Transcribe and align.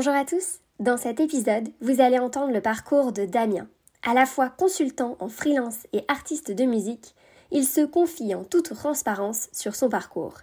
Bonjour 0.00 0.14
à 0.14 0.24
tous 0.24 0.60
Dans 0.78 0.96
cet 0.96 1.18
épisode, 1.18 1.70
vous 1.80 2.00
allez 2.00 2.20
entendre 2.20 2.52
le 2.52 2.60
parcours 2.60 3.10
de 3.10 3.24
Damien. 3.24 3.66
À 4.06 4.14
la 4.14 4.26
fois 4.26 4.48
consultant 4.48 5.16
en 5.18 5.28
freelance 5.28 5.88
et 5.92 6.04
artiste 6.06 6.52
de 6.52 6.62
musique, 6.66 7.16
il 7.50 7.64
se 7.64 7.80
confie 7.80 8.32
en 8.32 8.44
toute 8.44 8.72
transparence 8.76 9.48
sur 9.50 9.74
son 9.74 9.88
parcours. 9.88 10.34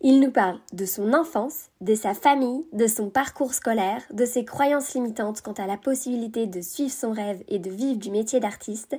Il 0.00 0.20
nous 0.20 0.30
parle 0.30 0.60
de 0.72 0.84
son 0.84 1.12
enfance, 1.12 1.70
de 1.80 1.96
sa 1.96 2.14
famille, 2.14 2.64
de 2.72 2.86
son 2.86 3.10
parcours 3.10 3.52
scolaire, 3.52 4.04
de 4.12 4.24
ses 4.24 4.44
croyances 4.44 4.94
limitantes 4.94 5.40
quant 5.40 5.54
à 5.54 5.66
la 5.66 5.76
possibilité 5.76 6.46
de 6.46 6.60
suivre 6.60 6.92
son 6.92 7.10
rêve 7.10 7.42
et 7.48 7.58
de 7.58 7.68
vivre 7.68 7.98
du 7.98 8.12
métier 8.12 8.38
d'artiste, 8.38 8.96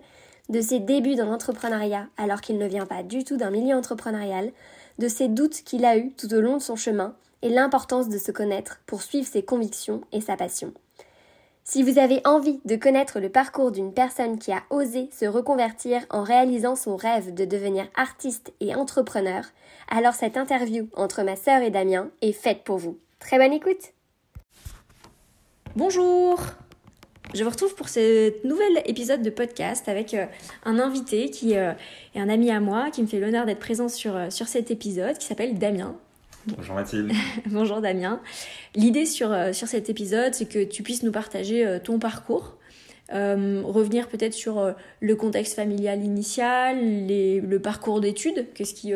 de 0.50 0.60
ses 0.60 0.80
débuts 0.80 1.16
dans 1.16 1.28
l'entrepreneuriat 1.28 2.10
alors 2.18 2.42
qu'il 2.42 2.58
ne 2.58 2.68
vient 2.68 2.86
pas 2.86 3.04
du 3.04 3.24
tout 3.24 3.38
d'un 3.38 3.50
milieu 3.50 3.78
entrepreneurial, 3.78 4.52
de 5.00 5.08
ses 5.08 5.30
doutes 5.30 5.64
qu'il 5.64 5.86
a 5.86 5.98
eus 5.98 6.12
tout 6.12 6.34
au 6.34 6.42
long 6.42 6.58
de 6.58 6.62
son 6.62 6.76
chemin 6.76 7.16
et 7.42 7.50
l'importance 7.50 8.10
de 8.10 8.18
se 8.18 8.32
connaître 8.32 8.82
pour 8.86 9.02
suivre 9.02 9.28
ses 9.28 9.44
convictions 9.44 10.02
et 10.12 10.22
sa 10.22 10.36
passion. 10.36 10.74
Si 11.64 11.84
vous 11.84 12.00
avez 12.00 12.22
envie 12.26 12.60
de 12.66 12.76
connaître 12.76 13.20
le 13.20 13.30
parcours 13.30 13.72
d'une 13.72 13.94
personne 13.94 14.40
qui 14.40 14.52
a 14.52 14.64
osé 14.70 15.10
se 15.12 15.26
reconvertir 15.26 16.02
en 16.10 16.24
réalisant 16.24 16.76
son 16.76 16.96
rêve 16.96 17.34
de 17.34 17.46
devenir 17.46 17.88
artiste 17.96 18.52
et 18.60 18.76
entrepreneur, 18.76 19.44
alors 19.90 20.14
cette 20.14 20.38
interview 20.38 20.88
entre 20.96 21.24
ma 21.24 21.36
sœur 21.36 21.62
et 21.62 21.70
Damien 21.70 22.10
est 22.22 22.34
faite 22.34 22.64
pour 22.64 22.78
vous. 22.78 22.98
Très 23.20 23.38
bonne 23.38 23.54
écoute 23.54 23.94
Bonjour 25.76 26.40
je 27.34 27.46
vous 27.46 27.50
retrouve 27.50 27.76
pour 27.76 27.88
ce 27.88 28.46
nouvel 28.46 28.84
épisode 28.86 29.22
de 29.22 29.30
podcast 29.30 29.88
avec 29.88 30.14
euh, 30.14 30.26
un 30.66 30.80
invité 30.80 31.30
qui 31.30 31.56
euh, 31.56 31.72
est 32.14 32.20
un 32.20 32.28
ami 32.28 32.52
à 32.52 32.60
moi 32.60 32.92
qui 32.92 33.02
me 33.02 33.08
fait 33.08 33.22
l'honneur 33.22 33.46
d'être 33.46 33.60
présent 33.60 33.88
sur, 33.88 34.18
euh, 34.18 34.30
sur 34.30 34.50
cet 34.50 34.70
épisode 34.70 35.18
qui 35.18 35.28
s'appelle 35.28 35.58
Damien. 35.58 35.96
Bonjour 36.48 36.76
Mathilde. 36.76 37.12
Bonjour 37.48 37.82
Damien. 37.82 38.20
L'idée 38.76 39.06
sur, 39.06 39.32
euh, 39.32 39.54
sur 39.54 39.68
cet 39.68 39.90
épisode, 39.90 40.34
c'est 40.34 40.48
que 40.48 40.64
tu 40.64 40.82
puisses 40.82 41.04
nous 41.04 41.12
partager 41.12 41.66
euh, 41.66 41.80
ton 41.80 42.00
parcours, 42.00 42.58
euh, 43.14 43.62
revenir 43.64 44.08
peut-être 44.08 44.34
sur 44.34 44.74
le 45.02 45.16
contexte 45.16 45.56
familial 45.56 46.04
initial, 46.04 46.78
le 47.08 47.58
parcours 47.58 48.02
d'études, 48.02 48.48
qu'est-ce 48.54 48.74
qui, 48.74 48.94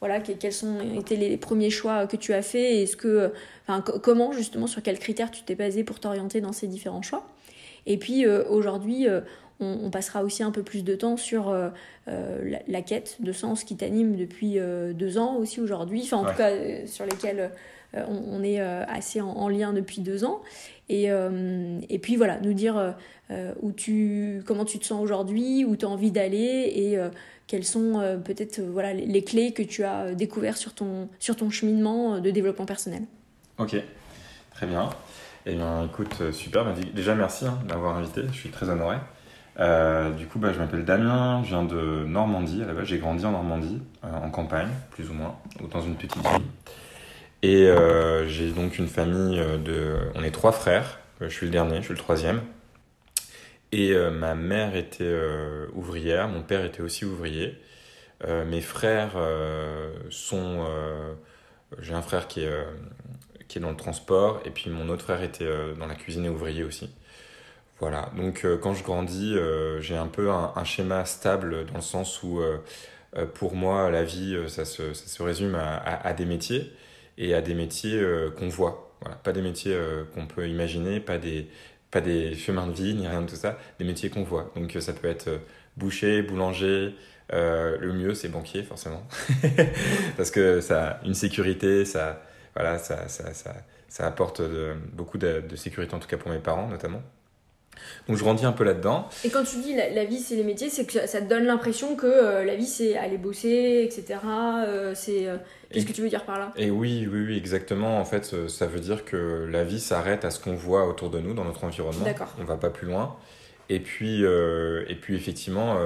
voilà, 0.00 0.20
quels 0.20 0.52
sont 0.52 0.78
été 0.96 1.16
les 1.16 1.36
premiers 1.36 1.70
choix 1.70 2.06
que 2.06 2.16
tu 2.16 2.32
as 2.32 2.42
fait, 2.42 2.82
est-ce 2.82 2.96
que, 2.96 3.32
enfin, 3.66 3.80
comment 3.80 4.32
justement, 4.32 4.68
sur 4.68 4.82
quels 4.82 5.00
critères 5.00 5.32
tu 5.32 5.42
t'es 5.42 5.56
basé 5.56 5.82
pour 5.82 5.98
t'orienter 5.98 6.40
dans 6.40 6.52
ces 6.52 6.68
différents 6.68 7.02
choix. 7.02 7.26
Et 7.86 7.98
puis 7.98 8.24
aujourd'hui, 8.26 9.06
on, 9.60 9.90
passera 9.90 10.22
aussi 10.22 10.42
un 10.42 10.50
peu 10.50 10.62
plus 10.62 10.84
de 10.84 10.94
temps 10.94 11.16
sur 11.16 11.48
euh, 11.48 11.68
euh, 12.08 12.58
la, 12.66 12.82
quête 12.82 13.16
de 13.20 13.32
sens 13.32 13.64
qui 13.64 13.76
t'anime 13.76 14.16
depuis 14.16 14.58
euh, 14.58 14.92
deux 14.92 15.18
ans 15.18 15.36
aussi 15.36 15.60
aujourd'hui, 15.60 16.02
enfin 16.04 16.18
en 16.18 16.24
tout 16.24 16.36
cas 16.36 16.50
sur 16.86 17.04
lesquels 17.04 17.50
on, 17.94 18.42
est 18.42 18.60
assez 18.60 19.22
en, 19.22 19.48
lien 19.48 19.72
depuis 19.72 20.00
deux 20.00 20.24
ans. 20.24 20.42
Et, 20.90 21.06
et 21.06 21.98
puis 21.98 22.16
voilà, 22.16 22.38
nous 22.40 22.52
dire 22.52 22.94
où 23.62 23.72
tu, 23.72 24.42
comment 24.44 24.66
tu 24.66 24.78
te 24.78 24.84
sens 24.84 25.02
aujourd'hui, 25.02 25.64
où 25.64 25.76
tu 25.76 25.86
as 25.86 25.88
envie 25.88 26.10
d'aller 26.10 26.72
et 26.74 26.98
quelles 27.46 27.64
sont 27.64 28.20
peut-être 28.22 28.60
voilà, 28.60 28.92
les, 28.92 29.24
clés 29.24 29.52
que 29.52 29.62
tu 29.62 29.84
as 29.84 30.12
découvertes 30.14 30.58
sur 30.58 30.74
ton, 30.74 31.08
sur 31.18 31.36
ton 31.36 31.48
cheminement 31.48 32.20
de 32.20 32.30
développement 32.30 32.66
personnel. 32.66 33.02
Ok, 33.56 33.76
très 34.50 34.66
bien. 34.66 34.90
Eh 35.46 35.54
bien, 35.54 35.86
écoute, 35.86 36.32
super. 36.32 36.74
Déjà, 36.92 37.14
merci 37.14 37.46
hein, 37.46 37.58
d'avoir 37.66 37.96
invité. 37.96 38.22
Je 38.30 38.36
suis 38.36 38.50
très 38.50 38.68
honoré. 38.68 38.96
Euh, 39.58 40.10
du 40.10 40.26
coup, 40.26 40.38
bah, 40.38 40.52
je 40.52 40.58
m'appelle 40.58 40.84
Damien, 40.84 41.42
je 41.42 41.48
viens 41.48 41.64
de 41.64 42.04
Normandie. 42.04 42.62
À 42.62 42.66
la 42.66 42.74
base, 42.74 42.86
j'ai 42.86 42.98
grandi 42.98 43.24
en 43.24 43.32
Normandie, 43.32 43.80
euh, 44.04 44.08
en 44.08 44.30
campagne, 44.30 44.68
plus 44.90 45.08
ou 45.10 45.14
moins, 45.14 45.38
dans 45.70 45.80
une 45.80 45.96
petite 45.96 46.16
ville. 46.16 46.46
Et 47.42 47.66
euh, 47.66 48.26
j'ai 48.28 48.50
donc 48.50 48.78
une 48.78 48.88
famille 48.88 49.38
de. 49.64 49.96
On 50.14 50.22
est 50.22 50.30
trois 50.30 50.52
frères. 50.52 50.98
Je 51.20 51.28
suis 51.28 51.46
le 51.46 51.52
dernier, 51.52 51.78
je 51.78 51.84
suis 51.84 51.94
le 51.94 51.98
troisième. 51.98 52.42
Et 53.72 53.94
ma 54.12 54.34
mère 54.34 54.76
était 54.76 55.12
ouvrière, 55.74 56.28
mon 56.28 56.42
père 56.42 56.64
était 56.64 56.82
aussi 56.82 57.04
ouvrier. 57.04 57.60
mes 58.24 58.60
frères 58.60 59.16
sont. 60.08 60.64
j'ai 61.80 61.92
un 61.92 62.00
frère 62.00 62.28
qui 62.28 62.42
est, 62.42 62.64
qui 63.48 63.58
est 63.58 63.60
dans 63.60 63.70
le 63.70 63.76
transport, 63.76 64.40
et 64.44 64.50
puis 64.50 64.70
mon 64.70 64.88
autre 64.88 65.02
frère 65.02 65.22
était 65.22 65.48
dans 65.78 65.86
la 65.86 65.94
cuisine 65.94 66.24
et 66.24 66.28
ouvrier 66.28 66.64
aussi. 66.64 66.90
Voilà, 67.78 68.10
donc 68.16 68.44
euh, 68.44 68.56
quand 68.56 68.72
je 68.72 68.82
grandis, 68.82 69.34
euh, 69.36 69.80
j'ai 69.82 69.96
un 69.96 70.06
peu 70.06 70.30
un, 70.30 70.64
schéma 70.64 71.04
stable 71.04 71.66
dans 71.66 71.74
le 71.74 71.82
sens 71.82 72.22
où 72.22 72.40
euh, 72.40 72.58
pour 73.34 73.54
moi, 73.54 73.90
la 73.90 74.02
vie, 74.02 74.36
ça 74.48 74.64
se, 74.64 74.94
ça 74.94 75.06
se 75.06 75.22
résume 75.22 75.54
à, 75.54 75.76
à, 75.76 76.12
des 76.14 76.24
métiers 76.24 76.72
et 77.18 77.34
à 77.34 77.42
des 77.42 77.54
métiers 77.54 78.02
qu'on 78.38 78.48
voit. 78.48 78.94
Voilà, 79.00 79.16
pas 79.16 79.32
des 79.32 79.42
métiers 79.42 79.78
qu'on 80.14 80.26
peut 80.26 80.48
imaginer, 80.48 81.00
pas 81.00 81.18
des, 81.18 81.48
pas 81.90 82.00
des 82.00 82.34
chemins 82.34 82.66
de 82.66 82.72
vie, 82.72 82.94
ni 82.94 83.06
rien 83.06 83.22
de 83.22 83.28
tout 83.28 83.36
ça, 83.36 83.58
des 83.78 83.84
métiers 83.84 84.10
qu'on 84.10 84.22
voit. 84.24 84.52
Donc 84.56 84.76
ça 84.80 84.92
peut 84.92 85.08
être 85.08 85.30
boucher, 85.76 86.22
boulanger, 86.22 86.94
le 87.30 87.92
mieux 87.92 88.14
c'est 88.14 88.28
banquier 88.28 88.62
forcément, 88.62 89.06
parce 90.16 90.30
que 90.30 90.60
ça 90.60 91.00
une 91.04 91.14
sécurité, 91.14 91.84
ça, 91.86 92.22
voilà, 92.54 92.78
ça, 92.78 93.08
ça, 93.08 93.32
ça, 93.32 93.54
ça 93.88 94.06
apporte 94.06 94.42
beaucoup 94.92 95.18
de 95.18 95.56
sécurité 95.56 95.94
en 95.94 96.00
tout 96.00 96.08
cas 96.08 96.18
pour 96.18 96.30
mes 96.30 96.38
parents 96.38 96.68
notamment. 96.68 97.02
Donc 98.08 98.16
je 98.16 98.22
grandis 98.22 98.44
un 98.44 98.52
peu 98.52 98.64
là-dedans. 98.64 99.08
Et 99.24 99.30
quand 99.30 99.44
tu 99.44 99.58
dis 99.58 99.74
la, 99.74 100.04
vie 100.04 100.20
c'est 100.20 100.36
les 100.36 100.44
métiers, 100.44 100.70
c'est 100.70 100.86
que 100.86 101.06
ça 101.06 101.20
te 101.20 101.28
donne 101.28 101.44
l'impression 101.44 101.96
que 101.96 102.06
euh, 102.06 102.44
la 102.44 102.54
vie 102.54 102.66
c'est 102.66 102.96
aller 102.96 103.18
bosser, 103.18 103.82
etc. 103.84 104.20
Euh, 104.66 104.92
c'est 104.94 105.28
euh, 105.28 105.36
qu'est-ce 105.70 105.86
que 105.86 105.92
tu 105.92 106.02
veux 106.02 106.08
dire 106.08 106.24
par 106.24 106.38
là? 106.38 106.52
Et 106.56 106.70
oui, 106.70 107.08
oui, 107.10 107.24
oui, 107.26 107.36
exactement. 107.36 107.98
En 107.98 108.04
fait, 108.04 108.48
ça 108.48 108.66
veut 108.66 108.80
dire 108.80 109.04
que 109.04 109.46
la 109.50 109.64
vie 109.64 109.80
s'arrête 109.80 110.24
à 110.24 110.30
ce 110.30 110.40
qu'on 110.40 110.54
voit 110.54 110.86
autour 110.86 111.10
de 111.10 111.18
nous 111.18 111.34
dans 111.34 111.44
notre 111.44 111.64
environnement. 111.64 112.04
D'accord. 112.04 112.32
On 112.40 112.44
va 112.44 112.56
pas 112.56 112.70
plus 112.70 112.86
loin. 112.86 113.16
Et 113.68 113.80
puis, 113.80 114.22
et 114.22 114.94
puis 114.94 115.16
effectivement, 115.16 115.76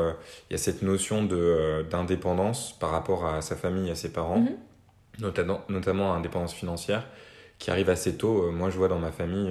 il 0.50 0.52
y 0.52 0.54
a 0.54 0.58
cette 0.58 0.82
notion 0.82 1.24
de 1.24 1.86
d'indépendance 1.90 2.76
par 2.78 2.90
rapport 2.90 3.24
à 3.24 3.40
sa 3.40 3.56
famille, 3.56 3.90
à 3.90 3.94
ses 3.94 4.12
parents, 4.12 4.40
mhm. 4.40 4.56
notamment, 5.20 5.62
notamment 5.70 6.12
indépendance 6.12 6.52
financière, 6.52 7.06
qui 7.58 7.70
arrive 7.70 7.88
assez 7.88 8.16
tôt. 8.16 8.50
Moi, 8.52 8.68
je 8.68 8.76
vois 8.76 8.88
dans 8.88 8.98
ma 8.98 9.12
famille 9.12 9.50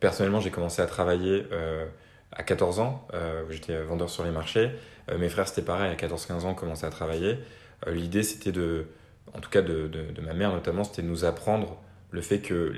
personnellement, 0.00 0.40
j'ai 0.40 0.50
commencé 0.50 0.82
à 0.82 0.86
travailler 0.86 1.46
euh, 1.52 1.86
à 2.32 2.42
14 2.42 2.80
ans, 2.80 3.06
euh, 3.14 3.44
j'étais 3.50 3.80
vendeur 3.82 4.10
sur 4.10 4.24
les 4.24 4.30
marchés. 4.30 4.70
mes 5.18 5.28
frères, 5.28 5.48
c'était 5.48 5.62
pareil, 5.62 5.90
à 5.90 5.96
14-15 5.96 6.44
ans, 6.44 6.54
commençaient 6.54 6.86
à 6.86 6.90
travailler. 6.90 7.38
L'idée, 7.86 8.22
c'était 8.22 8.52
de, 8.52 8.86
en 9.34 9.40
tout 9.40 9.50
cas 9.50 9.62
de, 9.62 9.88
de, 9.88 10.20
ma 10.20 10.34
mère 10.34 10.52
notamment, 10.52 10.84
c'était 10.84 11.02
de 11.02 11.08
nous 11.08 11.24
apprendre 11.24 11.80
le 12.12 12.20
fait 12.20 12.40
que 12.40 12.72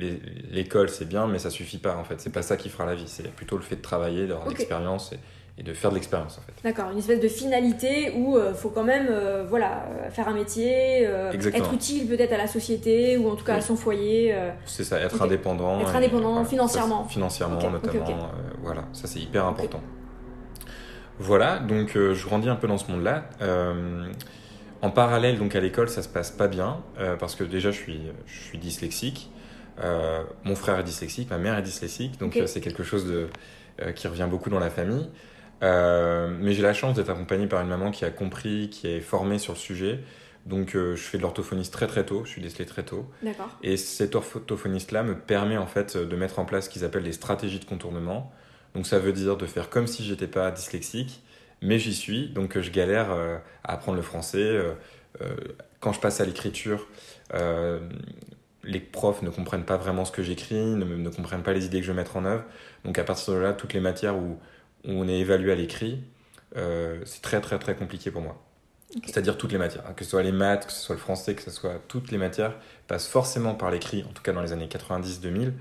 l'école 0.51 0.89
c'est 0.89 1.07
bien, 1.07 1.27
mais 1.27 1.39
ça 1.39 1.51
suffit 1.51 1.79
pas 1.79 1.97
en 1.97 2.05
fait. 2.05 2.21
C'est 2.21 2.33
pas 2.33 2.43
ça 2.43 2.57
qui 2.57 2.69
fera 2.69 2.87
la 2.87 2.95
vie. 2.95 3.09
C'est 3.09 3.31
plutôt 3.35 3.57
le 3.57 3.63
fait 3.63 3.77
de 3.77 3.83
travailler, 3.83 4.27
d'avoir 4.27 4.47
de 4.47 4.51
l'expérience 4.51 5.13
et, 5.13 5.19
et 5.59 5.63
de 5.63 5.73
faire 5.75 5.91
de 5.91 5.97
l'expérience 5.97 6.39
en 6.39 6.41
fait. 6.43 6.53
D'accord, 6.65 6.91
une 6.91 6.99
espèce 6.99 7.21
de 7.21 7.29
finalité 7.29 8.13
où 8.17 8.37
il 8.37 8.41
euh, 8.41 8.55
faut 8.55 8.71
quand 8.71 8.85
même 8.85 9.09
euh, 9.11 9.45
voilà, 9.47 9.87
faire 10.11 10.29
un 10.29 10.35
métier, 10.35 11.07
euh, 11.07 11.31
être 11.33 11.75
utile 11.75 12.09
peut-être 12.09 12.33
à 12.33 12.39
la 12.39 12.47
société 12.47 13.19
ou 13.19 13.29
en 13.29 13.37
tout 13.37 13.45
cas 13.45 13.57
à 13.57 13.61
son 13.61 13.77
foyer. 13.77 14.35
C'est 14.65 14.85
ça, 14.85 14.99
être 15.01 15.21
indépendant. 15.21 15.81
Être 15.81 15.97
indépendant 15.97 16.45
financièrement. 16.45 17.05
financièrement 17.05 17.71
notamment, 17.71 18.31
voilà, 18.63 18.85
ça 18.93 19.07
c'est 19.07 19.21
hyper 19.21 19.47
important. 19.47 19.81
Voilà, 21.19 21.59
donc 21.59 21.93
je 21.95 22.27
grandis 22.27 22.49
un 22.49 22.57
peu 22.57 22.67
dans 22.67 22.79
ce 22.79 22.91
monde-là. 22.91 23.25
en 24.81 24.91
parallèle, 24.91 25.39
donc 25.39 25.55
à 25.55 25.61
l'école, 25.61 25.89
ça 25.89 26.03
se 26.03 26.09
passe 26.09 26.31
pas 26.31 26.49
bien 26.49 26.79
parce 27.21 27.35
que 27.35 27.45
déjà 27.45 27.71
je 27.71 27.77
suis, 27.77 28.01
je 28.27 28.41
suis 28.41 28.59
dyslexique. 28.59 29.31
mon 30.45 30.55
frère 30.57 30.79
est 30.79 30.85
dyslexique, 30.85 31.29
ma 31.29 31.39
mère 31.39 31.59
est 31.59 31.63
dyslexique, 31.63 32.19
donc 32.19 32.41
c'est 32.47 32.63
quelque 32.63 32.85
chose 32.85 33.07
de, 33.07 33.29
qui 33.93 34.09
revient 34.09 34.29
beaucoup 34.31 34.49
dans 34.49 34.61
la 34.61 34.71
famille. 34.71 35.11
Euh, 35.63 36.29
mais 36.41 36.55
j'ai 36.55 36.63
la 36.63 36.75
chance 36.75 36.97
d'être 36.97 37.11
accompagné 37.11 37.47
par 37.47 37.61
une 37.63 37.69
maman 37.69 37.91
qui 37.91 38.05
a 38.05 38.11
compris, 38.11 38.69
qui 38.71 38.89
est 38.89 39.01
formée 39.01 39.39
sur 39.39 39.53
le 39.53 39.59
sujet. 39.59 40.01
Donc 40.45 40.75
euh, 40.75 40.97
je 40.97 41.03
fais 41.03 41.19
de 41.19 41.23
l'orthophoniste 41.23 41.73
très 41.73 41.87
très 41.87 42.05
tôt, 42.05 42.25
je 42.25 42.31
suis 42.31 42.43
décelé 42.43 42.67
très 42.67 42.83
tôt. 42.83 43.09
Et 43.63 43.77
cet 43.77 44.17
orthophoniste-là 44.17 45.05
me 45.05 45.17
permet 45.17 45.57
en 45.57 45.69
fait 45.69 45.97
de 45.97 46.17
mettre 46.17 46.41
en 46.41 46.45
place 46.45 46.65
ce 46.65 46.71
qu'ils 46.71 46.85
appellent 46.85 47.05
des 47.05 47.13
stratégies 47.13 47.61
de 47.61 47.65
contournement. 47.65 48.33
Donc 48.75 48.87
ça 48.87 48.99
veut 48.99 49.13
dire 49.13 49.37
de 49.37 49.47
faire 49.47 49.71
comme 49.71 49.87
si 49.87 50.05
j'étais 50.05 50.27
pas 50.27 50.51
dyslexique, 50.51 51.23
mais 51.61 51.79
j'y 51.79 51.95
suis. 51.95 52.29
Donc 52.29 52.59
je 52.59 52.71
galère 52.71 53.13
euh, 53.13 53.39
à 53.63 53.75
apprendre 53.75 53.97
le 53.97 54.03
français. 54.03 54.61
quand 55.79 55.93
je 55.93 56.01
passe 56.01 56.21
à 56.21 56.25
l'écriture, 56.25 56.89
les 58.65 58.81
profs 58.81 59.23
ne 59.23 59.31
comprennent 59.31 59.65
pas 59.65 59.77
vraiment 59.77 60.05
ce 60.05 60.11
que 60.11 60.23
j'écris, 60.25 60.55
ne, 60.55 60.85
ne, 60.85 61.09
comprennent 61.11 61.43
pas 61.43 61.53
les 61.53 61.67
idées 61.67 61.81
que 61.81 61.87
je 61.87 61.93
vais 61.93 61.97
mettre 61.97 62.17
en 62.17 62.25
œuvre. 62.25 62.45
Donc 62.85 62.99
à 62.99 63.05
partir 63.05 63.35
de 63.35 63.39
là, 63.39 63.53
toutes 63.53 63.75
les 63.75 63.81
matières 63.81 64.17
où, 64.17 64.39
on 64.85 65.09
est 65.09 65.19
évalué 65.19 65.53
à 65.53 65.55
l'écrit, 65.55 66.03
c'est 66.55 67.23
très 67.23 67.41
très 67.41 67.59
très 67.59 67.75
compliqué 67.75 68.11
pour 68.11 68.23
moi. 68.23 68.43
C'est-à-dire 69.05 69.39
toutes 69.39 69.53
les 69.53 69.59
matières, 69.59 69.85
hein, 69.89 69.95
que 69.97 70.05
ce 70.05 70.11
soit 70.11 70.23
les 70.23 70.33
maths, 70.33 70.67
que 70.67 70.73
ce 70.73 70.81
soit 70.81 70.95
le 70.95 71.01
français, 71.01 71.35
que 71.35 71.43
ce 71.43 71.51
soit 71.51 71.81
toutes 71.89 72.11
les 72.11 72.19
matières, 72.19 72.55
passent 72.89 73.09
forcément 73.09 73.55
par 73.55 73.71
l'écrit, 73.71 74.05
en 74.09 74.13
tout 74.13 74.23
cas 74.23 74.33
dans 74.33 74.43
les 74.43 74.53
années 74.53 74.67
90-2000. 74.67 75.53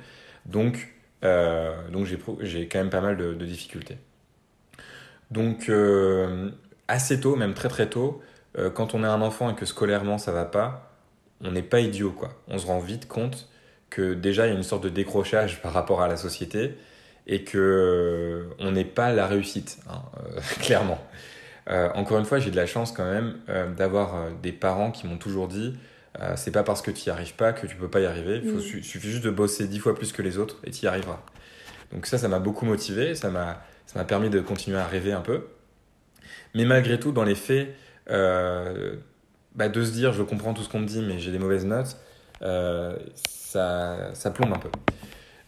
Donc, 0.46 0.94
euh, 1.24 1.88
donc 1.90 2.08
j'ai 2.42 2.68
quand 2.68 2.80
même 2.80 2.90
pas 2.90 3.00
mal 3.02 3.16
de, 3.16 3.34
difficultés. 3.34 3.98
Donc, 5.30 5.70
euh, 5.70 6.50
assez 6.90 7.22
tôt, 7.22 7.38
même 7.38 7.54
très 7.54 7.70
très 7.70 7.90
tôt, 7.90 8.22
euh, 8.58 8.70
quand 8.70 8.96
on 8.96 9.04
est 9.04 9.08
un 9.08 9.22
enfant 9.22 9.50
et 9.50 9.56
que 9.56 9.66
scolairement 9.66 10.18
ça 10.18 10.34
va 10.34 10.44
pas, 10.44 10.94
on 11.42 11.52
n'est 11.52 11.64
pas 11.64 11.80
idiot, 11.80 12.12
quoi. 12.12 12.30
On 12.50 12.58
se 12.58 12.68
rend 12.68 12.80
vite 12.80 13.08
compte 13.08 13.48
que 13.90 14.14
déjà 14.14 14.48
il 14.48 14.50
y 14.50 14.54
a 14.54 14.58
une 14.58 14.64
sorte 14.64 14.84
de 14.84 14.90
décrochage 14.90 15.62
par 15.62 15.72
rapport 15.72 16.02
à 16.02 16.10
la 16.10 16.18
société 16.18 16.78
et 17.28 17.44
que 17.44 18.48
on 18.60 18.72
n'est 18.72 18.86
pas 18.86 19.12
la 19.12 19.28
réussite, 19.28 19.80
hein, 19.90 20.02
clairement. 20.62 21.00
Euh, 21.70 21.90
encore 21.94 22.20
une 22.20 22.26
fois, 22.26 22.40
j'ai 22.40 22.52
de 22.52 22.56
la 22.56 22.66
chance 22.66 22.92
quand 22.92 23.10
même 23.10 23.38
euh, 23.50 23.72
d'avoir 23.72 24.16
euh, 24.16 24.30
des 24.42 24.52
parents 24.52 24.92
qui 24.92 25.08
m'ont 25.08 25.18
toujours 25.18 25.48
dit 25.48 25.76
c'est 26.36 26.52
pas 26.52 26.64
parce 26.64 26.82
que 26.82 26.92
tu 26.92 27.08
n'y 27.08 27.10
arrives 27.10 27.36
pas 27.36 27.54
que 27.54 27.66
tu 27.66 27.78
peux 27.78 27.88
pas 27.88 28.02
y 28.02 28.06
arriver. 28.06 28.42
Il 28.44 28.52
mm. 28.52 28.60
suffit 28.84 29.10
juste 29.10 29.24
de 29.24 29.30
bosser 29.30 29.68
dix 29.68 29.80
fois 29.80 29.96
plus 29.96 30.12
que 30.12 30.22
les 30.22 30.38
autres 30.38 30.58
et 30.66 30.70
tu 30.70 30.84
y 30.84 30.88
arriveras. 30.88 31.22
Donc 31.94 32.06
ça, 32.06 32.18
ça 32.18 32.28
m'a 32.28 32.40
beaucoup 32.40 32.66
motivé, 32.66 33.16
ça 33.16 33.30
m'a 33.30 33.64
permis 34.04 34.30
de 34.30 34.42
continuer 34.42 34.78
à 34.78 34.86
rêver 34.86 35.14
un 35.14 35.22
peu. 35.22 35.48
Mais 36.54 36.66
malgré 36.66 37.00
tout, 37.00 37.14
dans 37.14 37.24
les 37.24 37.34
faits, 37.34 37.74
bah, 38.08 39.70
de 39.70 39.84
se 39.84 39.92
dire 39.92 40.12
je 40.12 40.22
comprends 40.22 40.54
tout 40.54 40.64
ce 40.64 40.70
qu'on 40.70 40.82
me 40.82 40.86
dit 40.86 41.02
mais 41.02 41.18
j'ai 41.18 41.32
des 41.32 41.40
mauvaises 41.40 41.66
notes, 41.66 41.96
ça, 42.42 44.14
ça 44.14 44.32
plombe 44.32 44.54
un 44.54 44.60
peu. 44.60 44.70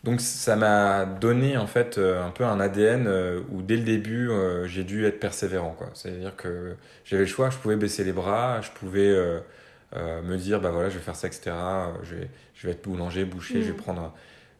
Donc 0.03 0.19
ça 0.19 0.57
m'a 0.57 1.05
donné 1.05 1.55
en 1.55 1.67
fait 1.67 1.97
euh, 1.97 2.25
un 2.25 2.31
peu 2.31 2.43
un 2.43 2.59
ADN 2.59 3.07
euh, 3.07 3.39
où 3.51 3.61
dès 3.61 3.77
le 3.77 3.83
début 3.83 4.29
euh, 4.29 4.67
j'ai 4.67 4.83
dû 4.83 5.05
être 5.05 5.19
persévérant 5.19 5.71
quoi. 5.71 5.89
C'est-à-dire 5.93 6.35
que 6.35 6.75
j'avais 7.05 7.23
le 7.23 7.29
choix, 7.29 7.49
je 7.49 7.57
pouvais 7.57 7.77
baisser 7.77 8.03
les 8.03 8.11
bras, 8.11 8.59
je 8.61 8.71
pouvais 8.71 9.15
me 9.95 10.35
dire 10.35 10.59
bah 10.59 10.71
voilà 10.71 10.89
je 10.89 10.97
vais 10.97 11.03
faire 11.03 11.15
ça 11.15 11.27
etc. 11.27 11.51
Je 12.03 12.15
vais, 12.15 12.29
je 12.53 12.67
vais 12.67 12.73
être 12.73 12.83
boulanger, 12.83 13.23
boucher, 13.23 13.61
je 13.61 13.67
vais 13.67 13.73
mm. 13.73 13.77
prendre. 13.77 14.13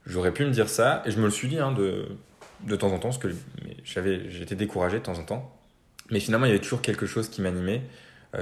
J'aurais 0.05 0.31
pu 0.31 0.45
me 0.45 0.51
dire 0.51 0.69
ça 0.69 1.03
et 1.05 1.11
je 1.11 1.19
me 1.19 1.25
le 1.25 1.31
suis 1.31 1.49
dit 1.49 1.59
hein, 1.59 1.73
de 1.73 2.05
de 2.61 2.75
temps 2.77 2.93
en 2.93 2.99
temps 2.99 3.09
parce 3.09 3.17
que 3.17 3.27
j'avais 3.83 4.29
j'étais 4.29 4.55
découragé 4.55 4.99
de 4.99 5.03
temps 5.03 5.19
en 5.19 5.25
temps. 5.25 5.53
Mais 6.09 6.21
finalement 6.21 6.45
il 6.45 6.49
y 6.49 6.53
avait 6.53 6.61
toujours 6.61 6.81
quelque 6.81 7.05
chose 7.05 7.27
qui 7.27 7.41
m'animait. 7.41 7.81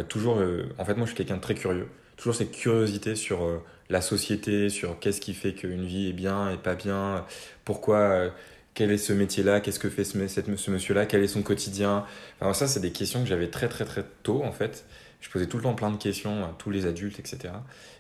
toujours 0.08 0.40
en 0.78 0.86
fait 0.86 0.94
moi 0.94 1.06
je 1.06 1.14
suis 1.14 1.18
quelqu'un 1.18 1.38
de 1.38 1.42
très 1.42 1.56
curieux. 1.56 1.88
Toujours 2.16 2.36
cette 2.36 2.52
curiosité 2.52 3.16
sur 3.16 3.64
la 3.92 4.02
société, 4.02 4.70
sur 4.70 4.98
qu'est-ce 5.00 5.22
qui 5.22 5.34
fait 5.34 5.54
qu'une 5.54 5.86
vie 5.86 6.10
est 6.10 6.14
bien 6.14 6.50
et 6.50 6.58
pas 6.58 6.76
bien, 6.76 7.26
pourquoi, 7.66 7.98
euh, 7.98 8.30
quel 8.74 8.90
est 8.90 8.98
ce 8.98 9.12
métier-là, 9.12 9.60
qu'est-ce 9.60 9.80
que 9.80 9.90
fait 9.90 10.06
ce, 10.06 10.18
ce 10.28 10.72
monsieur-là, 10.72 11.06
quel 11.06 11.22
est 11.22 11.28
son 11.28 11.44
quotidien. 11.44 12.06
Enfin, 12.40 12.54
ça, 12.54 12.68
c'est 12.68 12.80
des 12.80 12.92
questions 12.92 13.22
que 13.22 13.28
j'avais 13.28 13.50
très 13.50 13.68
très 13.68 13.84
très 13.86 14.06
tôt 14.24 14.44
en 14.44 14.54
fait. 14.54 14.86
Je 15.20 15.30
posais 15.30 15.46
tout 15.46 15.58
le 15.58 15.64
temps 15.64 15.76
plein 15.76 15.92
de 15.92 15.98
questions 15.98 16.46
à 16.46 16.56
tous 16.58 16.72
les 16.72 16.86
adultes, 16.88 17.20
etc. 17.20 17.54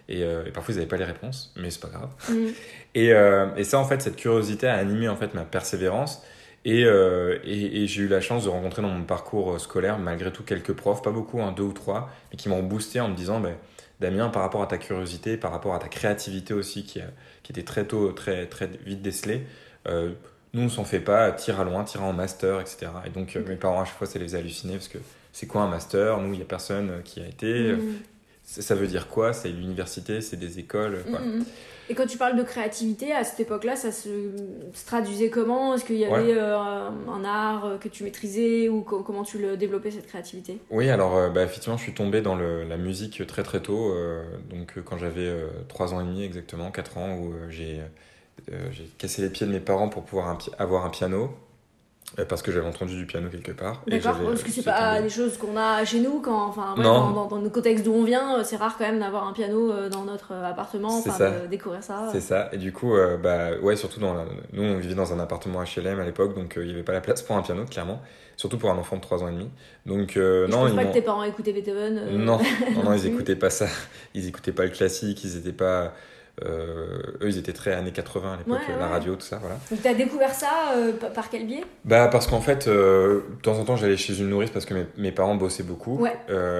Euh, 0.09 0.45
et, 0.45 0.51
parfois, 0.51 0.73
ils 0.73 0.77
n'avaient 0.77 0.87
pas 0.87 0.97
les 0.97 1.05
réponses, 1.05 1.53
mais 1.55 1.69
c'est 1.69 1.81
pas 1.81 1.89
grave. 1.89 2.09
Mm. 2.29 2.47
Et, 2.95 3.13
euh, 3.13 3.53
et, 3.57 3.63
ça, 3.63 3.77
en 3.77 3.85
fait, 3.85 4.01
cette 4.01 4.15
curiosité 4.15 4.67
a 4.67 4.75
animé 4.75 5.07
en 5.07 5.17
fait 5.17 5.33
ma 5.33 5.43
persévérance. 5.43 6.23
Et, 6.63 6.81
et, 6.81 7.87
j'ai 7.87 8.03
eu 8.03 8.07
la 8.07 8.21
chance 8.21 8.43
de 8.45 8.49
rencontrer 8.49 8.81
dans 8.81 8.89
mon 8.89 9.03
parcours 9.03 9.59
scolaire, 9.59 9.97
malgré 9.97 10.31
tout, 10.31 10.43
quelques 10.43 10.73
profs, 10.73 11.01
pas 11.01 11.11
beaucoup, 11.11 11.41
hein, 11.41 11.53
deux 11.55 11.63
ou 11.63 11.73
trois, 11.73 12.09
mais 12.31 12.37
qui 12.37 12.49
m'ont 12.49 12.61
boosté 12.61 12.99
en 12.99 13.09
me 13.09 13.15
disant, 13.15 13.39
ben, 13.39 13.55
Damien, 14.01 14.29
par 14.29 14.41
rapport 14.41 14.63
à 14.63 14.67
ta 14.67 14.79
curiosité, 14.79 15.37
par 15.37 15.51
rapport 15.51 15.75
à 15.75 15.79
ta 15.79 15.87
créativité 15.87 16.55
aussi, 16.55 16.83
qui, 16.83 16.99
qui 17.43 17.51
était 17.51 17.63
très 17.63 17.85
tôt, 17.85 18.11
très, 18.11 18.47
très 18.47 18.67
vite 18.83 19.03
décelée, 19.03 19.43
euh, 19.87 20.11
nous, 20.53 20.63
on 20.63 20.69
s'en 20.69 20.83
fait 20.83 20.99
pas, 20.99 21.31
tire 21.31 21.59
à 21.59 21.63
loin, 21.63 21.83
tire 21.83 22.03
en 22.03 22.11
master, 22.11 22.59
etc. 22.59 22.87
Et 23.05 23.09
donc, 23.11 23.35
euh, 23.35 23.43
mes 23.47 23.55
parents, 23.55 23.81
à 23.81 23.85
chaque 23.85 23.97
fois, 23.97 24.07
ça 24.07 24.17
les 24.19 24.35
a 24.35 24.39
hallucinés 24.39 24.73
parce 24.73 24.87
que 24.87 24.97
c'est 25.31 25.45
quoi 25.45 25.61
un 25.61 25.69
master? 25.69 26.17
Nous, 26.17 26.33
il 26.33 26.37
n'y 26.37 26.41
a 26.41 26.45
personne 26.45 27.01
qui 27.05 27.21
a 27.21 27.27
été. 27.27 27.73
Mm. 27.73 27.99
Ça 28.43 28.75
veut 28.75 28.87
dire 28.87 29.07
quoi? 29.07 29.31
C'est 29.33 29.49
l'université, 29.49 30.19
c'est 30.19 30.35
des 30.35 30.59
écoles. 30.59 31.03
Quoi. 31.09 31.19
Mm, 31.19 31.37
mm. 31.37 31.45
Et 31.89 31.95
quand 31.95 32.05
tu 32.05 32.17
parles 32.17 32.37
de 32.37 32.43
créativité, 32.43 33.11
à 33.11 33.23
cette 33.23 33.39
époque-là, 33.41 33.75
ça 33.75 33.91
se, 33.91 34.09
traduisait 34.85 35.29
comment? 35.29 35.75
Est-ce 35.75 35.85
qu'il 35.85 35.97
y 35.97 36.05
avait 36.05 36.33
euh, 36.33 36.57
un 36.57 37.25
art 37.25 37.79
que 37.79 37.89
tu 37.89 38.03
maîtrisais 38.03 38.69
ou 38.69 38.81
comment 38.81 39.23
tu 39.23 39.39
le 39.39 39.57
développais 39.57 39.91
cette 39.91 40.07
créativité? 40.07 40.57
Oui, 40.69 40.89
alors 40.89 41.17
euh, 41.17 41.29
bah, 41.29 41.43
effectivement, 41.43 41.77
je 41.77 41.83
suis 41.83 41.93
tombé 41.93 42.21
dans 42.21 42.35
le, 42.35 42.63
la 42.63 42.77
musique 42.77 43.25
très 43.27 43.43
très 43.43 43.61
tôt. 43.61 43.93
Euh, 43.93 44.23
donc 44.49 44.79
quand 44.83 44.97
j'avais 44.97 45.31
3 45.67 45.93
ans 45.93 46.01
et 46.01 46.05
demi 46.05 46.23
exactement, 46.23 46.71
4 46.71 46.97
ans, 46.97 47.17
où 47.17 47.33
j'ai 47.49 47.81
cassé 48.97 49.21
les 49.21 49.29
pieds 49.29 49.47
de 49.47 49.51
mes 49.51 49.59
parents 49.59 49.89
pour 49.89 50.03
pouvoir 50.03 50.37
avoir 50.57 50.85
un 50.85 50.89
piano. 50.89 51.35
Euh, 52.19 52.25
parce 52.25 52.41
que 52.41 52.51
j'avais 52.51 52.67
entendu 52.67 52.95
du 52.95 53.05
piano 53.05 53.29
quelque 53.29 53.53
part. 53.53 53.81
D'accord, 53.87 54.17
parce 54.25 54.43
que 54.43 54.51
c'est 54.51 54.63
pas 54.63 55.01
des 55.01 55.09
choses 55.09 55.37
qu'on 55.37 55.55
a 55.55 55.85
chez 55.85 56.01
nous, 56.01 56.19
quand, 56.19 56.47
enfin, 56.47 56.75
dans, 56.75 57.27
dans, 57.27 57.37
le 57.37 57.49
contexte 57.49 57.85
d'où 57.85 57.93
on 57.93 58.03
vient, 58.03 58.37
euh, 58.37 58.43
c'est 58.43 58.57
rare 58.57 58.75
quand 58.77 58.85
même 58.85 58.99
d'avoir 58.99 59.27
un 59.27 59.31
piano 59.31 59.71
euh, 59.71 59.87
dans 59.87 60.03
notre 60.03 60.33
appartement, 60.33 60.99
enfin, 60.99 61.31
de 61.43 61.47
découvrir 61.47 61.81
ça. 61.83 62.09
C'est 62.11 62.19
ça, 62.19 62.49
et 62.51 62.57
du 62.57 62.73
coup, 62.73 62.93
bah, 63.23 63.57
ouais, 63.61 63.77
surtout 63.77 64.01
dans 64.01 64.13
nous, 64.51 64.63
on 64.63 64.77
vivait 64.77 64.95
dans 64.95 65.13
un 65.13 65.19
appartement 65.19 65.63
HLM 65.63 65.99
à 65.99 66.05
l'époque, 66.05 66.35
donc 66.35 66.55
il 66.57 66.65
n'y 66.65 66.73
avait 66.73 66.83
pas 66.83 66.93
la 66.93 67.01
place 67.01 67.21
pour 67.21 67.37
un 67.37 67.41
piano, 67.41 67.63
clairement, 67.63 68.01
surtout 68.35 68.57
pour 68.57 68.71
un 68.71 68.77
enfant 68.77 68.97
de 68.97 69.01
3 69.01 69.23
ans 69.23 69.29
et 69.29 69.33
demi. 69.33 69.49
Donc, 69.85 70.17
non. 70.17 70.67
Je 70.67 70.73
pense 70.73 70.73
pas 70.73 70.85
que 70.85 70.93
tes 70.93 71.01
parents 71.01 71.23
écoutaient 71.23 71.53
Beethoven. 71.53 72.17
Non, 72.17 72.39
non, 72.75 72.83
non, 72.83 72.93
ils 72.93 73.05
écoutaient 73.07 73.37
pas 73.37 73.49
ça, 73.49 73.67
ils 74.13 74.27
écoutaient 74.27 74.51
pas 74.51 74.63
le 74.63 74.71
classique, 74.71 75.23
ils 75.23 75.37
étaient 75.37 75.53
pas 75.53 75.81
euh, 75.83 75.89
eux, 76.41 77.27
ils 77.27 77.37
étaient 77.37 77.53
très 77.53 77.73
années 77.73 77.91
80 77.91 78.33
à 78.33 78.37
l'époque, 78.37 78.61
la 78.79 78.87
radio, 78.87 79.15
tout 79.15 79.25
ça. 79.25 79.37
Voilà. 79.37 79.57
Donc, 79.69 79.81
tu 79.81 79.87
as 79.87 79.93
découvert 79.93 80.33
ça 80.33 80.73
euh, 80.75 80.93
par 81.13 81.29
quel 81.29 81.45
biais? 81.45 81.63
Bah, 81.85 82.07
Parce 82.07 82.27
qu'en 82.27 82.41
fait, 82.41 82.67
euh, 82.67 83.21
de 83.29 83.41
temps 83.41 83.57
en 83.59 83.65
temps, 83.65 83.75
j'allais 83.75 83.97
chez 83.97 84.17
une 84.19 84.29
nourrice 84.29 84.49
parce 84.49 84.65
que 84.65 84.73
mes, 84.73 84.85
mes 84.97 85.11
parents 85.11 85.35
bossaient 85.35 85.63
beaucoup. 85.63 86.05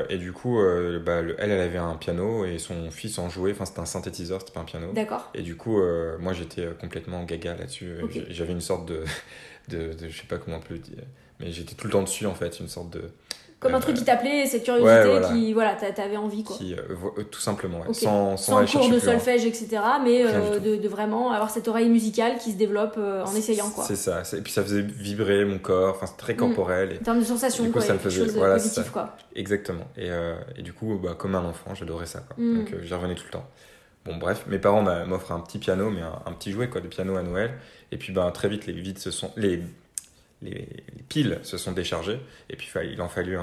et 0.10 0.18
du 0.18 0.34
coup, 0.34 0.60
bah, 1.06 1.20
elle, 1.20 1.36
elle 1.40 1.52
avait 1.52 1.78
un 1.78 1.96
piano 1.96 2.46
et 2.46 2.58
son 2.60 2.92
fils 2.92 3.18
en 3.18 3.30
jouait. 3.30 3.52
Enfin, 3.52 3.66
c'était 3.66 3.80
un 3.80 3.86
synthétiseur, 3.86 4.40
c'était 4.42 4.54
pas 4.54 4.62
un 4.62 4.66
piano. 4.66 4.92
D'accord. 4.94 5.32
Et 5.34 5.42
du 5.42 5.56
coup, 5.56 5.80
moi, 6.20 6.34
j'étais 6.34 6.68
complètement 6.80 7.24
gaga 7.24 7.56
là-dessus. 7.56 7.96
J'avais 8.30 8.54
une 8.54 8.62
sorte 8.62 8.88
de, 8.88 9.04
de, 9.70 9.94
de, 9.94 10.10
Je 10.10 10.18
sais 10.18 10.28
pas 10.28 10.38
comment 10.38 10.58
on 10.58 10.62
peut 10.62 10.76
le 10.76 10.80
dire. 10.80 11.04
Mais 11.40 11.52
j'étais 11.52 11.74
tout 11.74 11.88
le 11.88 11.94
temps 11.94 12.04
dessus, 12.04 12.28
en 12.28 12.36
fait, 12.36 12.60
une 12.60 12.68
sorte 12.68 12.92
de 12.92 13.02
comme 13.62 13.76
un 13.76 13.80
truc 13.80 13.96
qui 13.96 14.04
t'appelait, 14.04 14.48
cette 14.48 14.64
curiosité 14.64 15.22
qui, 15.32 15.54
voilà, 15.54 15.76
t'avais 15.76 16.18
envie 16.18 16.44
quoi. 16.44 16.58
Qui, 16.58 16.74
euh, 16.74 16.82
euh, 17.20 17.24
tout 17.24 17.40
simplement, 17.40 17.84
sans, 17.94 18.36
sans, 18.36 18.66
sans 18.66 18.80
cours 18.80 18.90
de 18.90 18.98
solfège, 18.98 19.46
etc. 19.46 19.78
Mais 20.04 20.26
euh, 20.26 20.60
de, 20.60 20.78
de, 20.78 20.88
vraiment 20.88 21.32
avoir 21.32 21.52
cette 21.52 21.68
oreille 21.68 21.90
musicale 21.90 22.40
qui 22.40 22.52
se 22.52 22.58
développe 22.58 22.98
en 22.98 23.36
essayant 23.36 23.70
quoi. 23.70 23.84
C'est 23.84 23.96
ça. 23.96 24.24
Et 24.36 24.42
puis 24.42 24.52
ça 24.52 24.64
faisait 24.64 24.82
vibrer 24.82 25.46
mon 25.46 25.60
corps. 25.60 25.96
Enfin, 25.96 26.08
c'est 26.08 26.18
très 26.18 26.34
mm. 26.34 26.38
corporel. 26.38 26.94
Et, 26.94 26.98
en 26.98 27.04
termes 27.04 27.20
de 27.20 27.24
sensation, 27.24 27.70
quoi. 27.72 27.82
ça 27.82 27.94
me 27.94 28.00
faisait 28.00 28.26
voilà, 28.26 28.56
positif, 28.56 28.90
quoi. 28.90 29.16
Exactement. 29.36 29.86
Et, 29.96 30.10
et, 30.58 30.64
du 30.64 30.74
coup, 30.74 31.00
bah, 31.02 31.16
comme 31.16 31.36
un 31.36 31.46
enfant, 31.46 31.76
j'adorais 31.76 32.08
ça. 32.08 32.22
Quoi. 32.22 32.44
Mm. 32.44 32.58
Donc 32.58 32.76
j'y 32.82 32.94
revenais 32.96 33.16
tout 33.16 33.26
le 33.26 33.32
temps. 33.32 33.46
Bon, 34.06 34.18
bref, 34.18 34.46
mes 34.48 34.58
parents 34.58 34.82
m'offrent 35.06 35.34
un 35.34 35.40
petit 35.40 35.60
piano, 35.60 35.92
mais 35.92 36.02
un, 36.02 36.32
petit 36.32 36.52
jouet 36.52 36.68
quoi, 36.68 36.82
de 36.82 36.88
piano 36.88 37.16
à 37.16 37.22
Noël. 37.22 37.52
Et 37.92 37.98
puis, 37.98 38.12
bah, 38.12 38.32
très 38.34 38.50
vite, 38.50 38.66
les 38.66 38.74
vides 38.74 38.98
se 38.98 39.12
sont, 39.12 39.32
les, 39.38 39.62
les, 40.42 40.68
piles 41.10 41.40
se 41.44 41.58
sont 41.58 41.72
déchargées. 41.72 42.20
Et 42.50 42.56
puis, 42.56 42.70
il 42.92 43.02
en 43.02 43.10
fallu 43.10 43.38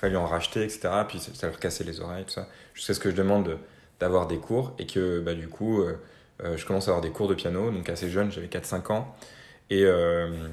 fallu 0.00 0.16
en 0.16 0.26
racheter, 0.26 0.62
etc. 0.62 0.88
Puis 1.06 1.18
ça 1.18 1.46
leur 1.46 1.58
cassait 1.58 1.84
les 1.84 2.00
oreilles, 2.00 2.24
tout 2.24 2.32
ça. 2.32 2.48
Jusqu'à 2.74 2.94
ce 2.94 3.00
que 3.00 3.10
je 3.10 3.16
demande 3.16 3.58
d'avoir 4.00 4.26
des 4.26 4.38
cours 4.38 4.74
et 4.78 4.86
que 4.86 5.20
bah, 5.20 5.34
du 5.34 5.48
coup, 5.48 5.82
euh, 5.82 5.98
euh, 6.42 6.56
je 6.56 6.66
commence 6.66 6.88
à 6.88 6.92
avoir 6.92 7.02
des 7.02 7.10
cours 7.10 7.28
de 7.28 7.34
piano, 7.34 7.70
donc 7.70 7.88
assez 7.88 8.08
jeune, 8.08 8.32
j'avais 8.32 8.46
4-5 8.46 8.92
ans. 8.92 9.14
Et, 9.68 9.84
euh, 9.84 10.48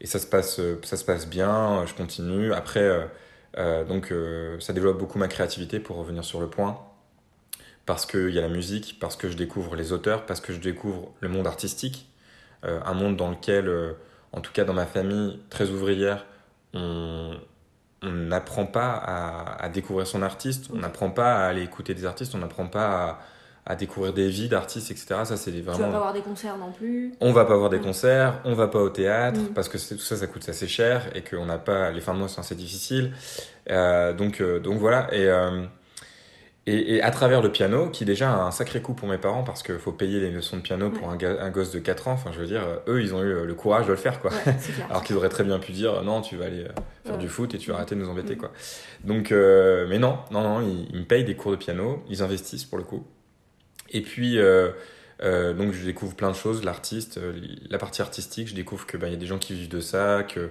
et 0.00 0.06
ça, 0.06 0.18
se 0.18 0.26
passe, 0.26 0.60
ça 0.82 0.96
se 0.96 1.04
passe 1.04 1.26
bien, 1.28 1.84
je 1.86 1.94
continue. 1.94 2.52
Après, 2.52 3.08
donc 3.88 4.12
ça 4.60 4.72
développe 4.72 4.98
beaucoup 4.98 5.18
ma 5.18 5.28
créativité 5.28 5.80
pour 5.80 5.96
revenir 5.96 6.24
sur 6.24 6.40
le 6.40 6.48
point. 6.48 6.80
Parce 7.86 8.04
qu'il 8.04 8.30
y 8.30 8.38
a 8.38 8.42
la 8.42 8.48
musique, 8.48 8.98
parce 9.00 9.16
que 9.16 9.28
je 9.28 9.36
découvre 9.36 9.76
les 9.76 9.92
auteurs, 9.92 10.26
parce 10.26 10.40
que 10.40 10.52
je 10.52 10.58
découvre 10.58 11.12
le 11.20 11.28
monde 11.28 11.46
artistique. 11.46 12.10
un 12.62 12.94
monde 12.94 13.16
dans 13.16 13.30
lequel, 13.30 13.70
en 14.32 14.40
tout 14.40 14.52
cas 14.52 14.64
dans 14.64 14.74
ma 14.74 14.86
famille 14.86 15.40
très 15.50 15.70
ouvrière, 15.70 16.26
on, 16.74 17.34
n'apprend 18.02 18.66
pas 18.66 18.92
à, 19.58 19.68
découvrir 19.68 20.06
son 20.06 20.22
artiste, 20.22 20.68
on 20.72 20.78
n'apprend 20.78 21.10
pas 21.10 21.34
à 21.34 21.46
aller 21.48 21.62
écouter 21.62 21.94
des 21.94 22.04
artistes, 22.04 22.34
on 22.34 22.38
n'apprend 22.38 22.66
pas 22.66 23.18
à, 23.64 23.74
découvrir 23.74 24.12
des 24.12 24.28
vies 24.28 24.48
d'artistes, 24.48 24.92
etc. 24.92 25.22
Ça, 25.24 25.36
c'est 25.36 25.50
vraiment. 25.50 25.76
Tu 25.76 25.82
vas 25.82 25.90
pas 25.90 25.98
voir 25.98 26.12
des 26.12 26.20
concerts 26.20 26.56
non 26.56 26.70
plus. 26.70 27.14
On 27.20 27.32
va 27.32 27.44
pas 27.46 27.56
voir 27.56 27.68
des 27.68 27.80
concerts, 27.80 28.40
on 28.44 28.54
va 28.54 28.68
pas 28.68 28.78
au 28.78 28.90
théâtre 28.90 29.40
mm. 29.40 29.54
parce 29.54 29.68
que 29.68 29.76
tout 29.76 29.98
ça, 29.98 30.16
ça 30.16 30.26
coûte 30.28 30.48
assez 30.48 30.68
cher 30.68 31.10
et 31.16 31.22
qu'on 31.22 31.46
n'a 31.46 31.58
pas. 31.58 31.90
Les 31.90 32.00
fins 32.00 32.14
de 32.14 32.18
mois 32.18 32.28
sont 32.28 32.40
assez 32.40 32.54
difficiles. 32.54 33.12
Euh, 33.70 34.12
donc, 34.12 34.40
euh, 34.40 34.60
donc 34.60 34.78
voilà. 34.78 35.12
Et, 35.12 35.26
euh, 35.26 35.64
Et, 36.68 37.00
à 37.00 37.12
travers 37.12 37.42
le 37.42 37.52
piano, 37.52 37.90
qui 37.90 38.04
déjà 38.04 38.32
a 38.32 38.42
un 38.42 38.50
sacré 38.50 38.82
coût 38.82 38.92
pour 38.92 39.06
mes 39.06 39.18
parents 39.18 39.44
parce 39.44 39.62
qu'il 39.62 39.78
faut 39.78 39.92
payer 39.92 40.18
les 40.18 40.32
leçons 40.32 40.56
de 40.56 40.62
piano 40.62 40.90
pour 40.90 41.08
un, 41.10 41.16
un, 41.16 41.50
gosse 41.50 41.70
de 41.70 41.78
4 41.78 42.08
ans, 42.08 42.12
enfin 42.12 42.32
je 42.32 42.40
veux 42.40 42.46
dire, 42.46 42.62
eux 42.88 43.00
ils 43.00 43.14
ont 43.14 43.22
eu 43.22 43.46
le 43.46 43.54
courage 43.54 43.86
de 43.86 43.92
le 43.92 43.96
faire 43.96 44.20
quoi. 44.20 44.32
Alors 44.90 45.04
qu'ils 45.04 45.14
auraient 45.14 45.28
très 45.28 45.44
bien 45.44 45.60
pu 45.60 45.70
dire 45.70 46.02
non, 46.02 46.22
tu 46.22 46.34
vas 46.34 46.46
aller 46.46 46.64
euh, 46.64 46.72
faire 47.04 47.18
du 47.18 47.28
foot 47.28 47.54
et 47.54 47.58
tu 47.58 47.70
vas 47.70 47.76
arrêter 47.76 47.94
de 47.94 48.00
nous 48.00 48.08
embêter 48.08 48.36
quoi. 48.36 48.50
Donc, 49.04 49.30
euh, 49.30 49.86
mais 49.88 50.00
non, 50.00 50.18
non, 50.32 50.42
non, 50.42 50.60
ils, 50.92 50.98
me 50.98 51.04
payent 51.04 51.22
des 51.22 51.36
cours 51.36 51.52
de 51.52 51.56
piano, 51.56 52.02
ils 52.08 52.24
investissent 52.24 52.64
pour 52.64 52.78
le 52.78 52.84
coup. 52.84 53.06
Et 53.90 54.00
puis, 54.00 54.36
euh, 54.40 54.72
donc 55.20 55.72
je 55.72 55.84
découvre 55.84 56.16
plein 56.16 56.32
de 56.32 56.36
choses, 56.36 56.64
l'artiste, 56.64 57.20
la 57.70 57.78
partie 57.78 58.02
artistique, 58.02 58.48
je 58.48 58.56
découvre 58.56 58.86
que 58.86 58.96
bah, 58.96 59.08
y 59.08 59.14
a 59.14 59.16
des 59.16 59.26
gens 59.26 59.38
qui 59.38 59.54
vivent 59.54 59.68
de 59.68 59.80
ça, 59.80 60.24
que 60.24 60.50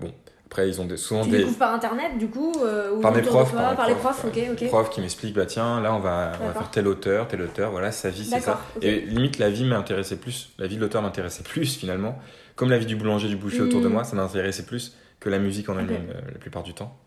bon 0.00 0.12
après, 0.52 0.68
ils 0.68 0.82
ont 0.82 0.84
des, 0.84 0.98
souvent 0.98 1.24
tu 1.24 1.30
des. 1.30 1.44
par 1.44 1.72
internet, 1.72 2.18
du 2.18 2.28
coup 2.28 2.52
euh, 2.62 3.00
Par 3.00 3.10
mes 3.10 3.22
profs. 3.22 3.54
Par, 3.54 3.88
les 3.88 3.94
profs, 3.94 4.26
ok, 4.26 4.38
ok. 4.52 4.68
Profs 4.68 4.90
qui 4.90 5.00
m'expliquent, 5.00 5.34
bah 5.34 5.46
tiens, 5.46 5.80
là, 5.80 5.94
on 5.94 5.98
va, 5.98 6.32
on 6.42 6.46
va, 6.48 6.52
faire 6.52 6.70
tel 6.70 6.88
auteur, 6.88 7.26
tel 7.26 7.40
auteur, 7.40 7.70
voilà, 7.70 7.90
sa 7.90 8.10
vie, 8.10 8.26
c'est 8.26 8.40
ça. 8.40 8.60
Et 8.82 9.00
limite, 9.00 9.38
la 9.38 9.48
vie 9.48 9.64
m'intéressait 9.64 10.16
plus, 10.16 10.50
la 10.58 10.66
vie 10.66 10.76
de 10.76 10.82
l'auteur 10.82 11.00
m'intéressait 11.00 11.42
plus, 11.42 11.74
finalement. 11.74 12.18
Comme 12.54 12.68
la 12.68 12.76
vie 12.76 12.84
du 12.84 12.96
boulanger, 12.96 13.28
du 13.28 13.36
boucher 13.36 13.62
autour 13.62 13.80
de 13.80 13.88
hmm. 13.88 13.92
moi, 13.92 14.04
ça 14.04 14.14
m'intéressait 14.14 14.66
plus 14.66 14.94
que 15.20 15.30
la 15.30 15.38
musique 15.38 15.70
en 15.70 15.78
elle-même, 15.78 16.10
euh, 16.10 16.20
la 16.30 16.38
plupart 16.38 16.62
du 16.62 16.74
temps. 16.74 16.98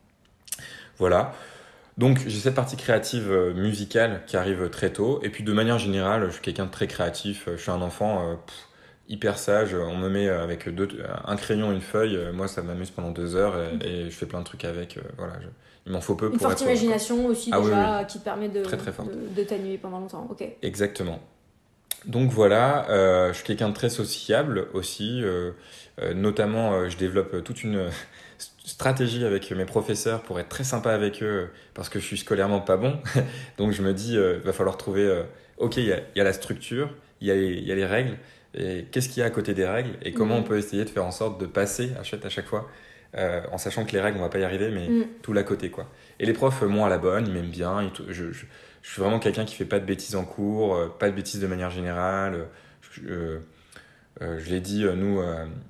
Voilà. 0.97 1.33
Donc, 1.99 2.23
j'ai 2.25 2.39
cette 2.39 2.55
partie 2.55 2.77
créative 2.77 3.31
euh, 3.31 3.53
musicale 3.53 4.23
qui 4.25 4.37
arrive 4.37 4.71
très 4.71 4.89
tôt. 4.89 5.19
Et 5.21 5.29
puis, 5.29 5.43
de 5.43 5.53
manière 5.53 5.77
générale, 5.77 6.25
je 6.29 6.31
suis 6.31 6.41
quelqu'un 6.41 6.65
de 6.65 6.71
très 6.71 6.87
créatif. 6.87 7.47
Je 7.51 7.61
suis 7.61 7.69
un 7.69 7.83
enfant 7.83 8.39
hyper 9.07 9.37
sage. 9.37 9.73
On 9.73 9.97
me 9.97 10.09
met 10.09 10.29
avec 10.29 10.69
deux, 10.69 10.87
un 11.25 11.35
crayon, 11.35 11.71
une 11.71 11.81
feuille. 11.81 12.19
Moi, 12.33 12.47
ça 12.47 12.61
m'amuse 12.61 12.91
pendant 12.91 13.11
deux 13.11 13.35
heures 13.35 13.55
et, 13.81 14.05
je 14.05 14.15
fais 14.15 14.25
plein 14.25 14.39
de 14.39 14.45
trucs 14.45 14.65
avec. 14.65 14.99
Voilà, 15.17 15.33
il 15.85 15.91
m'en 15.91 16.01
faut 16.01 16.15
peu 16.15 16.27
une 16.27 16.33
pour 16.33 16.47
forte 16.47 16.61
imagination 16.61 17.27
aussi 17.27 17.51
ah 17.53 17.61
déjà 17.61 18.03
qui 18.05 18.19
te 18.19 18.23
permet 18.23 18.49
de, 18.49 18.63
très, 18.63 18.77
très 18.77 18.91
de, 18.91 19.43
t'annuler 19.43 19.77
pendant 19.77 19.99
longtemps. 19.99 20.27
Ok. 20.31 20.43
Exactement. 20.61 21.19
Donc 22.05 22.31
voilà, 22.31 22.89
euh, 22.89 23.29
je 23.29 23.37
suis 23.37 23.45
quelqu'un 23.45 23.69
de 23.69 23.73
très 23.73 23.89
sociable 23.89 24.67
aussi. 24.73 25.21
Euh, 25.23 25.51
euh, 26.01 26.13
notamment, 26.13 26.89
je 26.89 26.97
développe 26.97 27.43
toute 27.43 27.63
une 27.63 27.89
stratégie 28.63 29.25
avec 29.25 29.49
mes 29.51 29.65
professeurs 29.65 30.21
pour 30.21 30.39
être 30.39 30.49
très 30.49 30.63
sympa 30.63 30.91
avec 30.91 31.21
eux 31.23 31.49
parce 31.73 31.89
que 31.89 31.99
je 31.99 32.05
suis 32.05 32.17
scolairement 32.17 32.61
pas 32.61 32.77
bon. 32.77 32.99
Donc 33.57 33.71
je 33.71 33.81
me 33.81 33.93
dis, 33.93 34.13
il 34.13 34.41
va 34.43 34.53
falloir 34.53 34.77
trouver. 34.77 35.23
ok, 35.57 35.77
il 35.77 35.85
y, 35.85 36.17
y, 36.17 36.21
a 36.21 36.23
la 36.23 36.33
structure, 36.33 36.89
il 37.21 37.27
y, 37.27 37.65
y, 37.65 37.71
a 37.71 37.75
les 37.75 37.85
règles 37.85 38.17
et 38.57 38.85
qu'est-ce 38.91 39.09
qu'il 39.09 39.19
y 39.19 39.23
a 39.23 39.25
à 39.25 39.29
côté 39.29 39.53
des 39.53 39.65
règles 39.65 39.91
et 40.01 40.13
comment 40.13 40.37
on 40.37 40.43
peut 40.43 40.57
essayer 40.57 40.85
de 40.85 40.89
faire 40.89 41.05
en 41.05 41.11
sorte 41.11 41.39
de 41.39 41.45
passer 41.45 41.91
à 41.99 42.03
chaque, 42.03 42.25
à 42.25 42.29
chaque 42.29 42.45
fois, 42.45 42.69
euh, 43.17 43.41
en 43.51 43.57
sachant 43.57 43.85
que 43.85 43.91
les 43.91 44.01
règles, 44.01 44.17
on 44.17 44.21
va 44.21 44.29
pas 44.29 44.39
y 44.39 44.43
arriver, 44.43 44.69
mais 44.69 44.87
mm. 44.87 45.05
tout 45.21 45.33
l'à 45.33 45.43
côté. 45.43 45.69
quoi. 45.69 45.87
Et 46.19 46.25
les 46.25 46.33
profs, 46.33 46.61
moi, 46.61 46.87
à 46.87 46.89
la 46.89 46.97
bonne, 46.97 47.27
ils 47.27 47.33
m'aiment 47.33 47.49
bien. 47.49 47.91
je, 48.09 48.31
je, 48.31 48.45
suis 48.81 49.01
vraiment 49.01 49.19
quelqu'un 49.19 49.45
qui 49.45 49.55
fait 49.55 49.65
pas 49.65 49.79
de 49.79 49.85
bêtises 49.85 50.15
en 50.15 50.25
cours, 50.25 50.75
euh, 50.75 50.87
pas 50.87 51.09
de 51.09 51.15
bêtises 51.15 51.41
de 51.41 51.47
manière 51.47 51.69
générale. 51.69 52.45
Je, 52.91 53.01
euh, 54.21 54.39
je 54.39 54.49
l'ai 54.49 54.61
dit, 54.61 54.85
nous, 54.85 55.21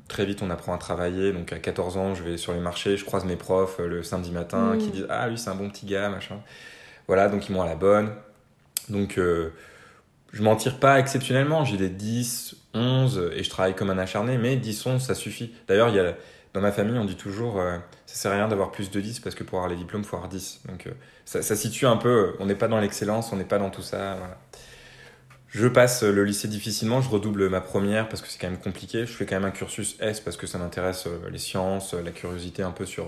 très 0.08 0.26
vite, 0.26 0.44
on 0.44 0.52
apprend 0.52 0.74
à 0.74 0.78
travailler. 0.78 1.34
Donc, 1.34 1.54
à 1.54 1.58
14 1.58 1.98
ans, 1.98 2.14
je 2.14 2.24
vais 2.24 2.38
sur 2.38 2.54
les 2.54 2.60
marchés, 2.60 2.98
je 2.98 3.06
croise 3.06 3.26
mes 3.26 3.36
profs 3.36 3.80
le 3.80 4.04
samedi 4.04 4.32
matin 4.32 4.76
qui 4.80 4.88
mm. 4.88 4.92
disent 4.92 5.08
Ah, 5.10 5.28
lui, 5.28 5.38
c'est 5.38 5.50
un 5.50 5.56
bon 5.56 5.70
petit 5.70 5.88
gars, 5.88 6.10
machin. 6.10 6.40
Voilà, 7.08 7.30
donc 7.30 7.50
ils 7.50 7.54
m'ont 7.54 7.62
à 7.62 7.68
la 7.68 7.76
bonne. 7.76 8.12
Donc, 8.90 9.18
je 9.18 10.44
m'en 10.44 10.56
tire 10.56 10.80
pas 10.80 11.00
exceptionnellement. 11.00 11.64
J'ai 11.64 11.78
des 11.78 11.90
10, 11.90 12.56
11 12.76 13.32
et 13.36 13.44
je 13.44 13.50
travaille 13.50 13.76
comme 13.76 13.90
un 13.90 13.98
acharné, 13.98 14.38
mais 14.38 14.58
10, 14.58 14.86
11, 14.86 15.02
ça 15.02 15.16
suffit. 15.16 15.54
D'ailleurs, 15.68 15.90
il 15.90 15.96
y 15.96 16.00
a, 16.00 16.16
dans 16.54 16.62
ma 16.62 16.72
famille, 16.72 16.98
on 16.98 17.06
dit 17.06 17.16
toujours 17.16 17.60
euh, 17.60 17.78
ça 18.06 18.16
sert 18.16 18.32
à 18.32 18.36
rien 18.36 18.48
d'avoir 18.48 18.72
plus 18.72 18.90
de 18.90 19.02
10 19.02 19.20
parce 19.20 19.36
que 19.36 19.44
pour 19.44 19.60
avoir 19.60 19.70
les 19.70 19.76
diplômes, 19.76 20.04
il 20.04 20.08
faut 20.08 20.16
avoir 20.16 20.30
10. 20.30 20.62
Donc 20.70 20.88
euh, 20.88 20.92
ça, 21.26 21.42
ça, 21.42 21.56
situe 21.56 21.86
un 21.86 21.98
peu, 21.98 22.10
euh, 22.10 22.38
on 22.40 22.46
n'est 22.46 22.56
pas 22.56 22.68
dans 22.68 22.80
l'excellence, 22.80 23.34
on 23.34 23.36
n'est 23.36 23.44
pas 23.44 23.58
dans 23.58 23.70
tout 23.70 23.82
ça. 23.82 24.16
Voilà. 24.16 24.38
Je 25.56 25.70
passe 25.70 26.04
le 26.04 26.26
lycée 26.26 26.50
difficilement, 26.50 27.00
je 27.00 27.10
redouble 27.10 27.48
ma 27.48 27.62
première 27.62 28.10
parce 28.10 28.22
que 28.22 28.28
c'est 28.28 28.38
quand 28.38 28.50
même 28.50 28.60
compliqué. 28.60 29.06
Je 29.06 29.14
fais 29.14 29.26
quand 29.26 29.36
même 29.36 29.46
un 29.46 29.52
cursus 29.52 29.96
S 30.02 30.20
parce 30.20 30.36
que 30.36 30.48
ça 30.48 30.58
m'intéresse 30.58 31.08
euh, 31.08 31.30
les 31.32 31.38
sciences, 31.38 31.94
la 31.94 32.12
curiosité 32.12 32.62
un 32.62 32.72
peu 32.72 32.86
sur 32.86 33.06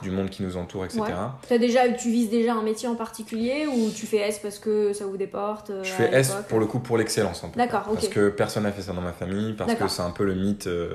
du 0.00 0.12
monde 0.12 0.30
qui 0.30 0.44
nous 0.44 0.56
entoure, 0.56 0.84
etc. 0.84 1.02
As 1.50 1.58
déjà, 1.58 1.88
tu 1.88 2.10
vises 2.10 2.30
déjà 2.30 2.54
un 2.54 2.62
métier 2.62 2.86
en 2.86 2.94
particulier 2.94 3.66
ou 3.66 3.90
tu 3.90 4.06
fais 4.06 4.18
S 4.18 4.38
parce 4.38 4.60
que 4.60 4.92
ça 4.92 5.06
vous 5.06 5.16
déporte 5.16 5.70
euh, 5.70 5.82
Je 5.82 5.90
fais 5.90 6.14
S 6.14 6.36
pour 6.48 6.60
le 6.60 6.66
coup 6.66 6.78
pour 6.78 6.98
l'excellence 6.98 7.42
D'accord, 7.56 7.82
Parce 7.92 8.06
que 8.06 8.28
personne 8.28 8.62
n'a 8.62 8.70
fait 8.70 8.82
ça 8.82 8.92
dans 8.92 9.00
ma 9.00 9.12
famille, 9.12 9.54
parce 9.54 9.74
que 9.74 9.88
c'est 9.88 10.02
un 10.02 10.10
peu 10.10 10.24
le 10.24 10.36
mythe 10.36 10.68
euh, 10.68 10.90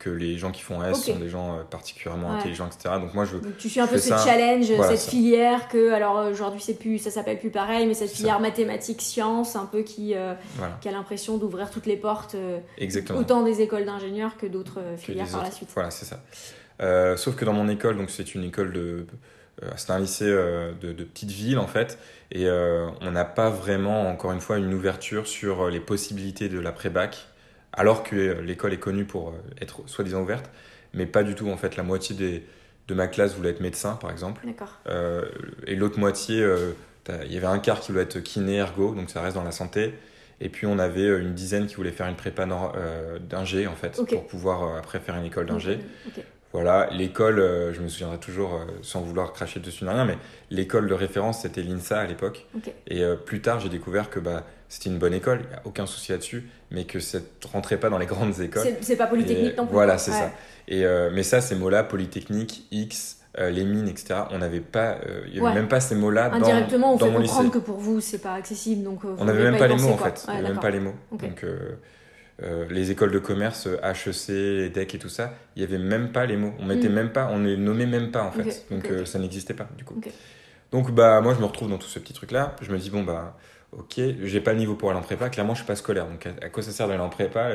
que 0.00 0.10
les 0.10 0.36
gens 0.36 0.50
qui 0.50 0.62
font 0.62 0.82
S 0.82 1.04
sont 1.04 1.16
des 1.16 1.28
gens 1.28 1.60
particulièrement 1.70 2.32
intelligents, 2.32 2.66
etc. 2.66 2.96
Donc 3.00 3.14
moi 3.14 3.24
je. 3.24 3.36
tu 3.56 3.68
suis 3.68 3.80
un 3.80 3.86
peu 3.86 3.98
ce 3.98 4.08
challenge, 4.08 4.66
cette 4.88 5.08
filière 5.08 5.68
que 5.68 5.92
alors 5.92 6.26
aujourd'hui 6.28 6.60
c'est 6.60 6.74
plus, 6.74 6.98
ça 6.98 7.12
s'appelle 7.12 7.38
plus 7.38 7.50
pareil, 7.50 7.86
mais 7.86 7.94
cette 7.94 8.10
filière 8.10 8.40
mathématiques 8.40 9.00
sciences 9.00 9.54
un 9.54 9.66
peu 9.66 9.82
qui 9.82 10.12
euh, 10.23 10.23
qui 10.80 10.88
a 10.88 10.92
l'impression 10.92 11.38
d'ouvrir 11.38 11.70
toutes 11.70 11.86
les 11.86 11.96
portes, 11.96 12.34
euh, 12.34 12.60
autant 13.14 13.42
des 13.42 13.60
écoles 13.60 13.84
d'ingénieurs 13.84 14.36
que 14.36 14.46
d'autres 14.46 14.80
euh, 14.80 14.96
filières 14.96 15.28
par 15.28 15.42
la 15.42 15.50
suite. 15.50 15.70
Voilà, 15.74 15.90
c'est 15.90 16.04
ça. 16.04 17.16
sauf 17.16 17.36
que 17.36 17.44
dans 17.44 17.52
mon 17.52 17.68
école, 17.68 17.96
donc 17.96 18.10
c'est 18.10 18.34
une 18.34 18.44
école 18.44 18.72
de, 18.72 19.06
c'est 19.76 19.90
un 19.90 19.98
lycée 19.98 20.26
de, 20.26 20.92
de, 20.92 21.04
petite 21.04 21.30
ville 21.30 21.58
en 21.58 21.66
fait, 21.66 21.98
et 22.30 22.48
on 22.48 23.10
n'a 23.10 23.24
pas 23.24 23.50
vraiment, 23.50 24.08
encore 24.08 24.32
une 24.32 24.40
fois, 24.40 24.58
une 24.58 24.74
ouverture 24.74 25.26
sur 25.26 25.68
les 25.70 25.80
possibilités 25.80 26.48
de 26.48 26.58
l'après-bac, 26.58 27.28
alors 27.72 28.02
que 28.02 28.40
l'école 28.40 28.72
est 28.72 28.78
connue 28.78 29.04
pour 29.04 29.34
être 29.60 29.82
soi-disant 29.86 30.22
ouverte, 30.22 30.50
mais 30.92 31.06
pas 31.06 31.22
du 31.22 31.34
tout 31.34 31.48
en 31.48 31.56
fait. 31.56 31.76
La 31.76 31.82
moitié 31.82 32.14
des, 32.14 32.44
de 32.88 32.94
ma 32.94 33.06
classe 33.08 33.34
voulait 33.34 33.50
être 33.50 33.60
médecin, 33.60 33.94
par 33.94 34.10
exemple, 34.10 34.46
et 35.66 35.74
l'autre 35.76 35.98
moitié 35.98 36.44
il 37.08 37.32
y 37.32 37.36
avait 37.36 37.46
un 37.46 37.58
quart 37.58 37.80
qui 37.80 37.92
voulait 37.92 38.04
être 38.04 38.20
kiné, 38.20 38.56
ergo, 38.56 38.94
donc 38.94 39.10
ça 39.10 39.20
reste 39.20 39.36
dans 39.36 39.44
la 39.44 39.52
santé. 39.52 39.94
Et 40.44 40.50
puis 40.50 40.66
on 40.66 40.78
avait 40.78 41.06
euh, 41.06 41.22
une 41.22 41.32
dizaine 41.32 41.66
qui 41.66 41.74
voulaient 41.74 41.90
faire 41.90 42.06
une 42.06 42.16
prépa 42.16 42.46
euh, 42.46 43.18
d'ingé 43.18 43.66
en 43.66 43.74
fait, 43.74 43.98
pour 44.06 44.26
pouvoir 44.26 44.62
euh, 44.62 44.78
après 44.78 45.00
faire 45.00 45.16
une 45.16 45.24
école 45.24 45.46
d'ingé. 45.46 45.80
Voilà, 46.52 46.88
l'école, 46.92 47.38
je 47.72 47.80
me 47.80 47.88
souviendrai 47.88 48.18
toujours, 48.18 48.64
sans 48.80 49.00
vouloir 49.00 49.32
cracher 49.32 49.58
dessus 49.58 49.84
rien, 49.84 50.04
mais 50.04 50.16
l'école 50.50 50.86
de 50.86 50.94
référence 50.94 51.42
c'était 51.42 51.62
l'INSA 51.62 51.98
à 51.98 52.06
l'époque. 52.06 52.46
Et 52.86 53.02
plus 53.26 53.40
tard 53.40 53.58
j'ai 53.58 53.68
découvert 53.68 54.08
que 54.08 54.20
bah, 54.20 54.44
c'était 54.68 54.88
une 54.88 54.98
bonne 54.98 55.14
école, 55.14 55.40
il 55.42 55.48
n'y 55.48 55.54
a 55.54 55.62
aucun 55.64 55.86
souci 55.86 56.12
là-dessus, 56.12 56.48
mais 56.70 56.84
que 56.84 57.00
ça 57.00 57.18
ne 57.18 57.52
rentrait 57.52 57.78
pas 57.78 57.90
dans 57.90 57.98
les 57.98 58.06
grandes 58.06 58.38
écoles. 58.38 58.68
C'est 58.82 58.94
pas 58.94 59.08
polytechnique 59.08 59.56
non 59.56 59.66
plus. 59.66 59.72
Voilà, 59.72 59.98
c'est 59.98 60.12
ça. 60.12 60.30
Et, 60.68 60.84
mais 61.12 61.24
ça, 61.24 61.40
ces 61.40 61.56
mots-là, 61.56 61.82
polytechnique, 61.82 62.68
X, 62.70 63.23
euh, 63.38 63.50
les 63.50 63.64
mines, 63.64 63.88
etc. 63.88 64.20
On 64.30 64.38
n'avait 64.38 64.60
pas, 64.60 64.98
euh, 65.06 65.24
il 65.26 65.40
n'y 65.40 65.46
avait 65.46 65.56
même 65.56 65.68
pas 65.68 65.80
ces 65.80 65.96
mots-là 65.96 66.28
dans, 66.28 66.36
Indirectement, 66.36 66.94
on 66.94 66.98
fait 66.98 67.12
comprendre 67.12 67.50
que 67.50 67.58
pour 67.58 67.78
vous, 67.78 68.00
c'est 68.00 68.18
pas 68.18 68.34
accessible. 68.34 68.84
Donc 68.84 69.04
euh, 69.04 69.16
on 69.18 69.24
n'avait 69.24 69.42
même 69.42 69.56
pas, 69.56 69.66
les 69.66 69.76
mots 69.76 69.90
en 69.90 69.96
fait. 69.96 70.24
on 70.28 70.32
n'avait 70.32 70.48
même 70.48 70.60
pas 70.60 70.70
les 70.70 70.80
mots. 70.80 70.94
Donc 71.10 71.44
les 72.70 72.90
écoles 72.90 73.12
de 73.12 73.18
commerce, 73.18 73.66
HEC, 73.66 74.30
EDEC 74.30 74.94
et 74.94 74.98
tout 74.98 75.08
ça, 75.08 75.34
il 75.56 75.60
n'y 75.60 75.68
avait 75.68 75.82
même 75.82 76.12
pas 76.12 76.26
les 76.26 76.36
mots. 76.36 76.52
On 76.60 76.64
mettait 76.64 76.88
mm. 76.88 76.94
même 76.94 77.10
pas, 77.10 77.28
on 77.32 77.40
les 77.40 77.56
nommait 77.56 77.86
même 77.86 78.10
pas 78.10 78.22
en 78.22 78.30
fait. 78.30 78.66
donc 78.70 78.88
ça 79.04 79.18
n'existait 79.18 79.54
pas 79.54 79.68
du 79.76 79.84
coup. 79.84 80.00
Donc 80.70 80.92
bah 80.92 81.20
moi 81.20 81.34
je 81.34 81.40
me 81.40 81.44
retrouve 81.44 81.70
dans 81.70 81.78
tout 81.78 81.88
ce 81.88 81.98
petit 81.98 82.12
truc 82.12 82.30
là. 82.30 82.54
Je 82.60 82.70
me 82.70 82.78
dis 82.78 82.90
bon 82.90 83.02
bah 83.02 83.36
ok, 83.78 84.00
j'ai 84.22 84.40
pas 84.40 84.52
le 84.52 84.58
niveau 84.58 84.74
pour 84.74 84.90
aller 84.90 84.98
en 84.98 85.02
prépa, 85.02 85.28
clairement 85.28 85.54
je 85.54 85.58
suis 85.58 85.66
pas 85.66 85.76
scolaire, 85.76 86.06
donc 86.06 86.26
à, 86.26 86.48
quoi 86.48 86.62
ça 86.62 86.70
sert 86.70 86.88
d'aller 86.88 87.00
en 87.00 87.08
prépa 87.08 87.50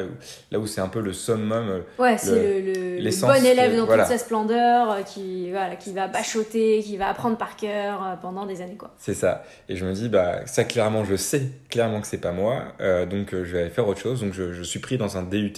là 0.52 0.60
où, 0.60 0.68
c'est 0.68 0.82
un 0.82 0.88
peu 0.88 1.00
le 1.00 1.14
summum 1.14 1.70
euh, 1.70 1.82
Ouais, 1.98 2.18
c'est 2.18 2.62
le, 2.62 3.04
le, 3.04 3.22
bon 3.22 3.46
élève 3.46 3.76
dans 3.76 3.88
toute 3.88 4.06
sa 4.06 4.18
splendeur 4.18 4.92
euh, 4.92 5.02
qui, 5.02 5.50
voilà, 5.52 5.76
qui 5.76 5.94
va 5.94 6.08
bachoter, 6.08 6.82
qui 6.84 6.98
va 6.98 7.10
apprendre 7.10 7.38
par 7.38 7.56
cœur 7.56 8.04
euh, 8.04 8.16
pendant 8.16 8.46
des 8.46 8.62
années 8.62 8.78
quoi. 8.78 8.94
C'est 8.98 9.14
ça, 9.14 9.44
et 9.68 9.76
je 9.76 9.86
me 9.86 9.94
dis 9.94 10.10
bah 10.10 10.46
ça 10.46 10.64
clairement 10.64 11.06
je 11.06 11.16
sais 11.16 11.44
clairement 11.70 12.02
que 12.02 12.08
c'est 12.08 12.18
pas 12.18 12.32
moi, 12.32 12.64
donc 13.10 13.30
je 13.32 13.38
vais 13.38 13.62
aller 13.62 13.70
faire 13.70 13.88
autre 13.88 14.02
chose, 14.02 14.22
donc 14.22 14.34
je, 14.34 14.64
suis 14.64 14.80
pris 14.80 14.98
dans 14.98 15.18
un 15.18 15.24
DUT, 15.24 15.54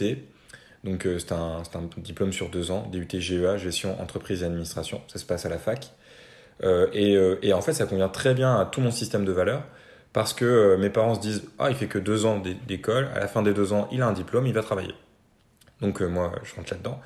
donc 0.84 1.08
c'est 1.18 1.32
un, 1.32 1.64
un, 1.74 1.90
diplôme 1.98 2.34
sur 2.34 2.50
deux 2.50 2.72
ans, 2.72 2.88
DUT 2.92 3.08
GEA, 3.12 3.58
gestion 3.58 4.00
entreprise 4.02 4.44
et 4.44 4.46
administration, 4.46 5.02
ça 5.08 5.20
se 5.20 5.26
passe 5.26 5.46
à 5.46 5.50
la 5.50 5.58
fac, 5.58 5.92
et, 6.64 7.18
et 7.42 7.54
en 7.54 7.62
fait 7.62 7.74
ça 7.74 7.86
convient 7.86 8.10
très 8.10 8.34
bien 8.34 8.60
à 8.60 8.66
tout 8.66 8.82
mon 8.82 8.92
système 8.92 9.26
de 9.26 9.32
valeurs, 9.32 9.64
parce 10.14 10.34
que 10.34 10.46
euh, 10.46 10.78
mes 10.78 10.90
parents 10.90 11.16
se 11.16 11.22
disent 11.22 11.44
ah 11.60 11.70
il 11.70 11.76
fait 11.76 11.88
que 11.88 12.00
deux 12.00 12.26
ans 12.26 12.42
d'école, 12.68 13.10
à 13.16 13.20
la 13.20 13.28
fin 13.28 13.42
des 13.42 13.54
deux 13.54 13.74
ans 13.74 13.88
il 13.92 14.02
a 14.02 14.08
un 14.08 14.14
diplôme, 14.14 14.48
il 14.48 14.54
va 14.54 14.62
travailler. 14.62 14.96
Donc 15.82 16.02
euh, 16.02 16.08
moi 16.08 16.32
je 16.44 16.56
rentre 16.56 16.72
là-dedans. 16.74 17.00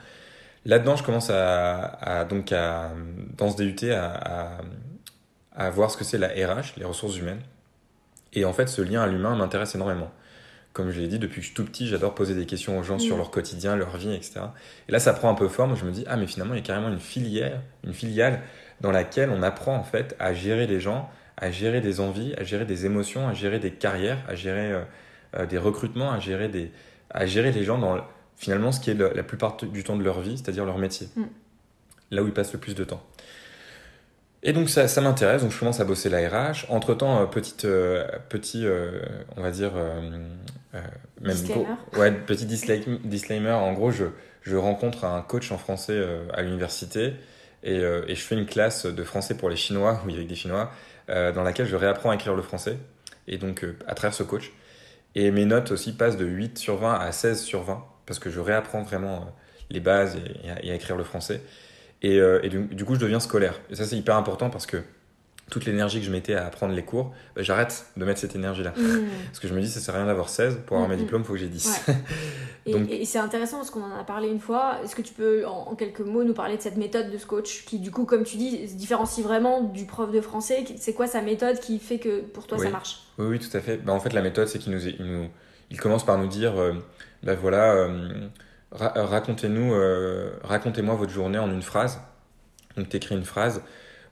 Là-dedans 0.66 0.96
je 0.96 1.04
commence 1.04 1.30
à, 1.30 2.26
donc 2.26 2.52
à, 2.52 2.92
dans 3.38 3.52
ce 3.52 3.58
DUT 3.58 3.92
à, 3.92 4.58
à, 5.56 5.70
voir 5.70 5.92
ce 5.92 5.98
que 5.98 6.04
c'est 6.04 6.18
la 6.18 6.30
RH, 6.30 6.78
les 6.78 6.86
ressources 6.86 7.18
humaines. 7.18 7.42
Et 8.34 8.46
en 8.46 8.54
fait 8.54 8.68
ce 8.68 8.82
lien 8.82 9.02
à 9.02 9.08
l'humain 9.08 9.36
m'intéresse 9.36 9.76
énormément. 9.76 10.12
Comme 10.76 10.92
je 10.92 11.00
l'ai 11.00 11.08
dit, 11.08 11.20
depuis 11.20 11.36
que 11.36 11.42
je 11.42 11.46
suis 11.46 11.56
tout 11.56 11.64
petit, 11.64 11.88
j'adore 11.88 12.14
poser 12.14 12.36
des 12.36 12.46
questions 12.46 12.78
aux 12.78 12.84
gens 12.84 13.00
sur 13.00 13.16
mm. 13.16 13.20
leur 13.20 13.32
quotidien, 13.32 13.78
leur 13.78 13.96
vie, 13.96 14.14
etc. 14.14 14.42
Et 14.90 14.92
là, 14.92 15.00
ça 15.00 15.14
prend 15.14 15.30
un 15.30 15.34
peu 15.34 15.48
forme. 15.48 15.74
Je 15.78 15.86
me 15.86 15.92
dis, 15.92 16.04
ah, 16.06 16.18
mais 16.18 16.28
finalement, 16.28 16.54
il 16.54 16.58
y 16.58 16.60
a 16.60 16.66
carrément 16.66 16.90
une 16.90 17.00
filière, 17.00 17.62
une 17.86 17.94
filiale 17.94 18.42
dans 18.82 18.92
laquelle 18.92 19.30
on 19.30 19.42
apprend 19.42 19.74
en 19.74 19.84
fait 19.84 20.18
à 20.20 20.34
gérer 20.34 20.68
les 20.68 20.82
gens, 20.82 21.10
à 21.38 21.51
gérer 21.51 21.82
des 21.82 22.00
envies, 22.00 22.34
à 22.38 22.44
gérer 22.44 22.65
des 22.65 22.86
émotions, 22.86 23.27
à 23.27 23.34
gérer 23.34 23.60
des 23.60 23.72
carrières, 23.72 24.20
à 24.27 24.36
gérer 24.36 24.72
euh, 24.72 24.82
euh, 25.38 25.46
des 25.46 25.58
recrutements, 25.58 26.12
à 26.12 26.20
gérer, 26.20 26.48
des, 26.48 26.72
à 27.10 27.25
gérer 27.25 27.51
les 27.51 27.63
gens 27.63 27.77
dans 27.77 27.98
finalement 28.38 28.72
ce 28.72 28.80
qui 28.80 28.92
est 28.92 28.96
la 28.96 29.24
plupart 29.24 29.58
du 29.58 29.84
temps 29.84 29.96
de 29.96 30.04
leur 30.04 30.22
vie, 30.22 30.38
c'est-à-dire 30.38 30.65
leur 30.65 30.77
métier, 30.77 31.08
mm. 31.15 31.24
là 32.12 32.24
où 32.24 32.27
ils 32.27 32.34
passent 32.34 32.54
le 32.54 32.60
plus 32.60 32.75
de 32.75 32.84
temps. 32.84 33.01
Et 34.44 34.54
donc 34.54 34.70
ça, 34.70 34.88
ça 34.88 35.01
m'intéresse, 35.01 35.42
donc 35.42 35.51
je 35.51 35.60
commence 35.60 35.80
à 35.80 35.86
bosser 35.86 36.10
la 36.10 36.20
RH. 36.30 36.65
Entre-temps, 36.70 37.25
petite, 37.27 37.63
petit, 38.30 38.68
on 39.36 39.42
va 39.42 39.50
dire, 39.50 39.72
même 41.22 41.34
disclaimer. 41.34 41.65
ouais, 41.98 42.12
petit 42.12 42.46
disclaimer. 42.46 43.51
En 43.51 43.74
gros, 43.74 43.89
je, 43.89 44.06
je 44.44 44.56
rencontre 44.56 45.06
un 45.06 45.22
coach 45.22 45.51
en 45.51 45.58
français 45.58 46.00
à 46.32 46.44
l'université 46.44 47.13
et, 47.63 47.77
et, 47.77 48.13
je 48.13 48.22
fais 48.22 48.36
une 48.36 48.46
classe 48.46 48.86
de 48.86 49.04
français 49.04 49.36
pour 49.36 49.50
les 49.50 49.56
Chinois, 49.56 50.04
où 50.06 50.10
il 50.10 50.15
y 50.15 50.18
avait 50.20 50.27
des 50.27 50.36
Chinois, 50.36 50.70
dans 51.08 51.44
laquelle 51.44 51.68
je 51.68 51.76
réapprends 51.76 52.10
à 52.10 52.16
écrire 52.16 52.36
le 52.36 52.42
français. 52.42 52.78
Et 53.28 53.38
donc, 53.38 53.66
à 53.88 53.94
travers 53.94 54.14
ce 54.14 54.24
coach. 54.24 54.52
Et 55.16 55.32
mes 55.32 55.46
notes 55.46 55.72
aussi 55.72 55.94
passent 55.94 56.18
de 56.18 56.26
8 56.26 56.58
sur 56.58 56.78
20 56.78 56.94
à 56.94 57.12
16 57.12 57.42
sur 57.42 57.64
20, 57.64 57.84
parce 58.06 58.20
que 58.20 58.30
je 58.30 58.40
réapprends 58.40 58.84
vraiment 58.84 59.34
les 59.70 59.80
bases 59.80 60.18
et, 60.44 60.72
à, 60.72 60.76
écrire 60.76 60.98
le 60.98 61.04
français. 61.04 61.42
Et, 62.02 62.20
euh, 62.20 62.40
du, 62.48 62.86
coup, 62.86 62.96
je 62.96 63.00
deviens 63.00 63.22
scolaire. 63.22 63.60
Et 63.70 63.76
ça, 63.76 63.86
c'est 63.86 63.96
hyper 63.96 64.18
important 64.18 64.50
parce 64.50 64.66
que 64.66 64.78
toute 65.50 65.66
l'énergie 65.66 66.00
que 66.00 66.06
je 66.06 66.12
mettais 66.12 66.34
à 66.34 66.48
apprendre 66.48 66.74
les 66.74 66.84
cours, 66.84 67.14
bah, 67.36 67.44
j'arrête 67.44 67.86
de 67.98 68.04
mettre 68.04 68.20
cette 68.20 68.36
énergie-là. 68.36 68.74
Mmh. 68.75 69.08
Parce 69.28 69.40
que 69.40 69.48
je 69.48 69.54
me 69.54 69.62
dis, 69.62 69.70
ça 69.70 69.80
sert 69.80 69.94
à 69.94 70.00
rien 70.00 70.08
d'avoir 70.08 70.30
16. 70.30 70.62
Pour 70.66 70.78
avoir 70.78 70.90
mes 70.90 70.96
mmh, 70.96 71.00
mmh. 71.00 71.02
diplômes, 71.02 71.22
il 71.22 71.25
faut 71.25 71.34
que 71.34 71.40
j'ai 71.40 71.48
10. 71.48 71.82
Et, 72.66 73.06
c'est 73.06 73.20
intéressant 73.20 73.58
parce 73.58 73.70
qu'on 73.70 73.84
en 73.84 73.96
a 73.96 74.04
parlé 74.04 74.28
une 74.28 74.40
fois. 74.40 74.80
Est-ce 74.84 74.96
que 74.96 75.04
tu 75.04 75.14
peux, 75.14 75.46
en, 75.46 75.75
quelques 75.75 76.00
mots, 76.00 76.24
nous 76.24 76.34
parler 76.34 76.58
de 76.58 76.62
cette 76.62 76.78
méthode 76.78 77.12
de 77.12 77.18
ce 77.20 77.28
coach 77.28 77.64
qui, 77.66 77.78
du 77.78 77.92
coup, 77.92 78.06
comme 78.06 78.24
tu 78.24 78.38
dis, 78.38 78.68
se 78.68 78.74
différencie 78.74 79.24
vraiment 79.24 79.62
du 79.62 79.86
prof 79.86 80.12
de 80.12 80.20
français? 80.20 80.66
C'est 80.78 80.94
quoi 80.94 81.06
sa 81.06 81.22
méthode 81.22 81.60
qui 81.60 81.78
fait 81.78 82.00
que 82.00 82.22
pour 82.22 82.48
toi, 82.48 82.58
ça 82.58 82.70
marche? 82.70 83.04
Oui, 83.20 83.28
oui, 83.28 83.40
tout 83.40 83.56
à 83.56 83.62
fait. 83.62 83.78
Bah, 83.78 83.94
en 83.94 84.00
fait, 84.00 84.14
la 84.14 84.24
méthode, 84.24 84.48
c'est 84.48 84.58
qu'il 84.58 84.74
nous, 84.74 84.82
nous, 85.00 85.28
il 85.70 85.80
commence 85.80 86.04
par 86.04 86.18
nous 86.18 86.28
dire, 86.28 86.60
euh, 86.60 86.74
bah, 87.22 87.36
voilà, 87.36 87.74
euh, 87.74 88.28
racontez-nous, 88.72 89.75
euh, 89.75 90.32
racontez-moi 90.44 90.96
votre 90.96 91.12
journée 91.12 91.38
en 91.38 91.52
une 91.52 91.62
phrase. 91.62 92.02
Donc, 92.78 92.90
tu 92.90 92.98
écris 92.98 93.14
une 93.14 93.25
phrase. 93.25 93.62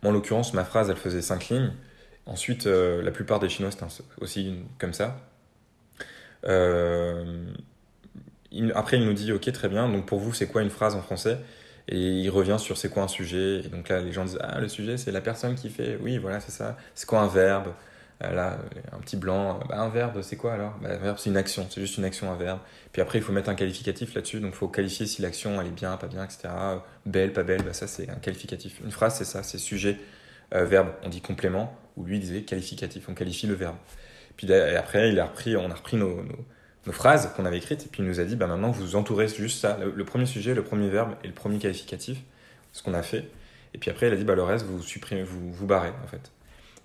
Moi, 0.03 0.11
en 0.11 0.13
l'occurrence, 0.15 0.53
ma 0.53 0.65
phrase, 0.65 0.89
elle 0.89 0.97
faisait 0.97 1.21
cinq 1.21 1.49
lignes. 1.49 1.71
Ensuite, 2.25 2.65
la 2.65 3.11
plupart 3.11 3.39
des 3.39 3.49
Chinois, 3.49 3.71
c'était 3.71 3.85
aussi 4.21 4.55
comme 4.79 4.93
ça. 4.93 5.17
après, 8.75 8.97
il 8.97 9.05
nous 9.05 9.13
dit, 9.13 9.31
ok, 9.31 9.51
très 9.51 9.69
bien. 9.69 9.89
Donc, 9.89 10.05
pour 10.05 10.19
vous, 10.19 10.33
c'est 10.33 10.47
quoi 10.47 10.61
une 10.61 10.69
phrase 10.69 10.95
en 10.95 11.01
français? 11.01 11.39
Et 11.87 11.97
il 11.99 12.29
revient 12.29 12.57
sur 12.59 12.77
c'est 12.77 12.89
quoi 12.89 13.03
un 13.03 13.07
sujet? 13.07 13.59
Et 13.65 13.69
donc 13.69 13.89
là, 13.89 13.99
les 14.01 14.11
gens 14.13 14.23
disent 14.25 14.39
Ah, 14.41 14.59
le 14.61 14.69
sujet, 14.69 14.97
c'est 14.97 15.11
la 15.11 15.21
personne 15.21 15.55
qui 15.55 15.69
fait. 15.69 15.97
Oui, 16.01 16.17
voilà, 16.17 16.39
c'est 16.39 16.51
ça. 16.51 16.77
C'est 16.95 17.05
quoi 17.07 17.19
un 17.21 17.27
verbe? 17.27 17.67
euh, 17.67 17.71
là, 18.21 18.57
un 18.91 18.99
petit 18.99 19.17
blanc, 19.17 19.59
bah, 19.67 19.79
un 19.79 19.89
verbe, 19.89 20.21
c'est 20.21 20.37
quoi 20.37 20.53
alors? 20.53 20.77
Bah, 20.81 20.89
Un 20.91 20.97
verbe, 20.97 21.17
c'est 21.19 21.29
une 21.29 21.37
action, 21.37 21.67
c'est 21.69 21.81
juste 21.81 21.97
une 21.97 22.05
action, 22.05 22.31
un 22.31 22.35
verbe. 22.35 22.59
Puis 22.91 23.01
après, 23.01 23.19
il 23.19 23.21
faut 23.23 23.33
mettre 23.33 23.49
un 23.49 23.55
qualificatif 23.55 24.13
là-dessus, 24.13 24.39
donc 24.39 24.53
il 24.53 24.57
faut 24.57 24.67
qualifier 24.67 25.05
si 25.05 25.21
l'action, 25.21 25.59
elle 25.59 25.67
est 25.67 25.71
bien, 25.71 25.97
pas 25.97 26.07
bien, 26.07 26.23
etc. 26.23 26.49
Belle, 27.05 27.33
pas 27.33 27.43
belle, 27.43 27.63
bah, 27.63 27.73
ça 27.73 27.87
c'est 27.87 28.09
un 28.09 28.15
qualificatif. 28.15 28.79
Une 28.83 28.91
phrase, 28.91 29.15
c'est 29.17 29.25
ça, 29.25 29.43
c'est 29.43 29.57
sujet, 29.57 29.97
euh, 30.53 30.65
verbe. 30.65 30.89
On 31.03 31.09
dit 31.09 31.21
complément, 31.21 31.75
ou 31.97 32.05
lui 32.05 32.19
disait 32.19 32.43
qualificatif, 32.43 33.09
on 33.09 33.13
qualifie 33.13 33.47
le 33.47 33.55
verbe. 33.55 33.75
Puis 34.37 34.51
après, 34.53 35.09
il 35.09 35.19
a 35.19 35.25
repris, 35.25 35.55
on 35.55 35.69
a 35.69 35.73
repris 35.73 35.97
nos, 35.97 36.23
nos, 36.23 36.91
phrases 36.91 37.31
qu'on 37.35 37.45
avait 37.45 37.57
écrites, 37.57 37.85
et 37.85 37.89
puis 37.89 38.03
il 38.03 38.07
nous 38.07 38.19
a 38.19 38.23
dit, 38.23 38.35
bah, 38.35 38.47
maintenant, 38.47 38.71
vous 38.71 38.95
entourez 38.95 39.27
juste 39.27 39.59
ça, 39.59 39.77
le, 39.77 40.05
premier 40.05 40.25
sujet, 40.25 40.53
le 40.53 40.63
premier 40.63 40.89
verbe 40.89 41.15
et 41.23 41.27
le 41.27 41.33
premier 41.33 41.59
qualificatif, 41.59 42.19
ce 42.71 42.83
qu'on 42.83 42.93
a 42.93 43.03
fait. 43.03 43.29
Et 43.73 43.77
puis 43.77 43.89
après, 43.89 44.07
il 44.07 44.13
a 44.13 44.15
dit, 44.15 44.23
bah, 44.23 44.35
le 44.35 44.43
reste, 44.43 44.65
vous 44.65 44.81
supprimez, 44.81 45.23
vous, 45.23 45.51
vous 45.51 45.65
barrez, 45.65 45.91
en 46.03 46.07
fait. 46.07 46.31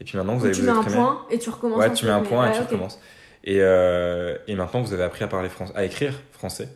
Et 0.01 0.05
puis 0.05 0.17
maintenant, 0.17 0.37
vous 0.37 0.45
avez 0.45 0.55
tu 0.55 0.63
mets 0.63 0.71
un 0.71 0.83
point 0.83 1.27
et 1.31 1.39
tu 1.39 1.51
recommences. 1.51 1.79
Ouais, 1.79 1.93
tu 1.93 2.07
mets 2.07 2.13
un 2.13 2.21
point 2.21 2.51
et 2.51 2.55
tu 2.55 2.61
recommences. 2.61 3.01
Et, 3.45 3.59
euh, 3.61 4.37
et, 4.47 4.55
maintenant, 4.55 4.83
vous 4.83 4.93
avez 4.93 5.05
appris 5.05 5.25
à 5.25 5.29
parler 5.29 5.49
français, 5.49 5.73
à 5.75 5.85
écrire 5.85 6.15
français. 6.33 6.69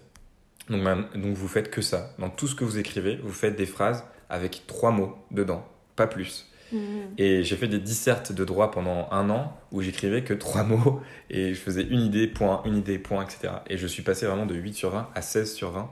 Donc, 0.70 0.82
donc, 1.14 1.34
vous 1.34 1.48
faites 1.48 1.70
que 1.70 1.82
ça. 1.82 2.10
Dans 2.18 2.30
tout 2.30 2.46
ce 2.46 2.54
que 2.54 2.64
vous 2.64 2.78
écrivez, 2.78 3.16
vous 3.22 3.32
faites 3.32 3.56
des 3.56 3.66
phrases 3.66 4.04
avec 4.30 4.62
trois 4.66 4.90
mots 4.90 5.16
dedans, 5.30 5.66
pas 5.96 6.06
plus. 6.06 6.48
Mhm. 6.72 7.14
Et 7.18 7.44
j'ai 7.44 7.56
fait 7.56 7.68
des 7.68 7.78
dissertes 7.78 8.32
de 8.32 8.44
droit 8.44 8.70
pendant 8.70 9.08
un 9.10 9.28
an 9.28 9.56
où 9.72 9.82
j'écrivais 9.82 10.22
que 10.22 10.34
trois 10.34 10.62
mots 10.64 11.00
et 11.30 11.54
je 11.54 11.60
faisais 11.60 11.82
une 11.82 12.00
idée, 12.00 12.26
point, 12.26 12.62
une 12.64 12.76
idée, 12.76 12.98
point, 12.98 13.22
etc. 13.22 13.54
Et 13.68 13.76
je 13.76 13.86
suis 13.86 14.02
passé 14.02 14.26
vraiment 14.26 14.46
de 14.46 14.54
8 14.54 14.74
sur 14.74 14.90
20 14.90 15.08
à 15.14 15.22
16 15.22 15.52
sur 15.52 15.70
20 15.70 15.90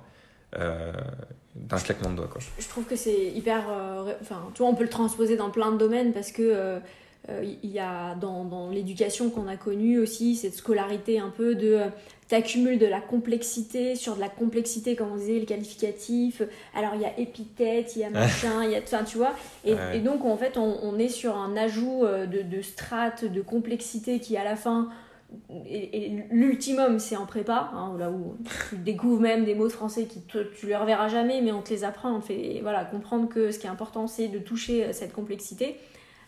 euh, 0.58 0.92
d'un 1.54 1.78
claquement 1.78 2.10
de 2.10 2.16
doigts. 2.16 2.28
Quoi. 2.28 2.40
Je 2.58 2.68
trouve 2.68 2.84
que 2.84 2.96
c'est 2.96 3.26
hyper. 3.26 3.64
Euh, 3.70 4.14
enfin, 4.22 4.48
tu 4.54 4.62
vois, 4.62 4.70
on 4.70 4.74
peut 4.74 4.84
le 4.84 4.88
transposer 4.88 5.36
dans 5.36 5.50
plein 5.50 5.72
de 5.72 5.76
domaines 5.76 6.12
parce 6.12 6.32
que 6.32 6.80
il 7.62 7.70
y 7.70 7.78
a 7.78 8.14
dans, 8.14 8.44
dans 8.44 8.70
l'éducation 8.70 9.30
qu'on 9.30 9.46
a 9.46 9.56
connue 9.56 9.98
aussi 9.98 10.36
cette 10.36 10.54
scolarité 10.54 11.18
un 11.18 11.28
peu 11.28 11.54
de 11.54 11.74
euh, 11.74 11.86
t'accumules 12.28 12.78
de 12.78 12.86
la 12.86 13.00
complexité 13.00 13.94
sur 13.94 14.16
de 14.16 14.20
la 14.20 14.28
complexité 14.28 14.96
comme 14.96 15.12
on 15.12 15.16
disait 15.16 15.38
le 15.38 15.44
qualificatif 15.44 16.42
alors 16.74 16.92
il 16.94 17.02
y 17.02 17.04
a 17.04 17.18
épithète 17.18 17.94
il 17.96 18.00
y 18.00 18.04
a 18.04 18.10
machin 18.10 18.64
il 18.64 18.70
y 18.70 18.74
a 18.74 18.78
enfin 18.78 19.04
tu 19.04 19.18
vois. 19.18 19.34
Et, 19.64 19.74
et, 19.94 20.00
donc 20.00 20.24
en 20.24 20.36
fait 20.36 20.56
on, 20.56 20.78
on, 20.82 20.98
est 20.98 21.08
sur 21.08 21.36
un 21.36 21.56
ajout 21.56 22.04
euh, 22.04 22.26
de, 22.26 22.42
de 22.42 22.62
strates 22.62 23.24
de 23.24 23.42
complexité 23.42 24.18
qui 24.18 24.36
à 24.36 24.44
la 24.44 24.56
fin 24.56 24.88
et, 25.66 26.24
l'ultimum 26.30 26.98
c'est 26.98 27.16
en 27.16 27.26
prépa 27.26 27.70
hein, 27.74 27.94
là 27.98 28.10
où 28.10 28.36
tu 28.68 28.76
découvres 28.76 29.20
même 29.20 29.44
des 29.44 29.54
mots 29.54 29.68
de 29.68 29.72
français 29.72 30.06
qui 30.06 30.20
tu 30.22 30.66
les 30.66 30.76
reverras 30.76 31.08
jamais 31.08 31.42
mais 31.42 31.52
on 31.52 31.62
te 31.62 31.70
les 31.70 31.84
apprend 31.84 32.16
on 32.16 32.20
te 32.20 32.26
fait 32.26 32.60
voilà 32.62 32.84
comprendre 32.84 33.28
que 33.28 33.50
ce 33.50 33.58
qui 33.58 33.66
est 33.66 33.70
important 33.70 34.06
c'est 34.06 34.28
de 34.28 34.38
toucher 34.38 34.92
cette 34.92 35.12
complexité 35.12 35.76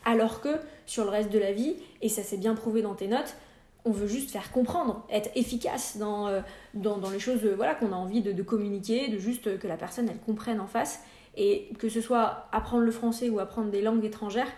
alors 0.04 0.40
que 0.40 0.48
sur 0.86 1.04
le 1.04 1.10
reste 1.10 1.30
de 1.30 1.38
la 1.38 1.52
vie, 1.52 1.76
et 2.00 2.08
ça 2.08 2.22
s'est 2.22 2.36
bien 2.36 2.54
prouvé 2.54 2.82
dans 2.82 2.94
tes 2.94 3.08
notes, 3.08 3.36
on 3.84 3.90
veut 3.90 4.06
juste 4.06 4.30
faire 4.30 4.52
comprendre, 4.52 5.04
être 5.10 5.30
efficace 5.34 5.96
dans, 5.96 6.28
euh, 6.28 6.40
dans, 6.74 7.10
les 7.10 7.18
choses 7.18 7.44
euh, 7.44 7.54
voilà, 7.56 7.74
qu'on 7.74 7.92
a 7.92 7.96
envie 7.96 8.22
de, 8.22 8.42
communiquer, 8.42 9.08
de 9.08 9.18
juste 9.18 9.58
que 9.58 9.66
la 9.66 9.76
personne 9.76 10.08
elle 10.08 10.20
comprenne 10.20 10.60
en 10.60 10.66
face. 10.66 11.00
Et 11.34 11.70
que 11.78 11.88
ce 11.88 12.02
soit 12.02 12.46
apprendre 12.52 12.84
le 12.84 12.90
français 12.92 13.30
ou 13.30 13.38
apprendre 13.38 13.70
des 13.70 13.80
langues 13.80 14.04
étrangères, 14.04 14.52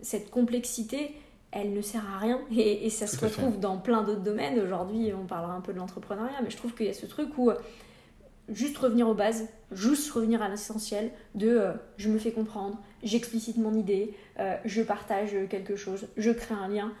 cette 0.00 0.30
complexité, 0.30 1.16
elle 1.50 1.72
ne 1.72 1.82
sert 1.82 2.04
à 2.08 2.18
rien. 2.18 2.40
Et, 2.56 2.88
ça 2.88 3.08
se 3.08 3.22
retrouve 3.22 3.58
dans 3.58 3.78
plein 3.78 4.02
d'autres 4.02 4.22
domaines. 4.22 4.60
Aujourd'hui, 4.60 5.12
on 5.12 5.26
parlera 5.26 5.54
un 5.54 5.60
peu 5.60 5.72
de 5.72 5.78
l'entrepreneuriat, 5.78 6.40
mais 6.42 6.50
je 6.50 6.56
trouve 6.56 6.72
qu'il 6.74 6.86
y 6.86 6.90
a 6.90 6.94
ce 6.94 7.06
truc 7.06 7.36
où 7.36 7.50
euh, 7.50 7.56
juste 8.48 8.76
revenir 8.78 9.08
aux 9.08 9.14
bases, 9.14 9.48
juste 9.72 10.10
revenir 10.12 10.42
à 10.42 10.48
l'essentiel 10.48 11.10
de 11.34 11.48
euh, 11.48 11.72
je 11.96 12.08
me 12.08 12.18
fais 12.18 12.32
comprendre, 12.32 12.78
j'explicite 13.02 13.56
mon 13.56 13.74
idée, 13.74 14.14
euh, 14.38 14.56
je 14.64 14.82
partage 14.82 15.30
quelque 15.48 15.76
chose, 15.76 16.08
je 16.16 16.30
crée 16.30 16.54
un 16.54 16.68
lien. 16.68 16.92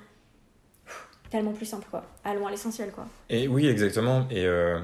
tellement 1.30 1.52
plus 1.52 1.66
simple 1.66 1.86
quoi. 1.90 2.04
Allons 2.24 2.46
à 2.46 2.50
l'essentiel 2.50 2.90
quoi. 2.90 3.06
Et 3.28 3.48
oui, 3.48 3.66
exactement. 3.66 4.26
Et, 4.30 4.46
euh, 4.46 4.78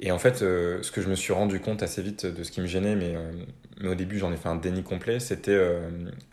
et 0.00 0.10
en 0.12 0.18
fait, 0.18 0.38
ce 0.38 0.90
que 0.90 1.00
je 1.00 1.08
me 1.08 1.14
suis 1.14 1.32
rendu 1.32 1.60
compte 1.60 1.82
assez 1.82 2.02
vite 2.02 2.26
de 2.26 2.42
ce 2.42 2.50
qui 2.50 2.60
me 2.60 2.66
gênait, 2.66 2.96
mais, 2.96 3.14
mais 3.80 3.88
au 3.88 3.94
début 3.94 4.18
j'en 4.18 4.32
ai 4.32 4.36
fait 4.36 4.48
un 4.48 4.56
déni 4.56 4.82
complet, 4.82 5.20
c'était 5.20 5.60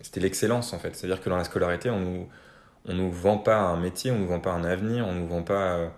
c'était 0.01 0.19
l'excellence 0.19 0.73
en 0.73 0.79
fait. 0.79 0.95
C'est-à-dire 0.95 1.21
que 1.21 1.29
dans 1.29 1.37
la 1.37 1.43
scolarité, 1.43 1.91
on 1.91 1.99
nous, 1.99 2.27
on 2.85 2.93
nous 2.95 3.11
vend 3.11 3.37
pas 3.37 3.57
un 3.57 3.79
métier, 3.79 4.09
on 4.09 4.17
nous 4.17 4.27
vend 4.27 4.39
pas 4.39 4.53
un 4.53 4.63
avenir, 4.63 5.05
on 5.05 5.13
nous 5.13 5.27
vend 5.27 5.43
pas 5.43 5.91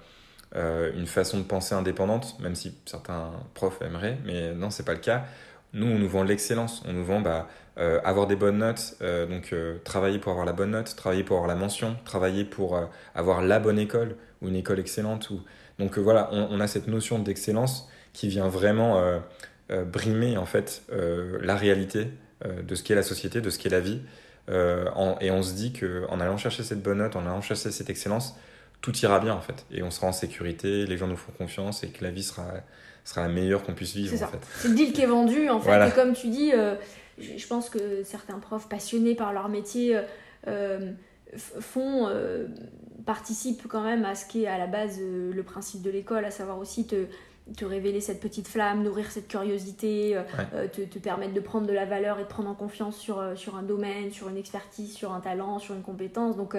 euh, 0.55 0.91
une 0.97 1.07
façon 1.07 1.37
de 1.37 1.43
penser 1.43 1.75
indépendante, 1.75 2.37
même 2.41 2.55
si 2.55 2.75
certains 2.85 3.31
profs 3.53 3.81
aimeraient, 3.81 4.17
mais 4.25 4.53
non, 4.53 4.69
c'est 4.69 4.83
pas 4.83 4.93
le 4.93 4.99
cas. 4.99 5.23
Nous, 5.73 5.87
on 5.87 5.97
nous 5.97 6.09
vend 6.09 6.23
l'excellence, 6.23 6.83
on 6.85 6.91
nous 6.91 7.05
vend 7.05 7.21
bah, 7.21 7.47
euh, 7.77 8.01
avoir 8.03 8.27
des 8.27 8.35
bonnes 8.35 8.57
notes, 8.57 8.97
euh, 9.01 9.25
donc 9.25 9.55
travailler 9.85 10.19
pour 10.19 10.31
avoir 10.33 10.45
la 10.45 10.51
bonne 10.51 10.71
note, 10.71 10.93
travailler 10.97 11.23
pour 11.23 11.37
avoir 11.37 11.47
la 11.47 11.55
mention, 11.55 11.95
travailler 12.03 12.43
pour 12.43 12.77
avoir 13.15 13.41
la 13.41 13.59
bonne 13.59 13.79
école 13.79 14.17
ou 14.41 14.49
une 14.49 14.57
école 14.57 14.79
excellente. 14.79 15.29
Donc 15.79 15.97
voilà, 15.97 16.29
on, 16.33 16.59
a 16.59 16.67
cette 16.67 16.87
notion 16.87 17.17
d'excellence 17.19 17.89
qui 18.11 18.27
vient 18.27 18.49
vraiment 18.49 19.01
brimer 19.69 20.37
en 20.37 20.45
fait 20.45 20.83
la 20.89 21.55
réalité 21.55 22.09
de 22.45 22.75
ce 22.75 22.83
qu'est 22.83 22.93
la 22.93 23.03
société, 23.03 23.39
de 23.39 23.49
ce 23.49 23.57
qu'est 23.57 23.69
la 23.69 23.79
vie. 23.79 24.01
et 24.49 25.31
on 25.31 25.41
se 25.41 25.53
dit 25.53 25.71
qu'en 25.71 26.19
allant 26.19 26.37
chercher 26.37 26.63
cette 26.63 26.83
bonne 26.83 26.97
note, 26.97 27.15
en 27.15 27.21
allant 27.21 27.41
chercher 27.41 27.71
cette 27.71 27.89
excellence, 27.89 28.35
tout 28.81 28.95
ira 28.97 29.19
bien 29.19 29.33
en 29.33 29.41
fait. 29.41 29.65
Et 29.71 29.83
on 29.83 29.91
sera 29.91 30.07
en 30.07 30.11
sécurité, 30.11 30.85
les 30.85 30.97
gens 30.97 31.07
nous 31.07 31.17
font 31.17 31.31
confiance 31.37 31.83
et 31.83 31.89
que 31.89 32.03
la 32.03 32.11
vie 32.11 32.23
sera, 32.23 32.47
sera 33.05 33.21
la 33.21 33.29
meilleure 33.29 33.63
qu'on 33.63 33.73
puisse 33.73 33.93
vivre. 33.93 34.15
C'est 34.15 34.23
en 34.23 34.27
fait. 34.27 34.45
C'est 34.57 34.67
le 34.69 34.75
deal 34.75 34.91
qui 34.91 35.01
est 35.01 35.07
vendu 35.07 35.49
en 35.49 35.59
fait. 35.59 35.87
Et 35.87 35.91
comme 35.91 36.13
tu 36.13 36.27
dis, 36.27 36.51
euh, 36.53 36.75
je 37.19 37.47
pense 37.47 37.69
que 37.69 38.03
certains 38.03 38.39
profs 38.39 38.67
passionnés 38.67 39.15
par 39.15 39.33
leur 39.33 39.49
métier 39.49 39.95
euh, 39.95 40.01
euh, 40.47 40.93
font, 41.37 42.09
participent 43.05 43.67
quand 43.67 43.83
même 43.83 44.03
à 44.03 44.15
ce 44.15 44.25
qui 44.25 44.43
est 44.43 44.47
à 44.47 44.57
la 44.57 44.67
base 44.67 44.99
le 44.99 45.43
principe 45.43 45.81
de 45.81 45.91
l'école, 45.91 46.25
à 46.25 46.31
savoir 46.31 46.57
aussi 46.57 46.87
te, 46.87 47.05
te 47.55 47.65
révéler 47.65 48.01
cette 48.01 48.19
petite 48.19 48.47
flamme, 48.47 48.83
nourrir 48.83 49.11
cette 49.11 49.27
curiosité, 49.27 50.19
te, 50.73 50.81
te, 50.81 50.99
permettre 50.99 51.33
de 51.33 51.39
prendre 51.39 51.67
de 51.67 51.73
la 51.73 51.85
valeur 51.85 52.19
et 52.19 52.23
de 52.23 52.27
prendre 52.27 52.49
en 52.49 52.55
confiance 52.55 52.97
sur, 52.97 53.23
sur 53.35 53.55
un 53.55 53.63
domaine, 53.63 54.11
sur 54.11 54.27
une 54.27 54.37
expertise, 54.37 54.93
sur 54.93 55.13
un 55.13 55.19
talent, 55.19 55.59
sur 55.59 55.75
une 55.75 55.83
compétence. 55.83 56.35
Donc 56.35 56.55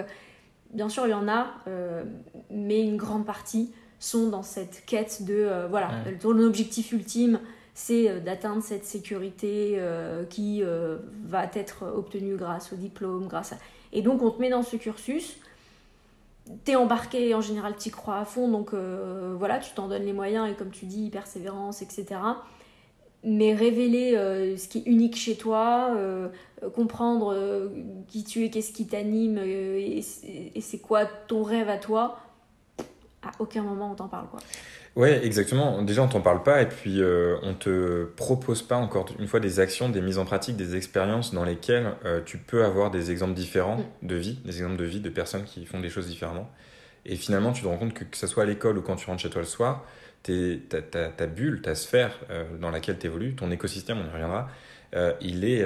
bien 0.73 0.89
sûr, 0.89 1.05
il 1.07 1.11
y 1.11 1.15
en 1.15 1.27
a, 1.27 1.47
euh, 1.67 2.03
mais 2.49 2.81
une 2.81 2.97
grande 2.97 3.25
partie 3.25 3.71
sont 3.99 4.27
dans 4.27 4.43
cette 4.43 4.83
quête 4.85 5.23
de, 5.23 5.33
euh, 5.33 5.67
voilà, 5.69 5.91
ton 6.19 6.37
objectif 6.39 6.91
ultime, 6.91 7.39
c'est 7.73 8.09
euh, 8.09 8.19
d'atteindre 8.19 8.61
cette 8.61 8.85
sécurité 8.85 9.79
qui 10.29 10.63
va 11.23 11.45
être 11.53 11.83
obtenue 11.95 12.35
grâce 12.35 12.73
au 12.73 12.75
diplôme, 12.75 13.27
grâce 13.27 13.53
à... 13.53 13.57
Et 13.91 14.01
donc, 14.01 14.21
on 14.21 14.31
te 14.31 14.41
met 14.41 14.49
dans 14.49 14.63
ce 14.63 14.75
cursus, 14.75 15.37
t'es 16.65 16.75
embarqué, 16.75 17.33
en 17.35 17.41
général, 17.41 17.75
t'y 17.75 17.91
crois 17.91 18.17
à 18.17 18.25
fond, 18.25 18.49
donc 18.49 18.73
voilà, 18.73 19.59
tu 19.59 19.73
t'en 19.73 19.87
donnes 19.87 20.03
les 20.03 20.13
moyens, 20.13 20.49
et 20.49 20.55
comme 20.55 20.71
tu 20.71 20.85
dis, 20.85 21.09
persévérance, 21.09 21.81
etc 21.81 22.19
mais 23.25 23.53
révéler 23.53 24.57
ce 24.57 24.67
qui 24.67 24.79
est 24.79 24.85
unique 24.85 25.15
chez 25.15 25.37
toi, 25.37 25.95
comprendre 26.69 27.71
qui 28.07 28.23
tu 28.23 28.45
es, 28.45 28.49
qu'est-ce 28.49 28.71
qui 28.71 28.87
t'anime 28.87 29.37
et, 29.37 30.01
c'est 30.01 30.79
quoi 30.79 31.05
ton 31.05 31.43
rêve 31.43 31.69
à 31.69 31.77
toi, 31.77 32.19
à 33.21 33.31
aucun 33.39 33.63
moment 33.63 33.91
on 33.91 33.95
t'en 33.95 34.07
parle 34.07 34.27
quoi. 34.27 34.39
Ouais, 34.95 35.25
exactement. 35.25 35.81
Déjà, 35.81 36.03
on 36.03 36.07
t'en 36.07 36.21
parle 36.21 36.43
pas 36.43 36.61
et 36.61 36.67
puis 36.67 37.01
euh, 37.01 37.37
on 37.41 37.55
te 37.55 38.05
propose 38.15 38.61
pas 38.61 38.75
encore 38.75 39.07
une 39.17 39.27
fois 39.27 39.39
des 39.39 39.59
actions, 39.59 39.89
des 39.89 40.01
mises 40.01 40.19
en 40.19 40.25
pratique, 40.25 40.55
des 40.55 40.75
expériences 40.75 41.33
dans 41.33 41.43
lesquelles 41.43 41.93
euh, 42.05 42.21
tu 42.23 42.37
peux 42.37 42.63
avoir 42.63 42.91
des 42.91 43.09
exemples 43.09 43.33
différents 43.33 43.77
mm. 43.77 44.07
de 44.07 44.15
vie, 44.15 44.39
des 44.45 44.57
exemples 44.57 44.77
de 44.77 44.85
vie 44.85 44.99
de 44.99 45.09
personnes 45.09 45.45
qui 45.45 45.65
font 45.65 45.79
des 45.79 45.89
choses 45.89 46.07
différemment. 46.07 46.47
Et 47.05 47.15
finalement, 47.15 47.53
tu 47.53 47.63
te 47.63 47.67
rends 47.67 47.77
compte 47.77 47.95
que 47.95 48.03
que 48.03 48.17
ce 48.17 48.27
soit 48.27 48.43
à 48.43 48.45
l'école 48.45 48.77
ou 48.77 48.81
quand 48.81 48.95
tu 48.95 49.07
rentres 49.07 49.21
chez 49.23 49.31
toi 49.31 49.41
le 49.41 49.47
soir, 49.47 49.83
ta, 50.21 51.27
bulle, 51.27 51.61
ta 51.63 51.73
sphère 51.73 52.19
euh, 52.29 52.45
dans 52.61 52.69
laquelle 52.69 52.99
tu 52.99 53.07
évolues, 53.07 53.33
ton 53.33 53.49
écosystème, 53.49 53.97
on 53.97 54.07
y 54.07 54.11
reviendra, 54.11 54.47
il 55.21 55.43
est, 55.43 55.65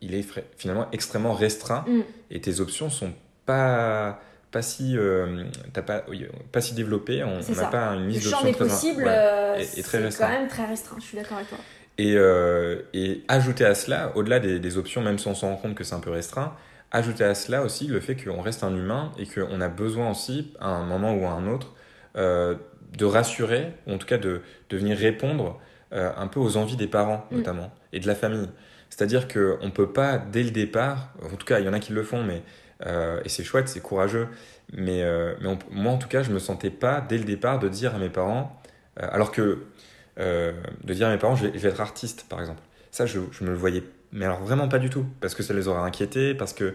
il 0.00 0.14
est 0.14 0.26
finalement 0.56 0.86
extrêmement 0.92 1.32
restreint 1.32 1.84
mm. 1.86 2.00
et 2.30 2.40
tes 2.40 2.60
options 2.60 2.90
sont 2.90 3.12
pas 3.44 4.20
pas 4.50 4.62
si 4.62 4.96
euh, 4.96 5.44
pas 5.72 6.04
pas 6.52 6.60
si 6.60 6.74
développé 6.74 7.24
on 7.24 7.40
n'a 7.54 7.66
pas 7.66 7.88
une 7.94 8.08
liste 8.08 8.24
d'options 8.24 8.52
très 8.52 8.52
possibles 8.52 9.04
euh, 9.06 9.62
et, 9.76 9.82
très 9.82 9.98
restreint. 9.98 10.26
quand 10.26 10.32
même 10.32 10.48
très 10.48 10.66
restreint 10.66 10.96
je 10.98 11.04
suis 11.04 11.16
d'accord 11.16 11.38
avec 11.38 11.48
toi 11.48 11.58
et, 11.98 12.14
euh, 12.16 12.82
et 12.92 13.24
ajouter 13.28 13.64
à 13.64 13.74
cela 13.74 14.12
au-delà 14.16 14.38
des, 14.38 14.58
des, 14.58 14.78
options 14.78 15.02
même 15.02 15.18
si 15.18 15.28
on 15.28 15.34
s'en 15.34 15.48
rend 15.48 15.56
compte 15.56 15.74
que 15.74 15.84
c'est 15.84 15.94
un 15.94 16.00
peu 16.00 16.10
restreint 16.10 16.54
ajouter 16.90 17.24
à 17.24 17.34
cela 17.34 17.62
aussi 17.62 17.86
le 17.86 18.00
fait 18.00 18.16
qu'on 18.16 18.40
reste 18.40 18.62
un 18.64 18.74
humain 18.74 19.12
et 19.18 19.26
qu'on 19.26 19.60
a 19.60 19.68
besoin 19.68 20.10
aussi 20.10 20.52
à 20.60 20.68
un 20.68 20.84
moment 20.84 21.14
ou 21.14 21.26
à 21.26 21.30
un 21.30 21.46
autre 21.48 21.74
de 22.14 23.04
rassurer 23.04 23.72
ou 23.86 23.92
en 23.92 23.98
tout 23.98 24.06
cas 24.06 24.18
de, 24.18 24.40
de 24.70 24.76
venir 24.76 24.96
répondre 24.96 25.60
un 25.90 26.26
peu 26.28 26.40
aux 26.40 26.56
envies 26.56 26.76
des 26.76 26.86
parents 26.86 27.26
mm. 27.30 27.36
notamment 27.36 27.72
et 27.92 28.00
de 28.00 28.06
la 28.06 28.14
famille 28.14 28.48
c'est-à-dire 28.90 29.28
qu'on 29.28 29.64
ne 29.64 29.70
peut 29.70 29.92
pas 29.92 30.18
dès 30.18 30.42
le 30.42 30.50
départ 30.50 31.12
en 31.22 31.36
tout 31.36 31.46
cas 31.46 31.60
il 31.60 31.66
y 31.66 31.68
en 31.68 31.72
a 31.72 31.80
qui 31.80 31.92
le 31.92 32.02
font 32.02 32.22
mais 32.22 32.42
euh, 32.84 33.20
et 33.24 33.28
c'est 33.28 33.44
chouette, 33.44 33.68
c'est 33.68 33.80
courageux. 33.80 34.28
Mais, 34.72 35.02
euh, 35.02 35.34
mais 35.40 35.56
moi, 35.70 35.92
en 35.92 35.98
tout 35.98 36.08
cas, 36.08 36.22
je 36.22 36.30
me 36.32 36.38
sentais 36.38 36.70
pas 36.70 37.00
dès 37.00 37.18
le 37.18 37.24
départ 37.24 37.58
de 37.58 37.68
dire 37.68 37.94
à 37.94 37.98
mes 37.98 38.10
parents, 38.10 38.60
euh, 39.00 39.08
alors 39.10 39.32
que 39.32 39.62
de 40.18 40.94
dire 40.94 41.08
à 41.08 41.10
mes 41.10 41.18
parents, 41.18 41.36
je 41.36 41.46
vais, 41.46 41.68
être 41.68 41.80
artiste, 41.80 42.24
par 42.28 42.40
exemple. 42.40 42.62
Ça, 42.90 43.04
je, 43.04 43.20
je, 43.32 43.44
me 43.44 43.50
le 43.50 43.56
voyais, 43.56 43.82
mais 44.12 44.24
alors 44.24 44.40
vraiment 44.40 44.66
pas 44.66 44.78
du 44.78 44.88
tout, 44.88 45.04
parce 45.20 45.34
que 45.34 45.42
ça 45.42 45.52
les 45.52 45.68
aurait 45.68 45.82
inquiétés, 45.82 46.34
parce 46.34 46.54
que 46.54 46.74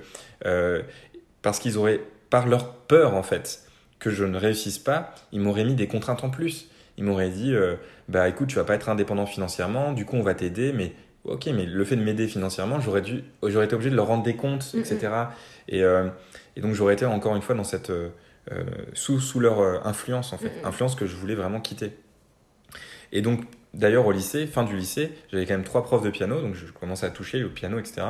parce 1.41 1.57
qu'ils 1.57 1.79
auraient, 1.79 2.01
par 2.29 2.47
leur 2.47 2.71
peur 2.71 3.15
en 3.15 3.23
fait, 3.23 3.63
que 3.97 4.11
je 4.11 4.25
ne 4.25 4.37
réussisse 4.37 4.77
pas, 4.77 5.15
ils 5.31 5.41
m'auraient 5.41 5.63
mis 5.63 5.73
des 5.73 5.87
contraintes 5.87 6.23
en 6.23 6.29
plus. 6.29 6.69
Ils 6.97 7.03
m'auraient 7.03 7.31
dit, 7.31 7.55
bah 8.09 8.29
écoute, 8.29 8.49
tu 8.49 8.57
vas 8.57 8.63
pas 8.63 8.75
être 8.75 8.89
indépendant 8.89 9.25
financièrement, 9.25 9.91
du 9.91 10.05
coup 10.05 10.17
on 10.17 10.21
va 10.21 10.35
t'aider, 10.35 10.71
mais 10.71 10.93
ok, 11.25 11.47
mais 11.53 11.65
le 11.65 11.85
fait 11.85 11.95
de 11.95 12.03
m'aider 12.03 12.27
financièrement, 12.27 12.79
j'aurais 12.79 13.01
dû, 13.01 13.23
j'aurais 13.43 13.65
été 13.65 13.75
obligé 13.75 13.89
de 13.89 13.95
leur 13.95 14.07
rendre 14.07 14.23
des 14.23 14.35
comptes, 14.35 14.73
etc. 14.75 15.09
Et, 15.67 15.83
euh, 15.83 16.07
et 16.55 16.61
donc 16.61 16.73
j'aurais 16.73 16.93
été 16.93 17.05
encore 17.05 17.35
une 17.35 17.41
fois 17.41 17.55
dans 17.55 17.63
cette 17.63 17.89
euh, 17.89 18.09
euh, 18.51 18.63
sous, 18.93 19.19
sous 19.19 19.39
leur 19.39 19.85
influence 19.85 20.33
en 20.33 20.37
fait, 20.37 20.51
influence 20.63 20.95
que 20.95 21.05
je 21.05 21.15
voulais 21.15 21.35
vraiment 21.35 21.61
quitter. 21.61 21.93
Et 23.11 23.21
donc 23.21 23.41
d'ailleurs 23.73 24.05
au 24.05 24.11
lycée, 24.11 24.47
fin 24.47 24.63
du 24.63 24.75
lycée, 24.75 25.11
j'avais 25.31 25.45
quand 25.45 25.53
même 25.53 25.63
trois 25.63 25.83
profs 25.83 26.03
de 26.03 26.09
piano, 26.09 26.41
donc 26.41 26.55
je 26.55 26.65
commençais 26.71 27.05
à 27.05 27.11
toucher 27.11 27.39
le 27.39 27.49
piano, 27.49 27.77
etc. 27.77 28.01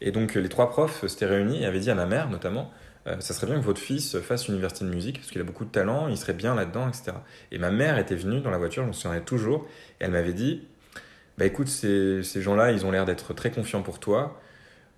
Et 0.00 0.12
donc 0.12 0.34
les 0.34 0.48
trois 0.48 0.70
profs 0.70 1.06
s'étaient 1.06 1.26
réunis 1.26 1.62
et 1.62 1.66
avaient 1.66 1.80
dit 1.80 1.90
à 1.90 1.94
ma 1.94 2.06
mère 2.06 2.28
notamment, 2.28 2.70
ça 3.18 3.34
serait 3.34 3.48
bien 3.48 3.56
que 3.56 3.64
votre 3.64 3.80
fils 3.80 4.20
fasse 4.20 4.46
université 4.46 4.84
de 4.84 4.90
musique 4.90 5.18
parce 5.18 5.32
qu'il 5.32 5.40
a 5.40 5.44
beaucoup 5.44 5.64
de 5.64 5.70
talent, 5.70 6.06
il 6.06 6.16
serait 6.16 6.34
bien 6.34 6.54
là-dedans, 6.54 6.88
etc. 6.88 7.12
Et 7.50 7.58
ma 7.58 7.72
mère 7.72 7.98
était 7.98 8.14
venue 8.14 8.40
dans 8.40 8.50
la 8.50 8.58
voiture, 8.58 8.84
je 8.84 8.88
me 8.88 8.92
souviens 8.92 9.20
toujours, 9.20 9.66
et 10.00 10.04
elle 10.04 10.12
m'avait 10.12 10.32
dit 10.32 10.62
bah 11.38 11.46
écoute, 11.46 11.68
ces, 11.68 12.22
ces 12.22 12.42
gens-là, 12.42 12.72
ils 12.72 12.84
ont 12.86 12.90
l'air 12.90 13.04
d'être 13.04 13.34
très 13.34 13.50
confiants 13.50 13.82
pour 13.82 13.98
toi. 13.98 14.40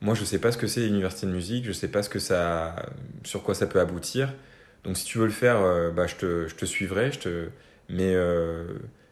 Moi, 0.00 0.14
je 0.14 0.24
sais 0.24 0.38
pas 0.38 0.52
ce 0.52 0.58
que 0.58 0.66
c'est 0.66 0.80
l'université 0.80 1.26
de 1.26 1.32
musique, 1.32 1.64
je 1.64 1.72
sais 1.72 1.88
pas 1.88 2.02
ce 2.02 2.10
que 2.10 2.18
ça, 2.18 2.76
sur 3.24 3.42
quoi 3.42 3.54
ça 3.54 3.66
peut 3.66 3.80
aboutir. 3.80 4.32
Donc, 4.84 4.96
si 4.98 5.04
tu 5.04 5.18
veux 5.18 5.26
le 5.26 5.32
faire, 5.32 5.62
euh, 5.62 5.90
bah, 5.90 6.06
je, 6.06 6.16
te, 6.16 6.48
je 6.48 6.54
te 6.54 6.64
suivrai, 6.66 7.10
je 7.12 7.18
te... 7.18 7.48
mais, 7.88 8.12
euh, 8.14 8.64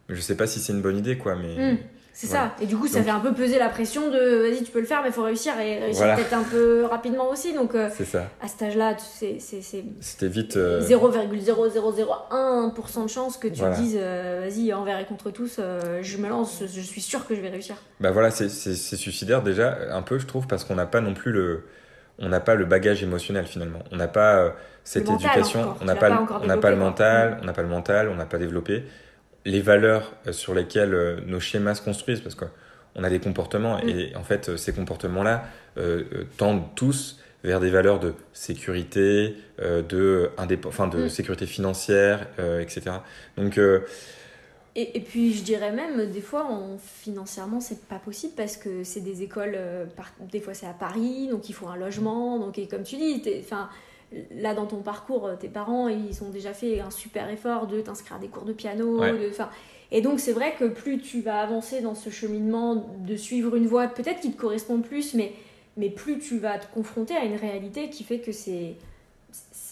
mais 0.08 0.16
je 0.16 0.20
sais 0.20 0.37
pas 0.37 0.46
si 0.46 0.61
c'est 0.61 0.72
une 0.72 0.82
bonne 0.82 0.98
idée, 0.98 1.16
quoi. 1.16 1.35
Mais, 1.37 1.72
hmm. 1.72 1.78
C'est 2.14 2.27
ça. 2.27 2.55
Et 2.61 2.66
du 2.66 2.77
coup, 2.77 2.87
ça 2.87 3.03
fait 3.03 3.11
un 3.11 3.20
peu 3.20 3.33
peser 3.33 3.59
la 3.59 3.68
pression 3.68 4.11
de 4.11 4.42
vas-y, 4.42 4.62
tu 4.62 4.70
peux 4.70 4.81
le 4.81 4.87
faire, 4.87 5.01
mais 5.03 5.09
il 5.09 5.14
faut 5.14 5.22
réussir 5.22 5.59
et 5.59 5.79
réussir 5.79 6.14
peut-être 6.14 6.35
un 6.35 6.42
peu 6.42 6.85
rapidement 6.85 7.31
aussi. 7.31 7.55
Donc, 7.55 7.75
euh, 7.75 7.88
ça. 7.90 8.29
à 8.40 8.48
cet 8.48 8.62
âge-là, 8.62 8.96
c'est. 8.98 9.38
C'était 9.40 10.29
vite. 10.29 10.57
0,0001% 10.57 10.61
euh, 12.33 13.03
de 13.03 13.09
chance 13.09 13.37
que 13.38 13.48
tu 13.48 13.61
te 13.61 13.77
dises 13.77 13.96
euh, 13.98 14.46
vas-y, 14.48 14.72
envers 14.72 14.98
et 14.98 15.07
contre 15.07 15.31
tous, 15.31 15.59
je 16.03 16.16
me 16.18 16.29
lance, 16.29 16.62
je 16.72 16.81
suis 16.81 17.01
sûr 17.01 17.27
que 17.27 17.35
je 17.35 17.40
vais 17.40 17.48
réussir. 17.48 17.77
Bah 18.01 18.11
voilà, 18.11 18.31
c'est 18.31 18.48
suicidaire 18.48 19.42
déjà, 19.42 19.77
un 19.90 20.03
peu, 20.03 20.18
je 20.18 20.27
trouve, 20.27 20.46
parce 20.46 20.64
qu'on 20.64 20.75
n'a 20.75 20.87
pas 20.87 21.01
non 21.01 21.14
plus 21.14 21.33
le. 21.33 21.64
On 22.18 22.29
n'a 22.29 22.40
pas 22.40 22.55
le 22.55 22.66
bagage 22.66 23.03
émotionnel 23.03 23.46
finalement. 23.46 23.79
On 23.90 23.96
n'a 23.96 24.07
pas 24.07 24.55
cette 24.85 25.09
éducation, 25.09 25.75
on 25.81 25.87
n'a 25.87 25.96
pas, 25.96 26.27
on 26.42 26.46
n'a 26.46 26.59
pas 26.59 26.70
le 26.70 26.77
mental, 26.77 27.38
on 27.40 27.46
n'a 27.46 27.55
pas 27.55 27.62
le 27.62 27.68
mental, 27.68 28.11
on 28.11 28.16
n'a 28.16 28.27
pas 28.27 28.38
développé 28.38 28.85
les 29.44 29.61
valeurs 29.61 30.12
euh, 30.26 30.33
sur 30.33 30.55
lesquelles 30.55 30.94
euh, 30.94 31.20
nos 31.26 31.40
schémas 31.40 31.74
se 31.74 31.83
construisent, 31.83 32.20
parce 32.20 32.35
qu'on 32.35 33.05
a 33.05 33.11
des 33.11 33.20
comportements, 33.20 33.78
mm. 33.78 33.88
et 33.88 34.16
en 34.16 34.22
fait, 34.22 34.48
euh, 34.48 34.57
ces 34.57 34.72
comportements-là 34.72 35.44
tendent 36.37 36.74
tous 36.74 37.18
vers 37.44 37.59
des 37.59 37.70
valeurs 37.70 37.98
de 37.98 38.12
sécurité, 38.35 39.35
de, 39.59 40.31
enfin, 40.66 40.87
de 40.87 41.05
mm. 41.05 41.09
sécurité 41.09 41.46
financière, 41.46 42.28
etc. 42.61 42.96
Donc, 43.38 43.59
et, 43.59 44.98
et, 44.98 45.00
puis 45.00 45.33
je 45.33 45.42
dirais 45.42 45.72
même, 45.72 46.11
des 46.11 46.20
fois, 46.20 46.46
on, 46.50 46.76
financièrement, 46.76 47.59
c'est 47.61 47.87
pas 47.87 47.98
possible 47.98 48.35
parce 48.37 48.59
que 48.59 48.85
c'est 48.85 49.00
des 49.00 49.22
écoles, 49.22 49.57
des 50.31 50.40
fois 50.40 50.52
c'est 50.52 50.66
à 50.66 50.74
Paris, 50.74 51.28
donc 51.31 51.48
il 51.48 51.55
faut 51.55 51.68
un 51.68 51.76
logement, 51.76 52.38
donc 52.38 52.59
et 52.59 52.68
comme 52.68 52.83
tu 52.83 52.96
dis, 52.96 53.22
enfin 53.40 53.70
là 54.31 54.55
dans 54.55 54.66
ton 54.66 54.79
parcours, 54.79 55.31
tes 55.38 55.48
parents, 55.48 55.88
ils 55.88 56.22
ont 56.22 56.31
déjà 56.31 56.53
fait 56.53 56.81
un 56.81 56.90
super 56.90 57.29
effort 57.31 57.66
de 57.66 57.81
t'inscrire 57.81 58.16
à 58.16 58.20
des 58.20 58.29
cours 58.29 58.44
de 58.44 58.53
piano. 58.53 59.01
et 59.90 60.01
donc 60.01 60.20
c'est 60.20 60.33
vrai 60.33 60.55
que 60.59 60.64
plus 60.64 60.98
tu 60.98 61.20
vas 61.20 61.40
avancer 61.40 61.81
dans 61.81 61.94
ce 61.94 62.11
cheminement 62.11 62.87
de 63.07 63.16
suivre 63.16 63.57
une 63.57 63.66
voie, 63.66 63.88
peut-être 63.88 64.20
qui 64.20 64.33
te 64.33 64.40
correspond 64.40 64.81
plus, 64.81 65.14
mais, 65.14 65.33
mais 65.77 65.90
plus 65.90 66.18
tu 66.18 66.38
vas 66.38 66.59
te 66.59 66.66
confronter 66.75 67.14
à 67.14 67.25
une 67.25 67.37
réalité 67.37 67.90
qui 67.90 68.05
fait 68.05 68.18
que 68.18 68.33
c'est 68.33 68.75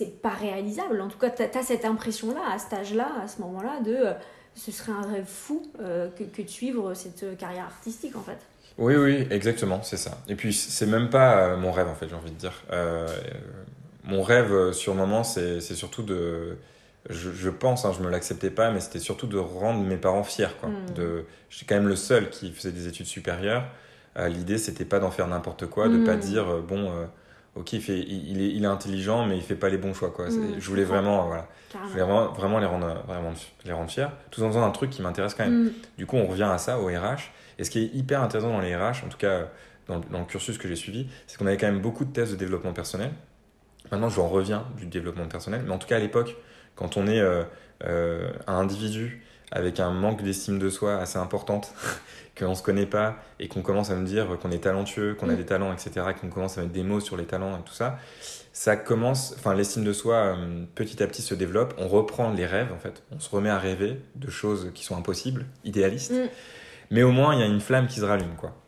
c'est 0.00 0.22
pas 0.22 0.31
réalisable. 0.31 0.98
En 1.03 1.09
tout 1.09 1.18
cas, 1.18 1.29
tu 1.29 1.42
as, 1.42 1.62
cette 1.62 1.85
impression-là, 1.85 2.40
à 2.55 2.59
cet 2.59 2.72
âge-là, 2.72 3.09
à 3.22 3.29
ce 3.29 3.42
moment-là, 3.42 3.81
de 3.85 3.94
euh, 3.94 4.12
ce 4.55 4.72
serait 4.72 4.92
un 4.92 5.03
rêve 5.03 5.26
fou 5.26 5.62
euh, 5.79 6.09
que, 6.16 6.24
que, 6.24 6.40
de 6.40 6.48
suivre 6.48 6.94
cette 6.94 7.37
carrière 7.37 7.64
artistique, 7.64 8.16
en 8.16 8.22
fait. 8.22 8.38
Oui, 8.79 8.96
oui, 8.96 9.26
exactement, 9.31 9.83
c'est 9.83 9.98
ça. 9.98 10.22
Et 10.26 10.37
puis, 10.37 10.55
c'est 10.55 10.87
même 10.87 11.11
pas 11.11 11.37
euh, 11.37 11.57
mon 11.59 11.70
rêve, 11.70 11.88
en 11.88 11.94
fait, 11.94 12.09
j'ai 12.09 12.14
envie 12.14 12.31
de 12.31 12.37
dire 12.37 12.64
mon 14.04 14.22
rêve 14.22 14.52
euh, 14.52 14.72
sur 14.72 14.94
le 14.94 14.98
moment, 14.98 15.24
c'est 15.24 15.60
surtout 15.60 16.02
de. 16.02 16.56
Je, 17.08 17.48
pense, 17.48 17.86
hein, 17.86 17.92
je 17.96 18.02
me 18.02 18.10
l'acceptais 18.10 18.50
pas, 18.50 18.70
mais 18.70 18.80
c'était 18.80 18.98
surtout 18.98 19.26
de 19.26 19.38
rendre 19.38 19.80
mes 19.80 19.96
parents 19.96 20.22
fiers. 20.22 20.48
Quoi. 20.60 20.68
Hmm. 20.68 20.94
De, 20.94 21.24
j'étais 21.48 21.64
quand 21.64 21.76
même 21.76 21.88
le 21.88 21.96
seul 21.96 22.28
qui 22.28 22.52
faisait 22.52 22.72
des 22.72 22.88
études 22.88 23.06
supérieures. 23.06 23.64
Euh, 24.18 24.28
L'idée, 24.28 24.58
c'était 24.58 24.84
pas 24.84 24.98
d'en 24.98 25.10
faire 25.10 25.26
n'importe 25.26 25.66
quoi, 25.66 25.88
de 25.88 26.04
pas 26.04 26.16
hmm. 26.16 26.20
dire, 26.20 26.48
euh, 26.48 26.60
bon, 26.60 26.90
euh, 26.90 27.06
ok, 27.54 27.72
il, 27.72 27.80
fait, 27.80 27.98
il, 27.98 28.42
est, 28.42 28.50
il, 28.50 28.64
est, 28.64 28.66
intelligent, 28.66 29.24
mais 29.24 29.36
il 29.36 29.42
fait 29.42 29.54
pas 29.54 29.70
les 29.70 29.78
bons 29.78 29.94
choix. 29.94 30.10
Quoi. 30.10 30.28
Hmm. 30.28 30.56
je 30.58 30.68
voulais 30.68 30.84
vraiment, 30.84 31.26
voilà, 31.26 31.48
je 31.72 31.88
voulais 31.90 32.02
vraiment, 32.02 32.32
vraiment, 32.32 32.58
les, 32.58 32.66
rendre, 32.66 33.02
vraiment 33.06 33.32
les 33.64 33.72
rendre 33.72 33.90
fiers, 33.90 34.08
tout 34.30 34.42
en 34.42 34.48
faisant 34.48 34.64
un 34.64 34.70
truc 34.70 34.90
qui 34.90 35.00
m'intéresse 35.00 35.34
quand 35.34 35.44
même. 35.44 35.72
Du 35.96 36.04
coup, 36.04 36.16
on 36.16 36.26
revient 36.26 36.50
à 36.52 36.58
ça, 36.58 36.78
au 36.78 36.86
RH. 36.86 37.30
Et 37.58 37.64
ce 37.64 37.70
qui 37.70 37.78
est 37.78 37.94
hyper 37.94 38.22
intéressant 38.22 38.50
dans 38.50 38.60
les 38.60 38.76
RH, 38.76 39.04
en 39.06 39.08
tout 39.08 39.18
cas 39.18 39.48
dans, 39.86 40.00
dans 40.00 40.20
le 40.20 40.24
cursus 40.26 40.58
que 40.58 40.68
j'ai 40.68 40.76
suivi, 40.76 41.06
c'est 41.26 41.38
qu'on 41.38 41.46
avait 41.46 41.56
quand 41.56 41.66
même 41.66 41.80
beaucoup 41.80 42.04
de 42.04 42.12
tests 42.12 42.32
de 42.32 42.36
développement 42.36 42.72
personnel. 42.72 43.10
Maintenant, 43.90 44.09
j'en 44.09 44.29
reviens 44.29 44.64
du 44.77 44.87
développement 44.87 45.27
personnel, 45.27 45.62
mais 45.64 45.73
en 45.73 45.79
tout 45.79 45.88
cas 45.88 45.97
à 45.97 46.01
l'époque, 46.01 46.37
quand 46.75 46.97
on 46.97 47.07
est 47.07 47.21
euh, 47.21 47.43
euh, 47.85 48.31
un 48.47 48.55
individu 48.55 49.25
avec 49.53 49.81
un 49.81 49.90
manque 49.90 50.23
d'estime 50.23 50.59
de 50.59 50.71
soi 50.71 50.97
assez 50.97 51.19
importante, 51.19 51.75
qu'on 52.38 52.51
ne 52.51 52.55
se 52.55 52.62
connaît 52.62 52.87
pas 52.87 53.16
et 53.38 53.49
qu'on 53.49 53.62
commence 53.62 53.90
à 53.90 53.97
me 53.97 54.07
dire 54.07 54.38
qu'on 54.40 54.51
est 54.51 54.62
talentueux, 54.62 55.14
qu'on 55.14 55.29
a 55.29 55.33
mm. 55.33 55.37
des 55.37 55.47
talents, 55.47 55.73
etc., 55.73 56.07
qu'on 56.21 56.29
commence 56.29 56.59
à 56.59 56.62
mettre 56.62 56.73
des 56.73 56.85
mots 56.85 57.01
sur 57.01 57.16
les 57.16 57.25
talents 57.25 57.59
et 57.59 57.62
tout 57.62 57.75
ça, 57.75 57.99
ça 58.53 58.77
commence, 58.77 59.35
enfin 59.37 59.55
l'estime 59.55 59.85
de 59.85 59.93
soi 59.93 60.14
euh, 60.14 60.64
petit 60.75 61.03
à 61.03 61.07
petit 61.07 61.23
se 61.23 61.35
développe, 61.35 61.75
on 61.79 61.88
reprend 61.88 62.33
les 62.33 62.47
rêves 62.47 62.73
en 62.73 62.79
fait, 62.79 63.03
on 63.11 63.19
se 63.19 63.31
remet 63.31 63.51
à 63.51 63.59
rêver 63.59 64.01
de 64.16 64.31
choses 64.31 64.71
qui 64.75 64.85
sont 64.85 64.97
impossibles, 64.97 65.47
idéalistes, 65.64 66.12
mm. 66.12 66.29
mais 66.90 67.03
au 67.03 67.12
moins 67.12 67.35
il 67.35 67.40
y 67.40 67.43
a 67.43 67.47
une 67.47 67.61
flamme 67.61 67.87
qui 67.87 68.01
se 68.01 68.05
rallume 68.05 68.37
quoi. 68.37 68.60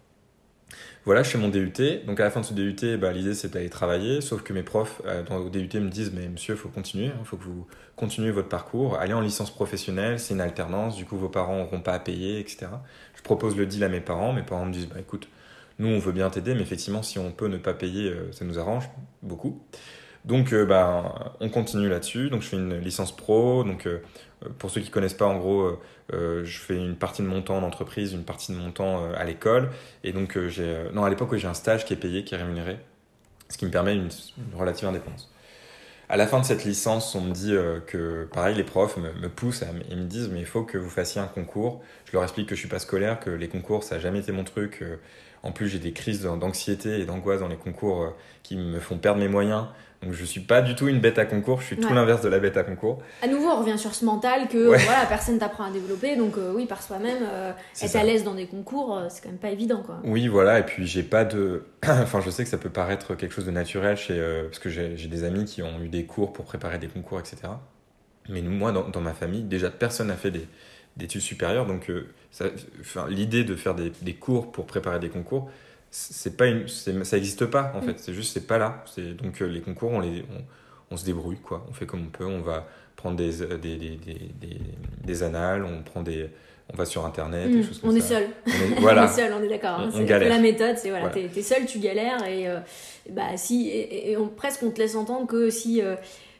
Voilà, 1.04 1.24
je 1.24 1.30
fais 1.30 1.38
mon 1.38 1.48
DUT. 1.48 1.72
Donc 2.06 2.20
à 2.20 2.24
la 2.24 2.30
fin 2.30 2.40
de 2.40 2.46
ce 2.46 2.54
DUT, 2.54 2.96
bah, 2.96 3.12
l'idée 3.12 3.34
c'est 3.34 3.52
d'aller 3.52 3.68
travailler. 3.68 4.20
Sauf 4.20 4.42
que 4.42 4.52
mes 4.52 4.62
profs 4.62 5.02
euh, 5.04 5.24
dans, 5.24 5.36
au 5.36 5.50
DUT 5.50 5.68
me 5.80 5.88
disent 5.88 6.12
Mais 6.14 6.28
monsieur, 6.28 6.54
il 6.54 6.58
faut 6.58 6.68
continuer, 6.68 7.06
il 7.06 7.10
hein, 7.10 7.24
faut 7.24 7.36
que 7.36 7.44
vous 7.44 7.66
continuez 7.96 8.30
votre 8.30 8.48
parcours. 8.48 8.96
Allez 8.98 9.12
en 9.12 9.20
licence 9.20 9.50
professionnelle, 9.50 10.20
c'est 10.20 10.34
une 10.34 10.40
alternance. 10.40 10.96
Du 10.96 11.04
coup, 11.04 11.16
vos 11.16 11.28
parents 11.28 11.58
n'auront 11.58 11.80
pas 11.80 11.94
à 11.94 11.98
payer, 11.98 12.38
etc. 12.38 12.66
Je 13.16 13.22
propose 13.22 13.56
le 13.56 13.66
deal 13.66 13.82
à 13.82 13.88
mes 13.88 14.00
parents. 14.00 14.32
Mes 14.32 14.42
parents 14.42 14.64
me 14.64 14.72
disent 14.72 14.86
Bah 14.86 15.00
écoute, 15.00 15.28
nous 15.80 15.88
on 15.88 15.98
veut 15.98 16.12
bien 16.12 16.30
t'aider, 16.30 16.54
mais 16.54 16.62
effectivement, 16.62 17.02
si 17.02 17.18
on 17.18 17.32
peut 17.32 17.48
ne 17.48 17.58
pas 17.58 17.74
payer, 17.74 18.10
euh, 18.10 18.30
ça 18.30 18.44
nous 18.44 18.60
arrange 18.60 18.88
beaucoup. 19.22 19.60
Donc, 20.24 20.54
bah, 20.54 21.34
on 21.40 21.48
continue 21.48 21.88
là-dessus. 21.88 22.30
Donc, 22.30 22.42
je 22.42 22.48
fais 22.48 22.56
une 22.56 22.78
licence 22.78 23.14
pro. 23.14 23.64
Donc, 23.64 23.88
pour 24.58 24.70
ceux 24.70 24.80
qui 24.80 24.90
connaissent 24.90 25.14
pas, 25.14 25.26
en 25.26 25.36
gros, 25.36 25.78
je 26.12 26.58
fais 26.58 26.76
une 26.76 26.94
partie 26.94 27.22
de 27.22 27.26
mon 27.26 27.42
temps 27.42 27.58
en 27.58 27.62
entreprise, 27.64 28.12
une 28.12 28.24
partie 28.24 28.52
de 28.52 28.56
mon 28.56 28.70
temps 28.70 29.12
à 29.14 29.24
l'école. 29.24 29.70
Et 30.04 30.12
donc, 30.12 30.38
j'ai, 30.48 30.76
non, 30.92 31.04
à 31.04 31.10
l'époque, 31.10 31.34
j'ai 31.34 31.48
un 31.48 31.54
stage 31.54 31.84
qui 31.84 31.92
est 31.92 31.96
payé, 31.96 32.22
qui 32.22 32.34
est 32.34 32.38
rémunéré, 32.38 32.78
ce 33.48 33.58
qui 33.58 33.66
me 33.66 33.70
permet 33.70 33.94
une, 33.94 34.10
relative 34.56 34.88
indépendance 34.88 35.32
à 36.12 36.18
la 36.18 36.26
fin 36.26 36.40
de 36.40 36.44
cette 36.44 36.66
licence, 36.66 37.14
on 37.14 37.22
me 37.22 37.32
dit 37.32 37.54
euh, 37.54 37.80
que, 37.80 38.28
pareil, 38.34 38.54
les 38.54 38.64
profs 38.64 38.98
me, 38.98 39.28
poussent 39.30 39.62
et 39.62 39.96
me 39.96 40.04
disent, 40.04 40.28
mais 40.28 40.40
il 40.40 40.46
faut 40.46 40.62
que 40.62 40.76
vous 40.76 40.90
fassiez 40.90 41.22
un 41.22 41.26
concours. 41.26 41.80
Je 42.04 42.12
leur 42.12 42.22
explique 42.22 42.50
que 42.50 42.54
je 42.54 42.60
suis 42.60 42.68
pas 42.68 42.80
scolaire, 42.80 43.18
que 43.18 43.30
les 43.30 43.48
concours, 43.48 43.82
ça 43.82 43.94
n'a 43.94 44.00
jamais 44.02 44.18
été 44.18 44.30
mon 44.30 44.44
truc. 44.44 44.80
Euh, 44.82 44.96
en 45.42 45.52
plus, 45.52 45.68
j'ai 45.68 45.78
des 45.78 45.92
crises 45.92 46.20
d'anxiété 46.22 47.00
et 47.00 47.06
d'angoisse 47.06 47.40
dans 47.40 47.48
les 47.48 47.56
concours 47.56 48.02
euh, 48.02 48.08
qui 48.42 48.58
me 48.58 48.78
font 48.78 48.98
perdre 48.98 49.20
mes 49.20 49.28
moyens. 49.28 49.68
Donc 50.02 50.14
je 50.14 50.24
suis 50.24 50.40
pas 50.40 50.62
du 50.62 50.74
tout 50.74 50.88
une 50.88 50.98
bête 50.98 51.18
à 51.18 51.24
concours, 51.24 51.60
je 51.60 51.66
suis 51.66 51.76
tout 51.76 51.92
l'inverse 51.94 52.22
de 52.22 52.28
la 52.28 52.40
bête 52.40 52.56
à 52.56 52.64
concours. 52.64 52.98
À 53.22 53.28
nouveau, 53.28 53.48
on 53.48 53.60
revient 53.60 53.78
sur 53.78 53.94
ce 53.94 54.04
mental 54.04 54.48
que 54.48 54.58
voilà, 54.66 55.06
personne 55.08 55.38
t'apprend 55.38 55.64
à 55.64 55.70
développer, 55.70 56.16
donc 56.16 56.36
euh, 56.38 56.52
oui, 56.52 56.66
par 56.66 56.82
soi-même, 56.82 57.22
euh, 57.22 57.52
être 57.80 57.96
à 57.96 58.02
l'aise 58.02 58.24
dans 58.24 58.34
des 58.34 58.46
concours, 58.46 58.96
euh, 58.96 59.06
c'est 59.08 59.22
quand 59.22 59.28
même 59.28 59.38
pas 59.38 59.50
évident. 59.50 59.82
Quoi. 59.82 60.00
Oui, 60.02 60.26
voilà, 60.26 60.58
et 60.58 60.64
puis 60.64 60.86
j'ai 60.86 61.04
pas 61.04 61.24
de. 61.24 61.62
enfin, 61.86 62.20
je 62.20 62.30
sais 62.30 62.42
que 62.42 62.50
ça 62.50 62.58
peut 62.58 62.70
paraître 62.70 63.14
quelque 63.14 63.32
chose 63.32 63.46
de 63.46 63.52
naturel 63.52 63.96
chez. 63.96 64.20
parce 64.46 64.58
que 64.58 64.70
j'ai 64.70 64.96
des 64.96 65.24
amis 65.24 65.44
qui 65.44 65.62
ont 65.62 65.80
eu 65.80 65.88
des 65.88 66.04
cours 66.04 66.32
pour 66.32 66.44
préparer 66.46 66.78
des 66.78 66.88
concours, 66.88 67.20
etc. 67.20 67.36
Mais 68.28 68.42
moi, 68.42 68.72
dans, 68.72 68.88
dans 68.88 69.00
ma 69.00 69.14
famille, 69.14 69.42
déjà, 69.42 69.70
personne 69.70 70.08
n'a 70.08 70.16
fait 70.16 70.30
des, 70.32 70.48
d'études 70.96 71.20
supérieures, 71.20 71.66
donc 71.66 71.90
l'idée 73.08 73.44
de 73.44 73.54
faire 73.54 73.76
des, 73.76 73.92
des 74.02 74.14
cours 74.14 74.50
pour 74.50 74.66
préparer 74.66 74.98
des 74.98 75.10
concours, 75.10 75.48
c'est 75.94 76.38
pas 76.38 76.46
une, 76.46 76.66
ça 76.68 76.90
n'existe 76.90 77.44
pas 77.46 77.70
en 77.74 77.80
mm. 77.80 77.82
fait. 77.82 77.98
C'est 77.98 78.14
juste 78.14 78.32
c'est 78.32 78.46
pas 78.46 78.58
là. 78.58 78.82
C'est 78.92 79.14
donc 79.14 79.40
euh, 79.40 79.46
les 79.46 79.60
concours 79.60 79.92
on 79.92 80.00
les 80.00 80.24
on, 80.90 80.96
se 80.96 81.04
débrouille 81.04 81.38
quoi. 81.38 81.66
On 81.70 81.72
fait 81.72 81.86
comme 81.86 82.06
on 82.06 82.10
peut. 82.10 82.24
On 82.24 82.40
va 82.40 82.66
prendre 82.96 83.16
des 83.16 83.42
euh, 83.42 83.58
des, 83.58 83.76
des, 83.76 83.96
des, 83.96 84.60
des 85.04 85.22
annales, 85.22 85.64
on 85.64 85.82
prend 85.82 86.02
des 86.02 86.30
on 86.72 86.76
va 86.76 86.86
sur 86.86 87.04
internet, 87.04 87.50
mm. 87.50 87.62
on, 87.82 87.94
Est 87.94 88.00
seul. 88.00 88.28
On 88.46 88.50
est, 88.50 88.80
voilà. 88.80 89.02
on 89.06 89.06
est 89.06 89.16
seul, 89.16 89.32
on 89.38 89.42
est 89.42 89.48
d'accord. 89.48 89.80
Hein. 89.80 89.90
C'est 89.92 90.06
la 90.06 90.38
méthode, 90.38 90.78
c'est 90.78 90.88
voilà, 90.88 91.10
t'es 91.10 91.28
es 91.36 91.42
seul, 91.42 91.66
tu 91.66 91.78
galères 91.78 92.26
et 92.26 92.48
euh, 92.48 92.60
bah 93.10 93.36
si 93.36 93.68
et, 93.68 94.16
on, 94.16 94.28
presque 94.28 94.62
on 94.62 94.70
te 94.70 94.78
laisse 94.78 94.96
entendre 94.96 95.26
que 95.26 95.50
si 95.50 95.82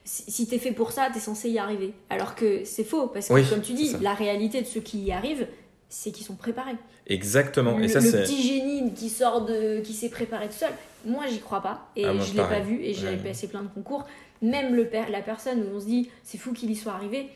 si, 0.05 0.49
t'es 0.49 0.59
fait 0.59 0.73
pour 0.73 0.91
ça, 0.91 1.11
t'es 1.13 1.21
censé 1.21 1.49
y 1.49 1.59
arriver. 1.59 1.93
Alors 2.11 2.35
que 2.35 2.65
c'est 2.65 2.85
faux 2.85 3.07
parce 3.07 3.29
que 3.29 3.51
comme 3.51 3.61
tu 3.61 3.75
dis, 3.75 3.95
la 4.01 4.15
réalité 4.15 4.63
de 4.63 4.67
ceux 4.67 4.81
qui 4.81 4.99
y 4.99 5.13
arrivent, 5.13 5.47
c'est 5.93 6.11
qu'ils 6.11 6.25
sont 6.25 6.35
préparés. 6.35 6.77
Exactement. 7.07 7.77
Le, 7.77 7.85
et 7.85 7.89
ça, 7.89 8.01
le 8.01 8.11
petit 8.11 8.43
génie 8.43 8.95
qui 8.95 9.11
sort 9.11 9.45
de, 9.45 9.81
qui 9.81 9.93
s'est 9.93 10.09
préparé 10.09 10.47
tout 10.47 10.55
seul, 10.55 10.73
moi 11.05 11.25
j'y 11.29 11.41
crois 11.41 11.61
pas 11.61 11.89
et 11.97 12.07
ah, 12.07 12.15
je 12.19 12.33
l'ai 12.33 12.43
pas 12.43 12.61
vu 12.61 12.81
et 12.83 12.95
j'ai 12.95 13.17
passé 13.17 13.47
plein 13.47 13.63
de 13.63 13.69
concours. 13.69 14.07
Même 14.41 14.75
le 14.75 14.87
père, 14.87 15.11
la 15.11 15.21
personne 15.21 15.61
où 15.61 15.77
on 15.77 15.81
se 15.81 15.87
dit 15.87 16.09
c'est 16.25 16.39
fou 16.39 16.53
qu'il 16.53 16.71
y 16.71 16.77
soit 16.77 16.93
arrivé, 16.93 17.29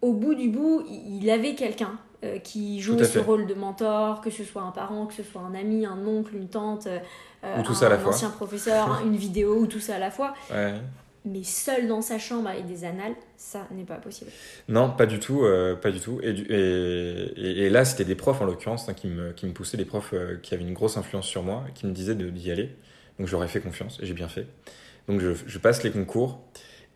au 0.00 0.12
bout 0.12 0.34
du 0.34 0.48
bout, 0.48 0.84
il 0.88 1.28
avait 1.28 1.54
quelqu'un 1.54 1.98
euh, 2.22 2.38
qui 2.38 2.80
jouait 2.80 3.04
ce 3.04 3.18
rôle 3.18 3.46
de 3.46 3.54
mentor, 3.54 4.20
que 4.20 4.30
ce 4.30 4.44
soit 4.44 4.62
un 4.62 4.70
parent, 4.70 5.06
que 5.06 5.14
ce 5.14 5.24
soit 5.24 5.42
un 5.42 5.54
ami, 5.54 5.84
un 5.84 6.06
oncle, 6.06 6.36
une 6.36 6.48
tante, 6.48 6.86
euh, 6.86 7.00
un, 7.42 8.06
ancien 8.06 8.30
professeur, 8.30 9.02
une 9.04 9.16
vidéo 9.16 9.56
ou 9.56 9.66
tout 9.66 9.80
ça 9.80 9.96
à 9.96 9.98
la 9.98 10.10
fois. 10.10 10.34
Ouais 10.50 10.74
mais 11.24 11.42
seul 11.42 11.88
dans 11.88 12.02
sa 12.02 12.18
chambre 12.18 12.48
avec 12.48 12.66
des 12.66 12.84
annales, 12.84 13.14
ça 13.36 13.66
n'est 13.70 13.84
pas 13.84 13.96
possible. 13.96 14.30
Non, 14.68 14.90
pas 14.90 15.06
du 15.06 15.18
tout, 15.18 15.44
euh, 15.44 15.74
pas 15.74 15.90
du 15.90 15.98
tout. 15.98 16.20
Et, 16.22 16.30
et, 16.30 17.64
et, 17.64 17.70
là, 17.70 17.84
c'était 17.84 18.04
des 18.04 18.14
profs 18.14 18.42
en 18.42 18.44
l'occurrence 18.44 18.88
hein, 18.88 18.94
qui, 18.94 19.08
me, 19.08 19.32
qui 19.32 19.46
me 19.46 19.52
poussaient, 19.52 19.78
des 19.78 19.86
profs 19.86 20.12
euh, 20.12 20.38
qui 20.42 20.52
avaient 20.52 20.64
une 20.64 20.74
grosse 20.74 20.98
influence 20.98 21.26
sur 21.26 21.42
moi, 21.42 21.64
qui 21.74 21.86
me 21.86 21.92
disaient 21.92 22.14
d'y 22.14 22.50
aller. 22.50 22.76
Donc 23.18 23.28
j'aurais 23.28 23.48
fait 23.48 23.60
confiance 23.60 23.98
et 24.02 24.06
j'ai 24.06 24.12
bien 24.12 24.28
fait. 24.28 24.46
Donc 25.08 25.20
je, 25.20 25.58
passe 25.58 25.82
les 25.82 25.90
concours 25.90 26.40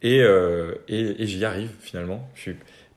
et, 0.02 0.22
euh, 0.22 0.74
et, 0.88 1.26
j'y 1.26 1.44
arrive 1.44 1.70
finalement. 1.80 2.28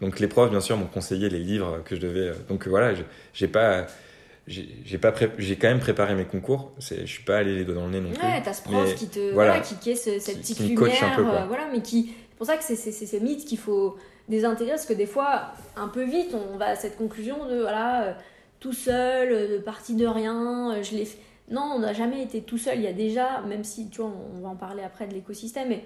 Donc 0.02 0.20
les 0.20 0.28
profs, 0.28 0.50
bien 0.50 0.62
sûr, 0.62 0.76
m'ont 0.76 0.88
conseillé 0.88 1.30
les 1.30 1.40
livres 1.40 1.82
que 1.86 1.96
je 1.96 2.02
devais. 2.02 2.32
Donc 2.50 2.68
voilà, 2.68 2.94
j'ai 3.34 3.48
pas 3.48 3.88
j'ai 4.48 4.98
pas 4.98 5.14
j'ai 5.38 5.56
quand 5.56 5.68
même 5.68 5.80
préparé 5.80 6.16
mes 6.16 6.26
concours. 6.26 6.72
Je 6.80 7.06
suis 7.06 7.24
pas 7.24 7.38
allé 7.38 7.56
les 7.56 7.64
doigts 7.66 7.76
dans 7.76 7.86
le 7.86 7.92
nez 7.92 8.02
non 8.02 8.12
plus. 8.12 8.22
Ouais 8.22 8.42
t'as 8.44 8.54
ce 8.54 8.64
prof 8.64 8.96
qui 8.96 9.08
te 9.08 9.34
voilà, 9.34 9.60
qui, 9.60 9.76
qui 9.76 9.92
est 9.92 9.96
cette 9.96 10.40
petite 10.40 10.60
lumière 10.60 11.16
peu, 11.16 11.22
euh, 11.26 11.46
voilà 11.46 11.68
mais 11.72 11.82
qui 11.82 12.14
c'est 12.32 12.38
pour 12.38 12.48
ça 12.48 12.58
que 12.58 12.64
c'est 12.64 12.76
ces 12.76 13.20
mythes 13.20 13.46
qu'il 13.46 13.60
faut 13.60 13.98
désintégrer 14.28 14.74
parce 14.74 14.86
que 14.86 14.94
des 14.94 15.06
fois 15.06 15.52
un 15.76 15.88
peu 15.88 16.04
vite 16.04 16.34
on 16.34 16.58
va 16.58 16.70
à 16.70 16.76
cette 16.76 16.98
conclusion 16.98 17.46
de 17.46 17.62
voilà 17.62 18.04
euh, 18.04 18.14
tout 18.60 18.74
seul 18.74 19.30
euh, 19.32 19.62
parti 19.62 19.94
de 19.96 20.08
rien 20.08 20.82
je 20.82 20.96
l'ai 20.96 21.08
non 21.52 21.74
on 21.76 21.80
n'a 21.80 21.94
jamais 21.94 22.24
été 22.24 22.42
tout 22.42 22.58
seul. 22.58 22.78
Il 22.78 22.84
y 22.84 22.88
a 22.88 22.94
déjà 22.94 23.42
même 23.42 23.64
si 23.64 23.90
tu 23.90 24.02
vois 24.02 24.12
on 24.36 24.42
va 24.42 24.50
en 24.50 24.56
parler 24.56 24.82
après 24.82 25.06
de 25.06 25.14
l'écosystème 25.14 25.70
mais 25.70 25.84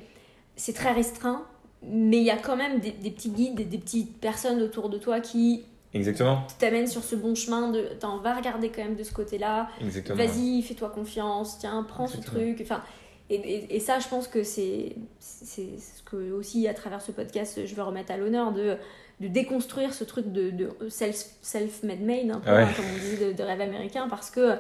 c'est 0.56 0.74
très 0.74 0.94
restreint 0.94 1.44
mais 1.84 2.18
il 2.18 2.24
y 2.24 2.32
a 2.32 2.38
quand 2.38 2.56
même 2.56 2.80
des, 2.80 2.92
des 2.92 3.12
petits 3.12 3.30
guides 3.32 3.56
des, 3.56 3.66
des 3.66 3.78
petites 3.78 4.18
personnes 4.22 4.62
autour 4.62 4.90
de 4.90 4.98
toi 4.98 5.20
qui 5.20 5.66
Exactement. 5.96 6.44
Qui 6.50 6.58
t'amène 6.58 6.88
sur 6.88 7.04
ce 7.04 7.16
bon 7.16 7.36
chemin 7.36 7.72
de. 7.72 7.88
Attends, 7.94 8.18
va 8.20 8.36
regarder 8.36 8.70
quand 8.70 8.84
même 8.84 8.96
de 8.96 9.04
ce 9.04 9.14
côté-là. 9.14 9.70
Exactement. 9.82 10.18
Vas-y, 10.18 10.62
fais-toi 10.62 10.90
confiance, 10.90 11.58
tiens, 11.58 11.86
prends 11.88 12.08
ce 12.08 12.18
truc. 12.18 12.60
Enfin, 12.62 12.84
et, 13.30 13.76
et, 13.76 13.80
ça, 13.80 14.00
je 14.00 14.08
pense 14.08 14.28
que 14.28 14.44
c'est 14.44 14.96
ce 15.20 16.04
que 16.04 16.32
aussi, 16.34 16.68
à 16.68 16.74
travers 16.74 17.02
ce 17.02 17.12
podcast, 17.12 17.66
je 17.66 17.76
veux 17.76 17.82
remettre 17.82 18.12
à 18.12 18.18
l'honneur 18.18 18.52
de, 18.52 18.76
de 19.22 19.28
déconstruire 19.28 19.94
ce 19.94 20.04
truc 20.04 20.32
de, 20.32 20.52
de 20.52 20.70
self-made 20.90 22.02
made, 22.02 22.30
un 22.30 22.40
peu, 22.40 22.52
hein, 22.52 22.68
comme 22.76 22.86
on 22.86 22.98
dit, 22.98 23.34
de, 23.34 23.44
rêve 23.44 23.62
américain, 23.62 24.08
parce 24.10 24.30
que 24.30 24.58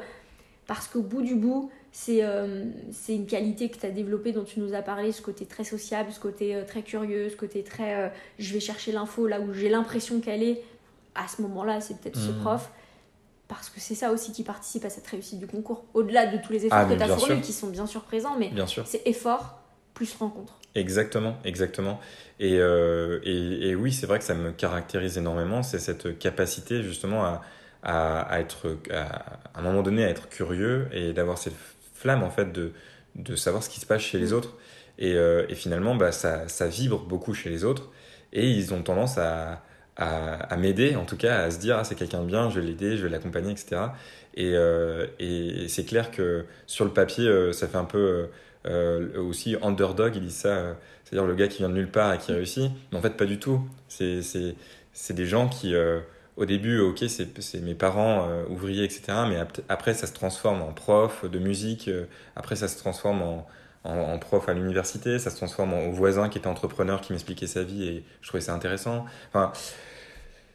parce 0.67 0.88
qu'au 0.88 1.02
bout 1.02 1.21
du 1.21 1.36
bout, 1.36 1.69
c'est 1.91 2.24
euh, 2.24 2.65
une 3.08 3.28
qualité 3.28 3.69
que 3.69 3.78
tu 3.78 3.86
as 3.86 3.91
développée, 3.91 4.32
dont 4.32 4.43
tu 4.43 4.60
nous 4.60 4.74
as 4.74 4.82
parlé, 4.82 5.12
ce 5.12 5.21
côté 5.21 5.45
très 5.45 5.63
sociable, 5.63 6.12
ce 6.12 6.19
côté 6.19 6.56
euh, 6.56 6.63
très 6.65 6.82
curieux, 6.82 7.30
ce 7.30 7.36
côté 7.36 7.62
très 7.62 7.95
euh, 7.95 8.10
je 8.39 8.52
vais 8.52 8.60
chercher 8.60 8.91
l'info 8.91 9.28
là 9.28 9.39
où 9.41 9.54
j'ai 9.54 9.69
l'impression 9.69 10.19
qu'elle 10.21 10.41
est, 10.41 10.63
à 11.15 11.28
ce 11.28 11.41
moment-là, 11.41 11.82
c'est 11.82 11.99
peut-être 11.99 12.17
ce 12.17 12.32
hmm. 12.32 12.41
prof. 12.41 12.71
Parce 13.47 13.69
que 13.69 13.80
c'est 13.80 13.95
ça 13.95 14.12
aussi 14.12 14.32
qui 14.32 14.43
participe 14.43 14.86
à 14.86 14.89
cette 14.89 15.06
réussite 15.06 15.39
du 15.39 15.45
concours. 15.45 15.86
Au-delà 15.93 16.25
de 16.25 16.38
tous 16.43 16.51
les 16.51 16.65
efforts 16.65 16.80
ah, 16.80 16.86
que 16.86 16.95
tu 16.95 17.04
as 17.04 17.15
fournis, 17.15 17.41
qui 17.41 17.54
sont 17.54 17.67
bien 17.67 17.86
sûr 17.86 18.01
présents, 18.01 18.36
mais 18.39 18.51
c'est 18.86 19.06
effort 19.06 19.60
plus 19.93 20.15
rencontre. 20.15 20.60
Exactement, 20.73 21.38
exactement. 21.45 21.99
Et, 22.39 22.58
euh, 22.60 23.19
et, 23.23 23.69
et 23.69 23.75
oui, 23.75 23.93
c'est 23.93 24.08
vrai 24.08 24.17
que 24.17 24.25
ça 24.25 24.34
me 24.34 24.51
caractérise 24.51 25.17
énormément, 25.17 25.63
c'est 25.63 25.80
cette 25.80 26.17
capacité 26.19 26.82
justement 26.84 27.23
à, 27.23 27.41
à, 27.84 28.39
être, 28.39 28.78
à, 28.91 29.39
un 29.54 29.62
moment 29.62 29.84
donné, 29.84 30.04
à 30.04 30.10
être 30.10 30.28
curieux 30.28 30.89
et 30.91 31.13
d'avoir 31.13 31.38
cette 31.38 31.56
flamme 31.93 32.23
en 32.23 32.32
fait 32.32 32.51
de, 32.51 32.73
de 33.15 33.36
savoir 33.36 33.63
ce 33.63 33.69
qui 33.69 33.80
se 33.80 33.86
passe 33.86 34.01
chez 34.01 34.17
les 34.17 34.32
hmm. 34.32 34.38
autres. 34.38 34.58
Et, 34.97 35.13
euh, 35.13 35.45
et 35.49 35.56
finalement, 35.56 35.95
bah, 35.95 36.12
ça, 36.12 36.47
ça 36.47 36.67
vibre 36.67 37.06
beaucoup 37.06 37.34
chez 37.34 37.49
les 37.49 37.63
autres 37.63 37.89
et 38.34 38.49
ils 38.49 38.73
ont 38.73 38.82
tendance 38.82 39.17
à, 39.17 39.63
à, 39.97 40.58
m'aider, 40.58 40.95
en 40.95 41.05
tout 41.05 41.17
cas, 41.17 41.43
à 41.43 41.51
se 41.51 41.60
dire 41.60 41.77
ah, 41.77 41.84
c'est 41.84 41.95
quelqu'un 41.95 42.21
de 42.21 42.27
bien, 42.27 42.49
je 42.49 42.60
vais 42.60 42.65
l'aider, 42.65 42.97
je 42.97 43.03
vais 43.03 43.10
l'accompagner, 43.10 43.51
etc. 43.51 43.81
Et, 44.36 44.51
euh, 44.55 45.08
et 45.19 45.67
c'est 45.69 45.86
clair 45.86 46.12
que 46.12 46.45
sur 46.67 46.86
le 46.86 46.91
papier, 46.91 47.27
euh, 47.27 47.53
ça 47.53 47.67
fait 47.67 47.77
un 47.77 47.86
peu 47.86 48.27
euh, 48.65 49.17
aussi 49.17 49.55
underdog, 49.62 50.15
ils 50.15 50.23
disent 50.23 50.36
ça, 50.36 50.75
c'est-à-dire 51.03 51.25
le 51.25 51.36
gars 51.36 51.47
qui 51.47 51.60
vient 51.60 51.69
de 51.69 51.75
nulle 51.75 51.91
part 51.91 52.13
et 52.13 52.17
qui 52.17 52.34
réussit. 52.34 52.71
Mais 52.91 52.97
en 52.97 53.01
fait, 53.01 53.12
pas 53.12 53.25
du 53.25 53.39
tout. 53.39 53.62
C'est 53.88 55.13
des 55.13 55.25
gens 55.25 55.47
qui, 55.47 55.73
au 56.36 56.45
début, 56.45 56.79
ok, 56.79 57.05
c'est 57.08 57.62
mes 57.62 57.75
parents 57.75 58.27
ouvriers, 58.49 58.84
etc. 58.84 59.03
Mais 59.29 59.38
après, 59.69 59.93
ça 59.93 60.08
se 60.08 60.13
transforme 60.13 60.62
en 60.62 60.73
prof 60.73 61.29
de 61.29 61.39
musique, 61.39 61.89
après, 62.36 62.55
ça 62.55 62.67
se 62.67 62.77
transforme 62.77 63.21
en 63.21 63.47
en, 63.86 64.17
prof 64.17 64.50
à 64.50 64.54
l'université, 64.54 65.19
ça 65.19 65.30
se 65.30 65.38
transforme 65.38 65.74
en 65.74 65.89
voisin 65.89 66.30
qui 66.30 66.38
était 66.38 66.48
entrepreneur 66.48 67.02
qui 67.02 67.13
m'expliquait 67.13 67.48
sa 67.48 67.63
vie 67.63 67.88
et 67.88 68.04
je 68.21 68.28
trouvais 68.28 68.41
ça 68.41 68.54
intéressant. 68.54 69.06
Enfin, 69.30 69.52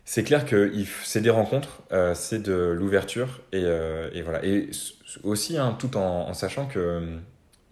c'est 0.05 0.25
clair 0.25 0.45
que 0.45 0.73
c'est 1.05 1.21
des 1.21 1.31
rencontres, 1.31 1.83
euh, 1.93 2.14
c'est 2.14 2.40
de 2.40 2.53
l'ouverture 2.53 3.40
et, 3.53 3.62
euh, 3.64 4.11
voilà. 4.25 4.45
Et 4.45 4.71
aussi, 5.23 5.57
hein, 5.57 5.77
tout 5.79 5.97
en, 5.97 6.35
sachant 6.35 6.66
que 6.66 7.03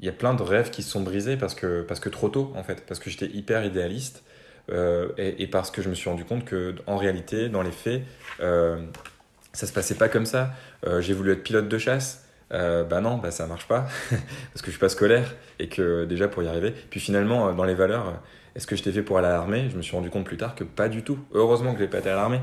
il 0.01 0.07
y 0.07 0.09
a 0.09 0.13
plein 0.13 0.35
de 0.35 0.43
rêves 0.45 0.71
qui 0.71 0.85
se 0.85 0.91
sont 0.91 1.01
brisés 1.01 1.37
parce 1.37 1.57
que, 1.57 1.83
parce 1.83 1.99
que 1.99 2.09
trop 2.09 2.29
tôt 2.29 2.53
en 2.55 2.63
fait, 2.63 2.87
parce 2.87 3.01
que 3.01 3.11
j'étais 3.11 3.27
hyper 3.27 3.65
idéaliste 3.65 4.23
euh, 4.71 5.09
et, 5.19 5.43
et, 5.43 5.47
parce 5.49 5.73
que 5.73 5.83
je 5.83 5.89
me 5.89 5.95
suis 5.97 6.09
rendu 6.09 6.25
compte 6.25 6.45
que 6.45 6.77
en 6.87 6.97
réalité, 6.97 7.49
dans 7.49 7.63
les 7.63 7.73
faits, 7.73 8.03
ça 8.39 9.67
se 9.67 9.73
passait 9.73 9.97
pas 9.97 10.09
comme 10.09 10.27
ça. 10.27 10.53
J'ai 11.01 11.15
voulu 11.15 11.33
être 11.33 11.43
pilote 11.43 11.69
de 11.69 11.79
chasse 11.79 12.28
euh, 12.53 12.83
bah 12.85 13.01
non, 13.01 13.19
bah 13.19 13.31
ça 13.31 13.47
marche 13.47 13.69
pas, 13.69 13.87
parce 14.11 14.63
que 14.63 14.67
je 14.67 14.71
suis 14.71 14.81
pas 14.81 14.89
scolaire, 14.89 15.35
et 15.59 15.69
que 15.69 16.05
déjà 16.05 16.29
pour 16.29 16.43
y 16.43 16.49
arriver. 16.49 16.73
Puis 16.91 17.01
finalement, 17.01 17.49
euh, 17.49 17.53
dans 17.53 17.65
les 17.65 17.75
valeurs, 17.75 18.09
euh, 18.09 18.13
est-ce 18.55 18.67
que 18.67 18.75
j'étais 18.77 18.93
fait 18.93 19.03
pour 19.03 19.19
aller 19.19 19.29
à 19.29 19.33
l'armée? 19.33 19.69
Je 19.71 19.77
me 19.77 19.83
suis 19.83 19.95
rendu 19.95 20.11
compte 20.11 20.25
plus 20.25 20.37
tard 20.37 20.55
que 20.55 20.65
pas 20.65 20.89
du 20.89 21.03
tout. 21.03 21.19
Heureusement 21.33 21.75
que 21.75 21.81
j'ai 21.81 21.89
pas 21.89 21.99
été 21.99 22.11
à 22.11 22.15
l'armée. 22.15 22.41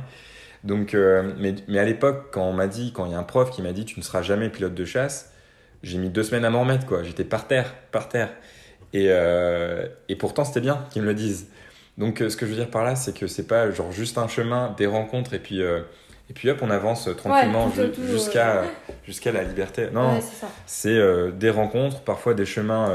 Donc, 0.63 0.93
mais, 1.37 1.53
mais, 1.67 1.77
à 1.77 1.83
l'époque, 1.83 2.29
quand 2.31 2.41
on 2.41 2.53
m'a 2.53 2.65
dit, 2.65 2.91
quand 2.91 3.05
il 3.05 3.11
y 3.11 3.15
a 3.15 3.19
un 3.19 3.23
prof 3.23 3.51
qui 3.51 3.61
m'a 3.61 3.71
dit 3.71 3.85
tu 3.85 3.99
ne 3.99 4.03
seras 4.03 4.23
jamais 4.23 4.49
pilote 4.49 4.73
de 4.73 4.85
chasse, 4.85 5.31
j'ai 5.83 5.99
mis 5.99 6.09
deux 6.09 6.23
semaines 6.23 6.43
à 6.43 6.49
m'en 6.49 6.61
remettre, 6.61 6.87
quoi. 6.87 7.03
J'étais 7.03 7.23
par 7.23 7.47
terre, 7.47 7.71
par 7.91 8.09
terre. 8.09 8.33
Et, 8.93 9.09
et 10.09 10.15
pourtant, 10.15 10.43
c'était 10.43 10.61
bien 10.61 10.85
qu'ils 10.89 11.03
me 11.03 11.07
le 11.07 11.13
disent. 11.13 11.49
Donc, 11.99 12.17
ce 12.17 12.35
que 12.35 12.47
je 12.47 12.51
veux 12.51 12.57
dire 12.57 12.71
par 12.71 12.83
là, 12.83 12.95
c'est 12.95 13.15
que 13.15 13.27
c'est 13.27 13.45
pas 13.45 13.69
genre 13.69 13.91
juste 13.91 14.17
un 14.17 14.27
chemin, 14.27 14.73
des 14.75 14.87
rencontres, 14.87 15.35
et 15.35 15.39
puis 15.39 15.61
Et 16.29 16.33
puis 16.33 16.49
hop, 16.49 16.59
on 16.61 16.69
avance 16.71 17.07
tranquillement 17.17 17.71
jusqu'à 18.09 18.63
jusqu'à 19.05 19.31
la 19.31 19.43
liberté. 19.43 19.89
Non, 19.93 20.19
c'est 20.65 20.99
des 21.33 21.49
rencontres, 21.51 22.01
parfois 22.01 22.33
des 22.33 22.45
chemins, 22.45 22.89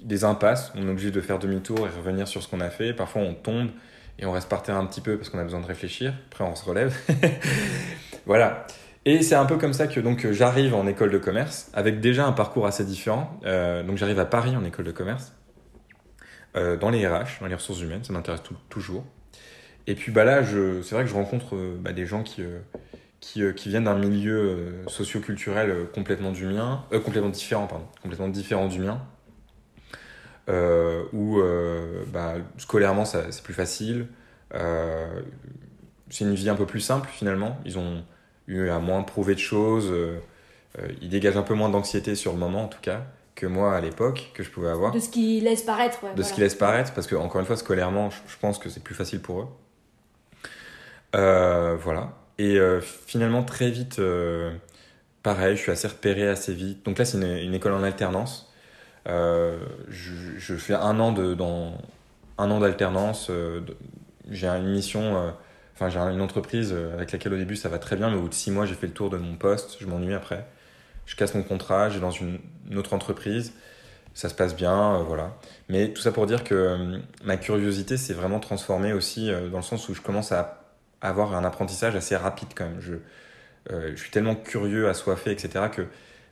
des 0.00 0.22
impasses. 0.22 0.72
On 0.76 0.86
est 0.86 0.90
obligé 0.90 1.10
de 1.10 1.20
faire 1.20 1.38
demi-tour 1.40 1.80
et 1.80 1.96
revenir 1.96 2.28
sur 2.28 2.42
ce 2.42 2.48
qu'on 2.48 2.60
a 2.60 2.70
fait. 2.70 2.92
Parfois, 2.92 3.22
on 3.22 3.34
tombe 3.34 3.70
et 4.18 4.26
on 4.26 4.32
reste 4.32 4.48
par 4.48 4.62
terre 4.62 4.76
un 4.76 4.86
petit 4.86 5.00
peu 5.00 5.16
parce 5.16 5.28
qu'on 5.28 5.38
a 5.38 5.44
besoin 5.44 5.60
de 5.60 5.66
réfléchir. 5.66 6.14
Après, 6.30 6.44
on 6.44 6.54
se 6.54 6.64
relève. 6.64 6.94
voilà. 8.26 8.66
Et 9.06 9.22
c'est 9.22 9.36
un 9.36 9.44
peu 9.44 9.56
comme 9.56 9.72
ça 9.72 9.86
que 9.86 10.00
donc 10.00 10.26
j'arrive 10.32 10.74
en 10.74 10.84
école 10.88 11.12
de 11.12 11.18
commerce 11.18 11.70
avec 11.74 12.00
déjà 12.00 12.26
un 12.26 12.32
parcours 12.32 12.66
assez 12.66 12.84
différent. 12.84 13.38
Euh, 13.44 13.84
donc 13.84 13.98
j'arrive 13.98 14.18
à 14.18 14.24
Paris 14.24 14.56
en 14.56 14.64
école 14.64 14.84
de 14.84 14.90
commerce, 14.90 15.32
euh, 16.56 16.76
dans 16.76 16.90
les 16.90 17.06
RH, 17.06 17.40
dans 17.40 17.46
les 17.46 17.54
ressources 17.54 17.80
humaines, 17.80 18.02
ça 18.02 18.12
m'intéresse 18.12 18.42
toujours. 18.68 19.04
Et 19.86 19.94
puis 19.94 20.12
bah 20.12 20.24
là, 20.24 20.42
c'est 20.44 20.94
vrai 20.94 21.04
que 21.04 21.10
je 21.10 21.14
rencontre 21.14 21.54
euh, 21.54 21.76
bah, 21.80 21.92
des 21.92 22.06
gens 22.06 22.22
qui, 22.22 22.42
qui, 23.20 23.42
qui, 23.54 23.68
viennent 23.68 23.84
d'un 23.84 23.98
milieu 23.98 24.82
socio-culturel 24.88 25.86
complètement 25.94 26.32
du 26.32 26.46
mien, 26.46 26.84
complètement 27.04 27.30
différent, 27.30 27.66
pardon, 27.66 27.86
complètement 28.02 28.28
différent 28.28 28.68
du 28.68 28.80
mien, 28.80 29.00
où 31.12 31.40
bah, 32.12 32.34
scolairement 32.58 33.04
c'est 33.04 33.42
plus 33.42 33.54
facile, 33.54 34.06
c'est 34.52 36.24
une 36.24 36.34
vie 36.34 36.48
un 36.48 36.56
peu 36.56 36.66
plus 36.66 36.80
simple 36.80 37.08
finalement. 37.12 37.58
Ils 37.64 37.78
ont 37.78 38.02
eu 38.46 38.68
à 38.68 38.78
moins 38.78 39.02
prouver 39.02 39.34
de 39.34 39.40
choses. 39.40 39.90
Euh, 39.90 40.20
euh, 40.78 40.88
il 41.00 41.08
dégage 41.08 41.36
un 41.36 41.42
peu 41.42 41.54
moins 41.54 41.68
d'anxiété 41.68 42.14
sur 42.14 42.32
le 42.32 42.38
moment, 42.38 42.64
en 42.64 42.68
tout 42.68 42.80
cas, 42.80 43.02
que 43.34 43.46
moi 43.46 43.74
à 43.74 43.80
l'époque, 43.80 44.30
que 44.34 44.42
je 44.42 44.50
pouvais 44.50 44.68
avoir. 44.68 44.92
De 44.92 45.00
ce 45.00 45.08
qu'il 45.08 45.44
laisse 45.44 45.62
paraître. 45.62 46.00
de 46.14 46.22
ce 46.22 46.32
qu'il 46.32 46.42
laisse 46.42 46.54
paraître, 46.54 46.92
parce 46.92 47.06
que, 47.06 47.16
encore 47.16 47.40
une 47.40 47.46
fois, 47.46 47.56
scolairement, 47.56 48.10
je, 48.10 48.36
pense 48.40 48.58
que 48.58 48.68
c'est 48.68 48.82
plus 48.82 48.94
facile 48.94 49.20
pour 49.20 49.40
eux. 49.40 49.48
Euh, 51.14 51.76
voilà. 51.76 52.12
Et 52.38 52.58
finalement, 53.06 53.42
très 53.44 53.70
vite, 53.70 54.00
pareil, 55.22 55.56
je 55.56 55.62
suis 55.62 55.72
assez 55.72 55.88
repéré 55.88 56.28
assez 56.28 56.52
vite. 56.52 56.84
Donc 56.84 56.98
là, 56.98 57.04
c'est 57.06 57.16
une, 57.16 57.54
école 57.54 57.72
en 57.72 57.82
alternance. 57.82 58.52
Je, 59.06 60.56
fais 60.58 60.74
un 60.74 61.00
an 61.00 61.12
de, 61.12 61.34
dans 61.34 61.78
un 62.36 62.50
an 62.50 62.60
d'alternance. 62.60 63.30
j'ai 64.28 64.48
une 64.48 64.70
mission 64.70 65.32
Enfin, 65.76 65.90
j'ai 65.90 65.98
une 65.98 66.22
entreprise 66.22 66.72
euh, 66.72 66.94
avec 66.94 67.12
laquelle 67.12 67.34
au 67.34 67.36
début 67.36 67.54
ça 67.54 67.68
va 67.68 67.78
très 67.78 67.96
bien, 67.96 68.08
mais 68.08 68.16
au 68.16 68.22
bout 68.22 68.28
de 68.30 68.34
six 68.34 68.50
mois, 68.50 68.64
j'ai 68.64 68.74
fait 68.74 68.86
le 68.86 68.94
tour 68.94 69.10
de 69.10 69.18
mon 69.18 69.36
poste, 69.36 69.76
je 69.78 69.86
m'ennuie 69.86 70.14
après. 70.14 70.46
Je 71.04 71.16
casse 71.16 71.34
mon 71.34 71.42
contrat, 71.42 71.90
j'ai 71.90 72.00
dans 72.00 72.10
une, 72.10 72.38
autre 72.74 72.94
entreprise, 72.94 73.52
ça 74.14 74.30
se 74.30 74.34
passe 74.34 74.56
bien, 74.56 74.94
euh, 74.96 75.02
voilà. 75.02 75.36
Mais 75.68 75.92
tout 75.92 76.00
ça 76.00 76.12
pour 76.12 76.24
dire 76.24 76.44
que 76.44 76.54
euh, 76.54 76.98
ma 77.24 77.36
curiosité 77.36 77.98
s'est 77.98 78.14
vraiment 78.14 78.40
transformée 78.40 78.94
aussi 78.94 79.30
dans 79.50 79.58
le 79.58 79.62
sens 79.62 79.88
où 79.90 79.94
je 79.94 80.00
commence 80.00 80.32
à 80.32 80.65
avoir 81.00 81.34
un 81.34 81.44
apprentissage 81.44 81.94
assez 81.96 82.16
rapide 82.16 82.48
quand 82.54 82.64
même. 82.64 82.80
Je, 82.80 82.94
je 83.70 83.96
suis 83.96 84.10
tellement 84.10 84.36
curieux, 84.36 84.88
assoiffé, 84.88 85.30
etc., 85.32 85.66
que 85.72 85.82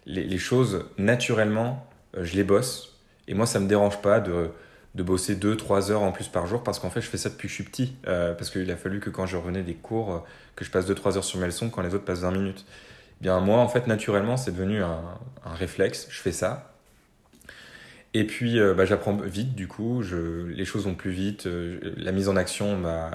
les, 0.06 0.24
les 0.24 0.38
choses, 0.38 0.86
naturellement, 0.98 1.86
je 2.18 2.34
les 2.34 2.44
bosse. 2.44 2.98
Et 3.26 3.34
moi, 3.34 3.46
ça 3.46 3.58
me 3.60 3.66
dérange 3.66 4.00
pas 4.00 4.20
de 4.20 4.50
de 4.94 5.02
bosser 5.02 5.34
2-3 5.34 5.90
heures 5.90 6.02
en 6.02 6.12
plus 6.12 6.28
par 6.28 6.46
jour 6.46 6.62
parce 6.62 6.78
qu'en 6.78 6.90
fait 6.90 7.00
je 7.00 7.08
fais 7.08 7.16
ça 7.16 7.28
depuis 7.28 7.48
que 7.48 7.50
je 7.50 7.54
suis 7.54 7.64
petit. 7.64 7.96
Euh, 8.06 8.32
parce 8.34 8.50
qu'il 8.50 8.70
a 8.70 8.76
fallu 8.76 9.00
que 9.00 9.10
quand 9.10 9.26
je 9.26 9.36
revenais 9.36 9.62
des 9.62 9.74
cours, 9.74 10.12
euh, 10.12 10.18
que 10.56 10.64
je 10.64 10.70
passe 10.70 10.88
2-3 10.88 11.16
heures 11.16 11.24
sur 11.24 11.40
mes 11.40 11.46
leçons 11.46 11.68
quand 11.70 11.82
les 11.82 11.94
autres 11.94 12.04
passent 12.04 12.20
20 12.20 12.30
minutes. 12.30 12.64
Eh 13.20 13.24
bien 13.24 13.40
moi 13.40 13.58
en 13.58 13.68
fait 13.68 13.86
naturellement 13.86 14.36
c'est 14.36 14.52
devenu 14.52 14.82
un, 14.82 15.02
réflexe, 15.44 16.06
je 16.10 16.20
fais 16.20 16.32
ça. 16.32 16.72
Et 18.12 18.24
puis 18.24 18.60
euh, 18.60 18.74
bah, 18.74 18.84
j'apprends 18.84 19.16
vite 19.16 19.54
du 19.56 19.66
coup, 19.66 20.02
je, 20.02 20.46
les 20.46 20.64
choses 20.64 20.84
vont 20.84 20.94
plus 20.94 21.10
vite, 21.10 21.48
la 21.96 22.12
mise 22.12 22.28
en 22.28 22.36
action 22.36 22.80
bah, 22.80 23.10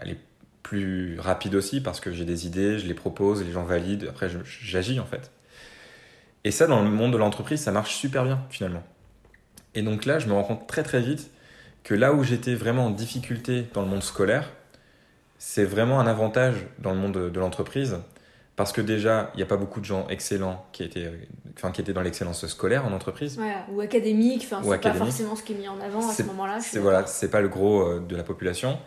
elle 0.00 0.10
est 0.10 0.20
plus 0.68 1.18
rapide 1.18 1.54
aussi 1.54 1.80
parce 1.80 1.98
que 1.98 2.12
j'ai 2.12 2.26
des 2.26 2.46
idées, 2.46 2.78
je 2.78 2.86
les 2.86 2.92
propose, 2.92 3.42
les 3.42 3.52
gens 3.52 3.64
valident, 3.64 4.08
après 4.10 4.28
j'agis 4.44 5.00
en 5.00 5.06
fait. 5.06 5.30
Et 6.44 6.50
ça 6.50 6.66
dans 6.66 6.82
le 6.82 6.90
monde 6.90 7.14
de 7.14 7.16
l'entreprise 7.16 7.62
ça 7.62 7.72
marche 7.72 7.94
super 7.94 8.24
bien 8.24 8.44
finalement. 8.50 8.82
Et 9.74 9.80
donc 9.80 10.04
là, 10.04 10.18
je 10.18 10.26
me 10.26 10.34
rends 10.34 10.44
compte 10.44 10.66
très 10.66 10.82
très 10.82 11.00
vite 11.00 11.30
que 11.84 11.94
là 11.94 12.12
où 12.12 12.22
j'étais 12.22 12.54
vraiment 12.54 12.86
en 12.86 12.90
difficulté 12.90 13.64
dans 13.72 13.80
le 13.80 13.88
monde 13.88 14.02
scolaire, 14.02 14.50
c'est 15.38 15.64
vraiment 15.64 16.00
un 16.00 16.06
avantage 16.06 16.66
dans 16.80 16.92
le 16.92 16.98
monde 16.98 17.30
de, 17.30 17.40
l'entreprise. 17.40 17.96
Parce 18.54 18.72
que 18.72 18.82
déjà, 18.82 19.30
il 19.32 19.38
n'y 19.38 19.42
a 19.42 19.46
pas 19.46 19.56
beaucoup 19.56 19.80
de 19.80 19.86
gens 19.86 20.06
excellents 20.08 20.66
qui 20.72 20.82
étaient, 20.82 21.10
enfin, 21.56 21.70
qui 21.70 21.80
étaient 21.80 21.94
dans 21.94 22.02
l'excellence 22.02 22.46
scolaire 22.46 22.84
en 22.84 22.92
entreprise. 22.92 23.40
ou 23.70 23.80
académique, 23.80 24.42
enfin, 24.44 24.60
c'est 24.62 24.82
pas 24.82 24.92
forcément 24.92 25.34
ce 25.34 25.42
qui 25.42 25.54
est 25.54 25.56
mis 25.56 25.68
en 25.68 25.80
avant 25.80 26.06
à 26.06 26.12
ce 26.12 26.24
moment-là. 26.24 26.58
C'est 26.60 26.80
voilà, 26.80 27.06
c'est 27.06 27.30
pas 27.30 27.40
le 27.40 27.48
gros 27.48 27.80
euh, 27.80 28.00
de 28.00 28.16
la 28.16 28.24
population. 28.24 28.78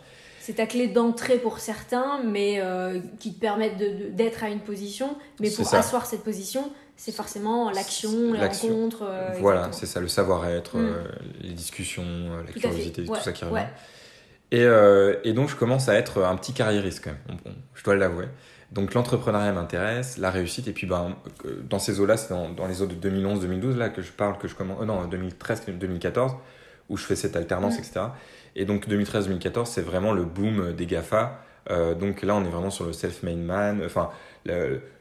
C'est 0.42 0.54
ta 0.54 0.66
clé 0.66 0.88
d'entrée 0.88 1.38
pour 1.38 1.60
certains, 1.60 2.20
mais 2.24 2.56
euh, 2.58 2.98
qui 3.20 3.32
te 3.32 3.38
permettent 3.38 3.78
d'être 4.16 4.42
à 4.42 4.48
une 4.48 4.58
position. 4.58 5.16
Mais 5.38 5.48
pour 5.50 5.72
asseoir 5.72 6.04
cette 6.04 6.24
position, 6.24 6.72
c'est 6.96 7.14
forcément 7.14 7.70
l'action, 7.70 8.32
les 8.32 8.44
rencontres. 8.44 9.04
Euh, 9.04 9.34
voilà, 9.38 9.68
c'est 9.70 9.86
ça, 9.86 10.00
le 10.00 10.08
savoir-être, 10.08 10.78
mm. 10.78 10.84
euh, 10.84 11.04
les 11.42 11.52
discussions, 11.52 12.04
la 12.44 12.52
curiosité, 12.52 13.04
tout 13.04 13.14
ça 13.14 13.30
qui 13.30 13.44
revient. 13.44 13.66
Et, 14.50 14.66
et, 15.22 15.32
donc, 15.32 15.48
je 15.48 15.54
commence 15.54 15.88
à 15.88 15.94
être 15.94 16.24
un 16.24 16.34
petit 16.34 16.52
carriériste 16.52 17.04
quand 17.04 17.12
même, 17.12 17.38
je 17.74 17.84
dois 17.84 17.94
l'avouer. 17.94 18.26
Donc, 18.72 18.94
l'entrepreneuriat 18.94 19.52
m'intéresse, 19.52 20.18
la 20.18 20.32
réussite, 20.32 20.66
et 20.66 20.72
puis 20.72 20.88
ben, 20.88 21.14
dans 21.70 21.78
ces 21.78 22.00
eaux-là, 22.00 22.16
c'est 22.16 22.34
dans, 22.34 22.66
les 22.66 22.82
eaux 22.82 22.86
de 22.86 22.94
2011-2012 22.94 23.76
là 23.76 23.90
que 23.90 24.02
je 24.02 24.10
parle, 24.10 24.38
que 24.38 24.48
je 24.48 24.56
commence, 24.56 24.84
non, 24.84 25.06
2013-2014, 25.06 26.34
où 26.88 26.96
je 26.96 27.04
fais 27.04 27.14
cette 27.16 27.36
alternance, 27.36 27.76
mm. 27.76 27.78
etc. 27.78 28.00
Et 28.56 28.64
donc, 28.64 28.88
2013-2014, 28.88 29.66
c'est 29.66 29.82
vraiment 29.82 30.12
le 30.12 30.24
boom 30.24 30.72
des 30.72 30.86
GAFA. 30.86 31.42
donc 31.98 32.22
là, 32.22 32.34
on 32.34 32.44
est 32.44 32.50
vraiment 32.50 32.70
sur 32.70 32.86
le 32.86 32.92
self-made 32.92 33.38
man, 33.38 33.82
enfin, 33.84 34.10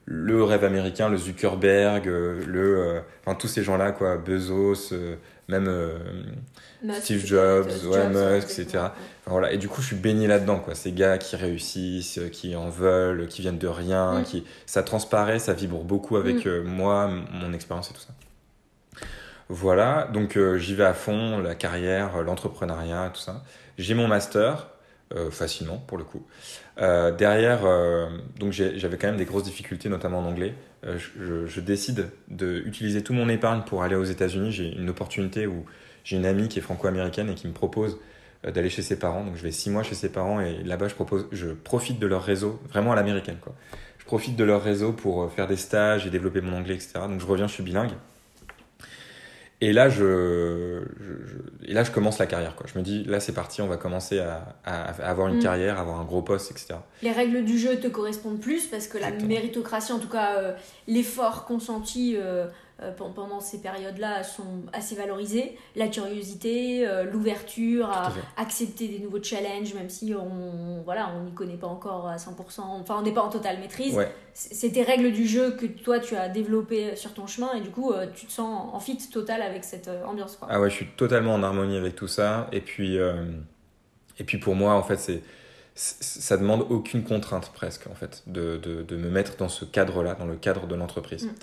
le, 0.05 0.43
rêve 0.43 0.63
américain, 0.63 1.09
le 1.09 1.17
Zuckerberg, 1.17 2.07
euh, 2.07 2.43
le, 2.45 2.79
euh, 2.79 2.99
enfin 3.25 3.35
tous 3.35 3.47
ces 3.47 3.63
gens-là, 3.63 3.91
quoi, 3.91 4.17
Bezos, 4.17 4.93
euh, 4.93 5.15
même 5.47 5.69
Steve 6.99 7.25
Jobs, 7.25 7.69
ouais, 7.89 8.07
Musk, 8.09 8.59
etc. 8.59 8.85
voilà. 9.25 9.51
Et 9.51 9.57
du 9.57 9.67
coup, 9.67 9.81
je 9.81 9.87
suis 9.87 9.95
baigné 9.95 10.27
là-dedans, 10.27 10.59
quoi. 10.59 10.75
Ces 10.75 10.91
gars 10.91 11.17
qui 11.17 11.35
réussissent, 11.35 12.19
qui 12.31 12.55
en 12.55 12.69
veulent, 12.69 13.27
qui 13.27 13.41
viennent 13.41 13.57
de 13.57 13.67
rien, 13.67 14.19
mm. 14.19 14.23
qui, 14.23 14.45
ça 14.65 14.81
transparaît, 14.83 15.39
ça 15.39 15.53
vibre 15.53 15.83
beaucoup 15.83 16.17
avec 16.17 16.45
mm. 16.45 16.61
moi, 16.63 17.09
mon 17.33 17.53
expérience 17.53 17.91
et 17.91 17.93
tout 17.93 18.01
ça. 18.01 18.13
Voilà, 19.53 20.07
donc 20.13 20.39
j'y 20.57 20.75
vais 20.75 20.85
à 20.85 20.93
fond, 20.93 21.39
la 21.39 21.55
carrière, 21.55 22.23
l'entrepreneuriat, 22.23 23.11
tout 23.13 23.19
ça. 23.19 23.43
J'ai 23.77 23.95
mon 23.95 24.07
master, 24.07 24.67
facilement 25.29 25.77
pour 25.77 25.97
le 25.97 26.05
coup. 26.05 26.25
Euh, 26.81 27.11
derrière, 27.11 27.65
euh, 27.65 28.07
donc 28.39 28.53
j'avais 28.53 28.97
quand 28.97 29.07
même 29.07 29.17
des 29.17 29.25
grosses 29.25 29.43
difficultés, 29.43 29.89
notamment 29.89 30.19
en 30.19 30.25
anglais. 30.25 30.53
Euh, 30.85 30.97
je, 30.97 31.59
décide 31.59 32.09
d'utiliser 32.27 33.03
tout 33.03 33.13
mon 33.13 33.29
épargne 33.29 33.61
pour 33.61 33.83
aller 33.83 33.95
aux 33.95 34.03
États-Unis. 34.03 34.51
J'ai 34.51 34.75
une 34.75 34.89
opportunité 34.89 35.47
où 35.47 35.65
j'ai 36.03 36.17
une 36.17 36.25
amie 36.25 36.47
qui 36.47 36.59
est 36.59 36.61
franco-américaine 36.61 37.29
et 37.29 37.35
qui 37.35 37.47
me 37.47 37.53
propose 37.53 37.99
d'aller 38.43 38.69
chez 38.69 38.81
ses 38.81 38.97
parents. 38.97 39.23
Donc 39.23 39.35
je 39.35 39.43
vais 39.43 39.51
six 39.51 39.69
mois 39.69 39.83
chez 39.83 39.93
ses 39.93 40.09
parents 40.09 40.41
et 40.41 40.63
là-bas 40.63 40.87
je 40.87 40.95
je 41.31 41.49
profite 41.49 41.99
de 41.99 42.07
leur 42.07 42.23
réseau, 42.23 42.59
vraiment 42.69 42.91
à 42.93 42.95
l'américaine 42.95 43.37
quoi. 43.39 43.53
Je 43.99 44.05
profite 44.05 44.35
de 44.35 44.43
leur 44.43 44.63
réseau 44.63 44.93
pour 44.93 45.31
faire 45.31 45.47
des 45.47 45.55
stages 45.55 46.07
et 46.07 46.09
développer 46.09 46.41
mon 46.41 46.57
anglais, 46.57 46.73
etc. 46.73 46.93
Donc 47.07 47.19
je 47.19 47.25
reviens, 47.25 47.47
je 47.47 47.53
suis 47.53 47.63
bilingue. 47.63 47.91
Et 49.63 49.73
là, 49.73 49.89
je, 49.89 50.81
et 51.63 51.73
là, 51.73 51.83
je 51.83 51.91
commence 51.91 52.17
la 52.17 52.25
carrière. 52.25 52.55
Quoi. 52.55 52.65
Je 52.73 52.79
me 52.79 52.83
dis, 52.83 53.03
là, 53.03 53.19
c'est 53.19 53.31
parti, 53.31 53.61
on 53.61 53.67
va 53.67 53.77
commencer 53.77 54.19
à, 54.19 54.55
avoir 54.65 55.27
une 55.27 55.37
mm. 55.37 55.43
carrière, 55.43 55.79
avoir 55.79 56.01
un 56.01 56.03
gros 56.03 56.23
poste, 56.23 56.49
etc. 56.49 56.79
Les 57.03 57.11
règles 57.11 57.45
du 57.45 57.59
jeu 57.59 57.79
te 57.79 57.87
correspondent 57.87 58.39
plus 58.39 58.65
parce 58.65 58.87
que 58.87 58.97
la 58.97 59.11
méritocratie, 59.11 59.91
en 59.91 59.99
tout 59.99 60.09
cas, 60.09 60.37
euh, 60.39 60.53
l'effort 60.87 61.45
consenti 61.45 62.15
euh, 62.17 62.47
pendant 62.97 63.39
ces 63.39 63.59
périodes-là 63.59 64.23
sont 64.23 64.63
assez 64.73 64.95
valorisées. 64.95 65.57
La 65.75 65.87
curiosité, 65.87 66.87
euh, 66.87 67.03
l'ouverture 67.03 67.89
à 67.89 68.11
accepter 68.37 68.87
des 68.87 68.99
nouveaux 68.99 69.21
challenges, 69.21 69.73
même 69.73 69.89
si 69.89 70.13
on 70.13 70.81
voilà, 70.83 71.11
on 71.15 71.23
n'y 71.23 71.33
connaît 71.33 71.57
pas 71.57 71.67
encore 71.67 72.07
à 72.07 72.17
100%, 72.17 72.61
enfin 72.61 72.97
on 72.99 73.01
n'est 73.01 73.13
pas 73.13 73.21
en 73.21 73.29
totale 73.29 73.59
maîtrise. 73.59 73.97
C'est 74.33 74.71
tes 74.71 74.83
règles 74.83 75.11
du 75.11 75.27
jeu 75.27 75.51
que 75.51 75.65
toi 75.65 75.99
tu 75.99 76.15
as 76.15 76.29
développées 76.29 76.95
sur 76.95 77.13
ton 77.13 77.27
chemin 77.27 77.53
et 77.53 77.61
du 77.61 77.69
coup 77.69 77.91
euh, 77.91 78.07
tu 78.15 78.25
te 78.25 78.31
sens 78.31 78.69
en 78.73 78.79
fit 78.79 78.97
total 79.11 79.41
avec 79.41 79.63
cette 79.63 79.89
ambiance. 80.05 80.35
Quoi. 80.37 80.47
Ah 80.51 80.59
ouais, 80.59 80.69
je 80.69 80.75
suis 80.75 80.87
totalement 80.97 81.33
en 81.35 81.43
harmonie 81.43 81.77
avec 81.77 81.95
tout 81.95 82.07
ça. 82.07 82.47
Et 82.51 82.61
puis, 82.61 82.95
et 82.95 84.23
puis 84.23 84.37
pour 84.37 84.55
moi, 84.55 84.73
en 84.73 84.83
fait, 84.83 84.97
c'est 84.97 85.21
ça 85.73 86.37
demande 86.37 86.65
aucune 86.69 87.03
contrainte 87.03 87.51
presque 87.53 87.87
en 87.87 87.95
fait 87.95 88.23
de, 88.27 88.57
de, 88.57 88.83
de 88.83 88.95
me 88.97 89.09
mettre 89.09 89.37
dans 89.37 89.47
ce 89.47 89.63
cadre-là, 89.65 90.15
dans 90.15 90.25
le 90.25 90.35
cadre 90.35 90.67
de 90.67 90.75
l'entreprise. 90.75 91.25
Mm. 91.25 91.33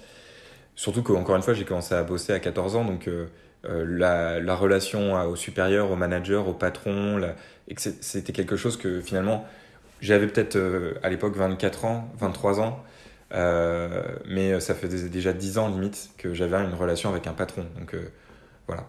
Surtout 0.78 1.02
qu'encore 1.02 1.34
une 1.34 1.42
fois, 1.42 1.54
j'ai 1.54 1.64
commencé 1.64 1.92
à 1.92 2.04
bosser 2.04 2.32
à 2.32 2.38
14 2.38 2.76
ans, 2.76 2.84
donc 2.84 3.08
euh, 3.08 3.26
euh, 3.64 4.40
la, 4.40 4.54
relation 4.54 5.20
au 5.28 5.34
supérieur, 5.34 5.90
au 5.90 5.96
manager, 5.96 6.46
au 6.46 6.52
patron, 6.52 7.20
c'était 7.74 8.32
quelque 8.32 8.56
chose 8.56 8.76
que 8.76 9.00
finalement, 9.00 9.44
j'avais 10.00 10.28
peut-être 10.28 10.54
euh, 10.54 10.94
à 11.02 11.08
l'époque 11.08 11.34
24 11.34 11.84
ans, 11.84 12.08
23 12.20 12.60
ans, 12.60 12.84
mais 14.28 14.60
ça 14.60 14.76
faisait 14.76 15.08
déjà 15.08 15.32
10 15.32 15.58
ans 15.58 15.68
limite 15.68 16.10
que 16.16 16.32
j'avais 16.32 16.56
une 16.58 16.74
relation 16.74 17.10
avec 17.10 17.26
un 17.26 17.32
patron. 17.32 17.66
Donc 17.76 17.96
voilà. 18.68 18.86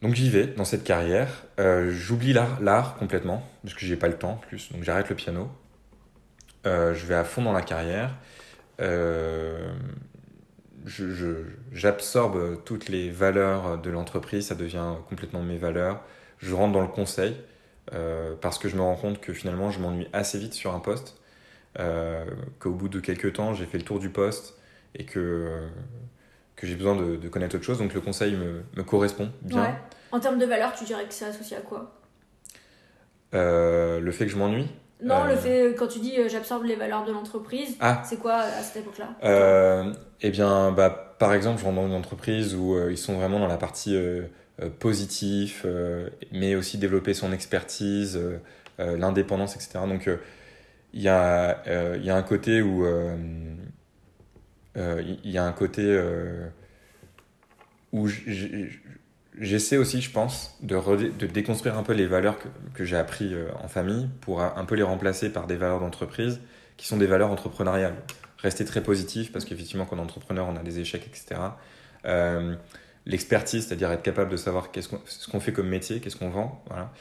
Donc 0.00 0.14
j'y 0.14 0.30
vais 0.30 0.46
dans 0.46 0.64
cette 0.64 0.84
carrière. 0.84 1.28
J'oublie 1.90 2.32
l'art 2.32 2.96
complètement, 2.98 3.46
parce 3.62 3.74
que 3.74 3.84
j'ai 3.84 3.96
pas 3.96 4.08
le 4.08 4.16
temps 4.16 4.40
plus, 4.48 4.72
donc 4.72 4.82
j'arrête 4.82 5.10
le 5.10 5.14
piano. 5.14 5.50
Je 6.64 7.04
vais 7.04 7.16
à 7.16 7.24
fond 7.24 7.42
dans 7.42 7.52
la 7.52 7.60
carrière. 7.60 8.14
Euh, 8.80 9.72
J'absorbe 11.72 12.64
toutes 12.64 12.88
les 12.88 13.10
valeurs 13.10 13.78
de 13.78 13.90
l'entreprise, 13.90 14.46
ça 14.46 14.54
devient 14.54 14.94
complètement 15.08 15.42
mes 15.42 15.58
valeurs. 15.58 16.02
Je 16.38 16.54
rentre 16.54 16.72
dans 16.72 16.80
le 16.80 16.88
conseil 16.88 17.36
euh, 17.92 18.34
parce 18.40 18.58
que 18.58 18.68
je 18.68 18.76
me 18.76 18.80
rends 18.80 18.96
compte 18.96 19.20
que 19.20 19.34
finalement 19.34 19.70
je 19.70 19.80
m'ennuie 19.80 20.08
assez 20.14 20.38
vite 20.38 20.54
sur 20.54 20.74
un 20.74 20.78
poste, 20.78 21.20
euh, 21.78 22.24
qu'au 22.58 22.70
bout 22.70 22.88
de 22.88 23.00
quelques 23.00 23.34
temps 23.34 23.52
j'ai 23.52 23.66
fait 23.66 23.76
le 23.76 23.84
tour 23.84 23.98
du 23.98 24.08
poste 24.08 24.56
et 24.94 25.04
que 25.04 25.60
que 26.56 26.66
j'ai 26.66 26.74
besoin 26.74 26.96
de, 26.96 27.28
connaître 27.28 27.56
autre 27.56 27.64
chose. 27.64 27.78
Donc 27.78 27.92
le 27.92 28.00
conseil 28.00 28.34
me, 28.34 28.62
me 28.74 28.82
correspond 28.82 29.30
bien. 29.42 29.78
En 30.10 30.20
termes 30.20 30.38
de 30.38 30.46
valeur, 30.46 30.74
tu 30.74 30.84
dirais 30.84 31.04
que 31.04 31.12
c'est 31.12 31.26
associé 31.26 31.56
à 31.58 31.60
quoi? 31.60 31.92
Le 33.32 34.10
fait 34.10 34.24
que 34.24 34.32
je 34.32 34.38
m'ennuie 34.38 34.68
Non, 35.02 35.24
le 35.24 35.32
euh, 35.32 35.36
fait, 35.36 35.74
quand 35.76 35.86
tu 35.86 36.00
dis 36.00 36.18
euh, 36.18 36.28
j'absorbe 36.28 36.64
les 36.64 36.74
valeurs 36.74 37.04
de 37.04 37.12
l'entreprise, 37.12 37.76
ah. 37.80 38.02
c'est 38.04 38.18
quoi 38.18 38.34
à 38.34 38.62
cette 38.62 38.82
époque-là? 38.82 39.92
Eh 40.20 40.30
bien, 40.30 40.72
bah, 40.72 41.14
par 41.18 41.34
exemple, 41.34 41.60
je 41.60 41.64
rentre 41.64 41.76
dans 41.76 41.86
une 41.86 41.94
entreprise 41.94 42.54
où 42.56 42.76
ils 42.88 42.98
sont 42.98 43.14
vraiment 43.14 43.38
dans 43.38 43.46
la 43.46 43.56
partie 43.56 43.96
positif, 44.80 45.64
mais 46.32 46.56
aussi 46.56 46.78
développer 46.78 47.14
son 47.14 47.32
expertise, 47.32 48.20
l'indépendance, 48.78 49.54
etc. 49.54 49.80
Donc 49.88 50.10
il 50.92 51.02
y, 51.02 51.08
a, 51.08 51.62
y 51.96 52.10
a 52.10 52.16
un 52.16 52.22
côté 52.22 52.62
où 52.62 52.84
il 54.76 55.30
y 55.30 55.38
a 55.38 55.44
un 55.44 55.52
côté 55.52 56.00
où 57.92 58.08
j'essaie 59.40 59.76
aussi, 59.76 60.00
je 60.00 60.10
pense, 60.10 60.56
de, 60.62 60.76
de, 61.10 61.26
déconstruire 61.26 61.76
un 61.78 61.82
peu 61.82 61.92
les 61.92 62.06
valeurs 62.06 62.38
que, 62.38 62.48
que 62.74 62.84
j'ai 62.84 62.96
appris 62.96 63.34
euh, 63.34 63.48
en 63.62 63.68
famille 63.68 64.08
pour 64.20 64.42
un 64.42 64.64
peu 64.64 64.74
les 64.74 64.82
remplacer 64.82 65.30
par 65.30 65.46
des 65.46 65.56
valeurs 65.56 65.80
d'entreprise 65.80 66.40
qui 66.76 66.86
sont 66.86 66.96
des 66.96 67.06
valeurs 67.06 67.30
entrepreneuriales. 67.30 67.94
Rester 68.38 68.64
très 68.64 68.82
positif 68.82 69.32
parce 69.32 69.44
qu'effectivement, 69.44 69.84
quand 69.84 69.96
on 69.96 70.00
est 70.00 70.02
entrepreneur, 70.02 70.46
on 70.48 70.56
a 70.56 70.62
des 70.62 70.78
échecs, 70.78 71.06
etc. 71.06 71.40
Euh, 72.04 72.54
l'expertise, 73.06 73.66
c'est-à-dire 73.66 73.90
être 73.90 74.02
capable 74.02 74.30
de 74.30 74.36
savoir 74.36 74.70
qu'est-ce 74.70 74.88
qu'on, 74.88 75.00
ce 75.06 75.28
qu'on 75.28 75.40
fait 75.40 75.52
comme 75.52 75.68
métier, 75.68 76.00
qu'est-ce 76.00 76.16
qu'on 76.16 76.30
vend, 76.30 76.62
voilà. 76.68 76.92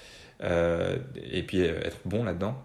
Euh, 0.43 0.97
et 1.31 1.43
puis 1.43 1.61
être 1.61 1.97
bon 2.05 2.23
là-dedans. 2.23 2.55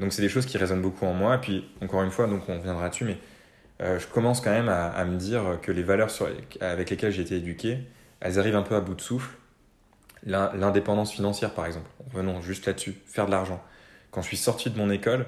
donc 0.00 0.12
c'est 0.12 0.22
des 0.22 0.30
choses 0.30 0.46
qui 0.46 0.58
résonnent 0.58 0.82
beaucoup 0.82 1.06
en 1.06 1.14
moi. 1.14 1.36
Et 1.36 1.38
puis 1.38 1.64
encore 1.80 2.02
une 2.02 2.10
fois, 2.10 2.26
donc 2.26 2.42
on 2.48 2.58
reviendra 2.58 2.88
dessus, 2.88 3.04
mais 3.04 3.18
euh, 3.82 3.98
je 3.98 4.06
commence 4.06 4.40
quand 4.40 4.50
même 4.50 4.68
à, 4.68 5.04
me 5.04 5.16
dire 5.16 5.58
que 5.62 5.72
les 5.72 5.82
valeurs 5.82 6.10
avec 6.60 6.90
lesquelles 6.90 7.12
j'ai 7.12 7.22
été 7.22 7.36
éduqué, 7.36 7.78
elles 8.24 8.38
arrivent 8.38 8.56
un 8.56 8.62
peu 8.62 8.74
à 8.74 8.80
bout 8.80 8.94
de 8.94 9.00
souffle. 9.00 9.36
L'indépendance 10.26 11.12
financière, 11.12 11.52
par 11.52 11.66
exemple. 11.66 11.88
Revenons 12.12 12.40
juste 12.40 12.66
là-dessus, 12.66 12.96
faire 13.06 13.26
de 13.26 13.30
l'argent. 13.30 13.62
Quand 14.10 14.22
je 14.22 14.28
suis 14.28 14.36
sorti 14.36 14.70
de 14.70 14.78
mon 14.78 14.90
école, 14.90 15.26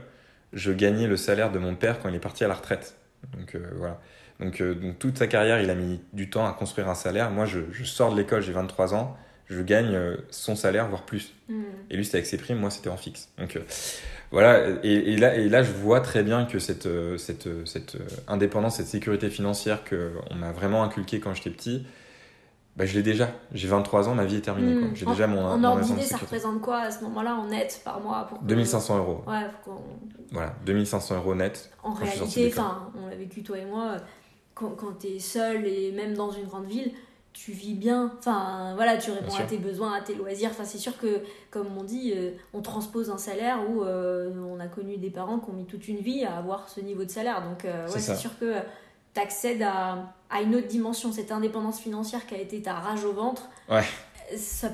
je 0.53 0.72
gagnais 0.72 1.07
le 1.07 1.16
salaire 1.16 1.53
de 1.53 1.59
mon 1.59 1.74
père 1.74 2.01
quand 2.01 2.09
il 2.09 2.14
est 2.14 2.20
parti 2.20 2.44
à 2.44 2.49
la 2.49 2.55
retraite. 2.55 2.97
Donc 3.36 3.55
euh, 3.55 3.70
voilà. 3.76 4.01
Euh, 4.40 4.74
donc, 4.74 4.99
toute 4.99 5.18
sa 5.18 5.26
carrière, 5.26 5.61
il 5.61 5.70
a 5.70 5.74
mis 5.74 6.01
du 6.12 6.30
temps 6.30 6.47
à 6.47 6.53
construire 6.53 6.88
un 6.88 6.94
salaire. 6.94 7.30
Moi, 7.30 7.44
je, 7.44 7.61
sors 7.84 8.11
de 8.12 8.16
l'école, 8.16 8.42
j'ai 8.42 8.53
23 8.53 8.94
ans, 8.94 9.16
je 9.47 9.61
gagne 9.61 9.99
son 10.30 10.57
salaire, 10.57 10.88
voire 10.88 11.05
plus. 11.05 11.34
Hmm. 11.49 11.62
Et 11.90 11.97
lui, 11.97 12.05
c'était 12.05 12.18
avec 12.18 12.26
ses 12.26 12.38
primes, 12.38 12.59
moi, 12.59 12.70
c'était 12.70 12.90
en 12.90 12.97
fixe. 12.97 13.30
Donc 13.38 13.59
voilà, 14.32 14.66
et, 14.82 15.16
là, 15.16 15.36
et 15.36 15.49
là, 15.49 15.62
je 15.62 15.70
vois 15.70 16.01
très 16.01 16.22
bien 16.22 16.47
que 16.47 16.59
cette, 16.59 16.86
euh, 16.86 17.16
cette, 17.16 17.47
euh, 17.47 17.64
cette 17.64 17.94
euh, 17.94 18.07
indépendance, 18.26 18.76
cette 18.76 18.88
sécurité 18.88 19.30
financière 19.30 19.82
qu'on 19.84 20.34
m'a 20.34 20.51
vraiment 20.51 20.82
inculquée 20.82 21.20
quand 21.20 21.32
j'étais 21.32 21.51
petit, 21.51 21.86
bah, 22.77 22.85
je 22.85 22.95
l'ai 22.95 23.03
déjà. 23.03 23.31
J'ai 23.53 23.68
23 23.68 24.09
ans, 24.09 24.14
ma 24.14 24.24
vie 24.24 24.37
est 24.37 24.43
terminée. 24.43 24.74
Hmm. 24.74 24.95
J'ai 24.95 25.07
déjà 25.07 25.27
mon. 25.27 25.45
En 25.45 25.64
ordre 25.64 25.81
d'idée, 25.81 26.03
ça 26.03 26.18
représente 26.18 26.61
quoi 26.61 26.81
à 26.81 26.91
ce 26.91 27.03
moment-là 27.05 27.35
en 27.35 27.47
net 27.47 27.81
par 27.85 28.01
mois 28.01 28.27
pour 28.29 28.39
2500 28.41 28.99
euros. 28.99 29.22
Ouais, 29.27 29.47
Voilà, 30.31 30.55
2500 30.66 31.16
euros 31.16 31.35
net. 31.35 31.70
En 31.83 31.95
réalité, 31.95 32.53
enfin, 32.53 32.91
on 33.03 33.09
l'a 33.09 33.16
vécu 33.16 33.43
toi 33.43 33.59
et 33.59 33.64
moi, 33.64 33.97
quand, 34.55 34.70
quand 34.70 34.99
tu 35.01 35.09
es 35.09 35.18
seul 35.18 35.66
et 35.66 35.93
même 35.93 36.14
dans 36.14 36.31
une 36.31 36.45
grande 36.45 36.66
ville, 36.66 36.93
tu 37.37 37.53
vis 37.53 37.74
bien, 37.74 38.12
enfin 38.18 38.72
voilà, 38.77 38.97
tu 38.97 39.11
réponds 39.11 39.37
à 39.37 39.43
tes 39.43 39.59
besoins, 39.59 39.93
à 39.93 40.01
tes 40.01 40.14
loisirs. 40.14 40.51
Enfin, 40.51 40.64
c'est 40.64 40.79
sûr 40.79 40.97
que, 40.97 41.20
comme 41.51 41.68
on 41.77 41.85
dit, 41.85 42.14
euh, 42.16 42.31
on 42.55 42.62
transpose 42.62 43.11
un 43.11 43.18
salaire 43.18 43.59
où 43.68 43.83
euh, 43.83 44.33
on 44.51 44.59
a 44.59 44.68
connu 44.68 44.97
des 44.97 45.11
parents 45.11 45.39
qui 45.39 45.51
ont 45.51 45.53
mis 45.53 45.66
toute 45.66 45.87
une 45.87 45.99
vie 45.99 46.24
à 46.24 46.39
avoir 46.39 46.70
ce 46.70 46.81
niveau 46.81 47.05
de 47.05 47.11
salaire. 47.11 47.43
Donc, 47.43 47.66
euh, 47.66 47.87
ouais, 47.89 48.01
c'est 48.01 48.16
sûr 48.16 48.39
que 48.39 48.55
tu 49.14 49.20
accèdes 49.20 49.62
à, 49.62 50.14
à, 50.31 50.43
une 50.43 50.55
autre 50.55 50.66
dimension. 50.66 51.12
Cette 51.12 51.33
indépendance 51.33 51.81
financière 51.81 52.27
qui 52.27 52.35
a 52.35 52.39
été 52.39 52.62
ta 52.62 52.74
rage 52.74 53.05
au 53.05 53.12
ventre, 53.12 53.49
ouais. 53.68 53.85
ça 54.37 54.68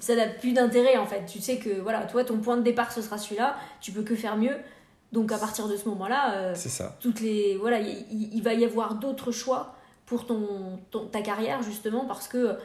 ça 0.00 0.16
n'a 0.16 0.26
plus 0.26 0.52
d'intérêt 0.52 0.96
en 0.96 1.06
fait. 1.06 1.26
Tu 1.26 1.40
sais 1.40 1.58
que 1.58 1.80
voilà, 1.80 2.02
toi, 2.06 2.24
ton 2.24 2.38
point 2.38 2.56
de 2.56 2.62
départ 2.62 2.90
ce 2.90 3.02
sera 3.02 3.18
celui-là, 3.18 3.56
tu 3.80 3.92
peux 3.92 4.02
que 4.02 4.16
faire 4.16 4.36
mieux. 4.36 4.56
Donc 5.12 5.30
à 5.30 5.38
partir 5.38 5.68
de 5.68 5.76
ce 5.76 5.88
moment-là, 5.90 6.54
ça. 6.54 6.96
toutes 7.00 7.20
les 7.20 7.56
voilà, 7.56 7.78
il 7.78 8.42
va 8.42 8.54
y 8.54 8.64
avoir 8.64 8.96
d'autres 8.96 9.30
choix 9.30 9.76
pour 10.06 10.26
ton, 10.26 10.78
ta 11.10 11.20
carrière 11.20 11.62
justement 11.62 12.04
parce 12.06 12.28
que 12.28 12.56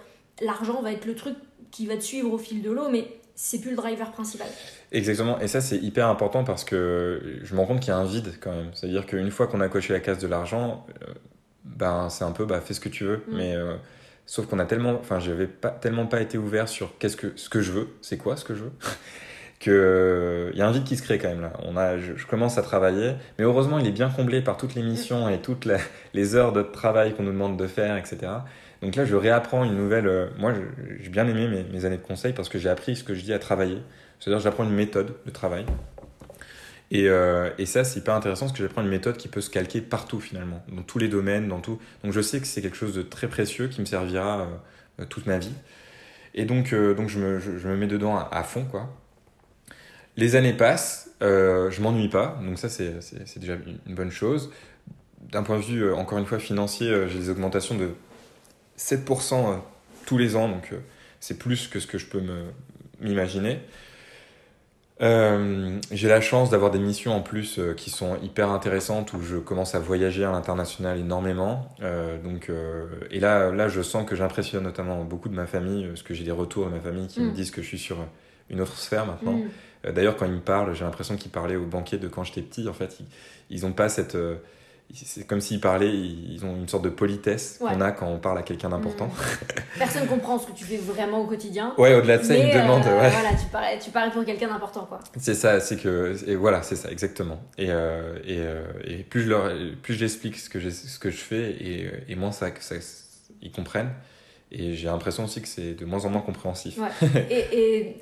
l'argent 0.41 0.81
va 0.81 0.91
être 0.91 1.05
le 1.05 1.15
truc 1.15 1.35
qui 1.71 1.85
va 1.85 1.95
te 1.95 2.01
suivre 2.01 2.31
au 2.31 2.37
fil 2.37 2.61
de 2.61 2.71
l'eau 2.71 2.89
mais 2.89 3.07
c'est 3.35 3.61
plus 3.61 3.69
le 3.69 3.77
driver 3.77 4.11
principal. 4.11 4.47
Exactement, 4.91 5.39
et 5.39 5.47
ça 5.47 5.61
c'est 5.61 5.77
hyper 5.77 6.07
important 6.07 6.43
parce 6.43 6.63
que 6.63 7.39
je 7.43 7.53
me 7.53 7.59
rends 7.59 7.67
compte 7.67 7.79
qu'il 7.81 7.89
y 7.89 7.91
a 7.91 7.97
un 7.97 8.05
vide 8.05 8.33
quand 8.41 8.51
même. 8.51 8.71
C'est-à-dire 8.73 9.05
qu'une 9.05 9.29
fois 9.29 9.45
qu'on 9.47 9.61
a 9.61 9.69
coché 9.69 9.93
la 9.93 9.99
case 9.99 10.17
de 10.17 10.27
l'argent, 10.27 10.87
euh, 11.03 11.13
ben 11.75 12.09
c'est 12.09 12.23
un 12.23 12.31
peu 12.31 12.45
bah, 12.45 12.61
fais 12.61 12.73
ce 12.73 12.79
que 12.79 12.89
tu 12.89 13.03
veux, 13.03 13.17
mm. 13.27 13.35
mais 13.35 13.55
euh, 13.55 13.75
sauf 14.25 14.45
qu'on 14.47 14.59
a 14.59 14.65
tellement, 14.65 14.97
enfin 14.99 15.19
j'avais 15.19 15.47
pas 15.47 15.69
tellement 15.69 16.05
pas 16.05 16.21
été 16.21 16.37
ouvert 16.37 16.67
sur 16.67 16.97
qu'est-ce 16.97 17.17
que 17.17 17.33
ce 17.35 17.49
que 17.49 17.61
je 17.61 17.71
veux, 17.71 17.89
c'est 18.01 18.17
quoi 18.17 18.35
ce 18.37 18.45
que 18.45 18.55
je 18.55 18.63
veux, 18.63 18.71
que 19.59 20.51
il 20.53 20.55
euh, 20.55 20.59
y 20.59 20.61
a 20.61 20.67
un 20.67 20.71
vide 20.71 20.83
qui 20.83 20.95
se 20.97 21.03
crée 21.03 21.17
quand 21.17 21.29
même 21.29 21.41
là. 21.41 21.53
On 21.63 21.77
a, 21.77 21.97
je, 21.97 22.25
commence 22.25 22.57
à 22.57 22.61
travailler, 22.61 23.13
mais 23.37 23.45
heureusement 23.45 23.79
il 23.79 23.87
est 23.87 23.91
bien 23.91 24.09
comblé 24.09 24.41
par 24.41 24.57
toutes 24.57 24.75
les 24.75 24.83
missions 24.83 25.29
et 25.29 25.39
toutes 25.39 25.67
les, 26.13 26.35
heures 26.35 26.53
de 26.53 26.61
travail 26.61 27.15
qu'on 27.15 27.23
nous 27.23 27.31
demande 27.31 27.57
de 27.57 27.67
faire, 27.67 27.97
etc. 27.97 28.17
Donc 28.81 28.95
là 28.95 29.05
je 29.05 29.15
réapprends 29.15 29.63
une 29.63 29.75
nouvelle. 29.75 30.07
Euh, 30.07 30.27
moi 30.37 30.53
j'ai 30.99 31.09
bien 31.09 31.27
aimé 31.27 31.47
mes, 31.47 31.63
mes, 31.63 31.85
années 31.85 31.97
de 31.97 32.03
conseil 32.03 32.33
parce 32.33 32.49
que 32.49 32.59
j'ai 32.59 32.69
appris 32.69 32.95
ce 32.95 33.03
que 33.03 33.13
je 33.13 33.23
dis 33.23 33.33
à 33.33 33.39
travailler. 33.39 33.81
C'est-à-dire 34.19 34.39
j'apprends 34.39 34.63
une 34.63 34.75
méthode 34.75 35.13
de 35.25 35.31
travail. 35.31 35.65
Et, 36.89 37.09
euh, 37.09 37.49
et 37.57 37.65
ça 37.65 37.83
c'est 37.83 37.99
hyper 37.99 38.13
intéressant 38.15 38.45
parce 38.45 38.57
que 38.57 38.63
j'apprends 38.63 38.81
une 38.81 38.87
méthode 38.87 39.17
qui 39.17 39.27
peut 39.27 39.41
se 39.41 39.49
calquer 39.49 39.81
partout 39.81 40.19
finalement, 40.19 40.63
dans 40.71 40.83
tous 40.83 40.99
les 40.99 41.09
domaines, 41.09 41.47
dans 41.47 41.59
tout. 41.59 41.79
Donc 42.03 42.13
je 42.13 42.21
sais 42.21 42.39
que 42.39 42.47
c'est 42.47 42.61
quelque 42.61 42.77
chose 42.77 42.93
de 42.93 43.01
très 43.01 43.27
précieux 43.27 43.67
qui 43.67 43.81
me 43.81 43.85
servira 43.85 44.47
toute 45.09 45.25
ma 45.25 45.37
vie. 45.37 45.53
Et 46.33 46.45
donc, 46.45 46.73
donc 46.73 47.09
je, 47.09 47.19
me, 47.19 47.39
je, 47.39 47.67
me 47.67 47.75
mets 47.75 47.87
dedans 47.87 48.17
à, 48.17 48.43
fond 48.43 48.63
quoi. 48.63 48.89
Les 50.15 50.35
années 50.35 50.53
passent, 50.53 51.11
euh, 51.21 51.69
je 51.71 51.81
m'ennuie 51.81 52.09
pas, 52.09 52.39
donc 52.43 52.57
ça 52.57 52.69
c'est 52.69 53.39
déjà 53.39 53.55
une 53.85 53.95
bonne 53.95 54.11
chose. 54.11 54.49
D'un 55.21 55.43
point 55.43 55.57
de 55.57 55.63
vue, 55.63 55.83
euh, 55.83 55.95
encore 55.95 56.19
une 56.19 56.25
fois, 56.25 56.39
financier, 56.39 56.89
euh, 56.89 57.07
j'ai 57.09 57.19
des 57.19 57.29
augmentations 57.29 57.75
de 57.75 57.91
7% 58.77 59.33
euh, 59.33 59.57
tous 60.05 60.17
les 60.17 60.35
ans, 60.35 60.47
donc 60.47 60.73
c'est 61.19 61.37
plus 61.37 61.67
que 61.67 61.79
ce 61.79 61.87
que 61.87 61.97
je 61.97 62.05
peux 62.05 62.21
m'imaginer. 63.01 63.59
J'ai 64.99 66.07
la 66.07 66.21
chance 66.21 66.49
d'avoir 66.49 66.71
des 66.71 66.79
missions 66.79 67.15
en 67.15 67.21
plus 67.21 67.59
qui 67.77 67.89
sont 67.89 68.17
hyper 68.23 68.49
intéressantes 68.49 69.13
où 69.13 69.21
je 69.21 69.37
commence 69.37 69.75
à 69.75 69.79
voyager 69.79 70.25
à 70.25 70.31
l'international 70.31 70.97
énormément. 70.97 71.69
donc, 72.23 72.51
et 73.11 73.19
là, 73.19 73.51
là, 73.51 73.67
je 73.67 73.81
sens 73.81 74.07
que 74.07 74.15
j'impressionne 74.15 74.63
notamment 74.63 75.03
beaucoup 75.03 75.29
de 75.29 75.35
ma 75.35 75.45
famille, 75.45 75.87
parce 75.87 76.03
que 76.03 76.13
j'ai 76.13 76.23
des 76.23 76.31
retours 76.31 76.65
de 76.65 76.71
ma 76.71 76.79
famille 76.79 77.07
qui 77.07 77.21
me 77.21 77.29
mm. 77.29 77.33
disent 77.33 77.51
que 77.51 77.61
je 77.61 77.67
suis 77.67 77.79
sur 77.79 77.97
une 78.49 78.61
autre 78.61 78.77
sphère 78.77 79.05
maintenant. 79.05 79.33
Mm. 79.33 79.49
Euh, 79.85 79.91
d'ailleurs, 79.91 80.15
quand 80.15 80.25
ils 80.25 80.31
me 80.31 80.39
parlent, 80.39 80.73
j'ai 80.73 80.85
l'impression 80.85 81.15
qu'ils 81.15 81.31
parlaient 81.31 81.55
au 81.55 81.65
banquier 81.65 81.97
de 81.97 82.07
quand 82.07 82.23
j'étais 82.23 82.41
petit. 82.41 82.67
En 82.67 82.73
fait, 82.73 82.97
ils 83.49 83.61
n'ont 83.61 83.73
pas 83.73 83.89
cette. 83.89 84.17
Euh, 84.89 84.93
c'est 84.93 85.27
comme 85.27 85.41
s'ils 85.41 85.59
parlaient, 85.59 85.93
ils 85.93 86.43
ont 86.45 86.55
une 86.55 86.67
sorte 86.67 86.83
de 86.83 86.89
politesse 86.89 87.59
qu'on 87.59 87.81
a 87.81 87.91
quand 87.91 88.07
on 88.07 88.19
parle 88.19 88.37
à 88.39 88.41
quelqu'un 88.41 88.69
d'important. 88.69 89.07
Mmh. 89.07 89.79
Personne 89.79 90.07
comprend 90.09 90.39
ce 90.39 90.47
que 90.47 90.53
tu 90.53 90.63
fais 90.63 90.77
vraiment 90.77 91.21
au 91.21 91.25
quotidien. 91.25 91.73
Ouais, 91.77 91.93
au-delà 91.93 92.17
de 92.17 92.23
ça, 92.23 92.35
ils 92.35 92.47
me 92.47 92.53
demandent. 92.53 92.85
Euh, 92.85 92.99
ouais. 93.01 93.09
Voilà, 93.09 93.29
tu 93.29 93.45
parais, 93.51 93.79
tu 93.79 93.91
parais 93.91 94.11
pour 94.11 94.25
quelqu'un 94.25 94.47
d'important, 94.47 94.85
quoi. 94.85 94.99
C'est 95.17 95.35
ça, 95.35 95.59
c'est 95.59 95.77
que. 95.77 96.15
Et 96.27 96.35
voilà, 96.35 96.61
c'est 96.63 96.75
ça, 96.75 96.89
exactement. 96.89 97.39
Et, 97.57 97.67
et, 97.67 98.41
et, 98.85 99.03
plus 99.03 99.21
je 99.21 99.29
leur, 99.29 99.51
plus 99.81 99.93
je 99.93 99.99
l'explique 100.01 100.37
ce 100.37 100.49
que 100.49 100.59
je, 100.59 100.69
ce 100.69 100.99
que 100.99 101.09
je 101.09 101.17
fais, 101.17 101.51
et, 101.51 101.91
et 102.09 102.15
moins 102.15 102.31
ça, 102.31 102.47
ça, 102.59 102.75
ils 103.41 103.51
comprennent. 103.51 103.91
Et 104.51 104.75
j'ai 104.75 104.87
l'impression 104.87 105.25
aussi 105.25 105.41
que 105.41 105.47
c'est 105.47 105.73
de 105.73 105.85
moins 105.85 106.05
en 106.05 106.09
moins 106.09 106.21
compréhensif. 106.21 106.77
Ouais. 106.77 107.27
et, 107.31 107.97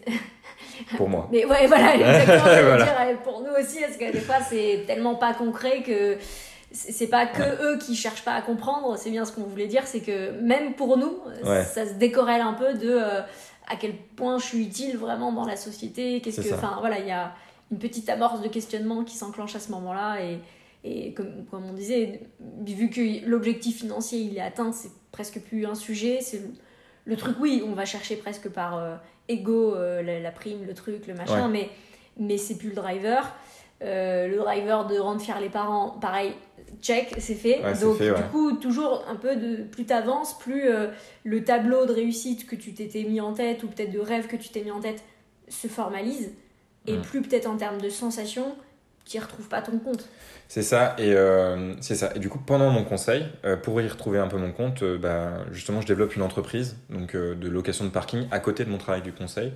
pour 0.98 1.10
moi. 1.10 1.28
Mais 1.32 1.46
ouais, 1.46 1.68
voilà, 1.68 1.96
exactement. 1.96 2.78
dire, 2.78 3.22
pour 3.24 3.42
nous 3.42 3.52
aussi, 3.60 3.80
parce 3.80 3.98
que 3.98 4.12
des 4.12 4.20
fois, 4.20 4.38
c'est 4.48 4.84
tellement 4.86 5.16
pas 5.16 5.34
concret 5.34 5.82
que 5.82 6.18
c'est 6.76 7.07
pas 7.07 7.26
que 7.26 7.63
eux 7.63 7.78
qui 7.78 7.95
cherchent 7.95 8.23
pas 8.23 8.34
à 8.34 8.41
comprendre, 8.41 8.97
c'est 8.97 9.09
bien 9.09 9.26
ce 9.26 9.32
qu'on 9.32 9.43
voulait 9.43 9.67
dire, 9.67 9.88
c'est 9.88 10.01
que 10.01 10.32
même 10.41 10.73
pour 10.73 10.97
nous, 10.97 11.19
ça 11.43 11.86
se 11.86 11.93
décorrèle 11.93 12.41
un 12.41 12.53
peu 12.53 12.73
de 12.73 12.89
euh, 12.89 13.21
à 13.67 13.76
quel 13.80 13.95
point 13.95 14.38
je 14.38 14.45
suis 14.45 14.63
utile 14.63 14.97
vraiment 14.97 15.32
dans 15.32 15.45
la 15.45 15.55
société, 15.55 16.21
qu'est-ce 16.21 16.41
que. 16.41 16.53
Enfin, 16.53 16.78
voilà, 16.80 16.99
il 16.99 17.07
y 17.07 17.11
a 17.11 17.34
une 17.71 17.80
petite 17.80 18.09
amorce 18.09 18.41
de 18.41 18.47
questionnement 18.47 19.03
qui 19.03 19.15
s'enclenche 19.15 19.55
à 19.55 19.59
ce 19.59 19.71
moment-là 19.71 20.21
et. 20.21 20.39
Et 20.88 21.13
comme, 21.13 21.45
comme 21.49 21.65
on 21.65 21.73
disait, 21.73 22.19
vu 22.63 22.91
que 22.91 23.28
l'objectif 23.28 23.80
financier 23.80 24.19
il 24.19 24.38
est 24.38 24.41
atteint, 24.41 24.71
c'est 24.71 24.91
presque 25.11 25.39
plus 25.39 25.65
un 25.65 25.73
sujet, 25.73 26.19
c'est 26.21 26.43
le 27.05 27.17
truc, 27.17 27.38
oui, 27.39 27.63
on 27.67 27.71
va 27.71 27.86
chercher 27.86 28.17
presque 28.17 28.49
par 28.49 28.78
euh, 28.78 28.95
ego 29.28 29.73
la, 29.73 30.19
la, 30.19 30.32
prime, 30.32 30.63
le 30.63 30.76
truc, 30.76 31.07
le 31.07 31.15
machin, 31.15 31.47
mais, 31.47 31.71
mais 32.19 32.38
c'est 32.38 32.59
plus 32.59 32.69
le 32.69 32.76
driver. 32.76 33.34
le 33.82 34.38
driver 34.38 34.86
de 34.86 34.99
rendre 34.99 35.19
fier 35.19 35.39
les 35.41 35.49
parents, 35.49 35.97
pareil, 35.99 36.36
check, 36.82 37.16
c'est 37.18 37.36
fait. 37.36 37.61
Donc, 37.82 38.01
du 38.01 38.11
coup, 38.32 38.53
toujours 38.57 39.05
un 39.09 39.16
peu 39.16 39.36
de. 39.36 39.63
Plus 39.63 39.86
t'avances, 39.86 40.38
plus 40.38 40.63
le 41.24 41.43
tableau 41.43 41.86
de 41.86 41.93
réussite 41.93 42.47
que 42.47 42.55
tu 42.55 42.74
t'étais 42.74 43.03
mis 43.03 43.22
en 43.22 43.34
tête, 43.34 43.63
ou 43.63 43.68
peut-être 43.68 43.91
de 43.91 43.99
rêve 43.99 44.28
que 44.28 44.36
tu 44.36 44.49
t'es 44.49 44.63
mis 44.63 44.72
en 44.72 44.80
tête, 44.80 45.03
se 45.47 45.68
formalise. 45.68 46.32
Et 46.88 46.97
mm. 46.97 47.01
plus 47.01 47.22
peut-être 47.22 47.47
en 47.47 47.57
termes 47.57 47.82
de 47.82 47.89
sensations, 47.89 48.55
tu 49.05 49.20
retrouves 49.20 49.47
pas 49.47 49.61
ton 49.61 49.78
compte. 49.78 50.07
C'est 50.47 50.61
ça, 50.61 50.95
et 50.97 51.13
euh, 51.13 51.74
c'est 51.82 51.95
ça. 51.95 52.11
Et 52.16 52.20
du 52.20 52.30
coup, 52.30 52.39
pendant 52.39 52.70
mon 52.70 52.84
conseil, 52.84 53.26
euh, 53.45 53.55
pour 53.55 53.82
y 53.82 53.88
retrouver 53.88 54.20
un 54.20 54.28
peu 54.28 54.38
mon 54.38 54.51
compte, 54.51 54.84
euh, 54.84 54.97
bah, 54.97 55.45
justement, 55.51 55.82
je 55.82 55.88
développe 55.88 56.16
une 56.16 56.22
entreprise 56.22 56.78
donc 56.89 57.16
de 57.16 57.49
location 57.49 57.86
de 57.86 57.89
parking 57.89 58.28
à 58.32 58.39
côté 58.39 58.66
de 58.66 58.70
mon 58.70 58.78
travail 58.78 59.01
du 59.01 59.11
conseil, 59.11 59.51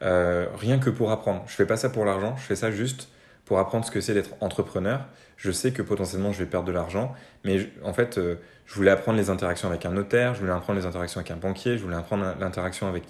rien 0.00 0.78
que 0.78 0.90
pour 0.90 1.10
apprendre. 1.10 1.44
Je 1.46 1.54
fais 1.54 1.66
pas 1.66 1.76
ça 1.76 1.88
pour 1.88 2.04
l'argent, 2.04 2.36
je 2.36 2.42
fais 2.42 2.56
ça 2.56 2.70
juste 2.70 3.08
pour 3.46 3.58
apprendre 3.58 3.86
ce 3.86 3.90
que 3.90 4.02
c'est 4.02 4.12
d'être 4.12 4.34
entrepreneur. 4.40 5.06
Je 5.38 5.50
sais 5.50 5.72
que 5.72 5.80
potentiellement 5.80 6.32
je 6.32 6.40
vais 6.40 6.50
perdre 6.50 6.66
de 6.66 6.72
l'argent, 6.72 7.14
mais 7.44 7.70
en 7.82 7.94
fait, 7.94 8.18
je 8.18 8.74
voulais 8.74 8.90
apprendre 8.90 9.18
les 9.18 9.30
interactions 9.30 9.68
avec 9.68 9.86
un 9.86 9.92
notaire, 9.92 10.34
je 10.34 10.40
voulais 10.40 10.52
apprendre 10.52 10.78
les 10.78 10.86
interactions 10.86 11.20
avec 11.20 11.30
un 11.30 11.36
banquier, 11.36 11.78
je 11.78 11.82
voulais 11.82 11.96
apprendre 11.96 12.34
l'interaction 12.40 12.88
avec 12.88 13.04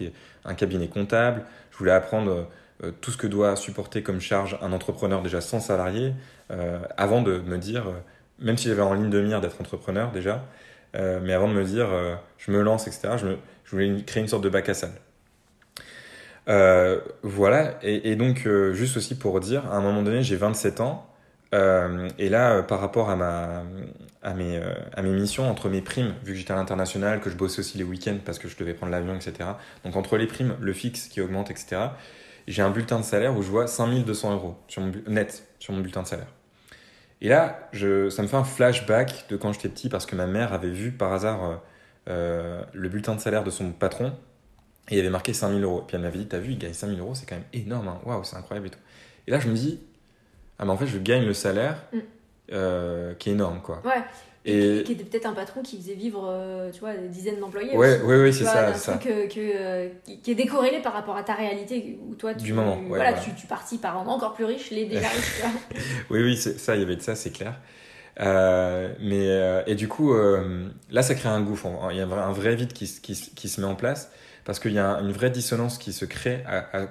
un 0.44 0.54
cabinet 0.54 0.88
comptable, 0.88 1.44
je 1.70 1.78
voulais 1.78 1.92
apprendre 1.92 2.48
euh, 2.84 2.92
tout 3.00 3.10
ce 3.10 3.16
que 3.16 3.26
doit 3.26 3.56
supporter 3.56 4.02
comme 4.02 4.20
charge 4.20 4.58
un 4.60 4.72
entrepreneur 4.72 5.22
déjà 5.22 5.40
sans 5.40 5.60
salarié, 5.60 6.12
euh, 6.50 6.78
avant 6.98 7.22
de 7.22 7.38
me 7.38 7.56
dire, 7.56 7.88
euh, 7.88 7.92
même 8.38 8.58
si 8.58 8.68
j'avais 8.68 8.82
en 8.82 8.92
ligne 8.92 9.08
de 9.08 9.20
mire 9.22 9.40
d'être 9.40 9.60
entrepreneur 9.60 10.10
déjà, 10.12 10.44
mais 11.22 11.34
avant 11.34 11.46
de 11.46 11.52
me 11.52 11.62
dire, 11.62 11.88
je 12.38 12.50
me 12.50 12.62
lance, 12.62 12.86
etc., 12.86 13.16
je, 13.18 13.26
je, 13.64 13.70
voulais 13.70 14.02
créer 14.06 14.22
une 14.22 14.28
sorte 14.28 14.42
de 14.42 14.48
bac 14.48 14.66
à 14.70 14.72
salle. 16.46 17.02
voilà, 17.22 17.78
et, 17.82 18.16
donc 18.16 18.48
juste 18.72 18.96
aussi 18.96 19.16
pour 19.16 19.40
dire, 19.40 19.66
à 19.66 19.76
un 19.76 19.80
moment 19.80 20.02
donné, 20.02 20.22
j'ai 20.22 20.36
27 20.36 20.80
ans, 20.80 21.06
et 21.52 22.28
là, 22.28 22.62
par 22.62 22.80
rapport 22.80 23.10
à, 23.10 23.16
ma, 23.16 23.62
à, 24.22 24.34
mes, 24.34 24.60
à 24.94 25.02
mes 25.02 25.12
missions, 25.12 25.48
entre 25.50 25.68
mes 25.68 25.80
primes, 25.80 26.14
vu 26.24 26.32
que 26.32 26.38
j'étais 26.38 26.52
à 26.52 26.56
l'international, 26.56 27.20
que 27.20 27.30
je 27.30 27.36
bossais 27.36 27.60
aussi 27.60 27.78
les 27.78 27.84
week-ends 27.84 28.18
parce 28.24 28.38
que 28.38 28.48
je 28.48 28.56
devais 28.56 28.74
prendre 28.74 28.92
l'avion, 28.92 29.14
etc. 29.14 29.50
Donc 29.84 29.96
entre 29.96 30.16
les 30.16 30.26
primes, 30.26 30.54
le 30.60 30.72
fixe 30.72 31.08
qui 31.08 31.20
augmente, 31.20 31.50
etc 31.50 31.88
j'ai 32.46 32.62
un 32.62 32.70
bulletin 32.70 32.98
de 32.98 33.04
salaire 33.04 33.36
où 33.36 33.42
je 33.42 33.50
vois 33.50 33.66
5200 33.66 34.32
euros 34.34 34.56
sur 34.68 34.82
mon, 34.82 34.92
net 35.08 35.46
sur 35.58 35.72
mon 35.72 35.80
bulletin 35.80 36.02
de 36.02 36.06
salaire. 36.06 36.32
Et 37.20 37.28
là, 37.28 37.68
je, 37.72 38.10
ça 38.10 38.22
me 38.22 38.28
fait 38.28 38.36
un 38.36 38.44
flashback 38.44 39.26
de 39.28 39.36
quand 39.36 39.52
j'étais 39.52 39.68
petit 39.68 39.88
parce 39.88 40.06
que 40.06 40.14
ma 40.16 40.26
mère 40.26 40.52
avait 40.52 40.70
vu 40.70 40.92
par 40.92 41.12
hasard 41.12 41.44
euh, 41.44 41.56
euh, 42.08 42.62
le 42.72 42.88
bulletin 42.88 43.14
de 43.14 43.20
salaire 43.20 43.42
de 43.42 43.50
son 43.50 43.72
patron 43.72 44.12
et 44.88 44.96
il 44.96 45.00
avait 45.00 45.10
marqué 45.10 45.32
5000 45.32 45.62
euros. 45.62 45.80
Et 45.80 45.86
puis 45.86 45.96
elle 45.96 46.02
m'avait 46.02 46.18
dit 46.18 46.26
T'as 46.26 46.38
vu, 46.38 46.52
il 46.52 46.58
gagne 46.58 46.72
5000 46.72 46.98
euros, 47.00 47.14
c'est 47.14 47.26
quand 47.26 47.36
même 47.36 47.44
énorme, 47.52 47.88
hein. 47.88 48.00
waouh, 48.04 48.24
c'est 48.24 48.36
incroyable 48.36 48.68
et 48.68 48.70
tout. 48.70 48.78
Et 49.26 49.30
là, 49.30 49.40
je 49.40 49.48
me 49.48 49.54
dis 49.54 49.80
Ah, 50.58 50.64
mais 50.64 50.70
en 50.70 50.76
fait, 50.76 50.86
je 50.86 50.98
gagne 50.98 51.24
le 51.24 51.34
salaire 51.34 51.82
mm. 51.92 51.98
euh, 52.52 53.14
qui 53.14 53.30
est 53.30 53.32
énorme, 53.32 53.60
quoi. 53.62 53.82
Ouais. 53.84 54.02
Et, 54.48 54.84
qui 54.84 54.92
était 54.92 55.02
peut-être 55.02 55.26
un 55.26 55.32
patron 55.32 55.60
qui 55.62 55.76
faisait 55.76 55.94
vivre 55.94 56.24
euh, 56.30 56.70
tu 56.70 56.78
vois, 56.78 56.94
des 56.94 57.08
dizaines 57.08 57.40
d'employés. 57.40 57.76
Ouais, 57.76 58.00
oui, 58.04 58.14
oui, 58.14 58.32
c'est 58.32 58.44
ça. 58.44 58.68
Un 58.68 58.72
truc 58.72 59.02
que, 59.02 59.38
euh, 59.38 59.88
qui 60.22 60.30
est 60.30 60.36
décorrélé 60.36 60.80
par 60.80 60.92
rapport 60.92 61.16
à 61.16 61.24
ta 61.24 61.34
réalité, 61.34 61.98
où 62.08 62.14
toi, 62.14 62.32
tu, 62.32 62.44
du 62.44 62.52
moment, 62.52 62.78
voilà, 62.86 63.14
Tu, 63.14 63.34
tu 63.34 63.48
partis 63.48 63.78
par 63.78 63.98
un 63.98 64.06
encore 64.06 64.34
plus 64.34 64.44
riche, 64.44 64.70
les 64.70 64.84
déjà 64.86 65.08
riches. 65.08 65.42
oui, 66.10 66.22
oui, 66.22 66.36
ça, 66.36 66.76
il 66.76 66.80
y 66.80 66.84
avait 66.84 66.94
de 66.94 67.02
ça, 67.02 67.16
c'est 67.16 67.32
clair. 67.32 67.58
Euh, 68.20 68.94
mais, 69.00 69.64
et 69.66 69.74
du 69.74 69.88
coup, 69.88 70.14
là, 70.92 71.02
ça 71.02 71.16
crée 71.16 71.28
un 71.28 71.40
gouffre. 71.42 71.66
Il 71.90 71.96
y 71.96 72.00
a 72.00 72.06
un 72.06 72.32
vrai 72.32 72.54
vide 72.54 72.72
qui, 72.72 72.86
qui, 73.02 73.14
qui 73.14 73.48
se 73.48 73.60
met 73.60 73.66
en 73.66 73.74
place 73.74 74.12
parce 74.46 74.58
qu'il 74.58 74.72
y 74.72 74.78
a 74.78 74.98
une 75.00 75.12
vraie 75.12 75.30
dissonance 75.30 75.76
qui 75.76 75.92
se 75.92 76.06
crée 76.06 76.42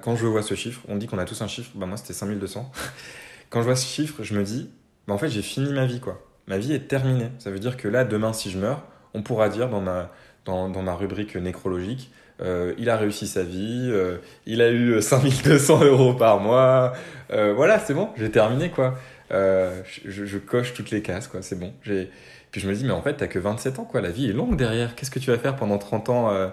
quand 0.02 0.16
je 0.16 0.28
vois 0.28 0.44
ce 0.44 0.54
chiffre. 0.54 0.82
On 0.88 0.98
dit 0.98 1.08
qu'on 1.08 1.18
a 1.18 1.26
tous 1.26 1.42
un 1.42 1.48
chiffre, 1.48 1.72
bah, 1.74 1.88
moi 1.88 1.98
c'était 1.98 2.14
5200. 2.14 2.72
quand 3.50 3.62
je 3.62 3.66
vois 3.66 3.76
ce 3.76 3.88
chiffre, 3.88 4.22
je 4.22 4.36
me 4.36 4.44
dis, 4.44 4.70
bah, 5.08 5.16
en 5.16 5.18
fait, 5.18 5.30
j'ai 5.30 5.42
fini 5.42 5.74
ma 5.74 5.88
vie, 5.88 6.00
quoi 6.00 6.22
ma 6.48 6.58
vie 6.58 6.74
est 6.74 6.88
terminée. 6.88 7.30
Ça 7.40 7.52
veut 7.52 7.60
dire 7.60 7.78
que 7.78 7.88
là, 7.88 8.04
demain, 8.04 8.34
si 8.34 8.52
je 8.52 8.58
meurs, 8.58 8.84
on 9.14 9.22
pourra 9.22 9.50
dire 9.50 9.70
dans 9.70 9.82
ma, 9.82 10.94
rubrique 10.94 11.36
nécrologique, 11.36 12.12
euh, 12.42 12.74
il 12.78 12.90
a 12.90 12.98
réussi 12.98 13.28
sa 13.28 13.44
vie, 13.44 13.90
euh, 13.92 14.18
il 14.46 14.62
a 14.62 14.70
eu 14.70 15.02
5200 15.02 15.86
euros 15.86 16.14
par 16.14 16.40
mois. 16.40 16.94
Euh, 17.32 17.54
voilà, 17.54 17.80
c'est 17.80 17.94
bon, 17.94 18.10
j'ai 18.18 18.30
terminé 18.30 18.70
quoi. 18.70 18.96
Je, 19.32 19.82
je, 20.06 20.38
coche 20.38 20.74
toutes 20.74 20.92
les 20.92 21.02
cases 21.02 21.28
quoi, 21.28 21.42
c'est 21.42 21.58
bon. 21.58 21.74
Puis 21.82 22.62
je 22.62 22.68
me 22.68 22.74
dis, 22.74 22.86
mais 22.86 22.92
en 22.92 23.02
fait, 23.02 23.16
t'as 23.16 23.28
que 23.28 23.40
27 23.40 23.80
ans 23.80 23.86
quoi, 23.86 24.02
la 24.02 24.12
vie 24.12 24.30
est 24.30 24.34
longue 24.34 24.58
derrière. 24.58 24.96
Qu'est-ce 24.96 25.12
que 25.12 25.20
tu 25.20 25.32
vas 25.32 25.38
faire 25.38 25.56
pendant 25.56 25.78
30 25.78 26.10
ans 26.10 26.52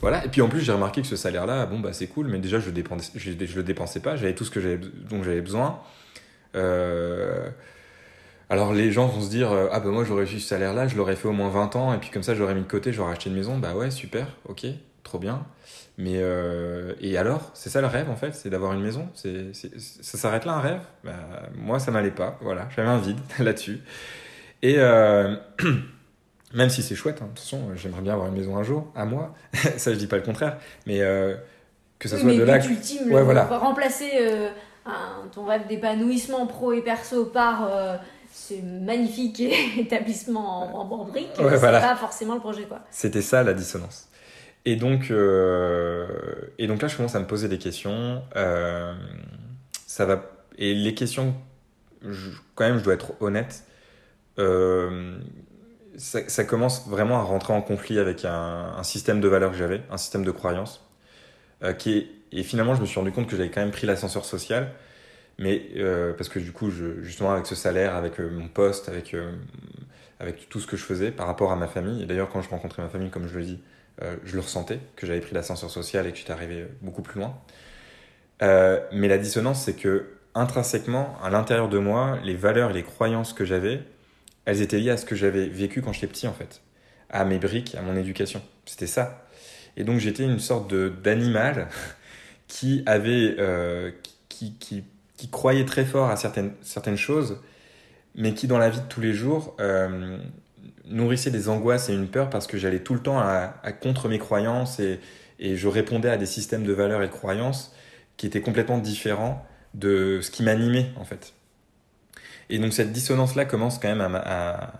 voilà, 0.00 0.24
et 0.24 0.28
puis 0.28 0.42
en 0.42 0.48
plus 0.48 0.60
j'ai 0.60 0.72
remarqué 0.72 1.00
que 1.00 1.06
ce 1.06 1.16
salaire-là, 1.16 1.64
bon 1.66 1.80
bah 1.80 1.92
c'est 1.92 2.06
cool, 2.06 2.28
mais 2.28 2.38
déjà 2.38 2.60
je, 2.60 2.70
dépensais, 2.70 3.12
le 3.14 3.62
dépensais 3.62 4.00
pas, 4.00 4.16
j'avais 4.16 4.34
tout 4.34 4.44
ce 4.44 4.50
que 4.50 4.60
j'avais, 4.60 4.78
dont 4.78 5.22
j'avais 5.22 5.40
besoin. 5.40 5.80
Euh, 6.54 7.48
alors 8.50 8.72
les 8.74 8.92
gens 8.92 9.06
vont 9.06 9.22
se 9.22 9.30
dire 9.30 9.52
euh, 9.52 9.68
ah 9.72 9.80
ben 9.80 9.90
moi 9.90 10.04
j'aurais 10.04 10.24
eu 10.24 10.38
ce 10.38 10.46
salaire 10.46 10.74
là, 10.74 10.86
je 10.86 10.96
l'aurais 10.96 11.16
fait 11.16 11.28
au 11.28 11.32
moins 11.32 11.48
20 11.48 11.76
ans 11.76 11.94
et 11.94 11.98
puis 11.98 12.10
comme 12.10 12.22
ça 12.22 12.34
j'aurais 12.34 12.54
mis 12.54 12.62
de 12.62 12.66
côté, 12.66 12.92
j'aurais 12.92 13.12
acheté 13.12 13.30
une 13.30 13.36
maison. 13.36 13.58
Bah 13.58 13.74
ouais, 13.74 13.90
super, 13.90 14.26
OK, 14.48 14.66
trop 15.02 15.18
bien. 15.18 15.46
Mais 15.98 16.16
euh, 16.16 16.92
et 17.00 17.16
alors, 17.16 17.50
c'est 17.54 17.70
ça 17.70 17.80
le 17.80 17.86
rêve 17.86 18.10
en 18.10 18.16
fait, 18.16 18.34
c'est 18.34 18.50
d'avoir 18.50 18.74
une 18.74 18.82
maison, 18.82 19.08
c'est 19.14 19.54
ça 19.54 20.18
s'arrête 20.18 20.44
là 20.44 20.52
un 20.56 20.60
rêve? 20.60 20.82
Bah, 21.04 21.14
moi 21.54 21.78
ça 21.78 21.90
m'allait 21.90 22.10
pas, 22.10 22.38
voilà, 22.42 22.68
j'avais 22.76 22.88
un 22.88 22.98
vide 22.98 23.18
là-dessus. 23.38 23.80
Et 24.62 24.76
même 26.54 26.70
si 26.70 26.82
c'est 26.82 26.94
chouette, 26.94 27.20
hein, 27.22 27.28
attention, 27.32 27.60
j'aimerais 27.74 28.02
bien 28.02 28.12
avoir 28.12 28.28
une 28.28 28.34
maison 28.34 28.56
un 28.56 28.62
jour, 28.62 28.90
à 28.94 29.04
moi, 29.04 29.34
ça 29.76 29.92
je 29.92 29.98
dis 29.98 30.06
pas 30.06 30.16
le 30.16 30.22
contraire, 30.22 30.58
mais 30.86 30.98
que 31.98 32.08
ça 32.08 32.18
soit 32.18 32.34
de 32.34 32.42
là. 32.42 32.64
Ultime, 32.64 33.12
ouais, 33.12 33.22
voilà. 33.22 33.44
remplacer 33.44 34.10
ton 35.32 35.44
rêve 35.44 35.66
d'épanouissement 35.66 36.46
pro 36.46 36.72
et 36.72 36.82
perso 36.82 37.26
par 37.26 37.68
ce 38.32 38.54
magnifique 38.62 39.40
établissement 39.78 40.76
en, 40.80 40.90
en 40.90 41.04
briques, 41.04 41.28
c'est 41.36 41.60
pas 41.60 41.96
forcément 41.96 42.34
le 42.34 42.40
projet. 42.40 42.64
quoi. 42.64 42.80
C'était 42.90 43.22
ça 43.22 43.42
la 43.42 43.54
dissonance. 43.54 44.08
Et 44.66 44.74
donc, 44.74 45.12
euh, 45.12 46.06
et 46.58 46.66
donc 46.66 46.82
là, 46.82 46.88
je 46.88 46.96
commence 46.96 47.14
à 47.14 47.20
me 47.20 47.26
poser 47.26 47.48
des 47.48 47.56
questions. 47.58 48.20
Euh, 48.34 48.92
ça 49.86 50.04
va, 50.04 50.28
et 50.58 50.74
les 50.74 50.92
questions, 50.92 51.34
quand 52.56 52.64
même, 52.64 52.78
je 52.78 52.82
dois 52.84 52.94
être 52.94 53.12
honnête, 53.20 53.62
euh, 54.40 55.18
ça, 55.96 56.44
commence 56.44 56.86
vraiment 56.88 57.18
à 57.18 57.22
rentrer 57.22 57.52
en 57.52 57.62
conflit 57.62 57.98
avec 57.98 58.24
un, 58.24 58.82
système 58.82 59.20
de 59.20 59.28
valeurs 59.28 59.50
que 59.52 59.56
j'avais, 59.56 59.82
un 59.90 59.96
système 59.96 60.24
de 60.24 60.30
croyances. 60.30 60.84
est, 61.62 62.06
et 62.32 62.42
finalement, 62.42 62.74
je 62.74 62.80
me 62.80 62.86
suis 62.86 62.98
rendu 62.98 63.12
compte 63.12 63.28
que 63.28 63.36
j'avais 63.36 63.50
quand 63.50 63.60
même 63.60 63.70
pris 63.70 63.86
l'ascenseur 63.86 64.24
social 64.24 64.72
mais 65.38 65.62
euh, 65.76 66.12
parce 66.14 66.28
que 66.28 66.38
du 66.38 66.52
coup, 66.52 66.70
justement, 66.70 67.32
avec 67.32 67.46
ce 67.46 67.54
salaire, 67.54 67.94
avec 67.94 68.20
euh, 68.20 68.30
mon 68.30 68.48
poste, 68.48 68.88
avec, 68.88 69.12
euh, 69.14 69.32
avec 70.18 70.48
tout 70.48 70.60
ce 70.60 70.66
que 70.66 70.76
je 70.76 70.84
faisais 70.84 71.10
par 71.10 71.26
rapport 71.26 71.52
à 71.52 71.56
ma 71.56 71.66
famille, 71.66 72.02
et 72.02 72.06
d'ailleurs, 72.06 72.30
quand 72.30 72.40
je 72.40 72.48
rencontrais 72.48 72.82
ma 72.82 72.88
famille, 72.88 73.10
comme 73.10 73.28
je 73.28 73.38
le 73.38 73.44
dis, 73.44 73.60
je 74.24 74.34
le 74.34 74.40
ressentais, 74.40 74.78
que 74.94 75.06
j'avais 75.06 75.20
pris 75.20 75.34
l'ascenseur 75.34 75.70
social 75.70 76.06
et 76.06 76.12
que 76.12 76.18
j'étais 76.18 76.32
arrivé 76.32 76.66
beaucoup 76.82 77.00
plus 77.00 77.18
loin. 77.18 77.34
mais 78.42 79.08
la 79.08 79.16
dissonance, 79.16 79.62
c'est 79.62 79.72
que 79.72 80.04
intrinsèquement, 80.34 81.16
à 81.22 81.30
l'intérieur 81.30 81.70
de 81.70 81.78
moi, 81.78 82.18
les 82.22 82.34
valeurs 82.34 82.70
et 82.70 82.74
les 82.74 82.82
croyances 82.82 83.32
que 83.32 83.46
j'avais, 83.46 83.80
elles 84.46 84.62
étaient 84.62 84.78
liées 84.78 84.90
à 84.90 84.96
ce 84.96 85.04
que 85.04 85.14
j'avais 85.14 85.46
vécu 85.46 85.82
quand 85.82 85.92
j'étais 85.92 86.06
petit, 86.06 86.26
en 86.26 86.32
fait, 86.32 86.62
à 87.10 87.24
mes 87.24 87.38
briques, 87.38 87.74
à 87.74 87.82
mon 87.82 87.96
éducation. 87.96 88.42
C'était 88.64 88.86
ça. 88.86 89.26
Et 89.76 89.84
donc, 89.84 90.00
j'étais 90.00 90.24
une 90.24 90.38
sorte 90.38 90.72
d'animal 90.74 91.68
qui 92.48 92.82
avait. 92.86 93.36
qui, 94.28 94.54
qui 94.58 94.84
qui 95.16 95.28
croyait 95.28 95.64
très 95.64 95.84
fort 95.84 96.10
à 96.10 96.16
certaines, 96.16 96.52
certaines 96.62 96.96
choses, 96.96 97.40
mais 98.14 98.34
qui 98.34 98.46
dans 98.46 98.58
la 98.58 98.70
vie 98.70 98.80
de 98.80 98.86
tous 98.86 99.00
les 99.00 99.12
jours 99.12 99.56
euh, 99.60 100.18
nourrissait 100.86 101.30
des 101.30 101.48
angoisses 101.48 101.88
et 101.88 101.94
une 101.94 102.08
peur 102.08 102.30
parce 102.30 102.46
que 102.46 102.58
j'allais 102.58 102.80
tout 102.80 102.94
le 102.94 103.00
temps 103.00 103.18
à, 103.18 103.48
contre 103.80 104.08
mes 104.08 104.18
croyances 104.18 104.78
et, 104.78 105.00
et, 105.38 105.56
je 105.56 105.68
répondais 105.68 106.10
à 106.10 106.16
des 106.16 106.26
systèmes 106.26 106.64
de 106.64 106.72
valeurs 106.72 107.02
et 107.02 107.08
de 107.08 107.12
croyances 107.12 107.74
qui 108.16 108.26
étaient 108.26 108.40
complètement 108.40 108.78
différents 108.78 109.44
de 109.74 110.20
ce 110.22 110.30
qui 110.30 110.42
m'animait 110.42 110.90
en 110.96 111.04
fait. 111.04 111.34
Et 112.50 112.58
donc 112.58 112.72
cette 112.72 112.92
dissonance-là 112.92 113.44
commence 113.44 113.78
quand 113.78 113.94
même 113.94 114.00
à, 114.00 114.72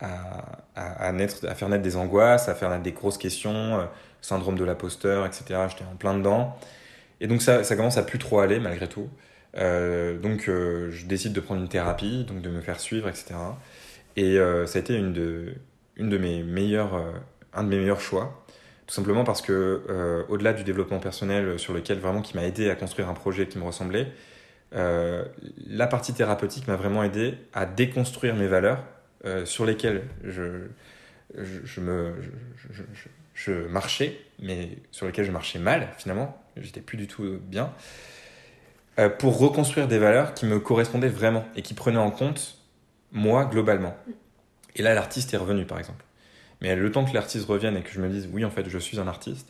à, 0.00 0.60
à, 0.74 1.12
naître, 1.12 1.46
à 1.46 1.54
faire 1.54 1.68
naître 1.68 1.82
des 1.82 1.96
angoisses, 1.96 2.48
à 2.48 2.54
faire 2.54 2.70
naître 2.70 2.82
des 2.82 2.92
grosses 2.92 3.18
questions, 3.18 3.80
euh, 3.80 3.84
syndrome 4.20 4.56
de 4.56 4.64
l'imposteur, 4.64 5.26
etc. 5.26 5.44
J'étais 5.68 5.84
en 5.90 5.96
plein 5.96 6.16
dedans. 6.16 6.56
Et 7.20 7.26
donc 7.26 7.42
ça, 7.42 7.64
ça 7.64 7.76
commence 7.76 7.98
à 7.98 8.02
plus 8.02 8.18
trop 8.18 8.40
aller 8.40 8.60
malgré 8.60 8.88
tout. 8.88 9.08
Euh, 9.56 10.18
donc 10.18 10.48
euh, 10.48 10.90
je 10.90 11.06
décide 11.06 11.32
de 11.32 11.40
prendre 11.40 11.60
une 11.60 11.68
thérapie, 11.68 12.24
donc 12.24 12.40
de 12.40 12.50
me 12.50 12.60
faire 12.60 12.80
suivre, 12.80 13.08
etc. 13.08 13.34
Et 14.16 14.36
ça 14.66 14.78
a 14.78 14.80
été 14.80 14.94
une 14.94 15.12
de, 15.12 15.54
une 15.96 16.10
de 16.10 16.18
mes 16.18 16.42
meilleurs, 16.42 17.00
un 17.54 17.62
de 17.62 17.68
mes 17.68 17.78
meilleurs 17.78 18.00
choix, 18.00 18.44
tout 18.86 18.94
simplement 18.94 19.24
parce 19.24 19.40
que 19.40 20.26
au-delà 20.28 20.52
du 20.52 20.62
développement 20.62 20.98
personnel 20.98 21.58
sur 21.58 21.72
lequel 21.72 22.00
vraiment 22.00 22.20
qui 22.20 22.36
m'a 22.36 22.42
aidé 22.42 22.68
à 22.68 22.74
construire 22.74 23.08
un 23.08 23.14
projet 23.14 23.46
qui 23.46 23.56
me 23.56 23.64
ressemblait, 23.64 24.08
la 24.72 25.86
partie 25.88 26.12
thérapeutique 26.12 26.68
m'a 26.68 26.76
vraiment 26.76 27.02
aidé 27.02 27.34
à 27.52 27.66
déconstruire 27.66 28.34
mes 28.34 28.46
valeurs 28.46 28.84
sur 29.44 29.66
lesquelles 29.66 30.02
je, 30.24 30.68
marchais, 33.68 34.20
mais 34.40 34.78
sur 34.90 35.06
lesquels 35.06 35.24
je 35.24 35.32
marchais 35.32 35.58
mal 35.58 35.88
finalement, 35.98 36.40
j'étais 36.56 36.80
plus 36.80 36.96
du 36.96 37.06
tout 37.06 37.38
bien, 37.42 37.72
euh, 39.00 39.08
pour 39.08 39.38
reconstruire 39.38 39.88
des 39.88 39.98
valeurs 39.98 40.34
qui 40.34 40.46
me 40.46 40.58
correspondaient 40.58 41.08
vraiment 41.08 41.44
et 41.56 41.62
qui 41.62 41.74
prenaient 41.74 41.98
en 41.98 42.10
compte 42.10 42.58
moi 43.12 43.44
globalement. 43.44 43.96
Et 44.76 44.82
là, 44.82 44.94
l'artiste 44.94 45.32
est 45.32 45.36
revenu 45.36 45.64
par 45.64 45.78
exemple. 45.78 46.04
Mais 46.60 46.76
le 46.76 46.90
temps 46.92 47.04
que 47.04 47.14
l'artiste 47.14 47.46
revienne 47.46 47.76
et 47.76 47.82
que 47.82 47.90
je 47.90 48.00
me 48.00 48.08
dise 48.08 48.28
oui, 48.32 48.44
en 48.44 48.50
fait, 48.50 48.68
je 48.68 48.78
suis 48.78 49.00
un 49.00 49.08
artiste, 49.08 49.48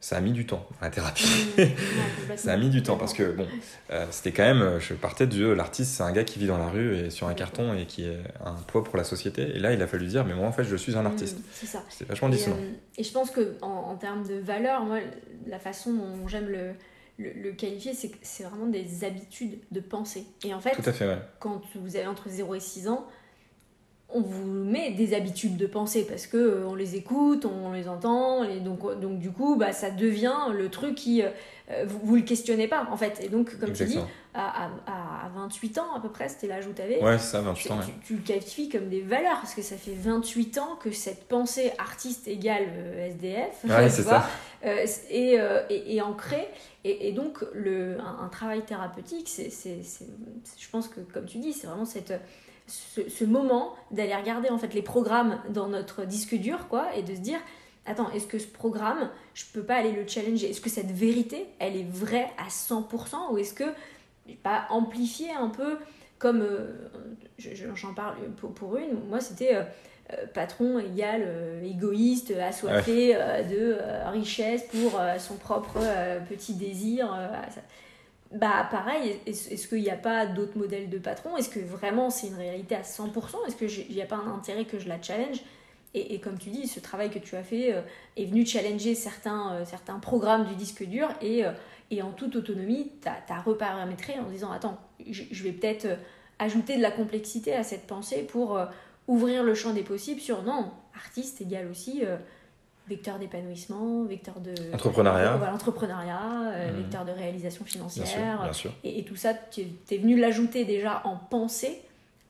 ça 0.00 0.16
a 0.16 0.20
mis 0.20 0.32
du 0.32 0.46
temps 0.46 0.66
la 0.80 0.88
thérapie. 0.88 1.26
Mmh, 1.58 2.36
ça 2.36 2.52
a 2.52 2.56
mis 2.56 2.70
du 2.70 2.82
temps 2.82 2.96
parce 2.96 3.12
que 3.12 3.32
bon, 3.32 3.46
euh, 3.90 4.06
c'était 4.10 4.32
quand 4.32 4.42
même, 4.44 4.78
je 4.80 4.94
partais 4.94 5.26
de 5.26 5.46
l'artiste, 5.46 5.92
c'est 5.92 6.02
un 6.02 6.12
gars 6.12 6.24
qui 6.24 6.38
vit 6.38 6.46
dans 6.46 6.58
la 6.58 6.68
rue 6.68 6.96
et 6.96 7.10
sur 7.10 7.28
un 7.28 7.34
carton 7.34 7.74
et 7.74 7.84
qui 7.84 8.04
est 8.04 8.18
un 8.44 8.54
poids 8.54 8.82
pour 8.82 8.96
la 8.96 9.04
société. 9.04 9.42
Et 9.42 9.58
là, 9.58 9.74
il 9.74 9.82
a 9.82 9.86
fallu 9.86 10.06
dire, 10.06 10.24
mais 10.24 10.34
moi 10.34 10.46
en 10.46 10.52
fait, 10.52 10.64
je 10.64 10.76
suis 10.76 10.96
un 10.96 11.04
artiste. 11.04 11.38
Mmh, 11.38 11.44
c'est 11.52 11.66
ça. 11.66 11.84
C'est 11.90 12.08
vachement 12.08 12.30
dissonant. 12.30 12.56
Euh, 12.56 12.72
et, 12.96 13.04
je 13.04 13.12
pense 13.12 13.30
que 13.30 13.56
en, 13.60 13.94
termes 13.96 14.26
de 14.26 14.36
valeur, 14.36 14.84
moi, 14.84 15.00
la 15.46 15.58
façon 15.58 15.92
dont 15.92 16.26
j'aime 16.26 16.48
le, 16.48 16.72
le, 17.18 17.52
qualifier, 17.52 17.92
c'est 17.92 18.08
que 18.08 18.16
c'est 18.22 18.44
vraiment 18.44 18.66
des 18.66 19.04
habitudes 19.04 19.58
de 19.70 19.80
pensée. 19.80 20.24
Et 20.44 20.54
en 20.54 20.60
fait, 20.60 20.70
Tout 20.70 20.88
à 20.88 20.92
fait 20.92 21.18
quand 21.40 21.60
vous 21.74 21.96
avez 21.96 22.06
entre 22.06 22.30
0 22.30 22.54
et 22.54 22.60
6 22.60 22.88
ans, 22.88 23.06
on 24.12 24.20
vous 24.20 24.46
met 24.46 24.90
des 24.90 25.14
habitudes 25.14 25.56
de 25.56 25.66
pensée 25.66 26.06
parce 26.08 26.26
que 26.26 26.36
euh, 26.36 26.66
on 26.66 26.74
les 26.74 26.96
écoute, 26.96 27.44
on 27.44 27.72
les 27.72 27.88
entend, 27.88 28.44
et 28.44 28.60
donc, 28.60 28.84
euh, 28.84 28.94
donc 28.94 29.18
du 29.18 29.30
coup, 29.30 29.56
bah, 29.56 29.72
ça 29.72 29.90
devient 29.90 30.48
le 30.52 30.68
truc 30.68 30.94
qui. 30.94 31.22
Euh, 31.22 31.30
vous, 31.86 32.00
vous, 32.02 32.16
le 32.16 32.22
questionnez 32.22 32.66
pas, 32.66 32.88
en 32.90 32.96
fait. 32.96 33.20
Et 33.22 33.28
donc, 33.28 33.56
comme 33.60 33.72
tu 33.72 33.84
dis, 33.84 34.00
à, 34.34 34.70
à, 34.88 35.30
28 35.36 35.78
ans 35.78 35.94
à 35.96 36.00
peu 36.00 36.08
près, 36.08 36.28
c'était 36.28 36.48
l'âge 36.48 36.66
où 36.66 36.72
tu 36.72 36.82
avais. 36.82 37.00
Ouais, 37.00 37.16
ça, 37.16 37.40
28 37.42 37.70
ans. 37.70 37.78
Tu, 38.02 38.16
le 38.16 38.22
qualifies 38.22 38.68
comme 38.68 38.88
des 38.88 39.02
valeurs 39.02 39.38
parce 39.40 39.54
que 39.54 39.62
ça 39.62 39.76
fait 39.76 39.94
28 39.94 40.58
ans 40.58 40.76
que 40.82 40.90
cette 40.90 41.28
pensée 41.28 41.70
artiste 41.78 42.26
égale 42.26 42.64
SDF. 42.98 43.64
Ouais, 43.68 43.88
ça. 43.88 44.26
et, 45.10 46.02
ancrée. 46.02 46.48
Et, 46.82 47.08
et, 47.08 47.12
donc, 47.12 47.38
le, 47.54 48.00
un, 48.00 48.24
un 48.24 48.28
travail 48.28 48.62
thérapeutique, 48.62 49.28
c'est, 49.28 49.48
je 49.48 50.68
pense 50.72 50.88
que, 50.88 50.98
comme 50.98 51.26
tu 51.26 51.38
dis, 51.38 51.52
c'est 51.52 51.68
vraiment 51.68 51.84
cette 51.84 52.12
ce, 52.70 53.24
moment 53.24 53.74
d'aller 53.90 54.14
regarder 54.14 54.48
en 54.50 54.58
fait 54.58 54.74
les 54.74 54.82
programmes 54.82 55.40
dans 55.50 55.68
notre 55.68 56.04
disque 56.04 56.34
dur 56.36 56.68
quoi 56.68 56.94
et 56.96 57.02
de 57.02 57.14
se 57.14 57.20
dire 57.20 57.38
attends 57.86 58.10
est-ce 58.12 58.26
que 58.26 58.38
ce 58.38 58.46
programme 58.46 59.10
je 59.34 59.44
peux 59.52 59.62
pas 59.62 59.76
aller 59.76 59.92
le 59.92 60.06
challenger? 60.06 60.50
Est-ce 60.50 60.60
que 60.60 60.70
cette 60.70 60.90
vérité 60.90 61.46
elle 61.58 61.76
est 61.76 61.88
vraie 61.88 62.30
à 62.38 62.48
100% 62.48 63.32
ou 63.32 63.38
est-ce 63.38 63.54
que 63.54 63.64
pas 64.42 64.66
amplifier 64.70 65.32
un 65.32 65.48
peu 65.48 65.78
comme 66.18 66.42
euh, 66.42 66.72
j'en 67.74 67.94
parle 67.94 68.16
pour, 68.36 68.76
une 68.76 69.08
moi 69.08 69.20
c'était 69.20 69.56
euh, 69.56 69.62
euh, 70.12 70.26
patron 70.32 70.78
égal 70.78 71.26
égoïste 71.64 72.32
assoiffé 72.32 73.14
de 73.14 73.76
richesse 74.12 74.62
pour 74.70 75.00
son 75.18 75.34
propre 75.34 75.80
petit 76.28 76.54
désir 76.54 77.12
bah 78.32 78.68
pareil, 78.70 79.18
est-ce 79.26 79.66
qu'il 79.66 79.82
n'y 79.82 79.90
a 79.90 79.96
pas 79.96 80.26
d'autres 80.26 80.56
modèles 80.56 80.88
de 80.88 80.98
patron? 80.98 81.36
Est-ce 81.36 81.48
que 81.48 81.58
vraiment 81.58 82.10
c'est 82.10 82.28
une 82.28 82.36
réalité 82.36 82.76
à 82.76 82.82
100% 82.82 83.10
Est-ce 83.46 83.56
qu'il 83.56 83.94
n'y 83.94 84.02
a 84.02 84.06
pas 84.06 84.16
un 84.16 84.32
intérêt 84.32 84.66
que 84.66 84.78
je 84.78 84.88
la 84.88 85.02
challenge? 85.02 85.42
Et, 85.92 86.20
comme 86.20 86.38
tu 86.38 86.50
dis, 86.50 86.68
ce 86.68 86.78
travail 86.78 87.10
que 87.10 87.18
tu 87.18 87.34
as 87.34 87.42
fait 87.42 87.74
euh, 87.74 87.80
est 88.16 88.26
venu 88.26 88.46
challenger 88.46 88.94
certains, 88.94 89.54
euh, 89.54 89.64
certains 89.64 89.98
programmes 89.98 90.46
du 90.46 90.54
disque 90.54 90.84
dur 90.84 91.08
et, 91.20 91.44
euh, 91.44 91.50
et 91.90 92.00
en 92.00 92.12
toute 92.12 92.36
autonomie, 92.36 92.92
tu 93.02 93.08
as, 93.08 93.40
reparamétré 93.40 94.16
en 94.20 94.30
disant 94.30 94.52
attends, 94.52 94.78
je, 95.04 95.42
vais 95.42 95.50
peut-être 95.50 95.88
ajouter 96.38 96.76
de 96.76 96.82
la 96.82 96.92
complexité 96.92 97.54
à 97.56 97.64
cette 97.64 97.88
pensée 97.88 98.22
pour 98.22 98.60
ouvrir 99.08 99.42
le 99.42 99.56
champ 99.56 99.72
des 99.72 99.82
possibles 99.82 100.20
sur 100.20 100.44
non, 100.44 100.70
artiste 100.94 101.40
égale 101.40 101.66
aussi 101.68 102.02
vecteur 102.90 103.18
d'épanouissement, 103.18 104.04
vecteur 104.04 104.34
de... 104.40 104.52
Entrepreneuriat. 104.74 105.38
L'entrepreneuriat, 105.50 106.52
euh, 106.52 106.72
mmh. 106.72 106.76
vecteur 106.76 107.04
de 107.04 107.12
réalisation 107.12 107.64
financière. 107.64 108.42
Bien 108.42 108.52
sûr, 108.52 108.72
Et, 108.84 109.04
tout 109.04 109.16
ça, 109.16 109.32
tu 109.50 109.62
es 109.90 109.96
venu 109.96 110.18
l'ajouter 110.18 110.64
déjà 110.64 111.00
en 111.04 111.16
pensée 111.16 111.80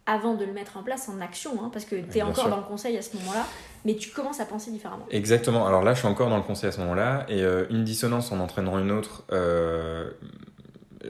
avant 0.07 0.35
de 0.35 0.45
le 0.45 0.53
mettre 0.53 0.77
en 0.77 0.83
place 0.83 1.09
en 1.09 1.21
action, 1.21 1.53
hein, 1.63 1.71
parce 1.73 1.85
que 1.85 1.97
tu 1.97 2.19
es 2.19 2.23
encore 2.23 2.49
dans 2.49 2.59
le 2.59 2.63
conseil 2.63 2.97
à 2.97 3.03
ce 3.03 3.17
moment-là, 3.17 3.47
mais 3.85 3.95
tu 3.95 4.11
commences 4.11 4.41
à 4.41 4.45
penser 4.45 4.71
différemment. 4.71 5.07
Exactement. 5.11 5.67
Alors 5.67 5.83
là, 5.83 5.95
je 5.95 6.01
suis 6.01 6.09
encore 6.09 6.29
dans 6.29 6.37
le 6.37 6.43
conseil 6.43 6.69
à 6.69 6.73
ce 6.73 6.81
moment-là, 6.81 7.25
et 7.29 7.43
euh, 7.43 7.67
une 7.71 7.85
dissonance 7.85 8.33
en 8.33 8.41
entraînant 8.41 8.79
une 8.79 8.91
autre, 8.91 9.25
euh, 9.33 10.11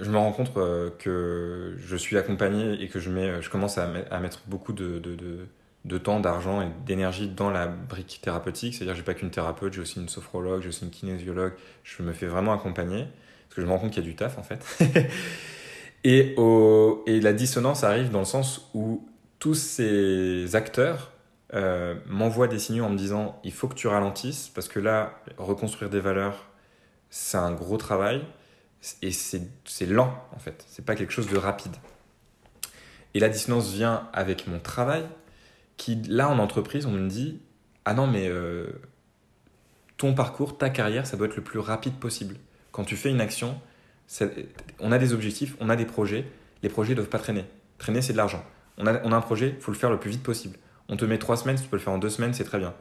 je 0.01 0.11
me 0.11 0.18
rends 0.18 0.32
compte 0.32 0.53
que 0.98 1.74
je 1.76 1.96
suis 1.96 2.16
accompagné 2.16 2.80
et 2.80 2.88
que 2.88 3.01
je, 3.01 3.11
mets, 3.11 3.42
je 3.42 3.51
commence 3.51 3.78
à, 3.78 3.88
mettre 4.20 4.42
beaucoup 4.46 4.72
de, 4.72 5.01
de 5.01 5.14
de 5.16 5.46
temps, 5.98 6.20
d'argent 6.20 6.62
et 6.62 6.68
d'énergie 6.86 7.28
dans 7.28 7.50
la 7.50 7.66
brique 7.66 8.20
thérapeutique. 8.22 8.74
C'est-à-dire 8.74 8.94
j'ai 8.94 9.02
pas 9.02 9.14
qu'une 9.14 9.30
thérapeute, 9.30 9.72
j'ai 9.72 9.80
aussi 9.80 10.00
une 10.00 10.08
sophrologue, 10.08 10.62
j'ai 10.62 10.68
aussi 10.68 10.84
une 10.84 10.90
kinésiologue. 10.90 11.54
Je 11.84 12.02
me 12.02 12.12
fais 12.12 12.26
vraiment 12.26 12.52
accompagner 12.52 13.06
parce 13.48 13.56
que 13.56 13.62
je 13.62 13.66
me 13.66 13.72
rends 13.72 13.78
compte 13.78 13.92
qu'il 13.92 14.02
y 14.02 14.06
a 14.06 14.08
du 14.08 14.16
taf 14.16 14.38
en 14.38 14.42
fait. 14.42 14.64
et 16.04 16.34
la 17.20 17.32
dissonance 17.32 17.84
arrive 17.84 18.10
dans 18.10 18.20
le 18.20 18.24
sens 18.24 18.70
où 18.74 19.06
tous 19.38 19.54
ces 19.54 20.54
acteurs 20.54 21.12
euh, 21.52 21.96
m'envoient 22.06 22.46
des 22.46 22.60
signaux 22.60 22.84
en 22.84 22.90
me 22.90 22.96
disant 22.96 23.40
il 23.42 23.52
faut 23.52 23.66
que 23.66 23.74
tu 23.74 23.88
ralentisses 23.88 24.48
parce 24.54 24.68
que 24.68 24.78
là, 24.78 25.18
reconstruire 25.36 25.90
des 25.90 25.98
valeurs, 25.98 26.46
c'est 27.08 27.38
un 27.38 27.50
gros 27.52 27.76
travail 27.76 28.24
et 29.02 29.10
c'est 29.10 29.86
lent 29.86 30.14
en 30.32 30.38
fait. 30.38 30.64
C'est 30.68 30.84
pas 30.84 30.94
quelque 30.94 31.12
chose 31.12 31.28
de 31.28 31.36
rapide. 31.36 31.74
Et 33.14 33.18
la 33.18 33.28
dissonance 33.28 33.72
vient 33.72 34.08
avec 34.12 34.46
mon 34.46 34.60
travail, 34.60 35.04
qui, 35.80 35.96
là, 36.08 36.28
en 36.28 36.38
entreprise, 36.38 36.84
on 36.84 36.90
me 36.90 37.08
dit 37.08 37.40
Ah 37.86 37.94
non, 37.94 38.06
mais 38.06 38.28
euh, 38.28 38.66
ton 39.96 40.12
parcours, 40.12 40.58
ta 40.58 40.68
carrière, 40.68 41.06
ça 41.06 41.16
doit 41.16 41.26
être 41.26 41.36
le 41.36 41.42
plus 41.42 41.58
rapide 41.58 41.94
possible. 41.94 42.36
Quand 42.70 42.84
tu 42.84 42.96
fais 42.96 43.08
une 43.08 43.22
action, 43.22 43.58
on 44.78 44.92
a 44.92 44.98
des 44.98 45.14
objectifs, 45.14 45.56
on 45.58 45.70
a 45.70 45.76
des 45.76 45.86
projets. 45.86 46.26
Les 46.62 46.68
projets 46.68 46.90
ne 46.90 46.96
doivent 46.96 47.08
pas 47.08 47.18
traîner. 47.18 47.46
Traîner, 47.78 48.02
c'est 48.02 48.12
de 48.12 48.18
l'argent. 48.18 48.44
On 48.76 48.86
a, 48.86 49.00
on 49.04 49.12
a 49.12 49.16
un 49.16 49.22
projet, 49.22 49.54
il 49.56 49.62
faut 49.62 49.72
le 49.72 49.78
faire 49.78 49.88
le 49.88 49.98
plus 49.98 50.10
vite 50.10 50.22
possible. 50.22 50.58
On 50.90 50.98
te 50.98 51.06
met 51.06 51.16
trois 51.16 51.38
semaines, 51.38 51.56
si 51.56 51.62
tu 51.62 51.70
peux 51.70 51.76
le 51.76 51.82
faire 51.82 51.94
en 51.94 51.98
deux 51.98 52.10
semaines, 52.10 52.34
c'est 52.34 52.44
très 52.44 52.58
bien. 52.58 52.74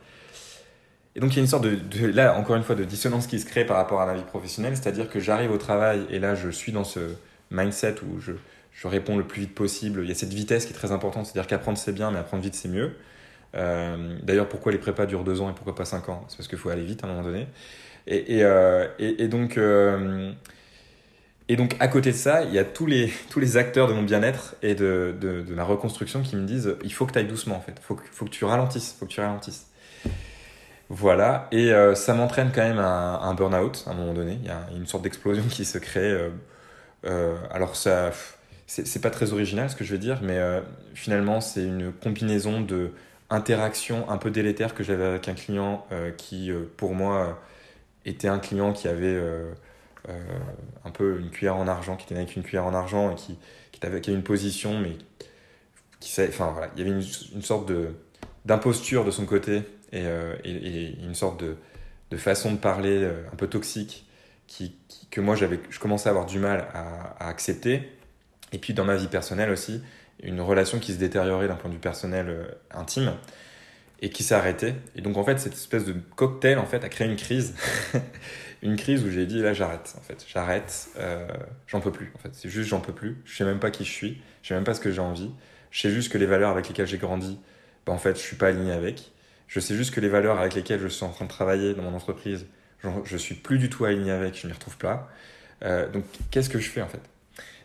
Et 1.16 1.22
donc 1.22 1.32
il 1.32 1.38
y 1.38 1.40
a 1.40 1.42
une 1.42 1.48
sorte 1.48 1.64
de, 1.64 1.76
de, 1.76 2.06
là 2.06 2.36
encore 2.36 2.58
une 2.58 2.64
fois 2.64 2.76
de 2.76 2.84
dissonance 2.84 3.28
qui 3.28 3.40
se 3.40 3.46
crée 3.46 3.66
par 3.66 3.78
rapport 3.78 4.02
à 4.02 4.06
ma 4.06 4.16
vie 4.16 4.24
professionnelle, 4.24 4.76
c'est-à-dire 4.76 5.10
que 5.10 5.22
j'arrive 5.22 5.52
au 5.52 5.58
travail 5.58 6.06
et 6.10 6.20
là 6.20 6.36
je 6.36 6.50
suis 6.50 6.72
dans 6.72 6.84
ce 6.84 7.16
mindset 7.50 7.96
où 8.04 8.20
je, 8.20 8.34
je 8.80 8.88
réponds 8.88 9.18
le 9.18 9.26
plus 9.26 9.42
vite 9.42 9.54
possible. 9.54 10.02
Il 10.04 10.08
y 10.08 10.12
a 10.12 10.16
cette 10.16 10.34
vitesse 10.34 10.66
qui 10.66 10.72
est 10.72 10.76
très 10.76 10.94
importante, 10.94 11.26
c'est-à-dire 11.26 11.48
qu'apprendre 11.48 11.78
c'est 11.78 11.92
bien, 11.92 12.12
mais 12.12 12.20
apprendre 12.20 12.42
vite 12.42 12.56
c'est 12.56 12.70
mieux. 12.70 12.96
Euh, 13.56 14.18
d'ailleurs, 14.24 14.48
pourquoi 14.48 14.72
les 14.72 14.78
prépas 14.78 15.06
durent 15.06 15.26
deux 15.26 15.42
ans 15.42 15.50
et 15.50 15.54
pourquoi 15.54 15.76
pas 15.76 15.84
cinq 15.84 16.08
ans? 16.08 16.24
C'est 16.30 16.38
parce 16.38 16.48
qu'il 16.48 16.58
faut 16.58 16.70
aller 16.70 16.86
vite 16.86 17.04
à 17.04 17.08
un 17.08 17.10
moment 17.10 17.24
donné. 17.24 17.48
Et, 18.08 18.42
euh, 18.42 18.88
donc, 19.28 19.58
euh, 19.58 20.32
donc, 21.50 21.76
à 21.82 21.90
côté 21.90 22.12
de 22.12 22.16
ça, 22.16 22.44
il 22.44 22.54
y 22.54 22.58
a 22.58 22.64
tous 22.64 22.86
les, 22.86 23.12
acteurs 23.58 23.90
de 23.90 23.94
mon 23.94 24.04
bien-être 24.04 24.56
et 24.62 24.76
de, 24.76 25.44
ma 25.50 25.66
reconstruction 25.66 26.22
qui 26.22 26.38
me 26.38 26.46
disent 26.46 26.78
il 26.82 26.94
faut 26.94 27.06
que 27.06 27.12
tu 27.12 27.20
ailles 27.20 27.28
doucement 27.28 27.58
en 27.58 27.62
fait, 27.62 27.74
il 27.76 27.84
faut, 27.84 28.00
faut, 28.14 28.26
que 28.26 28.32
tu 28.32 28.46
ralentisses, 28.46 28.96
faut 28.98 29.08
que 29.08 29.12
tu 29.12 29.20
ralentisses. 29.20 29.68
Voilà, 30.88 31.50
et 31.52 31.72
ça 31.96 32.14
m'entraîne 32.16 32.52
quand 32.56 32.64
même 32.64 32.80
à 32.80 33.20
un 33.20 33.34
burn-out 33.36 33.84
à 33.88 33.92
un 33.92 33.94
moment 33.94 34.14
donné. 34.14 34.40
Il 34.42 34.48
y 34.48 34.52
a 34.52 34.68
une 34.76 34.88
sorte 34.88 35.04
d'explosion 35.04 35.44
qui 35.50 35.66
se 35.66 35.78
crée. 35.78 36.18
alors, 37.04 37.76
ça 37.76 38.12
c'est 38.70 39.02
pas 39.02 39.10
très 39.10 39.34
original 39.34 39.68
ce 39.68 39.76
que 39.76 39.84
je 39.84 39.92
veux 39.92 39.98
dire, 39.98 40.20
mais 40.22 40.38
euh, 40.38 40.62
finalement, 40.94 41.42
c'est 41.42 41.64
une 41.64 41.92
combinaison 41.92 42.62
de 42.62 42.92
interactions 43.32 44.08
un 44.12 44.18
peu 44.18 44.30
délétères 44.30 44.76
que 44.76 44.84
j'avais 44.84 45.06
avec 45.06 45.28
un 45.28 45.34
client 45.34 45.88
euh, 45.92 46.12
qui, 46.12 46.52
euh, 46.52 46.66
pour 46.78 46.94
moi, 46.94 47.42
était 48.06 48.28
un 48.28 48.38
client 48.38 48.72
qui 48.72 48.88
avait 48.88 49.20
un 50.86 50.92
peu 50.92 51.20
une 51.20 51.32
cuillère 51.32 51.56
en 51.56 51.68
argent, 51.68 51.96
qui 51.96 52.06
était 52.06 52.16
avec 52.16 52.36
une 52.36 52.44
cuillère 52.44 52.66
en 52.66 52.74
argent 52.76 53.12
et 53.12 53.16
qui, 53.16 53.38
qui, 53.72 53.86
avait, 53.86 54.00
une 54.00 54.24
position, 54.24 54.80
mais 54.80 54.98
qui 56.00 56.22
enfin 56.22 56.52
voilà, 56.52 56.72
il 56.76 56.80
y 56.80 56.90
avait 56.90 57.00
une, 57.36 57.42
sorte 57.42 57.68
de 57.68 57.90
d'imposture 58.46 59.04
de 59.04 59.12
son 59.12 59.26
côté 59.26 59.64
et, 59.92 60.06
et, 60.46 60.96
une 61.04 61.14
sorte 61.14 61.40
de, 61.40 61.58
de, 62.10 62.18
façon 62.18 62.54
de 62.54 62.58
parler 62.58 63.06
un 63.32 63.36
peu 63.36 63.48
toxique 63.48 64.08
qui, 64.48 64.76
que 65.12 65.22
moi 65.22 65.36
je 65.36 65.80
commençais 65.80 66.08
à 66.08 66.12
avoir 66.12 66.26
du 66.26 66.40
mal 66.40 66.68
à 66.74 67.28
accepter 67.28 67.99
et 68.52 68.58
puis 68.58 68.74
dans 68.74 68.86
ma 68.86 68.96
vie 68.96 69.08
personnelle 69.08 69.50
aussi, 69.50 69.82
une 70.22 70.42
relation 70.42 70.80
qui 70.80 70.94
se 70.94 70.98
détériorait 70.98 71.48
d'un 71.48 71.56
point 71.56 71.70
de 71.70 71.76
vue 71.76 71.82
personnel 71.82 72.28
euh, 72.30 72.46
intime 72.72 73.14
et 74.02 74.10
qui 74.10 74.24
s'est 74.24 74.36
arrêtée. 74.36 74.76
Et 74.96 75.02
donc 75.02 75.18
en 75.18 75.24
fait, 75.24 75.40
cette 75.40 75.54
espèce 75.54 75.86
de 75.86 75.94
cocktail 76.16 76.58
en 76.58 76.66
fait 76.66 76.84
a 76.84 76.90
créé 76.90 77.08
une 77.08 77.16
crise. 77.16 77.56
une 78.62 78.76
crise 78.76 79.04
où 79.06 79.10
j'ai 79.10 79.26
dit 79.26 79.42
là 79.42 79.54
j'arrête 79.54 79.94
en 79.98 80.02
fait. 80.02 80.26
J'arrête 80.28 80.90
euh, 80.98 81.28
j'en 81.68 81.80
peux 81.80 81.92
plus 81.92 82.12
en 82.16 82.20
fait. 82.20 82.30
C'est 82.34 82.50
juste 82.50 82.70
j'en 82.70 82.82
peux 82.82 82.94
plus. 82.94 83.18
Je 83.26 83.38
sais 83.38 83.46
même 83.46 83.60
pas 83.60 83.72
qui 83.72 83.86
je 83.86 83.92
suis. 83.92 84.22
Je 84.42 84.50
sais 84.50 84.54
même 84.56 84.64
pas 84.64 84.74
ce 84.74 84.82
que 84.82 84.92
j'ai 84.92 85.02
envie. 85.02 85.32
Je 85.72 85.82
sais 85.82 85.92
juste 85.92 86.12
que 86.12 86.18
les 86.18 86.26
valeurs 86.26 86.52
avec 86.52 86.68
lesquelles 86.68 86.88
j'ai 86.88 86.98
grandi 86.98 87.40
bah, 87.86 87.94
en 87.94 87.98
fait 87.98 88.18
je 88.18 88.22
suis 88.22 88.36
pas 88.36 88.48
aligné 88.48 88.72
avec. 88.72 89.12
Je 89.48 89.60
sais 89.60 89.76
juste 89.76 89.94
que 89.94 90.02
les 90.02 90.10
valeurs 90.10 90.40
avec 90.40 90.54
lesquelles 90.54 90.82
je 90.82 90.88
suis 90.88 91.06
en 91.06 91.10
train 91.10 91.26
de 91.26 91.30
travailler 91.30 91.74
dans 91.74 91.84
mon 91.84 91.96
entreprise 91.96 92.46
je 93.04 93.18
suis 93.18 93.36
plus 93.36 93.58
du 93.58 93.70
tout 93.70 93.86
aligné 93.86 94.12
avec 94.12 94.38
je 94.38 94.48
m'y 94.48 94.54
retrouve 94.54 94.78
pas. 94.78 95.10
Euh, 95.64 95.90
donc 95.90 96.06
qu'est-ce 96.32 96.50
que 96.50 96.60
je 96.60 96.70
fais 96.70 96.82
en 96.82 96.88
fait? 96.88 97.02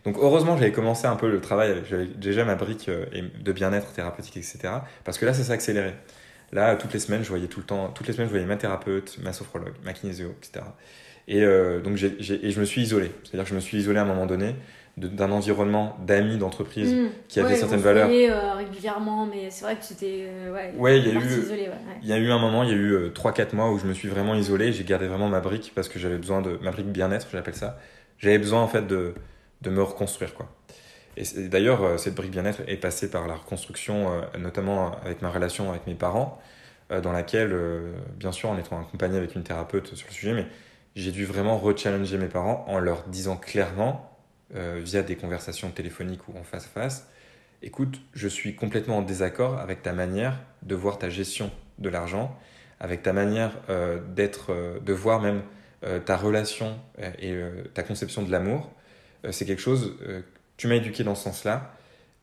Donc 0.04 0.16
heureusement, 0.20 0.56
j'avais 0.56 0.72
commencé 0.72 1.06
un 1.06 1.16
peu 1.16 1.30
le 1.30 1.40
travail, 1.40 1.76
j'avais 1.88 2.06
déjà 2.06 2.44
ma 2.44 2.54
brique 2.56 2.88
euh, 2.88 3.06
de 3.42 3.52
bien-être 3.52 3.92
thérapeutique, 3.92 4.36
etc. 4.36 4.58
Parce 5.04 5.18
que 5.18 5.26
là, 5.26 5.32
ça 5.34 5.42
s'est 5.44 5.52
accéléré. 5.52 5.94
Là, 6.52 6.76
toutes 6.76 6.92
les 6.92 7.00
semaines, 7.00 7.22
je 7.24 7.28
voyais 7.30 7.46
tout 7.48 7.60
le 7.60 7.66
temps, 7.66 7.88
toutes 7.88 8.06
les 8.06 8.12
semaines, 8.12 8.28
je 8.28 8.32
voyais 8.32 8.46
ma 8.46 8.56
thérapeute, 8.56 9.18
ma 9.22 9.32
sophrologue, 9.32 9.74
ma 9.84 9.92
kinésio, 9.92 10.34
etc. 10.42 10.64
Et 11.26 11.42
euh, 11.42 11.80
donc, 11.80 11.98
et 12.02 12.50
je 12.50 12.60
me 12.60 12.64
suis 12.64 12.82
isolé. 12.82 13.10
C'est-à-dire 13.24 13.44
que 13.44 13.50
je 13.50 13.54
me 13.54 13.60
suis 13.60 13.78
isolé 13.78 13.98
à 13.98 14.02
un 14.02 14.06
moment 14.06 14.26
donné 14.26 14.54
d'un 14.96 15.32
environnement 15.32 15.96
d'amis 16.06 16.36
d'entreprise 16.36 16.92
Mm. 16.94 17.06
qui 17.26 17.40
avaient 17.40 17.48
Ouais, 17.48 17.56
certaines 17.56 17.80
se 17.80 17.84
valeurs. 17.84 18.08
euh, 18.10 18.54
régulièrement, 18.54 19.26
mais 19.26 19.50
c'est 19.50 19.64
vrai 19.64 19.74
que 19.76 19.84
c'était. 19.84 20.26
euh, 20.28 20.52
ouais, 20.52 20.72
Ouais, 20.76 20.98
il 21.00 21.06
y 21.08 21.10
a 21.10 21.14
eu- 21.14 21.16
ouais. 21.16 21.68
Il 22.02 22.08
y 22.08 22.12
a 22.12 22.18
eu 22.18 22.30
un 22.30 22.38
moment, 22.38 22.62
il 22.62 22.68
y 22.68 22.72
a 22.72 22.76
eu 22.76 23.10
3-4 23.12 23.54
mois 23.54 23.72
où 23.72 23.78
je 23.78 23.86
me 23.86 23.94
suis 23.94 24.08
vraiment 24.08 24.36
isolé. 24.36 24.72
J'ai 24.72 24.84
gardé 24.84 25.08
vraiment 25.08 25.28
ma 25.28 25.40
brique 25.40 25.72
parce 25.74 25.88
que 25.88 25.98
j'avais 25.98 26.18
besoin 26.18 26.42
de 26.42 26.58
ma 26.62 26.70
brique 26.70 26.92
bien-être, 26.92 27.26
j'appelle 27.32 27.56
ça. 27.56 27.78
J'avais 28.18 28.38
besoin 28.38 28.60
en 28.62 28.68
fait 28.68 28.86
de, 28.86 29.14
de 29.64 29.70
me 29.70 29.82
reconstruire 29.82 30.34
quoi. 30.34 30.48
Et 31.16 31.48
d'ailleurs, 31.48 31.82
euh, 31.82 31.96
cette 31.96 32.14
brique 32.14 32.32
bien-être 32.32 32.62
est 32.66 32.76
passée 32.76 33.10
par 33.10 33.26
la 33.26 33.34
reconstruction, 33.34 34.12
euh, 34.12 34.38
notamment 34.38 34.98
avec 35.02 35.22
ma 35.22 35.30
relation 35.30 35.70
avec 35.70 35.86
mes 35.86 35.94
parents, 35.94 36.40
euh, 36.90 37.00
dans 37.00 37.12
laquelle, 37.12 37.56
bien 38.16 38.32
sûr, 38.32 38.50
en 38.50 38.58
étant 38.58 38.80
accompagné 38.80 39.16
avec 39.16 39.34
une 39.34 39.42
thérapeute 39.42 39.94
sur 39.94 40.08
le 40.08 40.12
sujet, 40.12 40.32
mais 40.34 40.46
j'ai 40.96 41.12
dû 41.12 41.24
vraiment 41.24 41.58
rechallenger 41.58 42.18
mes 42.18 42.28
parents 42.28 42.64
en 42.68 42.78
leur 42.78 43.04
disant 43.04 43.36
clairement, 43.36 44.10
via 44.52 45.02
des 45.02 45.16
conversations 45.16 45.70
téléphoniques 45.70 46.28
ou 46.28 46.38
en 46.38 46.44
face 46.44 46.66
à 46.66 46.68
face, 46.68 47.08
écoute, 47.60 48.00
je 48.12 48.28
suis 48.28 48.54
complètement 48.54 48.98
en 48.98 49.02
désaccord 49.02 49.58
avec 49.58 49.82
ta 49.82 49.92
manière 49.92 50.38
de 50.62 50.76
voir 50.76 50.98
ta 50.98 51.08
gestion 51.08 51.50
de 51.78 51.88
l'argent, 51.88 52.38
avec 52.78 53.02
ta 53.02 53.12
manière 53.12 53.50
d'être, 54.14 54.54
de 54.80 54.92
voir 54.92 55.20
même 55.20 55.42
ta 56.04 56.16
relation 56.16 56.78
et 57.18 57.36
ta 57.72 57.82
conception 57.82 58.22
de 58.22 58.30
l'amour. 58.30 58.70
Euh, 59.24 59.32
c'est 59.32 59.44
quelque 59.44 59.62
chose, 59.62 59.94
euh, 60.06 60.20
tu 60.56 60.66
m'as 60.68 60.74
éduqué 60.76 61.04
dans 61.04 61.14
ce 61.14 61.24
sens-là, 61.24 61.72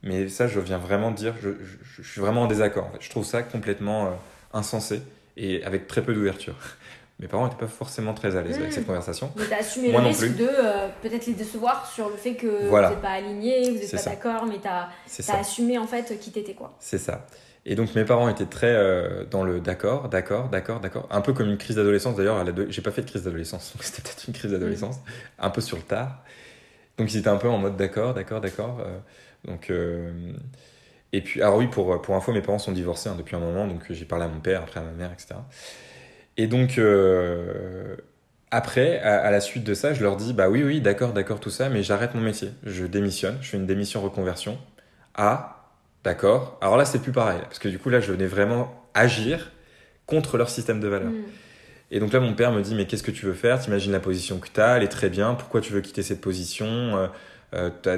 mais 0.04 0.28
ça, 0.30 0.47
je 0.47 0.60
viens 0.60 0.78
vraiment 0.78 1.12
dire, 1.12 1.34
je, 1.41 1.49
je- 1.49 2.02
je 2.04 2.10
suis 2.12 2.22
vraiment 2.22 2.43
en 2.43 2.47
désaccord. 2.47 2.88
En 2.88 2.91
fait. 2.91 3.02
Je 3.02 3.10
trouve 3.10 3.26
ça 3.26 3.43
complètement 3.43 4.08
euh, 4.08 4.10
insensé 4.54 5.02
et 5.38 5.64
avec 5.64 5.88
très 5.88 6.02
peu 6.04 6.14
d'ouverture. 6.14 6.56
Mes 7.20 7.28
parents 7.28 7.43
n'étaient 7.45 7.60
pas 7.60 7.68
forcément 7.68 8.16
très 8.16 8.36
à 8.36 8.41
l'aise 8.41 8.56
avec 8.58 8.70
Mm. 8.70 8.74
cette 8.74 8.88
conversation. 8.88 9.32
Mais 9.36 9.43
t'as 9.47 9.58
assumé 9.60 9.91
Moi 9.91 10.02
le 10.02 10.08
risque 10.08 10.36
de 10.38 10.47
euh, 10.49 10.88
peut-être 11.04 11.28
les 11.28 11.34
décevoir 11.34 11.86
sur 11.93 12.10
le 12.10 12.16
fait 12.16 12.34
que 12.34 12.68
Voilà. 12.68 12.88
vous 12.88 12.93
n'êtes 12.95 13.02
pas 13.04 13.10
alignés, 13.12 13.70
vous 13.70 13.78
n'êtes 13.78 13.91
pas 13.91 14.02
d'accord, 14.10 14.45
mais 14.47 14.58
t'as 14.62 14.88
ça. 15.08 15.38
assumé 15.38 15.78
en 15.78 15.86
fait 15.86 16.20
qui 16.20 16.32
t'étais 16.32 16.54
quoi. 16.56 16.76
C'est 16.80 16.97
ça. 16.97 17.28
Et 17.64 17.76
donc 17.76 17.93
mes 17.93 18.06
parents 18.06 18.28
étaient 18.28 18.47
très 18.47 18.74
euh, 18.74 19.24
dans 19.30 19.43
le 19.43 19.60
d'accord, 19.60 20.10
d'accord, 20.10 20.49
d'accord, 20.49 20.80
d'accord. 20.80 21.08
Un 21.12 21.22
peu 21.22 21.32
comme 21.34 21.47
une 21.47 21.60
crise 21.60 21.76
d'adolescence 21.76 22.16
d'ailleurs. 22.16 22.43
J'ai 22.70 22.82
pas 22.82 22.89
fait 22.89 23.04
de 23.04 23.10
crise 23.10 23.22
d'adolescence, 23.22 23.72
donc 23.76 23.84
c'était 23.84 24.02
peut-être 24.02 24.26
une 24.28 24.34
crise 24.34 24.49
d'adolescence, 24.52 24.95
un 25.38 25.49
peu 25.52 25.62
sur 25.62 25.78
le 25.78 25.84
tard. 25.84 26.24
Donc 27.02 27.12
ils 27.12 27.18
étaient 27.18 27.30
un 27.30 27.38
peu 27.38 27.49
en 27.49 27.58
mode 27.58 27.78
d'accord, 27.78 28.14
d'accord, 28.14 28.41
d'accord. 28.41 28.80
euh, 28.80 28.99
donc 29.43 29.72
euh, 29.72 30.12
et 31.14 31.22
puis 31.22 31.41
alors 31.41 31.58
oui 31.58 31.66
pour 31.66 31.99
pour 31.99 32.16
info 32.16 32.32
mes 32.32 32.41
parents 32.41 32.60
sont 32.60 32.72
divorcés 32.72 33.10
hein, 33.10 33.16
depuis 33.18 33.36
un 33.36 33.39
moment, 33.39 33.66
donc 33.66 33.82
j'ai 33.89 34.06
parlé 34.06 34.26
à 34.26 34.28
mon 34.28 34.39
père, 34.39 34.62
après 34.62 34.80
à 34.80 34.84
ma 34.84 34.91
mère, 34.91 35.12
etc. 35.12 35.34
Et 36.38 36.45
donc 36.45 36.78
euh, 36.78 37.95
après 38.52 38.99
à, 38.99 39.32
la 39.32 39.41
suite 39.41 39.64
de 39.64 39.74
ça, 39.74 39.95
je 39.95 40.04
leur 40.04 40.16
dis 40.16 40.34
bah 40.34 40.47
oui 40.47 40.64
oui 40.64 40.80
d'accord 40.80 41.12
d'accord 41.12 41.39
tout 41.39 41.49
ça, 41.49 41.70
mais 41.70 41.82
j'arrête 41.82 42.14
mon 42.14 42.22
métier, 42.22 42.52
je 42.64 42.86
démissionne, 42.86 43.39
je 43.41 43.49
fais 43.49 43.58
une 43.58 43.66
démission 43.66 43.99
reconversion 43.99 44.60
à 45.16 45.58
D'accord. 46.04 46.58
Alors 46.62 46.78
là, 46.78 46.86
c'est 46.86 46.99
plus 46.99 47.12
pareil. 47.12 47.39
Parce 47.41 47.60
que 47.60 47.70
du 47.70 47.78
coup, 47.78 47.89
là, 47.89 47.99
je 47.99 48.12
venais 48.12 48.26
vraiment 48.26 48.74
agir 48.93 49.52
contre 50.08 50.38
leur 50.38 50.49
système 50.49 50.80
de 50.80 50.88
valeurs. 50.88 51.12
Mm. 51.12 51.24
Et 51.92 52.00
donc 52.00 52.14
là, 52.14 52.20
mon 52.22 52.34
père 52.34 52.52
me 52.52 52.62
dit, 52.62 52.74
mais 52.74 52.88
qu'est-ce 52.88 53.04
que 53.04 53.12
tu 53.12 53.26
veux 53.26 53.34
faire? 53.34 53.60
T'imagines 53.60 53.92
la 53.92 54.00
position 54.00 54.39
que 54.39 54.48
tu 54.48 54.62
as, 54.62 54.78
elle 54.78 54.84
est 54.84 54.88
très 54.88 55.10
bien. 55.10 55.36
Pourquoi 55.36 55.60
tu 55.60 55.74
veux 55.74 55.82
quitter 55.82 56.04
cette 56.04 56.22
position? 56.22 56.68
Euh, 56.68 57.08
euh, 57.54 57.70
T'as 57.82 57.98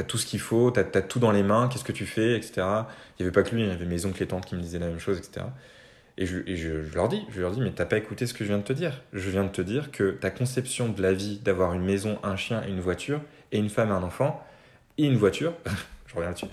as 0.00 0.04
tout 0.04 0.16
ce 0.16 0.24
qu'il 0.24 0.40
faut, 0.40 0.70
t'as 0.70 0.80
as 0.80 1.02
tout 1.02 1.18
dans 1.18 1.30
les 1.30 1.42
mains, 1.42 1.68
qu'est-ce 1.68 1.84
que 1.84 1.92
tu 1.92 2.06
fais, 2.06 2.36
etc. 2.36 2.52
Il 2.56 2.62
n'y 3.20 3.26
avait 3.26 3.32
pas 3.32 3.42
que 3.42 3.54
lui, 3.54 3.62
il 3.62 3.68
y 3.68 3.70
avait 3.70 3.84
mes 3.84 4.06
oncles 4.06 4.22
et 4.22 4.26
tantes 4.26 4.46
qui 4.46 4.56
me 4.56 4.62
disaient 4.62 4.78
la 4.78 4.86
même 4.86 4.98
chose, 4.98 5.18
etc. 5.18 5.46
Et, 6.16 6.26
je, 6.26 6.94
leur 6.94 7.08
dis, 7.08 7.22
je 7.30 7.40
leur 7.40 7.50
dis, 7.50 7.60
mais 7.60 7.72
t'as 7.72 7.84
pas 7.84 7.98
écouté 7.98 8.26
ce 8.26 8.32
que 8.32 8.44
je 8.44 8.48
viens 8.48 8.58
de 8.58 8.62
te 8.64 8.72
dire. 8.72 9.02
Je 9.12 9.28
viens 9.28 9.44
de 9.44 9.50
te 9.50 9.60
dire 9.60 9.90
que 9.90 10.10
ta 10.12 10.30
conception 10.30 10.88
de 10.88 11.02
la 11.02 11.12
vie, 11.12 11.38
d'avoir 11.44 11.74
une 11.74 11.84
maison, 11.84 12.18
un 12.22 12.36
chien 12.36 12.62
et 12.66 12.70
une 12.70 12.80
voiture, 12.80 13.20
et 13.52 13.58
une 13.58 13.68
femme 13.68 13.90
et 13.90 13.92
un 13.92 14.02
enfant, 14.02 14.42
et 14.96 15.04
une 15.04 15.16
voiture, 15.16 15.52
je 16.06 16.14
reviens 16.14 16.28
là-dessus, 16.28 16.46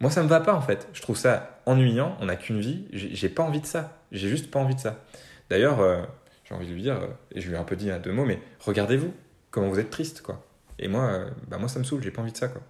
moi, 0.00 0.10
ça 0.12 0.22
me 0.22 0.28
va 0.28 0.40
pas 0.40 0.54
en 0.54 0.60
fait. 0.60 0.88
Je 0.92 1.02
trouve 1.02 1.16
ça 1.16 1.58
ennuyant. 1.66 2.16
On 2.20 2.26
n'a 2.26 2.36
qu'une 2.36 2.60
vie. 2.60 2.84
J'ai 2.92 3.28
pas 3.28 3.42
envie 3.42 3.60
de 3.60 3.66
ça. 3.66 3.98
J'ai 4.12 4.28
juste 4.28 4.48
pas 4.48 4.60
envie 4.60 4.76
de 4.76 4.80
ça. 4.80 5.04
D'ailleurs, 5.50 5.80
euh, 5.80 6.02
j'ai 6.44 6.54
envie 6.54 6.66
de 6.66 6.72
lui 6.72 6.82
dire, 6.82 6.96
euh, 6.96 7.08
et 7.32 7.40
je 7.40 7.48
lui 7.48 7.54
ai 7.54 7.58
un 7.58 7.64
peu 7.64 7.76
dit 7.76 7.90
à 7.90 7.98
deux 7.98 8.12
mots, 8.12 8.24
mais 8.24 8.40
regardez-vous, 8.60 9.12
comment 9.50 9.68
vous 9.68 9.78
êtes 9.78 9.90
triste, 9.90 10.22
quoi. 10.22 10.44
Et 10.78 10.88
moi, 10.88 11.04
euh, 11.04 11.30
bah 11.48 11.58
moi, 11.58 11.68
ça 11.68 11.78
me 11.78 11.84
saoule. 11.84 12.02
J'ai 12.02 12.10
pas 12.10 12.22
envie 12.22 12.32
de 12.32 12.36
ça, 12.36 12.48
quoi. 12.48 12.62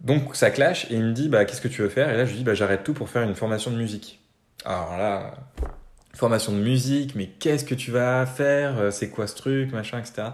Donc, 0.00 0.36
ça 0.36 0.50
clash 0.50 0.90
et 0.90 0.94
il 0.94 1.02
me 1.02 1.12
dit, 1.12 1.28
bah, 1.28 1.44
qu'est-ce 1.44 1.60
que 1.60 1.68
tu 1.68 1.82
veux 1.82 1.88
faire? 1.88 2.10
Et 2.10 2.16
là, 2.16 2.24
je 2.24 2.30
lui 2.30 2.38
dis, 2.38 2.44
bah, 2.44 2.54
j'arrête 2.54 2.84
tout 2.84 2.94
pour 2.94 3.08
faire 3.08 3.22
une 3.22 3.34
formation 3.34 3.70
de 3.70 3.76
musique. 3.76 4.20
Alors 4.64 4.96
là, 4.96 5.34
formation 6.14 6.52
de 6.52 6.58
musique, 6.58 7.14
mais 7.14 7.26
qu'est-ce 7.26 7.64
que 7.64 7.74
tu 7.74 7.90
vas 7.90 8.24
faire? 8.24 8.92
C'est 8.92 9.10
quoi 9.10 9.26
ce 9.26 9.34
truc, 9.34 9.72
machin, 9.72 9.98
etc. 9.98 10.28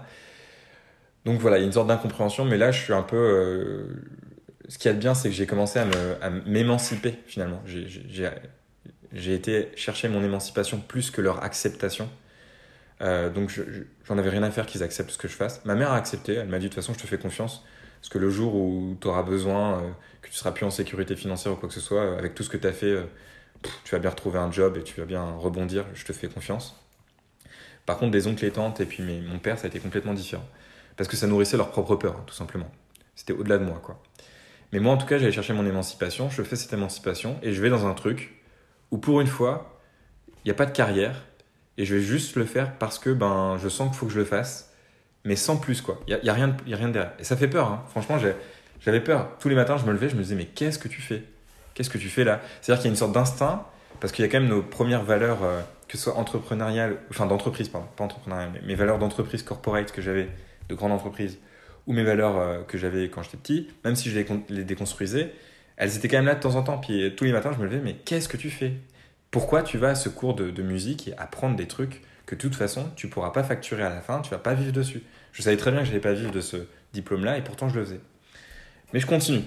Donc 1.24 1.40
voilà, 1.40 1.58
il 1.58 1.60
y 1.60 1.64
a 1.64 1.66
une 1.66 1.72
sorte 1.72 1.88
d'incompréhension, 1.88 2.44
mais 2.44 2.56
là, 2.56 2.70
je 2.70 2.80
suis 2.80 2.92
un 2.92 3.02
peu. 3.02 3.88
ce 4.68 4.78
qu'il 4.78 4.88
y 4.88 4.92
a 4.92 4.94
de 4.94 5.00
bien, 5.00 5.14
c'est 5.14 5.28
que 5.28 5.34
j'ai 5.34 5.46
commencé 5.46 5.80
à 5.80 6.30
m'émanciper 6.46 7.18
finalement. 7.26 7.60
J'ai 9.12 9.34
été 9.34 9.70
chercher 9.76 10.08
mon 10.08 10.22
émancipation 10.22 10.80
plus 10.80 11.10
que 11.10 11.20
leur 11.20 11.42
acceptation. 11.42 12.08
Euh, 13.02 13.30
donc 13.30 13.50
je- 13.50 13.62
je- 13.62 13.82
j'en 14.06 14.18
avais 14.18 14.30
rien 14.30 14.42
à 14.42 14.50
faire 14.50 14.66
qu'ils 14.66 14.82
acceptent 14.82 15.10
ce 15.10 15.18
que 15.18 15.28
je 15.28 15.34
fasse. 15.34 15.64
Ma 15.64 15.74
mère 15.74 15.90
a 15.92 15.96
accepté, 15.96 16.34
elle 16.34 16.48
m'a 16.48 16.58
dit 16.58 16.66
de 16.66 16.68
toute 16.68 16.76
façon 16.76 16.92
je 16.94 16.98
te 16.98 17.06
fais 17.06 17.18
confiance, 17.18 17.64
parce 18.00 18.10
que 18.10 18.18
le 18.18 18.30
jour 18.30 18.54
où 18.54 18.96
tu 19.00 19.08
auras 19.08 19.22
besoin, 19.22 19.80
euh, 19.80 19.90
que 20.22 20.28
tu 20.28 20.34
seras 20.34 20.52
plus 20.52 20.66
en 20.66 20.70
sécurité 20.70 21.16
financière 21.16 21.52
ou 21.54 21.56
quoi 21.56 21.68
que 21.68 21.74
ce 21.74 21.80
soit, 21.80 22.00
euh, 22.02 22.18
avec 22.18 22.34
tout 22.34 22.42
ce 22.42 22.50
que 22.50 22.56
tu 22.58 22.66
as 22.66 22.72
fait, 22.72 22.94
tu 23.84 23.92
vas 23.92 23.98
bien 23.98 24.10
retrouver 24.10 24.38
un 24.38 24.50
job 24.52 24.76
et 24.78 24.82
tu 24.84 25.00
vas 25.00 25.06
bien 25.06 25.24
rebondir, 25.36 25.84
je 25.94 26.04
te 26.04 26.12
fais 26.12 26.28
confiance. 26.28 26.76
Par 27.86 27.98
contre, 27.98 28.12
des 28.12 28.26
oncles 28.26 28.44
et 28.44 28.50
tantes 28.52 28.80
et 28.80 28.86
puis 28.86 29.02
mes- 29.02 29.20
mon 29.20 29.38
père, 29.38 29.58
ça 29.58 29.64
a 29.64 29.68
été 29.68 29.80
complètement 29.80 30.14
différent. 30.14 30.46
Parce 30.96 31.08
que 31.08 31.16
ça 31.16 31.26
nourrissait 31.26 31.56
leur 31.56 31.70
propre 31.70 31.96
peur, 31.96 32.16
hein, 32.18 32.24
tout 32.26 32.34
simplement. 32.34 32.70
C'était 33.14 33.32
au-delà 33.32 33.58
de 33.58 33.64
moi, 33.64 33.80
quoi. 33.82 34.02
Mais 34.72 34.80
moi, 34.80 34.92
en 34.94 34.96
tout 34.98 35.06
cas, 35.06 35.18
j'allais 35.18 35.32
chercher 35.32 35.52
mon 35.54 35.66
émancipation, 35.66 36.30
je 36.30 36.42
fais 36.42 36.56
cette 36.56 36.72
émancipation 36.72 37.38
et 37.42 37.52
je 37.52 37.62
vais 37.62 37.70
dans 37.70 37.86
un 37.86 37.94
truc 37.94 38.39
où, 38.90 38.98
pour 38.98 39.20
une 39.20 39.26
fois, 39.26 39.78
il 40.44 40.48
n'y 40.48 40.50
a 40.50 40.54
pas 40.54 40.66
de 40.66 40.72
carrière 40.72 41.24
et 41.78 41.84
je 41.84 41.94
vais 41.94 42.02
juste 42.02 42.36
le 42.36 42.44
faire 42.44 42.76
parce 42.78 42.98
que 42.98 43.10
ben, 43.10 43.56
je 43.62 43.68
sens 43.68 43.88
qu'il 43.88 43.98
faut 43.98 44.06
que 44.06 44.12
je 44.12 44.18
le 44.18 44.24
fasse, 44.24 44.72
mais 45.24 45.36
sans 45.36 45.56
plus, 45.56 45.80
quoi. 45.80 46.00
Il 46.06 46.14
n'y 46.14 46.20
a, 46.20 46.24
y 46.24 46.28
a 46.30 46.34
rien 46.34 46.50
a 46.50 46.76
rien 46.76 46.88
de 46.88 46.92
derrière. 46.92 47.12
Et 47.18 47.24
ça 47.24 47.36
fait 47.36 47.48
peur, 47.48 47.68
hein. 47.68 47.84
franchement, 47.90 48.18
j'avais 48.80 49.00
peur. 49.00 49.36
Tous 49.38 49.48
les 49.48 49.54
matins, 49.54 49.76
je 49.76 49.84
me 49.84 49.92
levais, 49.92 50.08
je 50.08 50.16
me 50.16 50.22
disais, 50.22 50.34
mais 50.34 50.46
qu'est-ce 50.46 50.78
que 50.78 50.88
tu 50.88 51.00
fais? 51.00 51.22
Qu'est-ce 51.74 51.90
que 51.90 51.98
tu 51.98 52.08
fais 52.08 52.24
là? 52.24 52.40
C'est-à-dire 52.60 52.82
qu'il 52.82 52.88
y 52.88 52.90
a 52.90 52.94
une 52.94 52.98
sorte 52.98 53.12
d'instinct, 53.12 53.66
parce 54.00 54.12
qu'il 54.12 54.24
y 54.24 54.28
a 54.28 54.30
quand 54.30 54.40
même 54.40 54.48
nos 54.48 54.62
premières 54.62 55.04
valeurs, 55.04 55.44
euh, 55.44 55.60
que 55.88 55.96
ce 55.96 56.04
soit 56.04 56.16
entrepreneuriales, 56.16 56.98
enfin 57.10 57.26
d'entreprise, 57.26 57.68
pardon, 57.68 57.86
pas 57.96 58.04
entrepreneuriales, 58.04 58.50
mais 58.54 58.60
mes 58.66 58.74
valeurs 58.74 58.98
d'entreprise 58.98 59.42
corporate 59.42 59.92
que 59.92 60.02
j'avais, 60.02 60.28
de 60.68 60.74
grande 60.74 60.92
entreprise, 60.92 61.38
ou 61.86 61.92
mes 61.92 62.04
valeurs 62.04 62.38
euh, 62.38 62.62
que 62.62 62.78
j'avais 62.78 63.08
quand 63.08 63.22
j'étais 63.22 63.36
petit, 63.36 63.68
même 63.84 63.96
si 63.96 64.10
je 64.10 64.24
les 64.48 64.64
déconstruisais, 64.64 65.32
elles 65.80 65.96
étaient 65.96 66.08
quand 66.08 66.18
même 66.18 66.26
là 66.26 66.34
de 66.34 66.40
temps 66.40 66.56
en 66.56 66.62
temps. 66.62 66.78
Puis 66.78 67.14
tous 67.16 67.24
les 67.24 67.32
matins, 67.32 67.52
je 67.52 67.58
me 67.58 67.64
levais, 67.64 67.80
mais 67.80 67.94
qu'est-ce 67.94 68.28
que 68.28 68.36
tu 68.36 68.50
fais? 68.50 68.74
Pourquoi 69.30 69.62
tu 69.62 69.78
vas 69.78 69.88
à 69.88 69.94
ce 69.94 70.10
cours 70.10 70.34
de, 70.34 70.62
musique 70.62 71.08
et 71.08 71.16
apprendre 71.16 71.56
des 71.56 71.66
trucs 71.66 72.02
que 72.26 72.34
de 72.34 72.40
toute 72.40 72.54
façon, 72.54 72.90
tu 72.96 73.08
pourras 73.08 73.30
pas 73.30 73.42
facturer 73.42 73.82
à 73.82 73.88
la 73.88 74.02
fin, 74.02 74.20
tu 74.20 74.30
vas 74.30 74.38
pas 74.38 74.52
vivre 74.52 74.72
dessus? 74.72 75.02
Je 75.32 75.40
savais 75.40 75.56
très 75.56 75.70
bien 75.70 75.80
que 75.80 75.86
je 75.86 75.90
n'allais 75.90 76.02
pas 76.02 76.12
vivre 76.12 76.32
de 76.32 76.42
ce 76.42 76.66
diplôme-là 76.92 77.38
et 77.38 77.42
pourtant 77.42 77.70
je 77.70 77.78
le 77.78 77.84
faisais. 77.86 78.00
Mais 78.92 79.00
je 79.00 79.06
continue. 79.06 79.42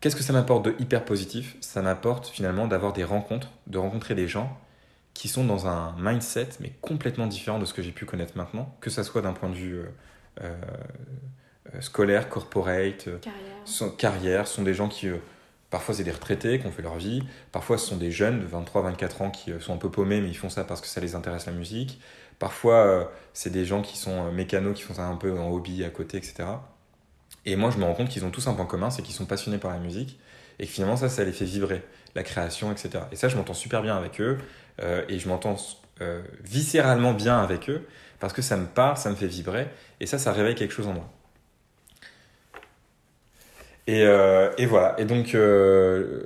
Qu'est-ce 0.00 0.16
que 0.16 0.24
ça 0.24 0.32
m'apporte 0.32 0.64
de 0.64 0.74
hyper 0.80 1.04
positif? 1.04 1.56
Ça 1.60 1.82
m'apporte 1.82 2.26
finalement 2.26 2.66
d'avoir 2.66 2.92
des 2.92 3.04
rencontres, 3.04 3.52
de 3.68 3.78
rencontrer 3.78 4.16
des 4.16 4.26
gens 4.26 4.58
qui 5.14 5.28
sont 5.28 5.44
dans 5.44 5.68
un 5.68 5.94
mindset 6.00 6.48
mais 6.58 6.72
complètement 6.80 7.28
différent 7.28 7.60
de 7.60 7.64
ce 7.64 7.72
que 7.72 7.80
j'ai 7.80 7.92
pu 7.92 8.06
connaître 8.06 8.36
maintenant, 8.36 8.76
que 8.80 8.90
ça 8.90 9.04
soit 9.04 9.22
d'un 9.22 9.34
point 9.34 9.50
de 9.50 9.54
vue 9.54 9.76
euh, 9.76 9.86
euh, 10.42 10.56
scolaire, 11.80 12.28
corporate, 12.28 13.08
euh, 13.08 13.18
Carrière. 13.18 13.42
sont- 13.64 13.90
carrière, 13.90 14.46
sont 14.46 14.62
des 14.62 14.74
gens 14.74 14.88
qui, 14.88 15.08
euh, 15.08 15.16
parfois 15.70 15.94
c'est 15.94 16.04
des 16.04 16.12
retraités 16.12 16.58
qui 16.58 16.66
ont 16.66 16.72
fait 16.72 16.82
leur 16.82 16.96
vie, 16.96 17.22
parfois 17.52 17.78
ce 17.78 17.86
sont 17.86 17.96
des 17.96 18.10
jeunes 18.10 18.40
de 18.40 18.46
23-24 18.46 19.22
ans 19.22 19.30
qui 19.30 19.52
euh, 19.52 19.60
sont 19.60 19.74
un 19.74 19.78
peu 19.78 19.90
paumés 19.90 20.20
mais 20.20 20.28
ils 20.28 20.36
font 20.36 20.48
ça 20.48 20.64
parce 20.64 20.80
que 20.80 20.86
ça 20.86 21.00
les 21.00 21.14
intéresse 21.14 21.46
la 21.46 21.52
musique, 21.52 22.00
parfois 22.38 22.74
euh, 22.86 23.04
c'est 23.32 23.50
des 23.50 23.64
gens 23.64 23.82
qui 23.82 23.96
sont 23.96 24.26
euh, 24.26 24.30
mécanos, 24.30 24.74
qui 24.76 24.82
font 24.82 24.94
ça 24.94 25.06
un 25.06 25.16
peu 25.16 25.36
en 25.38 25.50
hobby 25.50 25.84
à 25.84 25.90
côté, 25.90 26.16
etc. 26.18 26.44
Et 27.44 27.56
moi 27.56 27.70
je 27.70 27.78
me 27.78 27.84
rends 27.84 27.94
compte 27.94 28.08
qu'ils 28.08 28.24
ont 28.24 28.30
tous 28.30 28.46
un 28.48 28.54
point 28.54 28.66
commun, 28.66 28.90
c'est 28.90 29.02
qu'ils 29.02 29.14
sont 29.14 29.26
passionnés 29.26 29.58
par 29.58 29.72
la 29.72 29.78
musique 29.78 30.18
et 30.58 30.66
que 30.66 30.72
finalement 30.72 30.96
ça, 30.96 31.08
ça 31.08 31.24
les 31.24 31.32
fait 31.32 31.44
vibrer, 31.44 31.82
la 32.14 32.22
création, 32.22 32.72
etc. 32.72 33.04
Et 33.12 33.16
ça 33.16 33.28
je 33.28 33.36
m'entends 33.36 33.54
super 33.54 33.82
bien 33.82 33.96
avec 33.96 34.20
eux 34.20 34.38
euh, 34.82 35.02
et 35.08 35.18
je 35.18 35.28
m'entends 35.28 35.56
euh, 36.00 36.22
viscéralement 36.44 37.12
bien 37.14 37.38
avec 37.40 37.68
eux 37.70 37.86
parce 38.20 38.32
que 38.32 38.42
ça 38.42 38.56
me 38.56 38.66
parle, 38.66 38.96
ça 38.96 39.10
me 39.10 39.14
fait 39.16 39.26
vibrer 39.26 39.68
et 40.00 40.06
ça, 40.06 40.18
ça 40.18 40.32
réveille 40.32 40.54
quelque 40.54 40.72
chose 40.72 40.86
en 40.86 40.92
moi. 40.94 41.08
Et, 43.86 44.02
euh, 44.02 44.50
et 44.58 44.66
voilà. 44.66 44.94
Et 44.98 45.04
donc, 45.04 45.34
euh, 45.34 46.22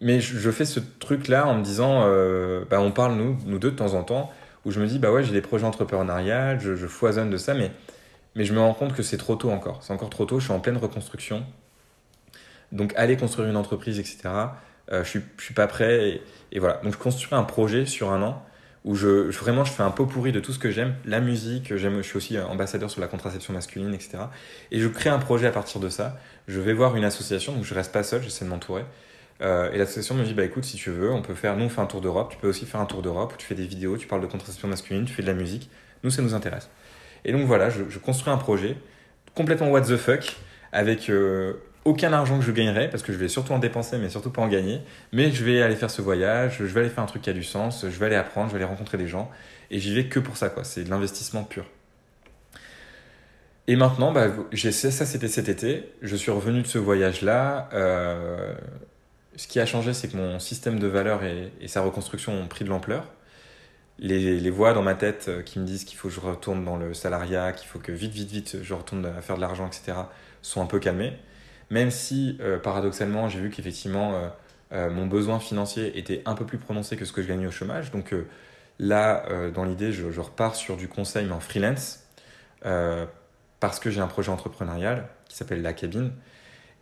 mais 0.00 0.20
je, 0.20 0.50
fais 0.50 0.64
ce 0.64 0.80
truc-là 0.80 1.46
en 1.46 1.54
me 1.54 1.62
disant, 1.62 2.02
euh, 2.04 2.64
bah, 2.68 2.80
on 2.80 2.92
parle 2.92 3.14
nous, 3.14 3.36
nous 3.46 3.58
deux 3.58 3.72
de 3.72 3.76
temps 3.76 3.94
en 3.94 4.02
temps, 4.02 4.30
où 4.64 4.70
je 4.70 4.80
me 4.80 4.86
dis, 4.86 4.98
bah 4.98 5.10
ouais, 5.10 5.24
j'ai 5.24 5.32
des 5.32 5.40
projets 5.40 5.66
entrepreneuriales, 5.66 6.60
je, 6.60 6.86
foisonne 6.86 7.30
de 7.30 7.36
ça, 7.36 7.54
mais, 7.54 7.72
mais 8.36 8.44
je 8.44 8.52
me 8.54 8.60
rends 8.60 8.74
compte 8.74 8.94
que 8.94 9.02
c'est 9.02 9.16
trop 9.16 9.36
tôt 9.36 9.50
encore. 9.50 9.82
C'est 9.82 9.92
encore 9.92 10.10
trop 10.10 10.26
tôt. 10.26 10.38
Je 10.38 10.44
suis 10.44 10.52
en 10.52 10.60
pleine 10.60 10.76
reconstruction. 10.76 11.44
Donc, 12.72 12.92
aller 12.96 13.16
construire 13.16 13.48
une 13.48 13.56
entreprise, 13.56 13.98
etc. 13.98 14.28
je 14.90 15.02
suis, 15.04 15.20
je 15.38 15.44
suis 15.44 15.54
pas 15.54 15.66
prêt. 15.66 16.20
Et, 16.52 16.58
voilà. 16.58 16.80
Donc 16.84 16.92
je 16.92 16.98
construis 16.98 17.34
un 17.34 17.44
projet 17.44 17.86
sur 17.86 18.12
un 18.12 18.22
an 18.22 18.44
où 18.84 18.94
je, 18.94 19.30
vraiment 19.38 19.64
je 19.64 19.72
fais 19.72 19.82
un 19.82 19.90
pot 19.90 20.06
pourri 20.06 20.32
de 20.32 20.40
tout 20.40 20.52
ce 20.52 20.58
que 20.58 20.70
j'aime, 20.70 20.94
la 21.04 21.20
musique, 21.20 21.76
je 21.76 22.02
suis 22.02 22.16
aussi 22.16 22.38
ambassadeur 22.38 22.90
sur 22.90 23.00
la 23.00 23.08
contraception 23.08 23.52
masculine, 23.52 23.92
etc. 23.92 24.18
Et 24.70 24.80
je 24.80 24.88
crée 24.88 25.10
un 25.10 25.18
projet 25.18 25.46
à 25.46 25.50
partir 25.50 25.80
de 25.80 25.88
ça. 25.88 26.16
Je 26.50 26.58
vais 26.58 26.72
voir 26.72 26.96
une 26.96 27.04
association, 27.04 27.52
donc 27.52 27.62
je 27.62 27.74
reste 27.74 27.92
pas 27.92 28.02
seul, 28.02 28.22
j'essaie 28.22 28.44
de 28.44 28.50
m'entourer. 28.50 28.84
Euh, 29.40 29.70
et 29.70 29.78
l'association 29.78 30.16
me 30.16 30.24
dit 30.24 30.34
bah 30.34 30.44
écoute 30.44 30.64
si 30.64 30.76
tu 30.76 30.90
veux, 30.90 31.12
on 31.12 31.22
peut 31.22 31.36
faire, 31.36 31.56
nous 31.56 31.66
on 31.66 31.68
fait 31.68 31.80
un 31.80 31.86
tour 31.86 32.00
d'Europe, 32.00 32.32
tu 32.32 32.38
peux 32.38 32.48
aussi 32.48 32.66
faire 32.66 32.80
un 32.80 32.86
tour 32.86 33.02
d'Europe 33.02 33.32
où 33.32 33.36
tu 33.36 33.46
fais 33.46 33.54
des 33.54 33.66
vidéos, 33.66 33.96
tu 33.96 34.08
parles 34.08 34.20
de 34.20 34.26
contraception 34.26 34.66
masculine, 34.66 35.04
tu 35.04 35.12
fais 35.12 35.22
de 35.22 35.28
la 35.28 35.34
musique. 35.34 35.70
Nous 36.02 36.10
ça 36.10 36.22
nous 36.22 36.34
intéresse. 36.34 36.68
Et 37.24 37.32
donc 37.32 37.46
voilà, 37.46 37.70
je, 37.70 37.98
construis 37.98 38.32
un 38.32 38.36
projet 38.36 38.76
complètement 39.36 39.70
what 39.70 39.82
the 39.82 39.96
fuck 39.96 40.36
avec 40.72 41.08
euh, 41.08 41.54
aucun 41.84 42.12
argent 42.12 42.40
que 42.40 42.44
je 42.44 42.50
gagnerai 42.50 42.90
parce 42.90 43.04
que 43.04 43.12
je 43.12 43.18
vais 43.18 43.28
surtout 43.28 43.52
en 43.52 43.60
dépenser 43.60 43.96
mais 43.98 44.08
surtout 44.08 44.30
pas 44.30 44.42
en 44.42 44.48
gagner 44.48 44.80
mais 45.12 45.30
je 45.30 45.44
vais 45.44 45.62
aller 45.62 45.76
faire 45.76 45.90
ce 45.90 46.02
voyage 46.02 46.56
je 46.58 46.64
vais 46.64 46.80
aller 46.80 46.90
faire 46.90 47.04
un 47.04 47.06
truc 47.06 47.22
qui 47.22 47.30
a 47.30 47.32
du 47.32 47.44
sens 47.44 47.86
je 47.88 47.98
vais 47.98 48.06
aller 48.06 48.16
apprendre 48.16 48.48
je 48.48 48.54
vais 48.54 48.58
aller 48.58 48.68
rencontrer 48.68 48.98
des 48.98 49.06
gens 49.06 49.30
et 49.70 49.78
j'y 49.78 49.94
vais 49.94 50.06
que 50.06 50.18
pour 50.18 50.36
ça 50.36 50.48
quoi 50.48 50.64
c'est 50.64 50.82
de 50.82 50.90
l'investissement 50.90 51.44
pur 51.44 51.64
et 53.70 53.76
maintenant 53.76 54.10
bah, 54.10 54.26
ça 54.52 54.90
c'était 55.06 55.28
cet 55.28 55.48
été. 55.48 55.92
Je 56.02 56.16
suis 56.16 56.32
revenu 56.32 56.62
de 56.62 56.66
ce 56.66 56.76
voyage 56.76 57.22
là 57.22 57.68
euh, 57.72 58.52
ce 59.36 59.46
qui 59.46 59.60
a 59.60 59.66
changé 59.66 59.94
c'est 59.94 60.08
que 60.08 60.16
mon 60.16 60.40
système 60.40 60.80
de 60.80 60.88
valeurs 60.88 61.22
et, 61.22 61.52
sa 61.68 61.80
reconstruction 61.80 62.32
ont 62.32 62.48
pris 62.48 62.64
de 62.64 62.68
l'ampleur. 62.68 63.04
Les, 64.00 64.40
les, 64.40 64.50
voix 64.50 64.72
dans 64.72 64.82
ma 64.82 64.94
tête 64.94 65.26
euh, 65.28 65.42
qui 65.42 65.60
me 65.60 65.64
disent 65.66 65.84
qu'il 65.84 65.96
faut 65.96 66.08
que 66.08 66.14
je 66.14 66.18
retourne 66.18 66.64
dans 66.64 66.76
le 66.76 66.94
salariat 66.94 67.52
qu'il 67.52 67.68
faut 67.68 67.78
que 67.78 67.92
vite 67.92 68.10
vite 68.10 68.30
vite 68.30 68.56
je 68.60 68.74
retourne 68.74 69.06
à 69.06 69.22
faire 69.22 69.36
de 69.36 69.40
l'argent 69.40 69.68
etc 69.68 69.98
sont 70.42 70.60
un 70.60 70.66
peu 70.66 70.80
calmées. 70.80 71.12
Même 71.70 71.92
si 71.92 72.38
euh, 72.40 72.58
paradoxalement 72.58 73.28
j'ai 73.28 73.38
vu 73.38 73.50
qu'effectivement 73.50 74.32
mon 74.72 75.06
besoin 75.06 75.38
financier 75.38 75.96
était 75.96 76.22
un 76.26 76.34
peu 76.34 76.44
plus 76.44 76.58
prononcé 76.58 76.96
que 76.96 77.04
ce 77.04 77.12
que 77.12 77.22
je 77.22 77.28
gagnais 77.28 77.46
au 77.46 77.52
chômage. 77.52 77.92
Donc 77.92 78.14
là, 78.78 79.24
dans 79.52 79.64
l'idée, 79.64 79.90
je, 79.90 80.20
repars 80.20 80.54
sur 80.54 80.76
du 80.76 80.86
conseil 80.86 81.26
mais 81.26 81.32
en 81.32 81.40
freelance 81.40 82.04
parce 83.60 83.78
que 83.78 83.90
j'ai 83.90 84.00
un 84.00 84.06
projet 84.06 84.30
entrepreneurial 84.30 85.08
qui 85.28 85.36
s'appelle 85.36 85.62
La 85.62 85.72
Cabine. 85.72 86.12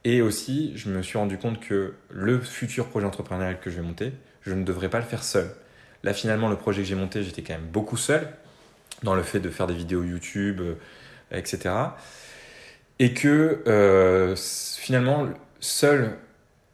Et 0.05 0.23
aussi, 0.23 0.73
je 0.77 0.89
me 0.89 1.03
suis 1.03 1.19
rendu 1.19 1.39
compte 1.39 1.61
que 1.61 1.95
le 2.11 2.41
futur 2.41 2.89
projet 2.89 3.07
entrepreneurial 3.07 3.61
que 3.61 3.69
je 3.71 3.77
vais 3.77 3.83
monter, 3.83 4.13
je 4.43 4.55
ne 4.55 4.65
devrais 4.65 4.89
pas 4.89 4.99
le 4.99 5.05
faire 5.05 5.25
seul. 5.25 5.51
Là, 6.05 6.15
finalement, 6.15 6.49
le 6.49 6.57
projet 6.57 6.83
que 6.83 6.89
j'ai 6.89 6.95
monté, 6.95 7.25
j'étais 7.25 7.43
quand 7.43 7.55
même 7.55 7.67
beaucoup 7.67 7.97
seul 7.97 8.29
dans 9.03 9.15
le 9.15 9.23
fait 9.23 9.41
de 9.41 9.51
faire 9.51 9.67
des 9.67 9.75
vidéos 9.75 10.03
YouTube, 10.03 10.61
etc. 11.31 11.75
Et 12.99 13.15
que 13.15 13.63
euh, 13.67 14.35
finalement, 14.37 15.29
seul, 15.61 16.17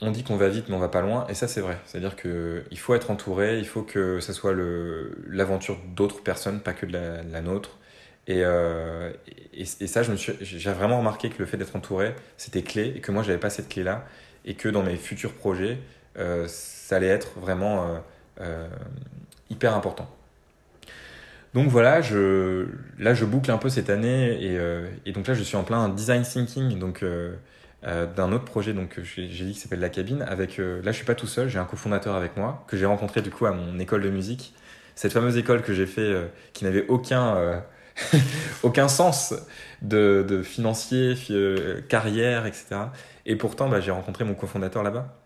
on 0.00 0.10
dit 0.10 0.24
qu'on 0.24 0.36
va 0.36 0.48
vite, 0.48 0.68
mais 0.68 0.74
on 0.74 0.80
va 0.80 0.88
pas 0.88 1.02
loin. 1.02 1.26
Et 1.28 1.34
ça, 1.34 1.48
c'est 1.48 1.60
vrai. 1.60 1.78
C'est-à-dire 1.86 2.16
qu'il 2.16 2.78
faut 2.78 2.94
être 2.94 3.10
entouré, 3.10 3.58
il 3.58 3.66
faut 3.66 3.82
que 3.82 4.20
ça 4.20 4.32
soit 4.32 4.54
l'aventure 5.28 5.78
d'autres 5.94 6.22
personnes, 6.22 6.60
pas 6.60 6.72
que 6.72 6.86
de 6.86 6.92
la, 6.92 7.40
nôtre. 7.40 7.78
Et, 8.26 8.42
euh, 8.42 9.12
et, 9.52 9.64
ça, 9.64 10.02
j'ai 10.02 10.72
vraiment 10.72 10.98
remarqué 10.98 11.28
que 11.28 11.38
le 11.38 11.46
fait 11.46 11.56
d'être 11.56 11.76
entouré, 11.76 12.14
c'était 12.36 12.62
clé, 12.62 12.92
et 12.96 13.00
que 13.00 13.12
moi, 13.12 13.22
j'avais 13.22 13.38
pas 13.38 13.50
cette 13.50 13.68
clé-là, 13.68 14.06
et 14.44 14.54
que 14.54 14.68
dans 14.68 14.82
mes 14.82 14.96
futurs 14.96 15.32
projets, 15.32 15.78
euh, 16.18 16.46
ça 16.48 16.96
allait 16.96 17.08
être 17.08 17.38
vraiment 17.38 18.02
hyper 19.50 19.74
important. 19.74 20.08
Donc 21.54 21.68
voilà, 21.68 22.00
je, 22.02 22.66
là 22.98 23.14
je 23.14 23.24
boucle 23.24 23.50
un 23.52 23.58
peu 23.58 23.68
cette 23.68 23.88
année 23.88 24.36
euh, 24.42 24.90
et, 25.06 25.12
donc 25.12 25.28
là 25.28 25.34
je 25.34 25.42
suis 25.44 25.56
en 25.56 25.62
plein 25.62 25.88
design 25.88 26.22
thinking 26.22 26.80
donc 26.80 27.04
euh, 27.04 27.36
euh, 27.86 28.06
d'un 28.12 28.32
autre 28.32 28.44
projet 28.44 28.72
donc 28.72 28.98
j'ai 29.00 29.28
dit 29.28 29.52
qui 29.52 29.60
s'appelle 29.60 29.78
la 29.78 29.88
cabine 29.88 30.22
avec 30.22 30.58
là 30.58 30.82
je 30.86 30.92
suis 30.92 31.04
pas 31.04 31.14
tout 31.14 31.28
seul, 31.28 31.48
j'ai 31.48 31.60
un 31.60 31.64
cofondateur 31.64 32.16
avec 32.16 32.36
moi 32.36 32.64
que 32.66 32.76
j'ai 32.76 32.86
rencontré 32.86 33.22
du 33.22 33.30
coup 33.30 33.46
à 33.46 33.52
mon 33.52 33.78
école 33.78 34.02
de 34.02 34.10
musique, 34.10 34.52
cette 34.96 35.12
fameuse 35.12 35.36
école 35.36 35.62
que 35.62 35.72
j'ai 35.72 35.86
fait 35.86 36.12
qui 36.54 36.64
n'avait 36.64 36.86
aucun 36.88 37.62
aucun 38.62 38.88
sens 38.88 39.34
de, 39.82 40.24
de 40.28 40.42
financier, 40.42 41.16
carrière, 41.88 42.46
etc. 42.46 42.66
Et 43.26 43.36
pourtant 43.36 43.68
bah, 43.68 43.80
j'ai 43.80 43.90
rencontré 43.90 44.24
mon 44.24 44.34
cofondateur 44.34 44.82
là-bas. 44.82 45.16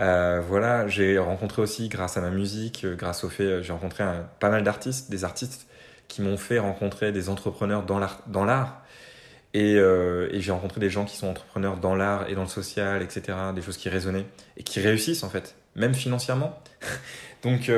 Euh, 0.00 0.40
voilà, 0.46 0.88
j'ai 0.88 1.18
rencontré 1.18 1.60
aussi, 1.60 1.88
grâce 1.88 2.16
à 2.16 2.20
ma 2.20 2.30
musique, 2.30 2.84
euh, 2.84 2.94
grâce 2.94 3.22
au 3.24 3.28
fait, 3.28 3.44
euh, 3.44 3.62
j'ai 3.62 3.72
rencontré 3.72 4.04
pas 4.38 4.48
mal 4.48 4.62
d'artistes, 4.62 5.10
des 5.10 5.24
artistes 5.24 5.66
qui 6.08 6.22
m'ont 6.22 6.38
fait 6.38 6.58
rencontrer 6.58 7.12
des 7.12 7.28
entrepreneurs 7.28 7.84
dans 7.84 7.98
l'art. 8.44 8.82
Et, 9.52 9.74
et 9.74 10.40
j'ai 10.40 10.52
rencontré 10.52 10.80
des 10.80 10.90
gens 10.90 11.04
qui 11.04 11.16
sont 11.16 11.26
entrepreneurs 11.28 11.76
dans 11.76 11.96
l'art 11.96 12.28
et 12.28 12.34
dans 12.34 12.42
le 12.42 12.48
social, 12.48 13.02
etc. 13.02 13.36
Des 13.54 13.62
choses 13.62 13.76
qui 13.76 13.88
résonnaient 13.88 14.26
et 14.56 14.62
qui 14.62 14.80
réussissent 14.80 15.22
en 15.24 15.28
fait, 15.28 15.56
même 15.76 15.94
financièrement. 15.94 16.60
Donc 17.42 17.70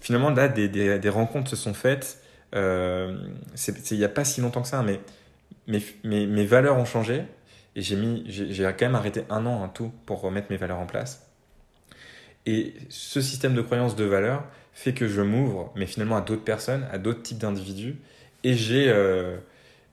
finalement, 0.00 0.30
là, 0.30 0.48
des, 0.48 0.68
des, 0.68 0.98
des, 0.98 1.08
rencontres 1.08 1.50
se 1.50 1.56
sont 1.56 1.74
faites. 1.74 2.18
Il 2.56 3.98
n'y 3.98 4.04
a 4.04 4.08
pas 4.08 4.24
si 4.24 4.40
longtemps 4.40 4.62
que 4.62 4.68
ça, 4.68 4.82
mais 4.82 5.00
mes, 5.66 6.44
valeurs 6.44 6.76
ont 6.76 6.84
changé 6.84 7.22
et 7.74 7.82
j'ai 7.82 7.96
mis, 7.96 8.24
j'ai 8.28 8.64
quand 8.64 8.86
même 8.86 8.94
arrêté 8.94 9.24
un 9.30 9.44
an 9.46 9.68
tout 9.68 9.92
pour 10.06 10.20
remettre 10.20 10.48
mes 10.50 10.56
valeurs 10.56 10.78
en 10.78 10.86
place. 10.86 11.26
Et 12.46 12.74
ce 12.88 13.20
système 13.20 13.54
de 13.54 13.60
croyance 13.60 13.96
de 13.96 14.04
valeurs 14.04 14.44
fait 14.72 14.94
que 14.94 15.08
je 15.08 15.20
m'ouvre, 15.20 15.72
mais 15.74 15.86
finalement 15.86 16.16
à 16.16 16.20
d'autres 16.20 16.44
personnes, 16.44 16.86
à 16.92 16.98
d'autres 16.98 17.22
types 17.22 17.38
d'individus, 17.38 17.96
et 18.44 18.54
j'ai 18.54 18.88
euh, 18.88 19.36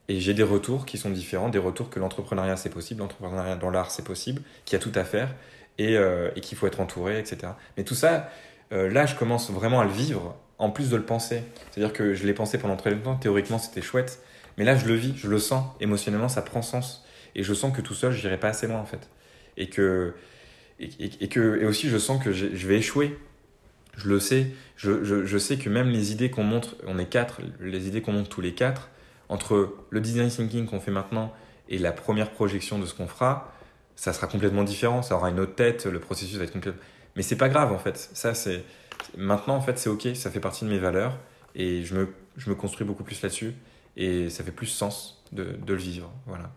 et 0.09 0.19
j'ai 0.19 0.33
des 0.33 0.43
retours 0.43 0.85
qui 0.85 0.97
sont 0.97 1.09
différents, 1.09 1.49
des 1.49 1.59
retours 1.59 1.89
que 1.89 1.99
l'entrepreneuriat 1.99 2.57
c'est 2.57 2.69
possible, 2.69 2.99
l'entrepreneuriat 3.01 3.55
dans 3.55 3.69
l'art 3.69 3.89
c'est 3.89 4.03
possible, 4.03 4.41
qu'il 4.65 4.77
y 4.77 4.81
a 4.81 4.83
tout 4.83 4.91
à 4.95 5.03
faire 5.03 5.33
et, 5.77 5.97
euh, 5.97 6.29
qu'il 6.31 6.57
faut 6.57 6.67
être 6.67 6.81
entouré, 6.81 7.17
etc. 7.19 7.53
Mais 7.77 7.83
tout 7.83 7.95
ça, 7.95 8.29
euh, 8.71 8.89
là 8.89 9.05
je 9.05 9.15
commence 9.15 9.49
vraiment 9.49 9.79
à 9.79 9.85
le 9.85 9.91
vivre 9.91 10.35
en 10.63 10.71
plus 10.71 10.89
de 10.89 10.95
le 10.95 11.03
penser. 11.03 11.43
C'est-à-dire 11.71 11.93
que 11.93 12.13
je 12.13 12.25
l'ai 12.25 12.33
pensé 12.33 12.57
pendant 12.57 12.75
très 12.75 12.91
longtemps, 12.91 13.15
théoriquement 13.15 13.59
c'était 13.59 13.81
chouette, 13.81 14.19
mais 14.57 14.63
là 14.63 14.75
je 14.75 14.85
le 14.85 14.95
vis, 14.95 15.13
je 15.17 15.27
le 15.27 15.39
sens, 15.39 15.65
émotionnellement 15.79 16.29
ça 16.29 16.41
prend 16.41 16.61
sens. 16.61 17.03
Et 17.35 17.43
je 17.43 17.53
sens 17.53 17.75
que 17.75 17.81
tout 17.81 17.93
seul, 17.93 18.11
je 18.11 18.21
n'irai 18.21 18.39
pas 18.39 18.49
assez 18.49 18.67
loin, 18.67 18.79
en 18.79 18.85
fait. 18.85 19.09
Et 19.57 19.67
que, 19.67 20.13
et, 20.79 21.27
que, 21.29 21.61
et 21.61 21.65
aussi, 21.65 21.89
je 21.89 21.97
sens 21.97 22.23
que 22.23 22.31
je 22.31 22.67
vais 22.67 22.77
échouer. 22.77 23.17
Je 23.95 24.09
le 24.09 24.19
sais. 24.19 24.47
Je, 24.75 25.03
je, 25.03 25.25
je 25.25 25.37
sais 25.37 25.57
que 25.57 25.69
même 25.69 25.89
les 25.89 26.11
idées 26.11 26.29
qu'on 26.29 26.43
montre, 26.43 26.75
on 26.87 26.97
est 26.99 27.05
quatre, 27.05 27.41
les 27.59 27.87
idées 27.87 28.01
qu'on 28.01 28.13
montre 28.13 28.29
tous 28.29 28.41
les 28.41 28.53
quatre, 28.53 28.89
entre 29.29 29.73
le 29.89 30.01
design 30.01 30.29
thinking 30.29 30.65
qu'on 30.65 30.79
fait 30.79 30.91
maintenant 30.91 31.33
et 31.69 31.77
la 31.77 31.91
première 31.91 32.31
projection 32.31 32.77
de 32.79 32.85
ce 32.85 32.93
qu'on 32.93 33.07
fera, 33.07 33.51
ça 33.95 34.13
sera 34.13 34.27
complètement 34.27 34.63
différent. 34.63 35.01
Ça 35.01 35.15
aura 35.15 35.29
une 35.29 35.39
autre 35.39 35.55
tête, 35.55 35.85
le 35.85 35.99
processus 35.99 36.37
va 36.37 36.43
être 36.43 36.53
complètement. 36.53 36.81
Mais 37.15 37.21
c'est 37.21 37.37
pas 37.37 37.49
grave, 37.49 37.71
en 37.71 37.79
fait. 37.79 37.97
Ça, 38.13 38.33
c'est. 38.33 38.63
Maintenant, 39.17 39.55
en 39.55 39.61
fait, 39.61 39.77
c'est 39.77 39.89
OK, 39.89 40.07
ça 40.15 40.29
fait 40.29 40.39
partie 40.39 40.65
de 40.65 40.69
mes 40.69 40.79
valeurs 40.79 41.17
et 41.55 41.83
je 41.83 41.95
me, 41.95 42.07
je 42.37 42.49
me 42.49 42.55
construis 42.55 42.85
beaucoup 42.85 43.03
plus 43.03 43.21
là-dessus 43.21 43.53
et 43.97 44.29
ça 44.29 44.43
fait 44.43 44.51
plus 44.51 44.67
sens 44.67 45.23
de, 45.31 45.43
de 45.43 45.73
le 45.73 45.79
vivre. 45.79 46.11
Voilà. 46.25 46.51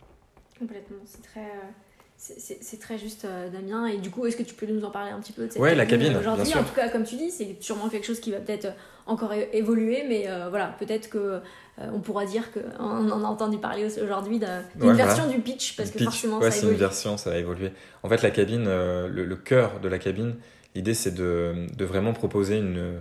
Complètement, 0.59 0.97
c'est 1.05 1.22
très, 1.22 1.40
euh, 1.40 1.70
c'est 2.16 2.80
très 2.80 2.97
juste, 2.97 3.26
euh, 3.26 3.51
Damien. 3.51 3.86
Et 3.86 3.99
du 3.99 4.11
coup, 4.11 4.24
est-ce 4.26 4.38
que 4.38 4.42
tu 4.42 4.55
peux 4.55 4.66
nous 4.66 4.84
en 4.84 4.90
parler 4.90 5.11
un 5.11 5.20
petit 5.20 5.32
peu 5.32 5.47
de 5.47 5.53
cette 5.53 5.61
Ouais, 5.61 5.74
la 5.74 5.84
cabine. 5.84 6.16
Aujourd'hui, 6.16 6.55
en 6.55 6.64
tout 6.64 6.74
cas, 6.74 6.88
comme 6.88 7.05
tu 7.05 7.16
dis, 7.16 7.30
c'est 7.30 7.57
sûrement 7.61 7.90
quelque 7.90 8.07
chose 8.07 8.20
qui 8.20 8.32
va 8.32 8.38
peut-être 8.38 8.68
encore 9.07 9.32
évoluer, 9.53 10.05
mais 10.09 10.28
euh, 10.28 10.49
voilà, 10.49 10.74
peut-être 10.78 11.11
que 11.11 11.40
on 11.78 12.01
pourra 12.01 12.24
dire 12.24 12.44
qu'on 12.53 13.11
en 13.11 13.22
a 13.22 13.26
entendu 13.26 13.59
parler 13.59 13.86
aujourd'hui 14.03 14.40
d'une 14.76 14.92
version 14.94 15.28
du 15.28 15.40
pitch, 15.40 15.76
parce 15.76 15.90
que 15.90 16.03
forcément, 16.03 16.38
ouais, 16.38 16.51
c'est 16.51 16.66
une 16.66 16.72
version, 16.72 17.18
ça 17.18 17.28
va 17.28 17.36
évoluer. 17.36 17.70
En 18.03 18.09
fait, 18.09 18.22
la 18.22 18.30
cabine, 18.30 18.64
le, 18.64 19.36
cœur 19.36 19.78
de 19.80 19.88
la 19.88 19.99
cabine, 19.99 20.36
l'idée, 20.77 20.95
c'est 20.95 21.14
de, 21.14 21.66
de, 21.77 21.85
vraiment 21.85 22.12
proposer 22.12 22.59
une, 22.59 23.01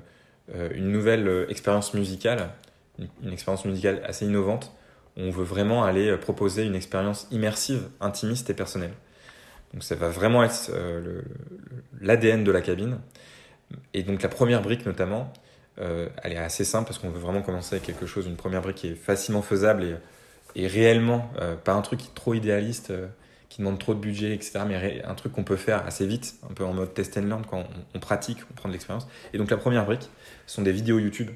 une 0.73 0.91
nouvelle 0.91 1.45
expérience 1.49 1.93
musicale, 1.93 2.49
une 3.23 3.33
expérience 3.33 3.65
musicale 3.65 4.01
assez 4.05 4.25
innovante 4.25 4.75
on 5.17 5.29
veut 5.29 5.43
vraiment 5.43 5.83
aller 5.83 6.09
euh, 6.09 6.17
proposer 6.17 6.63
une 6.63 6.75
expérience 6.75 7.27
immersive, 7.31 7.87
intimiste 8.01 8.49
et 8.49 8.53
personnelle. 8.53 8.93
Donc 9.73 9.83
ça 9.83 9.95
va 9.95 10.09
vraiment 10.09 10.43
être 10.43 10.69
euh, 10.73 11.21
l'ADN 12.01 12.43
de 12.43 12.51
la 12.51 12.61
cabine. 12.61 12.99
Et 13.93 14.03
donc 14.03 14.21
la 14.21 14.29
première 14.29 14.61
brique 14.61 14.85
notamment, 14.85 15.31
euh, 15.79 16.09
elle 16.23 16.33
est 16.33 16.37
assez 16.37 16.63
simple 16.63 16.87
parce 16.87 16.99
qu'on 16.99 17.09
veut 17.09 17.19
vraiment 17.19 17.41
commencer 17.41 17.75
avec 17.75 17.85
quelque 17.85 18.05
chose, 18.05 18.27
une 18.27 18.35
première 18.35 18.61
brique 18.61 18.77
qui 18.77 18.87
est 18.87 18.95
facilement 18.95 19.41
faisable 19.41 19.83
et, 19.83 19.95
et 20.55 20.67
réellement, 20.67 21.29
pas 21.65 21.73
un 21.73 21.81
truc 21.81 21.99
trop 22.13 22.33
idéaliste, 22.33 22.93
qui 23.55 23.61
demande 23.61 23.79
trop 23.79 23.93
de 23.93 24.01
budget, 24.01 24.33
etc. 24.33 24.59
Mais 24.67 25.01
un 25.05 25.15
truc 25.15 25.31
qu'on 25.31 25.45
peut 25.45 25.55
faire 25.55 25.85
assez 25.87 26.05
vite, 26.05 26.35
un 26.43 26.53
peu 26.53 26.65
en 26.65 26.73
mode 26.73 26.93
test 26.93 27.17
and 27.17 27.21
learn 27.21 27.45
quand 27.45 27.63
on, 27.93 27.99
pratique, 27.99 28.39
on 28.51 28.53
prend 28.53 28.67
de 28.67 28.73
l'expérience. 28.73 29.07
Et 29.31 29.37
donc 29.37 29.49
la 29.49 29.55
première 29.55 29.85
brique, 29.85 30.09
ce 30.45 30.55
sont 30.55 30.61
des 30.61 30.73
vidéos 30.73 30.99
YouTube 30.99 31.29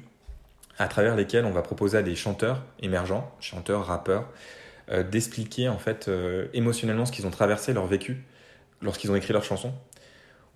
à 0.76 0.86
travers 0.86 1.16
lesquels 1.16 1.46
on 1.46 1.50
va 1.50 1.62
proposer 1.62 1.96
à 1.96 2.02
des 2.02 2.14
chanteurs 2.14 2.62
émergents, 2.80 3.34
chanteurs, 3.40 3.86
rappeurs, 3.86 4.28
euh, 4.90 5.02
d'expliquer 5.02 5.70
en 5.70 5.78
fait 5.78 6.08
euh, 6.08 6.48
émotionnellement 6.52 7.06
ce 7.06 7.12
qu'ils 7.12 7.26
ont 7.26 7.30
traversé, 7.30 7.72
leur 7.72 7.86
vécu, 7.86 8.22
lorsqu'ils 8.82 9.10
ont 9.10 9.16
écrit 9.16 9.32
leurs 9.32 9.44
chansons. 9.44 9.72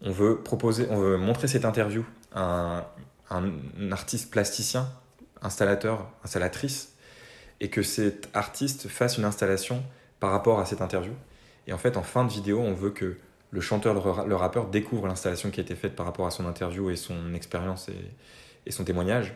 On 0.02 0.10
veut 0.10 0.42
proposer, 0.42 0.86
on 0.90 0.98
veut 0.98 1.16
montrer 1.16 1.48
cette 1.48 1.64
interview 1.64 2.04
à 2.34 2.92
un, 3.30 3.90
artiste 3.90 4.30
plasticien, 4.30 4.86
installateur, 5.40 6.10
installatrice, 6.24 6.92
et 7.60 7.70
que 7.70 7.82
cet 7.82 8.28
artiste 8.34 8.86
fasse 8.88 9.16
une 9.16 9.24
installation 9.24 9.82
par 10.20 10.30
rapport 10.30 10.60
à 10.60 10.66
cette 10.66 10.82
interview. 10.82 11.14
Et 11.66 11.72
en 11.72 11.78
fait, 11.78 11.96
en 11.96 12.02
fin 12.02 12.24
de 12.24 12.30
vidéo, 12.30 12.60
on 12.60 12.74
veut 12.74 12.90
que 12.90 13.16
le 13.50 13.60
chanteur, 13.60 13.94
le, 14.26 14.34
rappeur 14.36 14.66
découvre 14.66 15.06
l'installation 15.06 15.50
qui 15.50 15.60
a 15.60 15.62
été 15.62 15.74
faite 15.76 15.94
par 15.94 16.06
rapport 16.06 16.26
à 16.26 16.30
son 16.30 16.44
interview 16.46 16.90
et 16.90 16.96
son 16.96 17.34
expérience 17.34 17.88
et, 18.66 18.70
son 18.70 18.84
témoignage, 18.84 19.34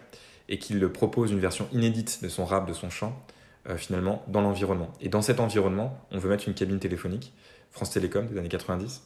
et 0.48 0.58
qu'il 0.58 0.86
propose 0.88 1.30
une 1.30 1.38
version 1.38 1.68
inédite 1.72 2.22
de 2.22 2.28
son 2.28 2.44
rap, 2.44 2.66
de 2.66 2.72
son 2.72 2.90
chant, 2.90 3.22
euh, 3.68 3.76
finalement, 3.76 4.24
dans 4.26 4.40
l'environnement. 4.40 4.90
Et 5.00 5.08
dans 5.08 5.22
cet 5.22 5.38
environnement, 5.38 5.98
on 6.10 6.18
veut 6.18 6.28
mettre 6.28 6.48
une 6.48 6.54
cabine 6.54 6.80
téléphonique, 6.80 7.32
France 7.70 7.90
Télécom 7.90 8.26
des 8.26 8.38
années 8.38 8.48
90, 8.48 9.02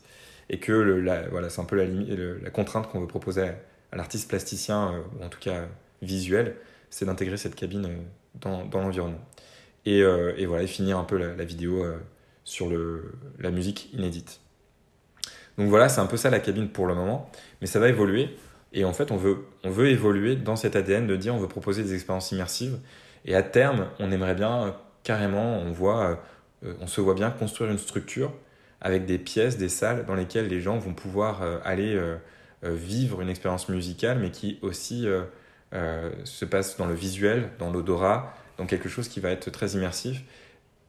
et 0.49 0.59
que 0.59 0.73
le, 0.73 1.29
voilà, 1.31 1.51
c'est 1.51 1.61
un 1.61 1.65
peu 1.65 1.77
la, 1.77 2.51
contrainte 2.51 2.89
qu'on 2.89 3.01
veut 3.01 3.07
proposer 3.07 3.51
à, 3.91 3.97
l'artiste 3.97 4.29
plasticien, 4.29 4.95
euh, 4.95 5.01
ou 5.19 5.25
en 5.25 5.29
tout 5.29 5.41
cas 5.41 5.67
visuel, 6.01 6.57
c'est 6.89 7.05
d'intégrer 7.05 7.37
cette 7.37 7.55
cabine 7.55 7.87
euh, 7.87 7.99
dans, 8.41 8.81
l'environnement. 8.81 9.21
Et, 9.85 10.03
voilà, 10.47 10.63
et 10.63 10.69
finir 10.69 10.97
un 10.97 11.05
peu 11.05 11.17
la 11.17 11.45
vidéo 11.45 11.85
sur 12.45 12.69
le, 12.69 13.13
la 13.39 13.51
musique 13.51 13.93
inédite. 13.93 14.41
Donc 15.59 15.69
voilà, 15.69 15.89
c'est 15.89 16.01
un 16.01 16.07
peu 16.07 16.17
ça 16.17 16.31
la 16.31 16.41
cabine 16.41 16.69
pour 16.69 16.87
le 16.87 16.95
moment, 16.95 17.31
mais 17.61 17.67
ça 17.67 17.79
va 17.79 17.89
évoluer. 17.89 18.37
Et 18.73 18.85
en 18.85 18.93
fait, 18.93 19.11
on 19.11 19.17
veut, 19.17 19.45
on 19.65 19.71
veut 19.71 19.89
évoluer 19.89 20.37
dans 20.37 20.57
cet 20.57 20.77
ADN 20.77 21.07
de 21.07 21.17
dire 21.17 21.35
on 21.35 21.39
veut 21.39 21.49
proposer 21.49 21.83
des 21.83 21.95
expériences 21.95 22.33
immersives. 22.33 22.79
Et 23.25 23.35
à 23.35 23.43
terme, 23.43 23.89
on 23.99 24.11
aimerait 24.11 24.35
bien 24.35 24.75
carrément, 25.05 25.59
on, 25.59 25.73
voit, 25.73 26.19
euh, 26.65 26.75
on 26.81 26.87
se 26.87 27.01
voit 27.01 27.15
bien 27.15 27.31
construire 27.31 27.71
une 27.71 27.79
structure 27.79 28.33
avec 28.81 29.05
des 29.05 29.19
pièces, 29.19 29.59
des 29.59 29.69
salles 29.69 30.07
dans 30.07 30.15
lesquelles 30.15 30.49
les 30.49 30.61
gens 30.61 30.79
vont 30.79 30.95
pouvoir 30.95 31.43
euh, 31.43 31.59
aller 31.65 31.95
euh, 31.95 32.17
vivre 32.65 33.21
une 33.21 33.29
expérience 33.29 33.69
musicale, 33.69 34.19
mais 34.21 34.31
qui 34.31 34.59
aussi 34.63 35.07
se 36.25 36.45
passe 36.45 36.77
dans 36.77 36.87
le 36.87 36.95
visuel, 36.95 37.49
dans 37.59 37.73
l'odorat, 37.73 38.37
dans 38.57 38.67
quelque 38.67 38.89
chose 38.89 39.09
qui 39.09 39.19
va 39.19 39.31
être 39.31 39.51
très 39.51 39.71
immersif 39.71 40.23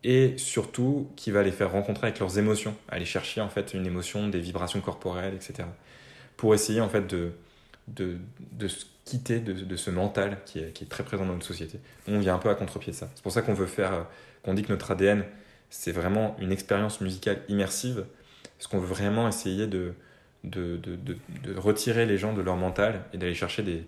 et 0.04 0.38
surtout 0.38 1.10
qui 1.16 1.32
va 1.32 1.44
les 1.44 1.52
faire 1.52 1.72
rencontrer 1.72 2.08
avec 2.08 2.20
leurs 2.20 2.38
émotions, 2.38 2.76
aller 2.90 3.06
chercher 3.06 3.42
en 3.42 3.50
fait 3.50 3.74
une 3.74 3.86
émotion, 3.86 4.28
des 4.28 4.40
vibrations 4.40 4.82
corporelles, 4.82 5.34
etc. 5.34 5.68
Pour 6.36 6.54
essayer 6.54 6.82
en 6.82 6.90
fait 6.90 7.08
de, 7.08 7.32
de, 7.88 8.18
de 8.52 8.68
se 8.68 8.86
quitter 9.06 9.40
de, 9.40 9.54
de, 9.54 9.76
ce 9.76 9.90
mental 9.90 10.40
qui 10.46 10.60
est, 10.60 10.72
qui 10.74 10.84
est, 10.84 10.88
très 10.88 11.04
présent 11.04 11.26
dans 11.26 11.34
notre 11.34 11.46
société. 11.46 11.80
On 12.08 12.20
vient 12.20 12.36
un 12.36 12.40
peu 12.40 12.50
à 12.50 12.56
contre-pied 12.56 12.94
de 12.94 12.98
ça. 12.98 13.10
C'est 13.16 13.24
pour 13.24 13.32
ça 13.32 13.42
qu'on 13.42 13.54
veut 13.54 13.66
faire, 13.66 13.94
euh, 13.94 14.04
qu'on 14.44 14.54
dit 14.54 14.64
que 14.64 14.72
notre 14.72 14.92
ADN, 14.92 15.26
c'est 15.70 15.92
vraiment 15.92 16.36
une 16.40 16.52
expérience 16.52 17.02
musicale 17.02 17.42
immersive, 17.50 18.06
parce 18.58 18.68
qu'on 18.68 18.80
veut 18.80 18.88
vraiment 18.88 19.28
essayer 19.28 19.68
de, 19.68 19.94
de, 20.44 20.78
de, 20.78 21.18
retirer 21.58 22.06
les 22.06 22.18
gens 22.18 22.34
de 22.34 22.42
leur 22.42 22.56
mental 22.56 23.04
et 23.14 23.18
d'aller 23.18 23.34
chercher 23.34 23.64
des, 23.64 23.86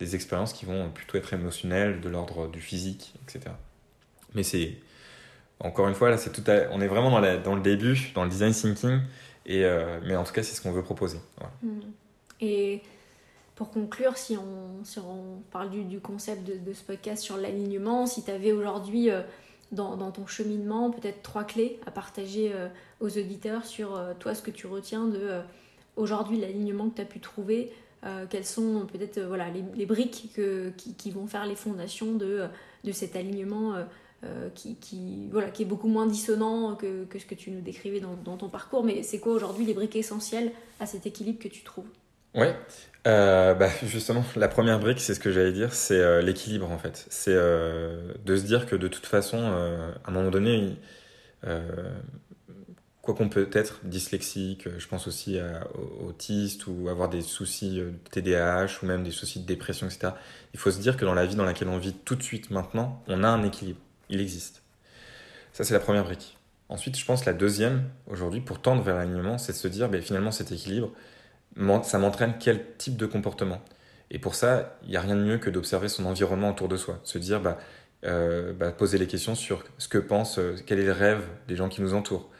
des 0.00 0.14
expériences 0.14 0.52
qui 0.52 0.66
vont 0.66 0.90
plutôt 0.90 1.16
être 1.16 1.32
émotionnelles, 1.32 2.00
de 2.00 2.08
l'ordre 2.08 2.48
du 2.48 2.60
physique, 2.60 3.14
etc. 3.22 3.54
Mais 4.34 4.42
c'est 4.42 4.76
encore 5.60 5.88
une 5.88 5.94
fois, 5.94 6.10
là, 6.10 6.18
c'est 6.18 6.30
tout 6.30 6.42
on 6.70 6.80
est 6.80 6.86
vraiment 6.86 7.10
dans, 7.10 7.20
la, 7.20 7.36
dans, 7.36 7.54
le 7.54 7.60
début, 7.60 8.12
dans 8.14 8.24
le 8.24 8.30
design 8.30 8.52
thinking, 8.52 9.00
et, 9.46 9.64
euh, 9.64 9.98
mais 10.04 10.14
en 10.14 10.24
tout 10.24 10.32
cas, 10.32 10.42
c'est 10.42 10.54
ce 10.54 10.60
qu'on 10.60 10.72
veut 10.72 10.82
proposer. 10.82 11.18
Hmm. 11.62 11.80
Et 12.40 12.82
pour 13.56 13.70
conclure, 13.70 14.16
si 14.16 14.36
on, 14.36 14.84
si 14.84 15.00
on 15.00 15.42
parle 15.50 15.70
du, 15.70 15.84
du 15.84 16.00
concept 16.00 16.46
de, 16.46 16.54
de, 16.54 16.72
ce 16.72 16.82
podcast 16.84 17.22
sur 17.22 17.36
l'alignement, 17.36 18.06
si 18.06 18.22
tu 18.22 18.30
avais 18.30 18.52
aujourd'hui 18.52 19.10
euh, 19.10 19.22
dans, 19.72 19.96
dans, 19.96 20.12
ton 20.12 20.26
cheminement 20.26 20.90
peut-être 20.90 21.22
trois 21.22 21.44
clés 21.44 21.80
à 21.86 21.90
partager 21.90 22.52
euh, 22.54 22.68
aux 23.00 23.18
auditeurs 23.18 23.64
sur 23.64 24.00
toi, 24.20 24.34
ce 24.34 24.42
que 24.42 24.52
tu 24.52 24.66
retiens 24.66 25.06
de 25.06 25.40
aujourd'hui 25.96 26.38
l'alignement 26.38 26.88
que 26.88 26.96
tu 26.96 27.02
as 27.02 27.06
pu 27.06 27.18
trouver, 27.18 27.72
quelles 28.30 28.44
sont 28.44 28.86
peut-être 28.86 29.20
voilà, 29.20 29.50
les, 29.50 29.64
les 29.74 29.86
briques 29.86 30.30
que, 30.34 30.70
qui, 30.76 30.94
qui, 30.94 31.10
vont 31.10 31.26
faire 31.26 31.46
les 31.46 31.56
fondations 31.56 32.14
de, 32.14 32.44
de 32.84 32.92
cet 32.92 33.16
alignement 33.16 33.74
euh, 34.24 34.48
qui, 34.52 34.74
qui, 34.74 35.28
voilà, 35.30 35.48
qui 35.48 35.62
est 35.62 35.66
beaucoup 35.66 35.86
moins 35.86 36.04
dissonant 36.04 36.74
que, 36.74 37.04
que 37.04 37.20
ce 37.20 37.24
que 37.24 37.36
tu 37.36 37.52
nous 37.52 37.60
décrivais 37.60 38.00
dans, 38.00 38.16
dans 38.24 38.36
ton 38.36 38.48
parcours. 38.48 38.82
Mais 38.82 39.04
c'est 39.04 39.20
quoi 39.20 39.32
aujourd'hui 39.32 39.64
les 39.64 39.74
briques 39.74 39.94
essentielles 39.94 40.50
à 40.80 40.86
cet 40.86 41.06
équilibre 41.06 41.38
que 41.38 41.46
tu 41.46 41.62
trouves? 41.62 41.86
Ouais, 42.34 42.56
euh, 43.06 43.54
bah 43.54 43.68
justement, 43.84 44.24
la 44.34 44.48
première 44.48 44.80
brique, 44.80 44.98
c'est 44.98 45.14
ce 45.14 45.20
que 45.20 45.30
j'allais 45.30 45.52
dire, 45.52 45.72
c'est 45.72 46.00
euh, 46.00 46.20
l'équilibre 46.20 46.68
en 46.68 46.78
fait. 46.78 47.06
C'est 47.10 47.32
de 47.32 48.36
se 48.36 48.42
dire 48.42 48.66
que 48.66 48.74
de 48.74 48.88
toute 48.88 49.06
façon, 49.06 49.38
à 49.38 50.08
un 50.08 50.10
moment 50.10 50.30
donné, 50.30 50.76
quoi 53.00 53.14
qu'on 53.14 53.28
peut 53.28 53.48
être 53.52 53.78
dyslexique, 53.84 54.68
je 54.78 54.88
pense 54.88 55.06
aussi 55.06 55.38
à 55.38 55.68
autiste 56.04 56.66
ou 56.66 56.88
avoir 56.88 57.08
des 57.08 57.22
soucis 57.22 57.76
de 57.76 57.92
TDAH 58.10 58.80
ou 58.82 58.86
même 58.86 59.04
des 59.04 59.12
soucis 59.12 59.38
de 59.38 59.46
dépression, 59.46 59.86
etc. 59.86 60.10
Il 60.54 60.58
faut 60.58 60.72
se 60.72 60.80
dire 60.80 60.96
que 60.96 61.04
dans 61.04 61.14
la 61.14 61.24
vie 61.24 61.36
dans 61.36 61.44
laquelle 61.44 61.68
on 61.68 61.78
vit 61.78 61.94
tout 61.94 62.16
de 62.16 62.22
suite 62.22 62.50
maintenant, 62.50 63.04
on 63.06 63.22
a 63.22 63.28
un 63.28 63.44
équilibre 63.44 63.78
il 64.10 64.20
existe. 64.20 64.62
Ça, 65.52 65.64
c'est 65.64 65.74
la 65.74 65.80
première 65.80 66.04
brique. 66.04 66.36
Ensuite, 66.68 66.98
je 66.98 67.04
pense 67.04 67.24
la 67.24 67.32
deuxième, 67.32 67.88
aujourd'hui, 68.06 68.40
pour 68.40 68.60
tendre 68.60 68.82
vers 68.82 68.96
l'alignement, 68.96 69.38
c'est 69.38 69.52
de 69.52 69.56
se 69.56 69.68
dire, 69.68 69.88
ben, 69.88 70.02
finalement, 70.02 70.30
cet 70.30 70.52
équilibre, 70.52 70.90
ça 71.82 71.98
m'entraîne 71.98 72.34
quel 72.38 72.76
type 72.76 72.96
de 72.96 73.06
comportement? 73.06 73.60
Et 74.10 74.18
pour 74.18 74.34
ça, 74.34 74.78
il 74.84 74.90
n'y 74.90 74.96
a 74.96 75.00
rien 75.00 75.16
de 75.16 75.22
mieux 75.22 75.38
que 75.38 75.50
d'observer 75.50 75.88
son 75.88 76.04
environnement 76.04 76.50
autour 76.50 76.68
de 76.68 76.76
soi. 76.76 77.00
Se 77.04 77.18
dire, 77.18 77.40
bah, 77.40 77.58
euh, 78.04 78.52
bah, 78.52 78.70
poser 78.70 78.98
les 78.98 79.06
questions 79.06 79.34
sur 79.34 79.64
ce 79.78 79.88
que 79.88 79.98
pense, 79.98 80.38
euh, 80.38 80.56
quel 80.66 80.78
est 80.78 80.84
le 80.84 80.92
rêve 80.92 81.24
des 81.48 81.56
gens 81.56 81.68
qui 81.68 81.82
nous 81.82 81.94
entourent, 81.94 82.30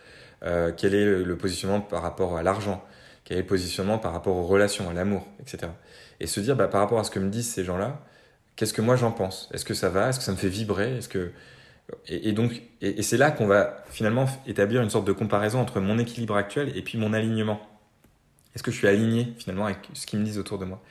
euh, 0.45 0.73
quel 0.77 0.95
est 0.95 1.25
le 1.25 1.37
positionnement 1.37 1.81
par 1.81 2.03
rapport 2.03 2.37
à 2.37 2.43
l'argent, 2.43 2.85
quel 3.25 3.39
est 3.39 3.41
le 3.41 3.47
positionnement 3.47 3.99
par 3.99 4.13
rapport 4.13 4.37
aux 4.37 4.47
relations, 4.47 4.89
à 4.89 4.93
l'amour, 4.93 5.27
etc. 5.41 5.73
Et 6.21 6.27
se 6.27 6.41
dire, 6.41 6.55
bah, 6.55 6.69
par 6.69 6.81
rapport 6.81 7.01
à 7.01 7.05
ce 7.05 7.11
que 7.11 7.19
me 7.19 7.29
disent 7.29 7.51
ces 7.51 7.65
gens-là, 7.65 8.01
qu'est-ce 8.57 8.73
que 8.73 8.83
moi 8.83 8.97
j'en 8.97 9.13
pense? 9.13 9.49
Est-ce 9.53 9.65
que 9.65 9.75
ça 9.75 9.89
va? 9.89 10.11
Est-ce 10.11 10.19
que 10.19 10.25
ça 10.25 10.33
me 10.33 10.37
fait 10.37 10.49
vibrer? 10.49 10.99
Est-ce 10.99 11.09
que 11.09 11.33
et, 12.07 12.33
donc, 12.33 12.63
et, 12.81 13.03
c'est 13.03 13.17
là 13.17 13.31
qu'on 13.31 13.47
va 13.47 13.85
finalement 13.91 14.27
établir 14.47 14.83
une 14.83 14.91
sorte 14.91 15.07
de 15.07 15.13
comparaison 15.13 15.61
entre 15.61 15.81
mon 15.81 15.99
équilibre 15.99 16.37
actuel 16.37 16.77
et 16.77 16.83
puis 16.83 16.99
mon 16.99 17.13
alignement. 17.13 17.61
Est-ce 18.55 18.63
que 18.63 18.71
je 18.71 18.77
suis 18.77 18.89
aligné 18.89 19.33
finalement 19.39 19.67
avec 19.67 19.79
ce 19.95 20.07
qu'ils 20.07 20.19
me 20.19 20.25
disent 20.25 20.39
autour 20.39 20.59
de 20.59 20.65
moi? 20.65 20.83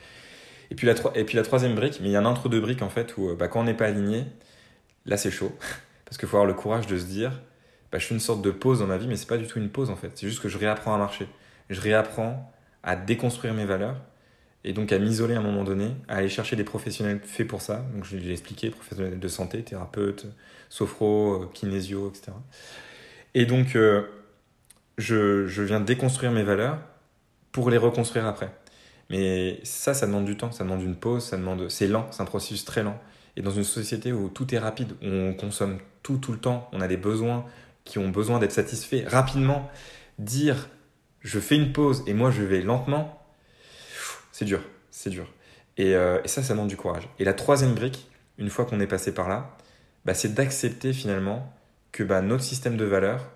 Et 0.70 0.74
puis, 0.74 0.86
la, 0.86 0.94
et 1.14 1.24
puis 1.24 1.36
la 1.36 1.42
troisième 1.42 1.74
brique, 1.74 1.98
mais 2.00 2.08
il 2.08 2.12
y 2.12 2.16
a 2.16 2.20
un 2.20 2.24
entre 2.24 2.48
deux 2.48 2.60
briques 2.60 2.82
en 2.82 2.90
fait 2.90 3.16
où 3.16 3.34
bah, 3.34 3.48
quand 3.48 3.60
on 3.60 3.64
n'est 3.64 3.74
pas 3.74 3.86
aligné, 3.86 4.24
là 5.06 5.16
c'est 5.16 5.30
chaud. 5.30 5.52
Parce 6.04 6.16
qu'il 6.18 6.28
faut 6.28 6.36
avoir 6.36 6.46
le 6.46 6.54
courage 6.54 6.86
de 6.86 6.96
se 6.96 7.04
dire, 7.04 7.32
bah, 7.92 7.98
je 7.98 8.06
fais 8.06 8.14
une 8.14 8.20
sorte 8.20 8.42
de 8.42 8.50
pause 8.50 8.80
dans 8.80 8.86
ma 8.86 8.96
vie, 8.96 9.06
mais 9.06 9.16
c'est 9.16 9.28
pas 9.28 9.36
du 9.36 9.46
tout 9.46 9.58
une 9.58 9.70
pause 9.70 9.90
en 9.90 9.96
fait. 9.96 10.10
C'est 10.14 10.26
juste 10.26 10.40
que 10.40 10.48
je 10.48 10.58
réapprends 10.58 10.94
à 10.94 10.98
marcher. 10.98 11.28
Je 11.70 11.80
réapprends 11.80 12.52
à 12.82 12.96
déconstruire 12.96 13.54
mes 13.54 13.66
valeurs 13.66 13.96
et 14.64 14.72
donc 14.72 14.92
à 14.92 14.98
m'isoler 14.98 15.34
à 15.34 15.38
un 15.38 15.42
moment 15.42 15.64
donné, 15.64 15.90
à 16.08 16.16
aller 16.16 16.28
chercher 16.28 16.56
des 16.56 16.64
professionnels 16.64 17.20
faits 17.22 17.46
pour 17.46 17.62
ça. 17.62 17.84
Donc 17.94 18.04
je 18.04 18.16
l'ai 18.16 18.32
expliqué, 18.32 18.70
professionnels 18.70 19.18
de 19.18 19.28
santé, 19.28 19.62
thérapeutes, 19.62 20.26
sophro, 20.68 21.42
euh, 21.42 21.50
kinésio, 21.52 22.08
etc. 22.08 22.32
Et 23.34 23.46
donc 23.46 23.76
euh, 23.76 24.02
je, 24.96 25.46
je, 25.46 25.62
viens 25.62 25.80
déconstruire 25.80 26.32
mes 26.32 26.42
valeurs 26.42 26.78
pour 27.52 27.70
les 27.70 27.78
reconstruire 27.78 28.26
après. 28.26 28.50
Mais 29.10 29.60
ça, 29.62 29.94
ça 29.94 30.06
demande 30.06 30.26
du 30.26 30.36
temps, 30.36 30.52
ça 30.52 30.64
demande 30.64 30.82
une 30.82 30.96
pause, 30.96 31.24
ça 31.24 31.36
demande, 31.36 31.68
c'est 31.68 31.86
lent, 31.86 32.06
c'est 32.10 32.22
un 32.22 32.26
processus 32.26 32.64
très 32.64 32.82
lent. 32.82 32.98
Et 33.36 33.42
dans 33.42 33.50
une 33.50 33.64
société 33.64 34.12
où 34.12 34.28
tout 34.28 34.54
est 34.54 34.58
rapide, 34.58 34.92
où 35.02 35.06
on 35.06 35.34
consomme 35.34 35.78
tout 36.02 36.18
tout 36.18 36.32
le 36.32 36.38
temps, 36.38 36.68
on 36.72 36.80
a 36.80 36.88
des 36.88 36.96
besoins 36.96 37.46
qui 37.84 37.98
ont 37.98 38.08
besoin 38.08 38.38
d'être 38.38 38.52
satisfaits 38.52 39.04
rapidement, 39.06 39.70
dire 40.18 40.68
je 41.20 41.40
fais 41.40 41.56
une 41.56 41.72
pause 41.72 42.04
et 42.06 42.14
moi 42.14 42.30
je 42.30 42.42
vais 42.42 42.60
lentement, 42.60 43.22
c'est 44.32 44.44
dur, 44.44 44.60
c'est 44.90 45.10
dur. 45.10 45.26
Euh, 45.80 46.20
et, 46.24 46.28
ça, 46.28 46.42
ça 46.42 46.54
demande 46.54 46.68
du 46.68 46.76
courage. 46.76 47.08
Et 47.18 47.24
la 47.24 47.34
troisième 47.34 47.74
brique, 47.74 48.08
une 48.36 48.50
fois 48.50 48.64
qu'on 48.64 48.80
est 48.80 48.86
passé 48.86 49.12
par 49.14 49.28
là, 49.28 49.56
bah, 50.08 50.14
c'est 50.14 50.32
d'accepter 50.32 50.94
finalement 50.94 51.54
que 51.92 52.02
bah, 52.02 52.22
notre 52.22 52.42
système 52.42 52.78
de 52.78 52.86
valeurs, 52.86 53.30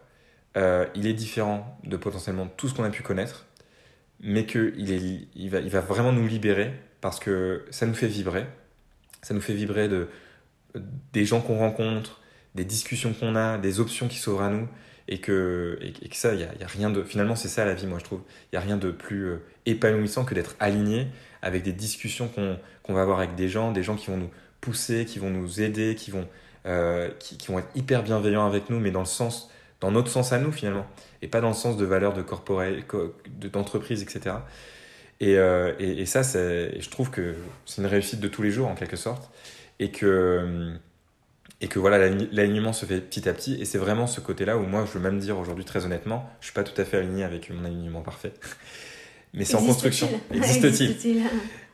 euh, 0.57 0.87
il 0.95 1.07
est 1.07 1.13
différent 1.13 1.79
de 1.85 1.99
potentiellement 1.99 2.47
tout 2.47 2.67
ce 2.67 2.73
qu'on 2.73 2.83
a 2.83 2.89
pu 2.89 3.03
connaître, 3.03 3.45
mais 4.21 4.47
qu'il 4.47 5.29
il 5.35 5.51
va, 5.51 5.59
il 5.59 5.69
va 5.69 5.81
vraiment 5.81 6.13
nous 6.13 6.27
libérer 6.27 6.73
parce 7.03 7.21
que 7.21 7.67
ça 7.71 7.85
nous 7.85 7.93
fait 7.93 8.07
vibrer. 8.07 8.47
Ça 9.21 9.35
nous 9.35 9.43
fait 9.43 9.53
vibrer 9.53 9.87
de, 9.87 10.09
des 11.13 11.27
gens 11.27 11.43
qu'on 11.43 11.59
rencontre, 11.59 12.23
des 12.55 12.65
discussions 12.65 13.13
qu'on 13.13 13.37
a, 13.37 13.59
des 13.59 13.79
options 13.79 14.09
qui 14.09 14.17
s'ouvrent 14.17 14.41
à 14.41 14.49
nous 14.49 14.67
et 15.09 15.19
que, 15.19 15.79
et, 15.83 16.09
que 16.09 16.17
ça, 16.17 16.33
il 16.33 16.41
y 16.41 16.45
a, 16.45 16.67
rien 16.67 16.89
de. 16.89 17.03
Finalement, 17.03 17.37
c'est 17.37 17.49
ça 17.49 17.67
la 17.67 17.75
vie, 17.75 17.87
moi, 17.87 17.99
je 17.99 18.05
trouve. 18.05 18.23
Il 18.51 18.57
n'y 18.57 18.59
a 18.59 18.63
rien 18.63 18.79
de 18.79 18.91
plus 18.91 19.27
euh, 19.27 19.43
épanouissant 19.67 20.25
que 20.25 20.35
d'être 20.35 20.57
aligné 20.59 21.09
avec 21.43 21.65
des 21.65 21.75
discussions 21.75 22.29
qu'on 22.29 22.95
va 22.95 23.03
avoir 23.03 23.19
avec 23.19 23.35
des 23.35 23.51
gens, 23.51 23.73
des 23.73 23.83
gens 23.83 23.95
qui 23.95 24.07
vont 24.07 24.17
nous 24.17 24.31
pousser, 24.63 25.05
qui 25.05 25.19
vont 25.19 25.29
nous 25.29 25.61
aider, 25.61 25.97
qui 25.97 26.11
vont, 26.11 26.27
euh, 26.67 27.11
qui, 27.19 27.39
vont 27.49 27.59
être 27.59 27.71
hyper 27.75 28.03
bienveillants 28.03 28.47
avec 28.47 28.71
nous, 28.71 28.79
mais 28.81 28.91
dans 28.91 29.01
le 29.01 29.07
sens, 29.07 29.51
dans 29.81 29.91
notre 29.91 30.09
sens 30.09 30.33
à 30.33 30.39
nous, 30.39 30.53
finalement, 30.53 30.87
et 31.23 31.29
pas 31.29 31.41
dans 31.41 31.49
le 31.49 31.55
sens 31.55 31.77
de 31.77 31.85
valeur 31.85 32.13
de 32.15 32.25
d'entreprise, 33.49 34.03
etc. 34.03 34.37
Et, 35.21 35.39
euh, 35.39 35.73
et, 35.79 36.03
et, 36.03 36.07
ça, 36.07 36.23
je 36.23 36.89
trouve 36.91 37.11
que 37.11 37.35
c'est 37.67 37.83
une 37.83 37.89
réussite 37.89 38.21
de 38.21 38.29
tous 38.29 38.43
les 38.43 38.51
jours, 38.51 38.69
en 38.69 38.75
quelque 38.75 38.97
sorte, 38.97 39.31
et 39.79 39.91
que 39.91 40.77
et 41.63 41.69
que 41.69 41.79
voilà 41.79 42.09
l'alignement 42.09 42.73
se 42.73 42.85
fait 42.85 43.01
petit 43.01 43.29
à 43.29 43.33
petit 43.33 43.55
et 43.55 43.65
c'est 43.65 43.79
vraiment 43.79 44.09
ce 44.09 44.21
côté 44.21 44.45
là 44.45 44.59
où 44.59 44.63
moi 44.63 44.85
je 44.85 44.99
veux 44.99 45.01
même 45.01 45.21
dire 45.21 45.39
aujourd'hui 45.39 45.65
très 45.65 45.85
honnêtement 45.87 46.29
je 46.41 46.47
suis 46.47 46.55
pas 46.55 46.65
tout 46.65 46.79
à 46.79 46.85
fait 46.85 46.99
aligné 46.99 47.23
avec 47.23 47.51
mon 47.51 47.65
alignement 47.65 48.03
parfait 48.03 48.33
mais 49.35 49.45
c'est 49.45 49.57
en 49.57 49.65
construction 49.65 50.09
existe-t-il 50.33 51.23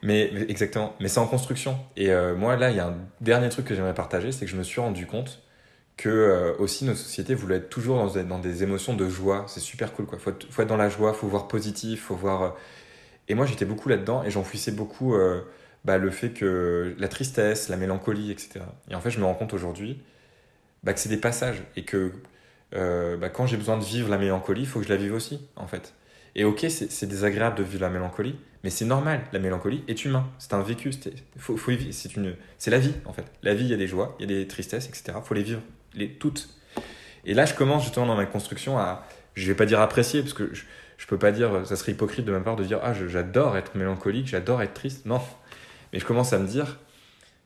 mais, 0.01 0.31
exactement 0.47 0.95
mais 0.99 1.07
c'est 1.07 1.19
en 1.19 1.27
construction 1.27 1.77
et 1.97 2.11
euh, 2.11 2.35
moi 2.35 2.55
là 2.55 2.69
il 2.69 2.77
y 2.77 2.79
a 2.79 2.87
un 2.87 2.97
dernier 3.21 3.49
truc 3.49 3.65
que 3.65 3.75
j'aimerais 3.75 3.93
partager 3.93 4.31
c'est 4.31 4.45
que 4.45 4.51
je 4.51 4.57
me 4.57 4.63
suis 4.63 4.79
rendu 4.79 5.05
compte 5.05 5.41
que 5.97 6.55
aussi 6.59 6.85
notre 6.85 6.99
société 6.99 7.35
voulait 7.35 7.57
être 7.57 7.69
toujours 7.69 7.97
dans 7.97 8.07
des, 8.07 8.23
dans 8.23 8.39
des 8.39 8.63
émotions 8.63 8.93
de 8.93 9.09
joie. 9.09 9.43
C'est 9.49 9.59
super 9.59 9.91
cool, 9.91 10.05
quoi. 10.05 10.17
Faut, 10.17 10.29
être, 10.29 10.47
faut 10.49 10.61
être 10.61 10.69
dans 10.69 10.77
la 10.77 10.87
joie, 10.87 11.11
faut 11.11 11.27
voir 11.27 11.49
positif, 11.49 12.03
faut 12.03 12.15
voir. 12.15 12.55
Et 13.27 13.35
moi, 13.35 13.45
j'étais 13.45 13.65
beaucoup 13.65 13.89
là-dedans 13.89 14.23
et 14.23 14.31
j'enfouissais 14.31 14.71
beaucoup 14.71 15.13
bah, 15.83 15.97
le 15.97 16.09
fait 16.09 16.29
que 16.29 16.95
la 16.97 17.09
tristesse, 17.09 17.67
la 17.67 17.75
mélancolie, 17.75 18.31
etc. 18.31 18.61
Et 18.89 18.95
en 18.95 19.01
fait, 19.01 19.11
je 19.11 19.19
me 19.19 19.25
rends 19.25 19.33
compte 19.33 19.53
aujourd'hui 19.53 20.01
bah, 20.83 20.93
que 20.93 21.01
c'est 21.01 21.09
des 21.09 21.17
passages 21.17 21.63
et 21.75 21.83
que 21.83 22.13
bah, 22.71 23.27
quand 23.27 23.45
j'ai 23.45 23.57
besoin 23.57 23.77
de 23.77 23.83
vivre 23.83 24.09
la 24.09 24.17
mélancolie, 24.17 24.61
il 24.61 24.67
faut 24.67 24.79
que 24.79 24.85
je 24.85 24.93
la 24.93 24.97
vive 24.97 25.13
aussi, 25.13 25.41
en 25.57 25.67
fait. 25.67 25.93
Et 26.35 26.43
ok, 26.43 26.65
c'est 26.69 27.07
désagréable 27.07 27.57
de 27.57 27.63
vivre 27.63 27.81
la 27.81 27.89
mélancolie, 27.89 28.35
mais 28.63 28.69
c'est 28.69 28.85
normal. 28.85 29.21
La 29.33 29.39
mélancolie 29.39 29.83
est 29.87 30.05
humain. 30.05 30.27
C'est 30.37 30.53
un 30.53 30.61
vécu. 30.61 30.91
Faut, 31.37 31.57
faut, 31.57 31.71
c'est 31.91 32.15
une, 32.15 32.35
c'est 32.57 32.71
la 32.71 32.79
vie 32.79 32.93
en 33.05 33.13
fait. 33.13 33.25
La 33.43 33.53
vie, 33.53 33.65
il 33.65 33.71
y 33.71 33.73
a 33.73 33.77
des 33.77 33.87
joies, 33.87 34.15
il 34.19 34.29
y 34.29 34.33
a 34.33 34.39
des 34.39 34.47
tristesses, 34.47 34.87
etc. 34.87 35.17
Faut 35.23 35.33
les 35.33 35.43
vivre, 35.43 35.61
les 35.93 36.09
toutes. 36.09 36.49
Et 37.25 37.33
là, 37.33 37.45
je 37.45 37.53
commence 37.53 37.83
justement 37.83 38.05
dans 38.05 38.15
ma 38.15 38.25
construction 38.25 38.77
à, 38.77 39.05
je 39.33 39.47
vais 39.47 39.55
pas 39.55 39.65
dire 39.65 39.81
apprécier 39.81 40.21
parce 40.21 40.33
que 40.33 40.53
je, 40.53 40.63
je 40.97 41.07
peux 41.07 41.17
pas 41.17 41.31
dire, 41.31 41.65
ça 41.65 41.75
serait 41.75 41.93
hypocrite 41.93 42.25
de 42.25 42.31
ma 42.31 42.41
part 42.41 42.55
de 42.55 42.63
dire 42.63 42.79
ah 42.83 42.93
j'adore 42.93 43.57
être 43.57 43.75
mélancolique, 43.75 44.27
j'adore 44.27 44.61
être 44.61 44.73
triste. 44.73 45.05
Non, 45.05 45.21
mais 45.91 45.99
je 45.99 46.05
commence 46.05 46.33
à 46.33 46.39
me 46.39 46.47
dire, 46.47 46.77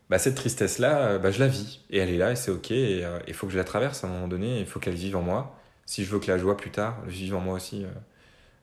bah 0.09 0.17
cette 0.19 0.35
tristesse 0.35 0.79
là, 0.79 1.17
bah 1.19 1.31
je 1.31 1.39
la 1.39 1.47
vis 1.47 1.81
et 1.89 1.99
elle 1.99 2.09
est 2.09 2.17
là 2.17 2.31
et 2.31 2.35
c'est 2.35 2.51
ok 2.51 2.71
et 2.71 3.05
euh, 3.05 3.19
il 3.27 3.33
faut 3.33 3.47
que 3.47 3.53
je 3.53 3.57
la 3.57 3.63
traverse 3.63 4.03
à 4.03 4.07
un 4.07 4.09
moment 4.09 4.27
donné. 4.27 4.59
Il 4.59 4.65
faut 4.65 4.79
qu'elle 4.79 4.95
vive 4.95 5.15
en 5.15 5.21
moi. 5.21 5.59
Si 5.85 6.03
je 6.03 6.11
veux 6.11 6.19
que 6.19 6.31
la 6.31 6.37
joie 6.37 6.57
plus 6.57 6.71
tard 6.71 6.97
vive 7.05 7.35
en 7.35 7.39
moi 7.39 7.55
aussi. 7.55 7.85
Euh, 7.85 7.89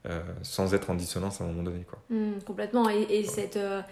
euh, 0.07 0.23
sans 0.43 0.73
être 0.73 0.89
en 0.89 0.95
dissonance 0.95 1.41
à 1.41 1.45
un 1.45 1.49
moment 1.49 1.63
donné. 1.63 1.85
Quoi. 1.89 1.99
Mmh, 2.09 2.41
complètement. 2.47 2.89
Et, 2.89 3.25
cette, 3.25 3.59
euh, 3.59 3.83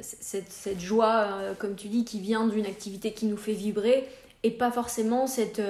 cette, 0.00 0.50
cette, 0.50 0.80
joie, 0.80 1.28
euh, 1.30 1.54
comme 1.54 1.76
tu 1.76 1.86
dis, 1.86 2.04
qui 2.04 2.18
vient 2.18 2.48
d'une 2.48 2.66
activité 2.66 3.12
qui 3.12 3.26
nous 3.26 3.36
fait 3.36 3.52
vibrer, 3.52 4.08
et 4.42 4.50
pas 4.50 4.72
forcément 4.72 5.28
cette, 5.28 5.62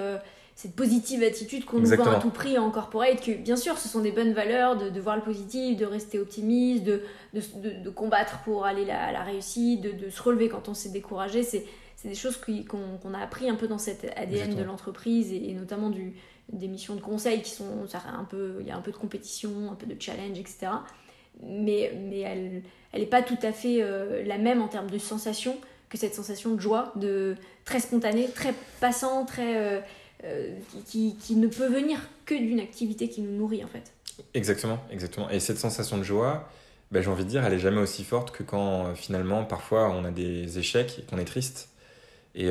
cette 0.54 0.74
positive 0.74 1.22
attitude 1.22 1.66
qu'on 1.66 1.80
nous 1.80 1.94
vend 1.94 2.10
à 2.10 2.20
tout 2.20 2.30
prix 2.30 2.56
en 2.56 2.70
corporate, 2.70 3.20
que 3.20 3.32
bien 3.32 3.56
sûr, 3.56 3.76
ce 3.76 3.86
sont 3.86 4.00
des 4.00 4.12
bonnes 4.12 4.32
valeurs 4.32 4.78
de, 4.78 4.88
de 4.88 5.00
voir 5.00 5.16
le 5.16 5.22
positif, 5.22 5.76
de 5.76 5.84
rester 5.84 6.18
optimiste, 6.18 6.84
de, 6.84 7.02
de, 7.34 7.82
de 7.84 7.90
combattre 7.90 8.38
pour 8.44 8.64
aller 8.64 8.90
à 8.90 9.12
la 9.12 9.22
réussite, 9.22 9.82
de, 9.82 10.08
se 10.08 10.22
relever 10.22 10.48
quand 10.48 10.70
on 10.70 10.74
s'est 10.74 10.88
découragé. 10.88 11.42
C'est 11.42 11.66
des 12.04 12.14
choses 12.14 12.38
qu'on 12.38 13.14
a 13.14 13.18
appris 13.18 13.50
un 13.50 13.56
peu 13.56 13.68
dans 13.68 13.78
cet 13.78 14.10
ADN 14.16 14.54
de 14.54 14.62
l'entreprise 14.62 15.32
et, 15.32 15.52
notamment 15.52 15.90
du, 15.90 16.14
des 16.52 16.68
missions 16.68 16.94
de 16.94 17.00
conseil 17.00 17.42
qui 17.42 17.50
sont 17.50 17.86
un 17.94 18.24
peu 18.24 18.58
il 18.60 18.66
y 18.66 18.70
a 18.70 18.76
un 18.76 18.80
peu 18.80 18.92
de 18.92 18.96
compétition 18.96 19.70
un 19.70 19.74
peu 19.74 19.86
de 19.86 20.00
challenge 20.00 20.38
etc 20.38 20.68
mais 21.42 21.92
mais 22.08 22.20
elle 22.20 22.62
elle 22.92 23.02
est 23.02 23.06
pas 23.06 23.22
tout 23.22 23.38
à 23.42 23.52
fait 23.52 23.82
euh, 23.82 24.22
la 24.24 24.38
même 24.38 24.60
en 24.60 24.68
termes 24.68 24.90
de 24.90 24.98
sensation 24.98 25.56
que 25.88 25.98
cette 25.98 26.14
sensation 26.14 26.54
de 26.54 26.60
joie 26.60 26.92
de 26.96 27.36
très 27.64 27.80
spontanée 27.80 28.28
très 28.34 28.54
passant 28.80 29.24
très 29.24 29.56
euh, 29.56 29.80
euh, 30.24 30.54
qui, 30.86 31.16
qui, 31.16 31.34
ne 31.34 31.48
peut 31.48 31.66
venir 31.66 31.98
que 32.26 32.34
d'une 32.34 32.60
activité 32.60 33.08
qui 33.08 33.22
nous 33.22 33.36
nourrit 33.36 33.64
en 33.64 33.68
fait. 33.68 33.92
Exactement 34.34 34.78
exactement. 34.90 35.30
Et 35.30 35.40
cette 35.40 35.58
sensation 35.58 35.96
de 35.96 36.02
joie 36.02 36.48
ben, 36.90 37.02
j'ai 37.02 37.10
envie 37.10 37.24
de 37.24 37.30
dire 37.30 37.44
elle 37.46 37.54
est 37.54 37.58
jamais 37.58 37.80
aussi 37.80 38.04
forte 38.04 38.30
que 38.30 38.42
quand 38.42 38.94
finalement 38.94 39.44
parfois 39.44 39.90
on 39.90 40.04
a 40.04 40.10
des 40.10 40.58
échecs 40.58 40.98
et 40.98 41.02
qu'on 41.02 41.18
est 41.18 41.24
triste. 41.24 41.70
Et 42.34 42.48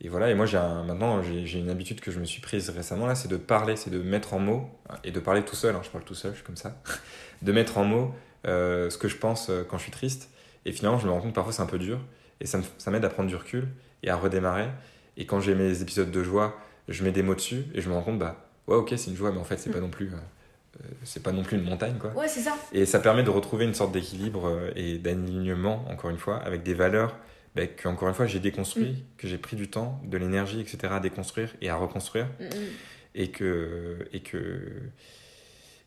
et 0.00 0.08
voilà, 0.08 0.30
et 0.30 0.34
moi 0.34 0.46
j'ai 0.46 0.58
maintenant 0.58 1.22
j'ai 1.22 1.58
une 1.58 1.70
habitude 1.70 2.00
que 2.00 2.12
je 2.12 2.20
me 2.20 2.24
suis 2.24 2.40
prise 2.40 2.70
récemment 2.70 3.06
là, 3.06 3.16
c'est 3.16 3.28
de 3.28 3.36
parler, 3.36 3.74
c'est 3.74 3.90
de 3.90 3.98
mettre 3.98 4.34
en 4.34 4.38
mots, 4.38 4.70
et 5.02 5.10
de 5.10 5.18
parler 5.18 5.44
tout 5.44 5.56
seul, 5.56 5.74
hein, 5.74 5.80
je 5.82 5.90
parle 5.90 6.04
tout 6.04 6.14
seul, 6.14 6.32
je 6.32 6.36
suis 6.36 6.44
comme 6.44 6.56
ça, 6.56 6.80
de 7.42 7.52
mettre 7.52 7.78
en 7.78 7.84
mots 7.84 8.14
euh, 8.46 8.90
ce 8.90 8.98
que 8.98 9.08
je 9.08 9.16
pense 9.16 9.50
euh, 9.50 9.64
quand 9.68 9.76
je 9.76 9.82
suis 9.82 9.92
triste. 9.92 10.30
Et 10.64 10.72
finalement, 10.72 10.98
je 10.98 11.06
me 11.06 11.12
rends 11.12 11.20
compte 11.20 11.30
que 11.30 11.34
parfois 11.34 11.52
c'est 11.52 11.62
un 11.62 11.66
peu 11.66 11.78
dur, 11.78 11.98
et 12.40 12.46
ça 12.46 12.60
m'aide 12.88 13.04
à 13.04 13.08
prendre 13.08 13.28
du 13.28 13.34
recul 13.34 13.66
et 14.04 14.10
à 14.10 14.16
redémarrer. 14.16 14.68
Et 15.16 15.26
quand 15.26 15.40
j'ai 15.40 15.56
mes 15.56 15.82
épisodes 15.82 16.10
de 16.10 16.22
joie, 16.22 16.56
je 16.86 17.02
mets 17.02 17.10
des 17.10 17.22
mots 17.22 17.34
dessus, 17.34 17.64
et 17.74 17.80
je 17.80 17.88
me 17.88 17.94
rends 17.94 18.02
compte, 18.02 18.18
bah 18.20 18.46
ouais, 18.68 18.76
ok, 18.76 18.94
c'est 18.96 19.10
une 19.10 19.16
joie, 19.16 19.32
mais 19.32 19.38
en 19.38 19.44
fait, 19.44 19.56
c'est 19.56 19.70
pas 19.70 19.78
mm. 19.78 19.82
non 19.82 19.90
plus. 19.90 20.12
Euh, 20.12 20.86
c'est 21.02 21.22
pas 21.24 21.32
non 21.32 21.42
plus 21.42 21.56
une 21.56 21.64
montagne 21.64 21.96
quoi. 21.98 22.12
Ouais, 22.12 22.28
c'est 22.28 22.42
ça. 22.42 22.54
Et 22.72 22.86
ça 22.86 23.00
permet 23.00 23.24
de 23.24 23.30
retrouver 23.30 23.64
une 23.64 23.74
sorte 23.74 23.90
d'équilibre 23.90 24.70
et 24.76 24.98
d'alignement 24.98 25.84
encore 25.90 26.10
une 26.10 26.18
fois 26.18 26.36
avec 26.36 26.62
des 26.62 26.74
valeurs 26.74 27.16
bah, 27.54 27.66
qu'encore 27.66 28.08
une 28.08 28.14
fois 28.14 28.26
j'ai 28.26 28.40
déconstruit, 28.40 28.90
mm. 28.90 28.96
que 29.16 29.28
j'ai 29.28 29.38
pris 29.38 29.56
du 29.56 29.68
temps, 29.68 30.00
de 30.04 30.16
l'énergie, 30.16 30.60
etc. 30.60 30.78
à 30.90 31.00
déconstruire 31.00 31.54
et 31.60 31.68
à 31.68 31.76
reconstruire. 31.76 32.26
Mm, 32.40 32.44
mm. 32.44 32.68
Et 33.14 33.30
que. 33.30 34.08
Et 34.12 34.20
que 34.20 34.60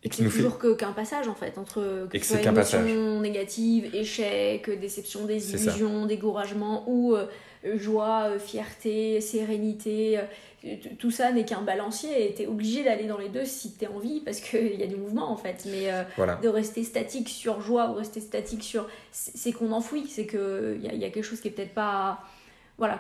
et 0.04 0.10
qui 0.10 0.24
nous 0.24 0.32
toujours 0.32 0.60
fait... 0.60 0.76
qu'un 0.78 0.94
passage 0.94 1.28
en 1.28 1.36
fait 1.36 1.60
entre 1.60 2.08
que 2.12 2.18
ce 2.18 2.38
soit 2.38 2.42
émotion 2.42 3.20
négative, 3.20 3.94
échec, 3.94 4.68
déception, 4.80 5.26
désillusion, 5.26 6.08
découragement 6.08 6.86
ou 6.88 7.16
euh, 7.16 7.28
joie, 7.78 8.30
euh, 8.32 8.40
fierté, 8.40 9.22
sérénité, 9.22 10.18
euh, 10.18 10.24
tout 11.00 11.12
ça 11.12 11.32
n'est 11.32 11.46
qu'un 11.46 11.62
balancier 11.62 12.30
et 12.30 12.36
tu 12.36 12.44
es 12.44 12.48
obligé 12.48 12.84
d'aller 12.84 13.08
dans 13.08 13.18
les 13.18 13.30
deux 13.30 13.46
si 13.46 13.74
tu 13.74 13.86
as 13.86 13.92
envie 13.92 14.20
parce 14.20 14.40
qu'il 14.40 14.76
y 14.80 14.84
a 14.84 14.88
du 14.88 14.96
mouvement 14.96 15.32
en 15.32 15.38
fait. 15.38 15.66
Mais 15.66 15.92
de 16.42 16.48
rester 16.48 16.84
statique 16.84 17.30
sur 17.30 17.62
joie 17.62 17.90
ou 17.92 17.96
rester 17.96 18.20
statique 18.20 18.64
sur. 18.64 18.88
C'est 19.12 19.52
qu'on 19.52 19.72
enfouit, 19.72 20.08
c'est 20.08 20.28
qu'il 20.28 20.80
y 20.82 20.88
a, 20.88 20.94
y 20.94 21.06
a 21.06 21.10
quelque 21.10 21.24
chose 21.24 21.42
qui 21.42 21.48
est 21.48 21.52
peut-être 21.52 21.74
pas 21.74 22.24
voilà, 22.82 23.00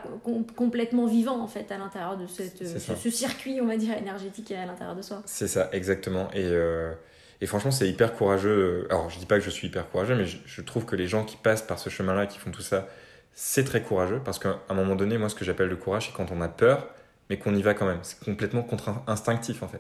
complètement 0.56 1.08
vivant 1.08 1.42
en 1.42 1.48
fait 1.48 1.72
à 1.72 1.78
l'intérieur 1.80 2.16
de 2.16 2.28
cette, 2.28 2.68
ce, 2.68 3.10
circuit, 3.10 3.60
on 3.62 3.66
va 3.66 3.78
dire, 3.78 3.98
énergétique 3.98 4.52
à 4.52 4.64
l'intérieur 4.68 4.96
de 4.96 5.02
soi. 5.02 5.24
C'est 5.26 5.48
ça, 5.48 5.70
exactement. 5.72 6.30
Et, 6.34 6.44
euh, 6.44 6.94
et 7.42 7.48
franchement, 7.48 7.72
c'est 7.72 7.90
hyper 7.90 8.14
courageux. 8.14 8.86
Alors, 8.92 9.10
je 9.10 9.18
dis 9.18 9.26
pas 9.26 9.40
que 9.40 9.44
je 9.44 9.50
suis 9.50 9.70
hyper 9.70 9.90
courageux, 9.90 10.14
mais 10.16 10.26
je, 10.28 10.62
trouve 10.62 10.86
que 10.86 10.96
les 10.96 11.08
gens 11.08 11.26
qui 11.26 11.36
passent 11.36 11.64
par 11.64 11.80
ce 11.80 11.90
chemin-là, 11.90 12.28
qui 12.28 12.38
font 12.38 12.52
tout 12.52 12.62
ça, 12.62 12.88
c'est 13.34 13.64
très 13.64 13.82
courageux 13.82 14.22
parce 14.24 14.38
qu'à 14.38 14.60
un 14.70 14.74
moment 14.76 14.96
donné, 14.96 15.18
moi, 15.18 15.30
ce 15.30 15.36
que 15.36 15.44
j'appelle 15.44 15.70
le 15.70 15.78
courage, 15.78 16.08
c'est 16.08 16.14
quand 16.14 16.32
on 16.32 16.42
a 16.42 16.48
peur, 16.48 16.88
mais 17.32 17.38
qu'on 17.38 17.56
y 17.56 17.62
va 17.62 17.74
quand 17.74 17.86
même. 17.86 18.00
C'est 18.02 18.20
complètement 18.20 18.62
contre-instinctif 18.62 19.64
en 19.64 19.70
fait. 19.70 19.80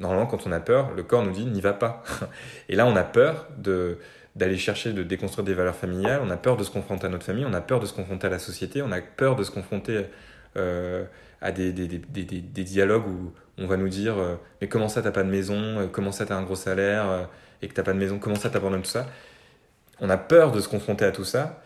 Normalement, 0.00 0.24
quand 0.24 0.46
on 0.46 0.52
a 0.52 0.60
peur, 0.60 0.92
le 0.96 1.02
corps 1.02 1.22
nous 1.22 1.30
dit 1.30 1.44
n'y 1.44 1.60
va 1.60 1.74
pas. 1.74 2.02
Et 2.70 2.74
là, 2.74 2.86
on 2.86 2.96
a 2.96 3.04
peur 3.04 3.48
de 3.58 3.98
d'aller 4.34 4.56
chercher 4.56 4.92
de 4.92 5.02
déconstruire 5.02 5.44
des 5.44 5.54
valeurs 5.54 5.76
familiales, 5.76 6.20
on 6.22 6.30
a 6.30 6.36
peur 6.36 6.58
de 6.58 6.64
se 6.64 6.70
confronter 6.70 7.06
à 7.06 7.08
notre 7.08 7.24
famille, 7.24 7.46
on 7.46 7.54
a 7.54 7.62
peur 7.62 7.80
de 7.80 7.86
se 7.86 7.94
confronter 7.94 8.26
à 8.26 8.30
la 8.30 8.38
société, 8.38 8.82
on 8.82 8.92
a 8.92 9.00
peur 9.00 9.34
de 9.34 9.42
se 9.42 9.50
confronter 9.50 10.04
euh, 10.58 11.04
à 11.40 11.52
des, 11.52 11.72
dialogues 11.72 13.06
où 13.06 13.32
on 13.56 13.66
va 13.66 13.78
nous 13.78 13.88
dire 13.88 14.18
euh, 14.18 14.36
mais 14.60 14.68
comment 14.68 14.88
ça 14.88 15.00
t'as 15.00 15.10
pas 15.10 15.22
de 15.22 15.30
maison, 15.30 15.54
euh, 15.54 15.86
comment 15.86 16.12
ça 16.12 16.26
t'as 16.26 16.36
un 16.36 16.42
gros 16.42 16.54
salaire 16.54 17.28
et 17.62 17.68
que 17.68 17.74
t'as 17.74 17.82
pas 17.82 17.94
de 17.94 17.98
maison, 17.98 18.18
comment 18.18 18.36
ça 18.36 18.50
t'abandonnes 18.50 18.82
tout 18.82 18.90
ça. 18.90 19.06
On 20.00 20.10
a 20.10 20.18
peur 20.18 20.52
de 20.52 20.60
se 20.60 20.68
confronter 20.68 21.06
à 21.06 21.12
tout 21.12 21.24
ça, 21.24 21.62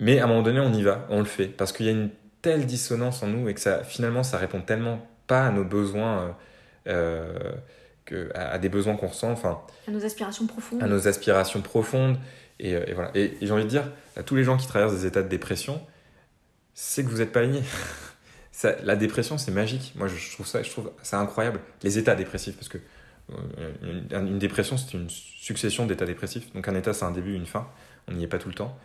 mais 0.00 0.18
à 0.18 0.24
un 0.24 0.26
moment 0.26 0.42
donné 0.42 0.58
on 0.58 0.72
y 0.72 0.82
va, 0.82 1.06
on 1.10 1.20
le 1.20 1.24
fait. 1.24 1.46
Parce 1.46 1.72
qu'il 1.72 1.86
y 1.86 1.88
a 1.88 1.92
une 1.92 2.10
telle 2.42 2.66
dissonance 2.66 3.22
en 3.22 3.28
nous 3.28 3.48
et 3.48 3.54
que 3.54 3.60
ça 3.60 3.84
finalement 3.84 4.22
ça 4.22 4.38
répond 4.38 4.60
tellement 4.60 5.06
pas 5.26 5.46
à 5.46 5.50
nos 5.50 5.64
besoins 5.64 6.36
à, 8.34 8.58
des 8.58 8.68
besoins 8.68 8.96
qu'on 8.96 9.08
ressent. 9.08 9.30
Enfin, 9.30 9.60
à 9.86 9.90
nos 9.90 10.04
aspirations 10.04 10.46
profondes. 10.46 10.82
À 10.82 10.86
nos 10.86 11.08
aspirations 11.08 11.60
profondes. 11.60 12.18
Et, 12.60 12.74
euh, 12.74 12.84
voilà. 12.94 13.10
Et, 13.14 13.36
j'ai 13.40 13.50
envie 13.50 13.64
de 13.64 13.68
dire 13.68 13.90
à 14.16 14.22
tous 14.22 14.36
les 14.36 14.44
gens 14.44 14.56
qui 14.56 14.66
traversent 14.66 14.94
des 14.94 15.06
états 15.06 15.22
de 15.22 15.28
dépression, 15.28 15.80
c'est 16.74 17.04
que 17.04 17.08
vous 17.08 17.18
n'êtes 17.18 17.32
pas 17.32 17.40
aligné. 17.40 17.62
la 18.82 18.96
dépression, 18.96 19.38
c'est 19.38 19.50
magique. 19.50 19.92
Moi, 19.96 20.08
je, 20.08 20.32
trouve 20.32 20.46
ça, 20.46 20.62
je 20.62 20.70
trouve 20.70 20.92
incroyable. 21.12 21.60
Les 21.82 21.98
états 21.98 22.14
dépressifs, 22.14 22.56
parce 22.56 22.68
que 22.68 22.78
euh, 23.30 24.02
une, 24.10 24.38
dépression, 24.38 24.76
c'est 24.76 24.94
une 24.94 25.08
succession 25.10 25.86
d'états 25.86 26.06
dépressifs. 26.06 26.52
Donc 26.54 26.66
un 26.68 26.74
état, 26.74 26.92
c'est 26.92 27.04
un 27.04 27.10
début, 27.10 27.34
une 27.34 27.46
fin. 27.46 27.68
On 28.08 28.12
n'y 28.12 28.24
est 28.24 28.28
pas 28.28 28.38
tout 28.38 28.48
le 28.48 28.54
temps. 28.54 28.76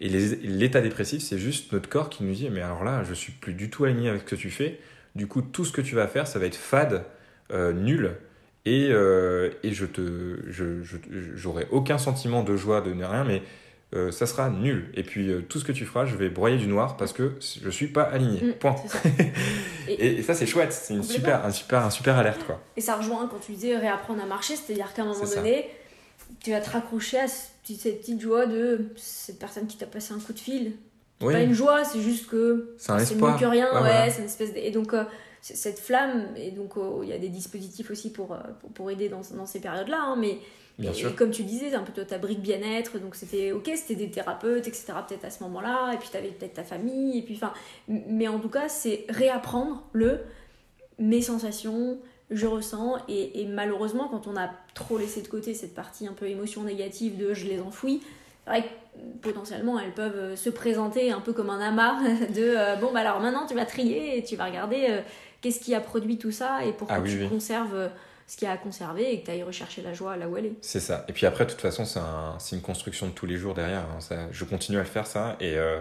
Et 0.00 0.08
l'état 0.08 0.80
dépressif, 0.80 1.22
c'est 1.22 1.38
juste 1.38 1.72
notre 1.72 1.88
corps 1.88 2.08
qui 2.08 2.22
nous 2.22 2.32
dit, 2.32 2.48
mais 2.50 2.62
alors 2.62 2.84
là, 2.84 3.02
je 3.02 3.14
suis 3.14 3.32
plus 3.32 3.54
du 3.54 3.68
tout 3.68 3.84
aligné 3.84 4.08
avec 4.08 4.22
ce 4.22 4.26
que 4.26 4.36
tu 4.36 4.50
fais. 4.50 4.78
Du 5.16 5.26
coup, 5.26 5.42
tout 5.42 5.64
ce 5.64 5.72
que 5.72 5.80
tu 5.80 5.96
vas 5.96 6.06
faire, 6.06 6.28
ça 6.28 6.38
va 6.38 6.46
être 6.46 6.56
fade, 6.56 7.04
euh, 7.50 7.72
nul, 7.72 8.12
et, 8.64 8.88
euh, 8.90 9.50
et 9.62 9.72
je 9.72 9.86
te, 9.86 10.38
je, 10.48 10.82
j'aurai 11.34 11.66
aucun 11.70 11.98
sentiment 11.98 12.44
de 12.44 12.56
joie 12.56 12.80
de 12.80 12.92
rien, 12.92 13.24
mais 13.24 13.42
euh, 13.94 14.12
ça 14.12 14.26
sera 14.26 14.50
nul. 14.50 14.90
Et 14.94 15.02
puis 15.02 15.32
tout 15.48 15.58
ce 15.58 15.64
que 15.64 15.72
tu 15.72 15.84
feras, 15.84 16.04
je 16.04 16.14
vais 16.14 16.28
broyer 16.28 16.58
du 16.58 16.68
noir 16.68 16.96
parce 16.96 17.12
que 17.12 17.32
je 17.40 17.70
suis 17.70 17.88
pas 17.88 18.02
aligné. 18.02 18.42
Mm, 18.42 18.52
Point. 18.52 18.76
et, 19.88 20.22
ça 20.22 20.34
c'est 20.34 20.46
chouette, 20.46 20.72
c'est 20.72 20.94
une 20.94 21.02
super, 21.02 21.44
un 21.44 21.50
super, 21.50 21.84
un 21.84 21.90
super 21.90 22.18
alerte 22.18 22.44
quoi. 22.44 22.60
Et 22.76 22.82
ça 22.82 22.96
rejoint 22.96 23.26
quand 23.28 23.38
tu 23.38 23.52
disais 23.52 23.76
réapprendre 23.76 24.22
à 24.22 24.26
marcher, 24.26 24.54
c'est-à-dire 24.54 24.92
qu'à 24.92 25.02
un 25.02 25.06
moment 25.06 25.24
donné, 25.24 25.70
tu 26.40 26.50
vas 26.50 26.60
te 26.60 26.70
raccrocher 26.70 27.18
à 27.18 27.26
cette 27.76 28.00
petite 28.00 28.20
joie 28.20 28.46
de 28.46 28.86
cette 28.96 29.38
personne 29.38 29.66
qui 29.66 29.76
t'a 29.76 29.86
passé 29.86 30.14
un 30.14 30.18
coup 30.18 30.32
de 30.32 30.38
fil. 30.38 30.72
C'est 31.20 31.26
pas 31.26 31.42
une 31.42 31.52
joie, 31.52 31.84
c'est 31.84 32.00
juste 32.00 32.28
que 32.28 32.74
c'est 32.78 33.14
mieux 33.16 33.36
que 33.38 33.44
rien, 33.44 33.82
ouais, 33.82 34.10
c'est 34.10 34.20
une 34.20 34.26
espèce 34.26 34.54
de... 34.54 34.58
et 34.58 34.70
donc 34.70 34.94
cette 35.40 35.78
flamme, 35.78 36.28
et 36.36 36.50
donc 36.50 36.76
oh, 36.76 37.00
il 37.02 37.08
y 37.08 37.12
a 37.12 37.18
des 37.18 37.28
dispositifs 37.28 37.90
aussi 37.90 38.12
pour, 38.12 38.32
euh, 38.32 38.38
pour, 38.74 38.90
aider 38.90 39.08
dans, 39.08 39.22
dans 39.34 39.46
ces 39.46 39.60
périodes-là, 39.60 39.98
hein, 40.00 40.16
mais, 40.16 40.38
comme 41.16 41.30
tu 41.30 41.42
disais, 41.42 41.70
c'est 41.70 41.76
un 41.76 41.82
peu 41.82 42.04
ta 42.04 42.18
brique 42.18 42.40
bien-être, 42.40 42.98
donc 42.98 43.14
c'était 43.14 43.52
ok, 43.52 43.70
c'était 43.74 43.96
des 43.96 44.10
thérapeutes, 44.10 44.68
etc. 44.68 44.92
Peut-être 45.06 45.24
à 45.24 45.30
ce 45.30 45.42
moment-là, 45.44 45.92
et 45.94 45.96
puis 45.96 46.08
tu 46.10 46.16
avais 46.16 46.28
peut-être 46.28 46.54
ta 46.54 46.64
famille, 46.64 47.18
et 47.18 47.22
puis 47.22 47.34
enfin, 47.34 47.52
mais 47.88 48.28
en 48.28 48.38
tout 48.38 48.48
cas, 48.48 48.68
c'est 48.68 49.06
réapprendre 49.08 49.84
le 49.92 50.20
mes 50.98 51.22
sensations, 51.22 51.98
je 52.30 52.46
ressens, 52.46 52.96
et, 53.08 53.40
et, 53.40 53.46
malheureusement, 53.46 54.08
quand 54.08 54.26
on 54.26 54.36
a 54.36 54.50
trop 54.74 54.98
laissé 54.98 55.22
de 55.22 55.28
côté 55.28 55.54
cette 55.54 55.74
partie 55.74 56.06
un 56.06 56.12
peu 56.12 56.26
émotion 56.26 56.62
négative 56.62 57.16
de 57.16 57.34
je 57.34 57.46
les 57.46 57.60
enfouis, 57.60 58.02
vrai 58.46 58.62
que 58.62 58.68
potentiellement 59.20 59.78
elles 59.78 59.92
peuvent 59.92 60.34
se 60.34 60.48
présenter 60.48 61.12
un 61.12 61.20
peu 61.20 61.34
comme 61.34 61.50
un 61.50 61.60
amas 61.60 62.00
de 62.34 62.80
bon 62.80 62.90
bah 62.92 63.00
alors 63.00 63.20
maintenant 63.20 63.46
tu 63.46 63.54
vas 63.54 63.66
trier 63.66 64.16
et 64.16 64.24
tu 64.24 64.36
vas 64.36 64.46
regarder 64.46 65.02
qu'est-ce 65.42 65.60
qui 65.60 65.74
a 65.74 65.80
produit 65.80 66.16
tout 66.16 66.32
ça 66.32 66.64
et 66.64 66.72
pourquoi 66.72 66.96
ah 66.96 67.02
tu 67.06 67.28
conserves 67.28 67.90
ce 68.28 68.36
qu'il 68.36 68.46
y 68.46 68.50
a 68.50 68.54
à 68.54 68.58
conserver 68.58 69.10
et 69.10 69.20
que 69.20 69.24
tu 69.24 69.30
ailles 69.30 69.42
rechercher 69.42 69.80
la 69.80 69.94
joie 69.94 70.16
là 70.16 70.28
où 70.28 70.36
elle 70.36 70.46
est. 70.46 70.52
C'est 70.60 70.80
ça. 70.80 71.04
Et 71.08 71.12
puis 71.12 71.24
après, 71.24 71.46
de 71.46 71.50
toute 71.50 71.62
façon, 71.62 71.86
c'est 71.86 71.98
un, 71.98 72.36
une 72.52 72.60
construction 72.60 73.06
de 73.06 73.12
tous 73.12 73.24
les 73.24 73.38
jours 73.38 73.54
derrière. 73.54 73.80
Hein. 73.80 74.00
Ça, 74.00 74.28
je 74.30 74.44
continue 74.44 74.76
à 74.76 74.82
le 74.82 74.86
faire, 74.86 75.06
ça. 75.06 75.36
Et, 75.40 75.56
euh, 75.56 75.80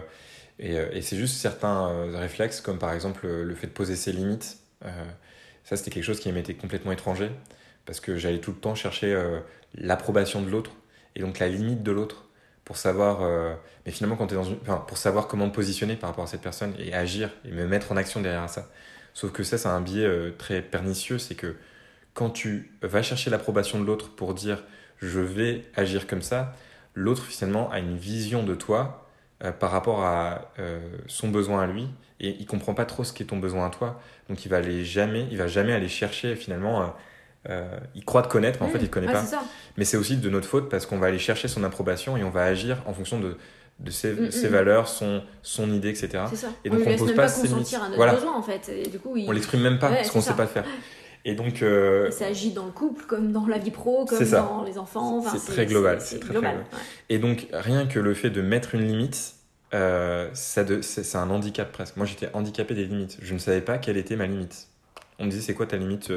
et, 0.57 0.77
euh, 0.77 0.89
et 0.93 1.01
c'est 1.01 1.17
juste 1.17 1.35
certains 1.35 1.89
euh, 1.89 2.17
réflexes, 2.17 2.61
comme 2.61 2.79
par 2.79 2.93
exemple 2.93 3.27
le 3.27 3.53
fait 3.53 3.67
de 3.67 3.73
poser 3.73 3.97
ses 3.97 4.13
limites. 4.13 4.57
Ça, 5.67 5.75
c'était 5.75 5.91
quelque 5.91 6.03
chose 6.03 6.19
qui 6.19 6.31
m'était 6.31 6.53
complètement 6.53 6.91
étranger. 6.91 7.29
Parce 7.85 7.99
que 7.99 8.17
j'allais 8.17 8.39
tout 8.39 8.51
le 8.51 8.57
temps 8.57 8.75
chercher 8.75 9.17
l'approbation 9.75 10.41
de 10.41 10.49
l'autre. 10.49 10.71
Et 11.15 11.21
donc 11.21 11.39
la 11.39 11.47
limite 11.47 11.83
de 11.83 11.91
l'autre. 11.91 12.25
Pour 12.65 12.75
savoir, 12.75 13.21
mais 13.85 13.91
finalement, 13.91 14.17
quand 14.17 14.33
dans 14.33 14.43
une, 14.43 14.57
pour 14.57 14.97
savoir 14.97 15.27
comment 15.27 15.47
me 15.47 15.51
positionner 15.53 15.95
par 15.95 16.09
rapport 16.09 16.25
à 16.25 16.27
cette 16.27 16.41
personne 16.41 16.73
et 16.79 16.93
agir 16.93 17.29
et 17.45 17.51
me 17.51 17.65
mettre 17.65 17.93
en 17.93 17.97
action 17.97 18.21
derrière 18.21 18.49
ça. 18.49 18.69
Sauf 19.13 19.31
que 19.31 19.43
ça, 19.43 19.57
c'est 19.57 19.69
un 19.69 19.79
biais 19.79 20.33
très 20.37 20.61
pernicieux, 20.61 21.17
c'est 21.17 21.35
que 21.35 21.55
quand 22.17 22.31
tu 22.31 22.71
vas 22.81 23.03
chercher 23.03 23.29
l'approbation 23.29 23.79
de 23.79 23.85
l'autre 23.85 24.09
pour 24.09 24.33
dire 24.33 24.63
je 24.99 25.19
vais 25.19 25.65
agir 25.75 26.07
comme 26.07 26.23
ça, 26.23 26.55
l'autre 26.95 27.23
finalement 27.23 27.69
a 27.69 27.77
une 27.77 27.95
vision 27.95 28.43
de 28.43 28.55
toi 28.55 29.07
euh, 29.43 29.51
par 29.51 29.69
rapport 29.69 30.03
à 30.03 30.51
euh, 30.57 30.79
son 31.05 31.29
besoin 31.29 31.61
à 31.61 31.67
lui 31.67 31.87
et 32.19 32.35
il 32.39 32.45
comprend 32.45 32.73
pas 32.73 32.85
trop 32.85 33.03
ce 33.03 33.13
qu'est 33.13 33.25
ton 33.25 33.37
besoin 33.37 33.67
à 33.67 33.69
toi. 33.69 33.99
Donc 34.29 34.45
il 34.45 34.49
va 34.49 34.57
aller 34.57 34.83
jamais, 34.83 35.27
il 35.31 35.37
va 35.37 35.47
jamais 35.47 35.73
aller 35.73 35.89
chercher 35.89 36.35
finalement. 36.35 36.93
Euh, 37.49 37.79
il 37.95 38.03
croit 38.03 38.23
te 38.23 38.27
connaître, 38.27 38.59
mais 38.61 38.67
en 38.67 38.69
fait 38.69 38.79
il 38.79 38.87
te 38.87 38.93
connaît 38.93 39.11
pas. 39.11 39.23
Mais 39.77 39.85
c'est 39.85 39.97
aussi 39.97 40.17
de 40.17 40.29
notre 40.29 40.47
faute 40.47 40.69
parce 40.69 40.85
qu'on 40.85 40.97
va 40.97 41.07
aller 41.07 41.19
chercher 41.19 41.47
son 41.47 41.63
approbation 41.63 42.17
et 42.17 42.23
on 42.23 42.29
va 42.29 42.43
agir 42.43 42.81
en 42.85 42.93
fonction 42.93 43.19
de, 43.19 43.37
de 43.79 43.91
ses, 43.91 44.13
mm, 44.13 44.25
mm, 44.25 44.29
mm. 44.29 44.47
valeurs, 44.47 44.87
son, 44.87 45.21
son 45.43 45.71
idée, 45.71 45.89
etc. 45.89 46.23
Et 46.65 46.69
donc 46.69 46.81
on, 46.85 46.89
ne 46.89 46.97
pose 46.97 47.13
pas, 47.13 47.27
ses 47.27 47.47
limites. 47.47 47.73
À 47.73 47.89
notre 47.89 48.15
besoin, 48.15 48.35
en 48.35 48.41
fait. 48.41 48.69
Et 48.69 48.87
du 48.89 48.99
coup, 48.99 49.15
On 49.15 49.31
l'exprime 49.31 49.61
même 49.61 49.79
pas 49.79 49.89
parce 49.89 50.09
qu'on 50.09 50.19
ne 50.19 50.23
sait 50.23 50.33
pas 50.33 50.47
faire. 50.47 50.65
Et 51.25 51.35
donc. 51.35 51.61
Euh, 51.61 52.09
ça 52.09 52.27
agit 52.27 52.51
dans 52.51 52.65
le 52.65 52.71
couple, 52.71 53.05
comme 53.05 53.31
dans 53.31 53.45
la 53.45 53.57
vie 53.57 53.71
pro, 53.71 54.05
comme 54.05 54.23
dans 54.23 54.63
les 54.63 54.77
enfants. 54.77 55.21
c'est 55.21 55.51
très 55.51 55.65
global. 55.65 55.99
C'est 56.01 56.19
très, 56.19 56.31
global. 56.31 56.65
Et 57.09 57.19
donc, 57.19 57.47
rien 57.53 57.85
que 57.85 57.99
le 57.99 58.13
fait 58.13 58.29
de 58.29 58.41
mettre 58.41 58.75
une 58.75 58.87
limite, 58.87 59.35
euh, 59.73 60.29
c'est 60.33 61.15
un 61.15 61.29
handicap 61.29 61.71
presque. 61.71 61.97
Moi, 61.97 62.05
j'étais 62.05 62.29
handicapé 62.33 62.73
des 62.73 62.85
limites. 62.85 63.17
Je 63.21 63.33
ne 63.33 63.39
savais 63.39 63.61
pas 63.61 63.77
quelle 63.77 63.97
était 63.97 64.15
ma 64.15 64.27
limite. 64.27 64.67
On 65.19 65.25
me 65.25 65.29
disait, 65.31 65.41
c'est 65.41 65.53
quoi 65.53 65.65
ta 65.67 65.77
limite 65.77 66.11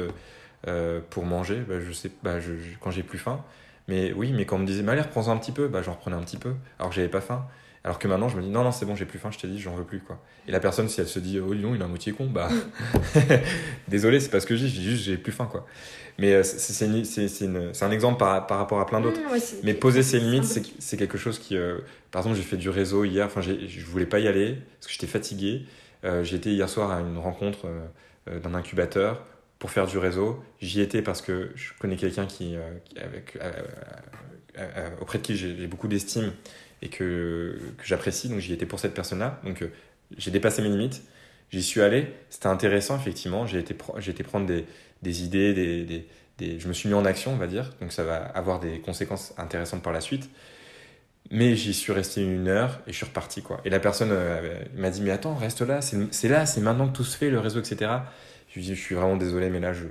euh, 0.67 1.01
pour 1.09 1.25
manger? 1.25 1.57
Bah, 1.67 1.79
Je 1.79 1.91
sais, 1.91 2.11
bah, 2.23 2.39
je, 2.39 2.51
quand 2.79 2.91
j'ai 2.91 3.03
plus 3.03 3.17
faim. 3.19 3.43
Mais 3.87 4.13
oui, 4.13 4.31
mais 4.33 4.45
quand 4.45 4.57
on 4.57 4.59
me 4.59 4.65
disait, 4.67 4.83
mais 4.83 4.93
allez, 4.93 5.01
reprends-en 5.01 5.31
un 5.33 5.37
petit 5.37 5.51
peu, 5.51 5.67
bah, 5.67 5.81
j'en 5.81 5.93
reprenais 5.93 6.15
un 6.15 6.21
petit 6.21 6.37
peu, 6.37 6.53
alors 6.79 6.89
que 6.89 6.95
j'avais 6.95 7.09
pas 7.09 7.21
faim. 7.21 7.45
Alors 7.83 7.97
que 7.97 8.07
maintenant, 8.07 8.29
je 8.29 8.37
me 8.37 8.43
dis, 8.43 8.49
non, 8.49 8.63
non, 8.63 8.71
c'est 8.71 8.85
bon, 8.85 8.95
j'ai 8.95 9.05
plus 9.05 9.17
faim, 9.17 9.31
je 9.31 9.39
t'ai 9.39 9.47
dit, 9.47 9.59
j'en 9.59 9.75
veux 9.75 9.83
plus, 9.83 10.01
quoi. 10.01 10.21
Et 10.47 10.51
la 10.51 10.59
personne, 10.59 10.87
si 10.87 11.01
elle 11.01 11.07
se 11.07 11.17
dit, 11.17 11.39
oh, 11.39 11.55
non, 11.55 11.73
il 11.73 11.81
a 11.81 11.85
un 11.85 11.87
moitié 11.87 12.13
con, 12.13 12.27
bah, 12.27 12.49
désolé, 13.87 14.19
c'est 14.19 14.29
pas 14.29 14.39
ce 14.39 14.45
que 14.45 14.55
je 14.55 14.65
dis, 14.65 14.69
je 14.69 14.79
dis 14.79 14.89
juste, 14.91 15.03
j'ai 15.03 15.17
plus 15.17 15.31
faim, 15.31 15.47
quoi. 15.49 15.65
Mais 16.19 16.33
euh, 16.33 16.43
c'est 16.43 16.85
un 16.85 17.91
exemple 17.91 18.19
par, 18.19 18.45
par, 18.45 18.59
rapport 18.59 18.79
à 18.79 18.85
plein 18.85 19.01
d'autres. 19.01 19.19
Mmh, 19.19 19.61
Mais 19.63 19.73
poser 19.73 20.03
ses 20.03 20.19
limites, 20.19 20.43
c'est 20.43 20.97
quelque 20.97 21.17
chose 21.17 21.39
qui. 21.39 21.57
Euh, 21.57 21.79
par 22.11 22.21
exemple, 22.21 22.37
j'ai 22.37 22.43
fait 22.43 22.57
du 22.57 22.69
réseau 22.69 23.03
hier, 23.03 23.25
enfin, 23.25 23.41
je 23.41 23.85
voulais 23.85 24.05
pas 24.05 24.19
y 24.19 24.27
aller 24.27 24.57
parce 24.79 24.87
que 24.87 24.93
j'étais 24.93 25.07
fatigué. 25.07 25.65
Euh, 26.03 26.23
été 26.23 26.51
hier 26.51 26.67
soir 26.67 26.91
à 26.91 26.99
une 26.99 27.17
rencontre 27.17 27.67
d'un 28.27 28.53
incubateur 28.53 29.25
pour 29.57 29.71
faire 29.71 29.87
du 29.87 29.97
réseau. 29.97 30.43
J'y 30.59 30.81
étais 30.81 31.01
parce 31.01 31.21
que 31.21 31.51
je 31.55 31.71
connais 31.79 31.95
quelqu'un 31.95 32.25
qui, 32.25 32.55
avec, 32.97 33.37
auprès 34.99 35.17
de 35.17 35.23
qui 35.23 35.37
j'ai 35.37 35.67
beaucoup 35.67 35.87
d'estime 35.87 36.31
et 36.81 36.89
que, 36.89 37.57
que 37.77 37.85
j'apprécie. 37.85 38.29
Donc 38.29 38.39
j'y 38.39 38.53
étais 38.53 38.65
pour 38.65 38.79
cette 38.79 38.93
personne-là. 38.93 39.39
Donc 39.43 39.61
euh, 39.61 39.71
j'ai 40.17 40.31
dépassé 40.31 40.61
mes 40.61 40.69
limites. 40.69 41.03
J'y 41.51 41.63
suis 41.63 41.81
allé. 41.81 42.13
C'était 42.29 42.47
intéressant, 42.47 42.97
effectivement. 42.97 43.45
J'ai 43.45 43.59
été, 43.59 43.75
j'ai 43.97 44.11
été 44.11 44.23
prendre 44.23 44.45
des, 44.45 44.65
des 45.01 45.23
idées, 45.23 45.53
des, 45.53 45.83
des, 45.83 46.07
des, 46.37 46.59
je 46.59 46.67
me 46.67 46.73
suis 46.73 46.87
mis 46.89 46.95
en 46.95 47.05
action, 47.05 47.33
on 47.33 47.37
va 47.37 47.47
dire. 47.47 47.73
Donc 47.81 47.91
ça 47.91 48.03
va 48.03 48.15
avoir 48.15 48.59
des 48.59 48.79
conséquences 48.79 49.33
intéressantes 49.37 49.83
par 49.83 49.93
la 49.93 50.01
suite. 50.01 50.29
Mais 51.29 51.55
j'y 51.55 51.73
suis 51.73 51.93
resté 51.93 52.21
une 52.21 52.47
heure 52.47 52.81
et 52.87 52.91
je 52.91 52.97
suis 52.97 53.05
reparti. 53.05 53.41
Quoi. 53.41 53.61
Et 53.63 53.69
la 53.69 53.79
personne 53.79 54.09
euh, 54.11 54.59
m'a 54.75 54.89
dit 54.89 55.01
Mais 55.01 55.11
attends, 55.11 55.35
reste 55.35 55.61
là, 55.61 55.81
c'est 55.81 56.27
là, 56.27 56.45
c'est 56.45 56.61
maintenant 56.61 56.89
que 56.89 56.95
tout 56.95 57.03
se 57.03 57.17
fait, 57.17 57.29
le 57.29 57.39
réseau, 57.39 57.59
etc. 57.59 57.91
Je 58.49 58.55
lui 58.55 58.63
dis 58.63 58.75
Je 58.75 58.81
suis 58.81 58.95
vraiment 58.95 59.17
désolé, 59.17 59.49
mais 59.49 59.59
là, 59.59 59.71
je, 59.71 59.85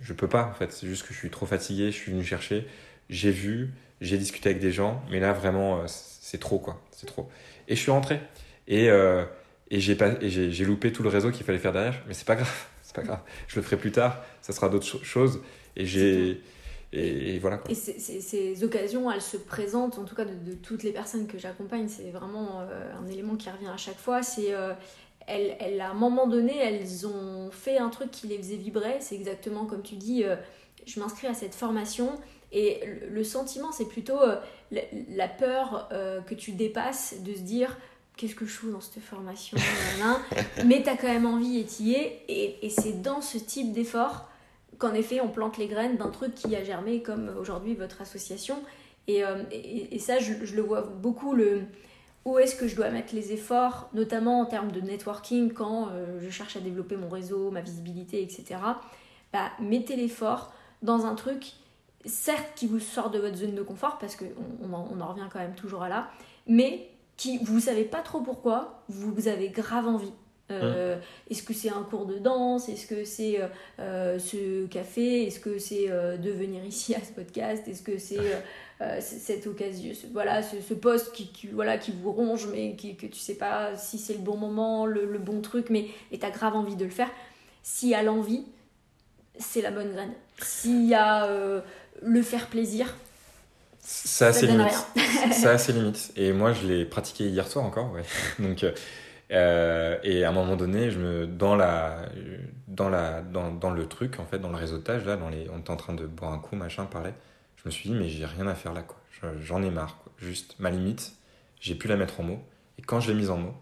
je 0.00 0.12
peux 0.12 0.28
pas. 0.28 0.44
En 0.44 0.54
fait, 0.54 0.72
c'est 0.72 0.86
juste 0.86 1.06
que 1.06 1.12
je 1.12 1.18
suis 1.18 1.30
trop 1.30 1.44
fatigué, 1.44 1.86
je 1.90 1.96
suis 1.96 2.12
venu 2.12 2.24
chercher, 2.24 2.66
j'ai 3.10 3.30
vu, 3.30 3.72
j'ai 4.00 4.18
discuté 4.18 4.50
avec 4.50 4.60
des 4.60 4.72
gens, 4.72 5.02
mais 5.10 5.20
là, 5.20 5.32
vraiment, 5.32 5.78
euh, 5.78 5.84
c'est 5.86 6.38
trop, 6.38 6.58
quoi. 6.58 6.80
C'est 6.90 7.06
trop. 7.06 7.28
Et 7.68 7.76
je 7.76 7.80
suis 7.80 7.90
rentré. 7.90 8.20
Et, 8.68 8.90
euh, 8.90 9.24
et 9.70 9.80
j'ai 9.80 9.96
j'ai 10.20 10.64
loupé 10.64 10.92
tout 10.92 11.02
le 11.02 11.08
réseau 11.08 11.30
qu'il 11.30 11.44
fallait 11.44 11.58
faire 11.58 11.72
derrière. 11.72 12.02
Mais 12.06 12.14
c'est 12.14 12.26
pas 12.26 12.36
grave. 12.36 12.66
C'est 12.82 12.94
pas 12.94 13.02
grave. 13.02 13.20
Je 13.48 13.56
le 13.56 13.62
ferai 13.62 13.76
plus 13.76 13.90
tard. 13.90 14.22
Ça 14.42 14.52
sera 14.52 14.68
d'autres 14.68 15.04
choses. 15.04 15.40
Et 15.74 15.84
j'ai. 15.84 16.40
Et, 16.92 17.38
voilà. 17.40 17.58
Quoi. 17.58 17.72
Et 17.72 17.74
ces 17.74 18.64
occasions, 18.64 19.10
elles 19.10 19.20
se 19.20 19.36
présentent, 19.36 19.98
en 19.98 20.04
tout 20.04 20.14
cas 20.14 20.24
de, 20.24 20.52
toutes 20.54 20.84
les 20.84 20.92
personnes 20.92 21.26
que 21.26 21.36
j'accompagne, 21.36 21.88
c'est 21.88 22.10
vraiment 22.10 22.60
euh, 22.60 22.92
un 22.96 23.08
élément 23.08 23.34
qui 23.34 23.50
revient 23.50 23.66
à 23.66 23.76
chaque 23.76 23.98
fois. 23.98 24.22
C'est 24.22 24.54
euh, 24.54 24.72
elles, 25.26 25.56
elles, 25.58 25.80
à 25.80 25.90
un 25.90 25.94
moment 25.94 26.28
donné, 26.28 26.56
elles 26.56 27.08
ont 27.08 27.50
fait 27.50 27.76
un 27.78 27.88
truc 27.88 28.12
qui 28.12 28.28
les 28.28 28.38
faisait 28.38 28.56
vibrer. 28.56 28.98
C'est 29.00 29.16
exactement 29.16 29.66
comme 29.66 29.82
tu 29.82 29.96
dis, 29.96 30.24
je 30.86 31.00
m'inscris 31.00 31.26
à 31.26 31.34
cette 31.34 31.56
formation 31.56 32.20
et 32.52 32.80
le, 33.10 33.24
sentiment, 33.24 33.72
c'est 33.72 33.88
plutôt 33.88 34.20
euh, 34.20 34.36
la, 35.10 35.28
peur 35.28 35.88
euh, 35.92 36.20
que 36.20 36.34
tu 36.34 36.52
dépasses 36.52 37.16
de 37.22 37.34
se 37.34 37.40
dire 37.40 37.76
qu'est-ce 38.16 38.34
que 38.34 38.46
je 38.46 38.52
fous 38.52 38.70
dans 38.70 38.80
cette 38.80 39.02
formation 39.02 39.58
mais 40.64 40.82
tu 40.82 40.88
as 40.88 40.96
quand 40.96 41.08
même 41.08 41.26
envie 41.26 41.58
et 41.58 42.22
et, 42.28 42.64
et 42.64 42.70
c'est 42.70 43.02
dans 43.02 43.20
ce 43.20 43.36
type 43.36 43.72
d'effort 43.72 44.30
qu'en 44.78 44.94
effet 44.94 45.20
on 45.20 45.28
plante 45.28 45.58
les 45.58 45.66
graines 45.66 45.96
d'un 45.96 46.08
truc 46.08 46.34
qui 46.34 46.54
a 46.56 46.64
germé 46.64 47.02
comme 47.02 47.30
aujourd'hui 47.38 47.74
votre 47.74 48.00
association. 48.00 48.56
Et, 49.08 49.24
euh, 49.24 49.42
et, 49.52 49.98
ça 49.98 50.18
je, 50.18 50.32
le 50.32 50.62
vois 50.62 50.82
beaucoup 50.82 51.34
le 51.34 51.62
où 52.24 52.38
est-ce 52.38 52.56
que 52.56 52.66
je 52.66 52.74
dois 52.74 52.90
mettre 52.90 53.14
les 53.14 53.32
efforts 53.32 53.88
notamment 53.94 54.40
en 54.40 54.46
termes 54.46 54.72
de 54.72 54.80
networking 54.80 55.52
quand 55.52 55.90
je 56.20 56.28
cherche 56.28 56.56
à 56.56 56.60
développer 56.60 56.96
mon 56.96 57.08
réseau 57.08 57.52
ma 57.52 57.60
visibilité 57.60 58.20
etc 58.20 58.58
bah, 59.32 59.52
mettez 59.60 59.94
l'effort 59.94 60.52
dans 60.82 61.06
un 61.06 61.14
truc 61.14 61.52
certes 62.06 62.52
qui 62.54 62.66
vous 62.66 62.80
sort 62.80 63.10
de 63.10 63.18
votre 63.18 63.36
zone 63.36 63.54
de 63.54 63.62
confort, 63.62 63.98
parce 63.98 64.16
qu'on 64.16 64.26
on 64.62 64.72
en, 64.72 65.06
revient 65.06 65.28
quand 65.32 65.38
même 65.38 65.54
toujours 65.54 65.82
à 65.82 65.88
là, 65.88 66.08
mais 66.46 66.90
qui 67.16 67.38
vous 67.38 67.60
savez 67.60 67.84
pas 67.84 68.02
trop 68.02 68.20
pourquoi, 68.20 68.82
vous, 68.88 69.28
avez 69.28 69.48
grave 69.48 69.86
envie. 69.86 70.12
Euh, 70.52 70.96
est-ce 71.28 71.42
que 71.42 71.52
c'est 71.52 71.70
un 71.70 71.82
cours 71.82 72.06
de 72.06 72.18
danse? 72.18 72.68
Est-ce 72.68 72.86
que 72.86 73.04
c'est 73.04 73.40
euh, 73.40 73.48
euh, 73.80 74.18
ce 74.18 74.66
café? 74.66 75.26
Est-ce 75.26 75.40
que 75.40 75.58
c'est 75.58 75.88
de 75.88 76.30
venir 76.30 76.64
ici 76.64 76.94
à 76.94 77.00
ce 77.00 77.12
podcast? 77.12 77.66
Est-ce 77.66 77.82
que 77.82 77.98
c'est 77.98 78.18
cette 79.00 79.46
occasion, 79.46 79.92
voilà, 80.12 80.42
ce, 80.42 80.74
poste 80.74 81.12
qui, 81.12 81.48
voilà, 81.52 81.78
qui 81.78 81.92
vous 81.92 82.12
ronge, 82.12 82.46
mais 82.52 82.76
qui, 82.76 82.96
que 82.96 83.06
tu 83.06 83.18
sais 83.18 83.36
pas 83.36 83.74
si 83.76 83.98
c'est 83.98 84.14
le 84.14 84.20
bon 84.20 84.36
moment, 84.36 84.84
le, 84.86 85.18
bon 85.18 85.40
truc, 85.40 85.70
mais 85.70 85.86
tu 86.12 86.24
as 86.24 86.30
grave 86.30 86.54
envie 86.54 86.76
de 86.76 86.84
le 86.84 86.90
faire. 86.90 87.10
Si 87.62 87.94
à 87.94 88.02
l'envie, 88.02 88.44
c'est 89.38 89.62
la 89.62 89.70
bonne 89.70 89.90
graine. 89.92 90.12
S'il 90.38 90.86
y 90.86 90.94
a 90.94 91.26
le 92.02 92.22
faire 92.22 92.46
plaisir. 92.46 92.94
Ça 93.80 94.28
a 94.28 94.32
ses 94.32 94.48
limites. 94.48 94.86
ça 95.32 95.52
a 95.52 95.58
ses 95.58 95.72
limites. 95.72 96.12
Et 96.16 96.32
moi, 96.32 96.52
je 96.52 96.66
l'ai 96.66 96.84
pratiqué 96.84 97.28
hier 97.28 97.46
soir 97.46 97.64
encore. 97.64 97.92
Ouais. 97.92 98.02
Donc, 98.38 98.64
euh, 99.30 99.98
et 100.02 100.24
à 100.24 100.30
un 100.30 100.32
moment 100.32 100.56
donné, 100.56 100.90
je 100.90 100.98
me, 100.98 101.26
dans, 101.26 101.54
la, 101.54 102.02
dans, 102.68 102.88
la, 102.88 103.22
dans, 103.22 103.52
dans, 103.52 103.70
le 103.70 103.86
truc, 103.86 104.18
en 104.18 104.26
fait, 104.26 104.38
dans 104.38 104.50
le 104.50 104.56
réseautage, 104.56 105.04
là, 105.04 105.16
dans 105.16 105.28
les, 105.28 105.48
on 105.50 105.58
était 105.58 105.70
en 105.70 105.76
train 105.76 105.94
de 105.94 106.06
boire 106.06 106.32
un 106.32 106.38
coup, 106.38 106.56
machin, 106.56 106.84
parler. 106.84 107.12
Je 107.56 107.62
me 107.66 107.70
suis 107.70 107.88
dit, 107.88 107.94
mais 107.94 108.08
j'ai 108.08 108.26
rien 108.26 108.46
à 108.46 108.54
faire 108.54 108.72
là. 108.72 108.82
quoi. 108.82 108.96
J'en 109.40 109.62
ai 109.62 109.70
marre. 109.70 109.98
Quoi. 109.98 110.12
Juste, 110.18 110.56
ma 110.58 110.70
limite, 110.70 111.12
j'ai 111.60 111.74
pu 111.74 111.88
la 111.88 111.96
mettre 111.96 112.20
en 112.20 112.24
mots. 112.24 112.42
Et 112.78 112.82
quand 112.82 113.00
je 113.00 113.10
l'ai 113.10 113.16
mise 113.16 113.30
en 113.30 113.38
mots, 113.38 113.54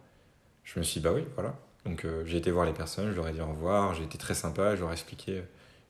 je 0.65 0.79
me 0.79 0.85
suis 0.85 1.01
dit, 1.01 1.05
bah 1.05 1.13
oui, 1.15 1.25
voilà. 1.35 1.55
Donc, 1.85 2.05
euh, 2.05 2.25
j'ai 2.25 2.39
été 2.39 2.51
voir 2.51 2.65
les 2.65 2.73
personnes, 2.73 3.11
je 3.11 3.17
leur 3.17 3.29
ai 3.29 3.33
dit 3.33 3.43
au 3.43 3.47
revoir, 3.47 3.95
j'ai 3.95 4.05
été 4.05 4.17
très 4.17 4.35
sympa, 4.35 4.75
je 4.75 4.81
leur 4.81 4.91
ai 4.91 4.95
expliqué. 4.95 5.43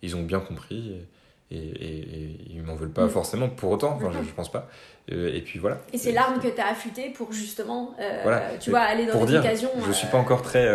Ils 0.02 0.16
ont 0.16 0.22
bien 0.22 0.40
compris. 0.40 0.90
Et, 0.90 1.08
et, 1.50 2.36
ils 2.50 2.62
m'en 2.62 2.74
veulent 2.74 2.92
pas 2.92 3.06
mm. 3.06 3.10
forcément 3.10 3.48
pour 3.48 3.70
autant, 3.72 3.94
enfin, 3.96 4.10
je, 4.12 4.22
je, 4.22 4.32
pense 4.32 4.50
pas. 4.50 4.68
Euh, 5.12 5.34
et 5.34 5.42
puis 5.42 5.58
voilà. 5.58 5.80
Et 5.92 5.98
c'est 5.98 6.12
l'arme 6.12 6.40
que 6.40 6.48
tu 6.48 6.58
as 6.58 6.68
affûtée 6.68 7.10
pour 7.10 7.30
justement, 7.30 7.94
euh, 8.00 8.56
tu 8.58 8.70
vois, 8.70 8.80
aller 8.80 9.04
dans 9.04 9.20
occasion. 9.20 9.68
Je 9.86 9.92
suis 9.92 10.06
pas 10.06 10.16
euh, 10.16 10.20
encore 10.20 10.40
très 10.40 10.66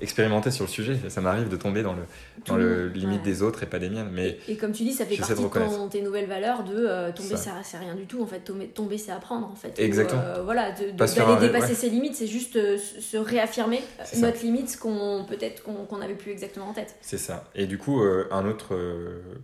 expérimenté 0.00 0.50
sur 0.50 0.64
le 0.64 0.70
sujet. 0.70 0.98
Ça 1.08 1.20
m'arrive 1.20 1.48
de 1.48 1.56
tomber 1.56 1.82
dans 1.82 1.92
le, 1.92 2.02
dans 2.46 2.56
le 2.56 2.88
limite 2.88 3.22
des 3.22 3.42
autres 3.42 3.62
et 3.62 3.66
pas 3.66 3.78
des 3.78 3.88
miennes. 3.88 4.10
Mais 4.12 4.38
et, 4.48 4.56
comme 4.56 4.72
tu 4.72 4.82
dis, 4.82 4.92
ça 4.92 5.04
fait 5.04 5.16
partie 5.16 5.34
de, 5.34 5.88
tes 5.88 6.02
nouvelles 6.02 6.26
valeurs 6.26 6.64
de 6.64 7.12
tomber, 7.12 7.36
ça, 7.36 7.52
c'est 7.62 7.78
rien 7.78 7.94
du 7.94 8.06
tout. 8.06 8.20
En 8.20 8.26
fait, 8.26 8.40
tomber, 8.40 8.66
tomber 8.66 8.98
c'est 8.98 9.12
apprendre. 9.12 9.48
En 9.50 9.54
fait. 9.54 9.78
Exactement. 9.78 10.22
voilà, 10.42 10.72
d'aller 10.72 11.40
dépasser 11.40 11.74
ses 11.74 11.90
limites, 11.90 12.16
c'est 12.16 12.26
juste 12.26 12.58
se 12.78 13.16
réaffirmer 13.16 13.80
notre 14.16 14.42
limite, 14.42 14.76
qu'on 14.78 15.24
peut-être 15.28 15.62
qu'on 15.62 16.00
avait 16.00 16.14
plus 16.14 16.32
exactement 16.32 16.70
en 16.70 16.72
tête. 16.72 16.96
C'est 17.00 17.18
ça. 17.18 17.44
Et 17.54 17.66
du 17.66 17.78
coup, 17.78 18.02
un 18.32 18.44
autre 18.44 18.76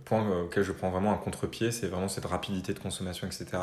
point 0.03 0.25
auquel 0.43 0.63
je 0.63 0.73
prends 0.73 0.89
vraiment 0.89 1.13
un 1.13 1.17
contre-pied, 1.17 1.71
c'est 1.71 1.87
vraiment 1.87 2.09
cette 2.09 2.25
rapidité 2.25 2.73
de 2.73 2.79
consommation, 2.79 3.27
etc 3.27 3.59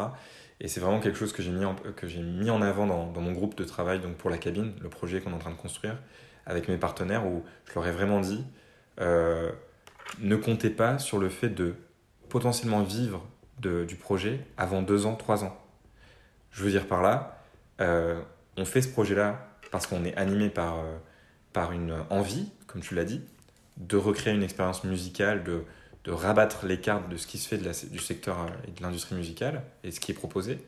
Et 0.60 0.68
c'est 0.68 0.80
vraiment 0.80 1.00
quelque 1.00 1.18
chose 1.18 1.32
que 1.32 1.42
j'ai 1.42 1.50
mis, 1.50 1.64
en, 1.64 1.74
que 1.74 2.06
mis 2.06 2.50
en 2.50 2.62
avant 2.62 2.86
dans, 2.86 3.10
dans, 3.10 3.20
mon 3.20 3.32
groupe 3.32 3.56
de 3.56 3.64
travail 3.64 4.00
donc 4.00 4.16
pour 4.16 4.30
la 4.30 4.38
cabine, 4.38 4.72
le 4.80 4.88
projet 4.88 5.20
qu'on 5.20 5.32
est 5.32 5.34
en 5.34 5.38
train 5.38 5.50
de 5.50 5.56
construire 5.56 5.98
avec 6.46 6.68
mes 6.68 6.76
partenaires, 6.76 7.26
où 7.26 7.44
je 7.68 7.74
leur 7.74 7.86
ai 7.86 7.92
vraiment 7.92 8.20
dit 8.20 8.44
euh, 9.00 9.50
ne 10.20 10.36
comptez 10.36 10.70
pas 10.70 10.98
sur 10.98 11.18
le 11.18 11.28
fait 11.28 11.48
de 11.48 11.74
potentiellement 12.28 12.82
vivre 12.82 13.26
de, 13.60 13.84
du 13.84 13.96
projet 13.96 14.40
avant 14.56 14.82
deux 14.82 15.06
ans, 15.06 15.14
trois 15.14 15.44
ans. 15.44 15.56
Je 16.50 16.62
veux 16.64 16.70
dire 16.70 16.86
par 16.86 17.02
là, 17.02 17.42
euh, 17.80 18.20
on 18.56 18.64
fait 18.64 18.82
ce 18.82 18.88
projet-là 18.88 19.48
parce 19.70 19.86
qu'on 19.86 20.04
est 20.04 20.14
animé 20.16 20.50
par, 20.50 20.80
euh, 20.80 20.98
par 21.52 21.72
une 21.72 21.96
envie, 22.10 22.50
comme 22.66 22.82
tu 22.82 22.94
l'as 22.94 23.04
dit, 23.04 23.22
de 23.78 23.96
recréer 23.96 24.34
une 24.34 24.42
expérience 24.42 24.84
musicale, 24.84 25.44
de, 25.44 25.64
de 26.04 26.10
rabattre 26.10 26.66
les 26.66 26.80
cartes 26.80 27.08
de 27.08 27.16
ce 27.16 27.26
qui 27.26 27.38
se 27.38 27.48
fait 27.48 27.58
de 27.58 27.64
la, 27.64 27.72
du 27.72 27.98
secteur 27.98 28.46
et 28.66 28.70
de 28.70 28.82
l'industrie 28.82 29.14
musicale 29.14 29.62
et 29.84 29.90
ce 29.90 30.00
qui 30.00 30.12
est 30.12 30.14
proposé. 30.14 30.58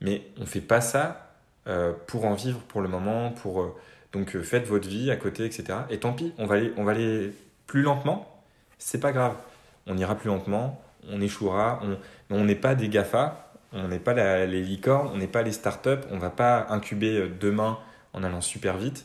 Mais 0.00 0.22
on 0.36 0.42
ne 0.42 0.46
fait 0.46 0.60
pas 0.60 0.80
ça 0.80 1.34
euh, 1.66 1.92
pour 2.06 2.24
en 2.24 2.34
vivre 2.34 2.60
pour 2.60 2.80
le 2.80 2.88
moment, 2.88 3.30
pour... 3.30 3.62
Euh, 3.62 3.74
donc 4.12 4.36
euh, 4.36 4.42
faites 4.42 4.66
votre 4.66 4.88
vie 4.88 5.10
à 5.10 5.16
côté, 5.16 5.44
etc. 5.44 5.80
Et 5.90 5.98
tant 5.98 6.12
pis, 6.12 6.32
on 6.38 6.46
va 6.46 6.54
aller, 6.56 6.72
on 6.76 6.84
va 6.84 6.92
aller 6.92 7.32
plus 7.66 7.82
lentement, 7.82 8.42
c'est 8.78 9.00
pas 9.00 9.12
grave. 9.12 9.36
On 9.86 9.96
ira 9.98 10.14
plus 10.14 10.28
lentement, 10.28 10.82
on 11.10 11.20
échouera, 11.20 11.82
on 12.30 12.44
n'est 12.44 12.54
pas 12.54 12.74
des 12.74 12.88
GAFA, 12.88 13.52
on 13.72 13.88
n'est 13.88 13.98
pas 13.98 14.14
les 14.46 14.62
licornes, 14.62 15.10
on 15.12 15.18
n'est 15.18 15.26
pas 15.26 15.42
les 15.42 15.52
startups, 15.52 16.06
on 16.10 16.18
va 16.18 16.30
pas 16.30 16.66
incuber 16.70 17.28
demain 17.40 17.78
en 18.14 18.22
allant 18.22 18.40
super 18.40 18.78
vite. 18.78 19.04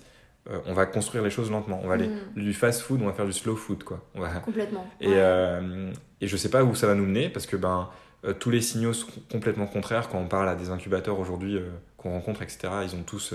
Euh, 0.49 0.60
on 0.65 0.74
va 0.74 0.86
construire 0.86 1.24
les 1.24 1.30
choses 1.30 1.49
lentement. 1.49 1.80
On 1.84 1.88
va 1.88 1.94
aller 1.94 2.10
mm. 2.10 2.41
du 2.41 2.53
fast 2.53 2.82
food, 2.82 3.02
on 3.02 3.06
va 3.06 3.14
faire 3.14 3.26
du 3.26 3.34
slow 3.34 3.56
food, 3.56 3.84
quoi. 3.84 4.02
On 4.14 4.22
va... 4.22 4.30
Complètement. 4.40 4.86
Et, 4.99 5.07
euh, 5.10 5.91
et 6.20 6.28
je 6.28 6.38
sais 6.38 6.49
pas 6.49 6.64
où 6.64 6.76
ça 6.76 6.88
va 6.88 6.95
nous 6.95 7.06
mener 7.06 7.30
parce 7.30 7.45
que 7.45 7.56
ben 7.56 7.90
euh, 8.26 8.34
tous 8.34 8.49
les 8.49 8.61
signaux 8.61 8.94
sont 8.94 9.07
complètement 9.32 9.68
contraires 9.68 10.10
quand 10.10 10.20
on 10.20 10.28
parle 10.28 10.49
à 10.49 10.56
des 10.56 10.70
incubateurs 10.70 11.20
aujourd'hui 11.20 11.60
qu'on 11.98 12.11
rencontre, 12.11 12.41
etc. 12.41 12.70
Ils 12.84 12.95
ont 12.95 13.03
tous 13.03 13.34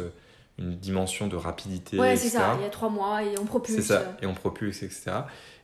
une 0.58 0.76
dimension 0.76 1.28
de 1.28 1.36
rapidité. 1.36 1.98
Ouais, 1.98 2.16
c'est 2.16 2.28
ça. 2.28 2.56
Il 2.58 2.62
y 2.62 2.66
a 2.66 2.70
trois 2.70 2.90
mois 2.90 3.22
et 3.22 3.38
on 3.38 3.44
propulse. 3.44 3.76
C'est 3.76 3.82
ça. 3.82 4.16
Et 4.20 4.26
on 4.26 4.34
propulse, 4.34 4.82
etc. 4.82 5.12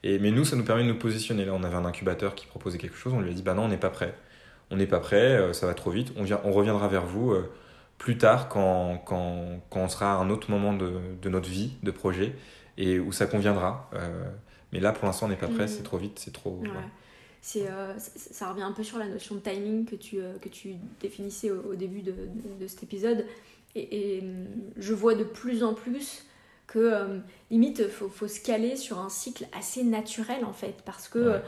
Et 0.03 0.19
mais 0.19 0.31
nous, 0.31 0.45
ça 0.45 0.57
nous 0.57 0.65
permet 0.65 0.83
de 0.83 0.89
nous 0.89 0.99
positionner. 0.99 1.45
Là, 1.45 1.53
on 1.55 1.63
avait 1.63 1.77
un 1.77 1.85
incubateur 1.85 2.35
qui 2.35 2.47
proposait 2.47 2.79
quelque 2.79 2.97
chose. 2.97 3.13
On 3.13 3.21
lui 3.21 3.31
a 3.31 3.35
dit, 3.35 3.43
bah 3.43 3.55
non, 3.55 3.65
on 3.65 3.69
n'est 3.69 3.77
pas 3.77 3.91
prêt. 3.91 4.15
On 4.71 4.77
n'est 4.77 4.87
pas 4.87 5.01
prêt. 5.01 5.53
ça 5.53 5.67
va 5.67 5.75
trop 5.75 5.91
vite. 5.91 6.13
On, 6.17 6.23
vient, 6.23 6.41
on 6.45 6.53
reviendra 6.53 6.89
vers 6.89 7.05
vous 7.05 7.35
plus 7.99 8.19
tard 8.19 8.49
quand, 8.49 8.99
quand, 8.99 9.61
quand, 9.71 9.81
on 9.81 9.89
sera 9.89 10.15
à 10.15 10.17
un 10.17 10.31
autre 10.31 10.51
moment 10.51 10.73
de, 10.73 11.01
de, 11.21 11.29
notre 11.29 11.49
vie, 11.49 11.73
de 11.83 11.91
projet, 11.91 12.35
et 12.77 12.99
où 12.99 13.13
ça 13.13 13.27
conviendra. 13.27 13.89
Euh, 13.95 14.25
mais 14.73 14.81
là, 14.81 14.93
pour 14.93 15.07
l'instant, 15.07 15.27
on 15.27 15.29
n'est 15.29 15.37
pas 15.37 15.49
prêt, 15.49 15.65
mm. 15.65 15.69
c'est 15.69 15.83
trop 15.83 15.99
vite, 15.99 16.19
c'est 16.19 16.33
trop... 16.33 16.63
C'est, 17.41 17.69
euh, 17.69 17.93
ça 17.99 18.51
revient 18.51 18.63
un 18.63 18.73
peu 18.73 18.83
sur 18.83 18.99
la 18.99 19.07
notion 19.07 19.35
de 19.35 19.41
timing 19.41 19.85
que 19.85 19.97
tu, 19.97 20.19
euh, 20.19 20.39
que 20.41 20.49
tu 20.49 20.77
définissais 21.01 21.51
au, 21.51 21.75
début 21.75 22.01
de, 22.01 22.15
de, 22.59 22.67
cet 22.67 22.83
épisode. 22.83 23.27
Et, 23.75 24.17
et, 24.17 24.25
je 24.79 24.95
vois 24.95 25.15
de 25.15 25.25
plus 25.25 25.63
en 25.63 25.75
plus 25.75 26.25
que 26.67 27.21
limite, 27.51 27.81
il 27.81 27.91
faut, 27.91 28.09
faut, 28.09 28.29
se 28.29 28.41
caler 28.41 28.77
sur 28.77 28.99
un 28.99 29.11
cycle 29.11 29.47
assez 29.53 29.85
naturel 29.85 30.47
en 30.47 30.55
fait. 30.55 30.77
Parce 30.87 31.07
que 31.07 31.43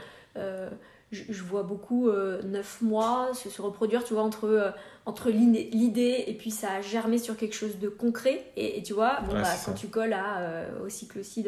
je, 1.12 1.42
vois 1.42 1.62
beaucoup 1.62 2.08
euh, 2.08 2.42
neuf 2.42 2.80
mois 2.82 3.30
se, 3.34 3.48
se, 3.48 3.62
reproduire, 3.62 4.04
tu 4.04 4.14
vois, 4.14 4.22
entre, 4.22 4.74
entre 5.06 5.30
l'idée 5.30 6.24
et 6.26 6.34
puis 6.34 6.50
ça 6.50 6.72
a 6.72 6.80
germé 6.80 7.18
sur 7.18 7.36
quelque 7.36 7.54
chose 7.54 7.78
de 7.78 7.88
concret. 7.88 8.44
Et, 8.56 8.82
tu 8.82 8.92
vois, 8.92 9.20
bon, 9.20 9.34
bah, 9.34 9.48
quand 9.64 9.72
tu 9.72 9.86
colles 9.86 10.12
à, 10.12 10.38
euh, 10.40 10.84
au 10.84 10.88
cycle 10.88 11.20
aussi 11.20 11.46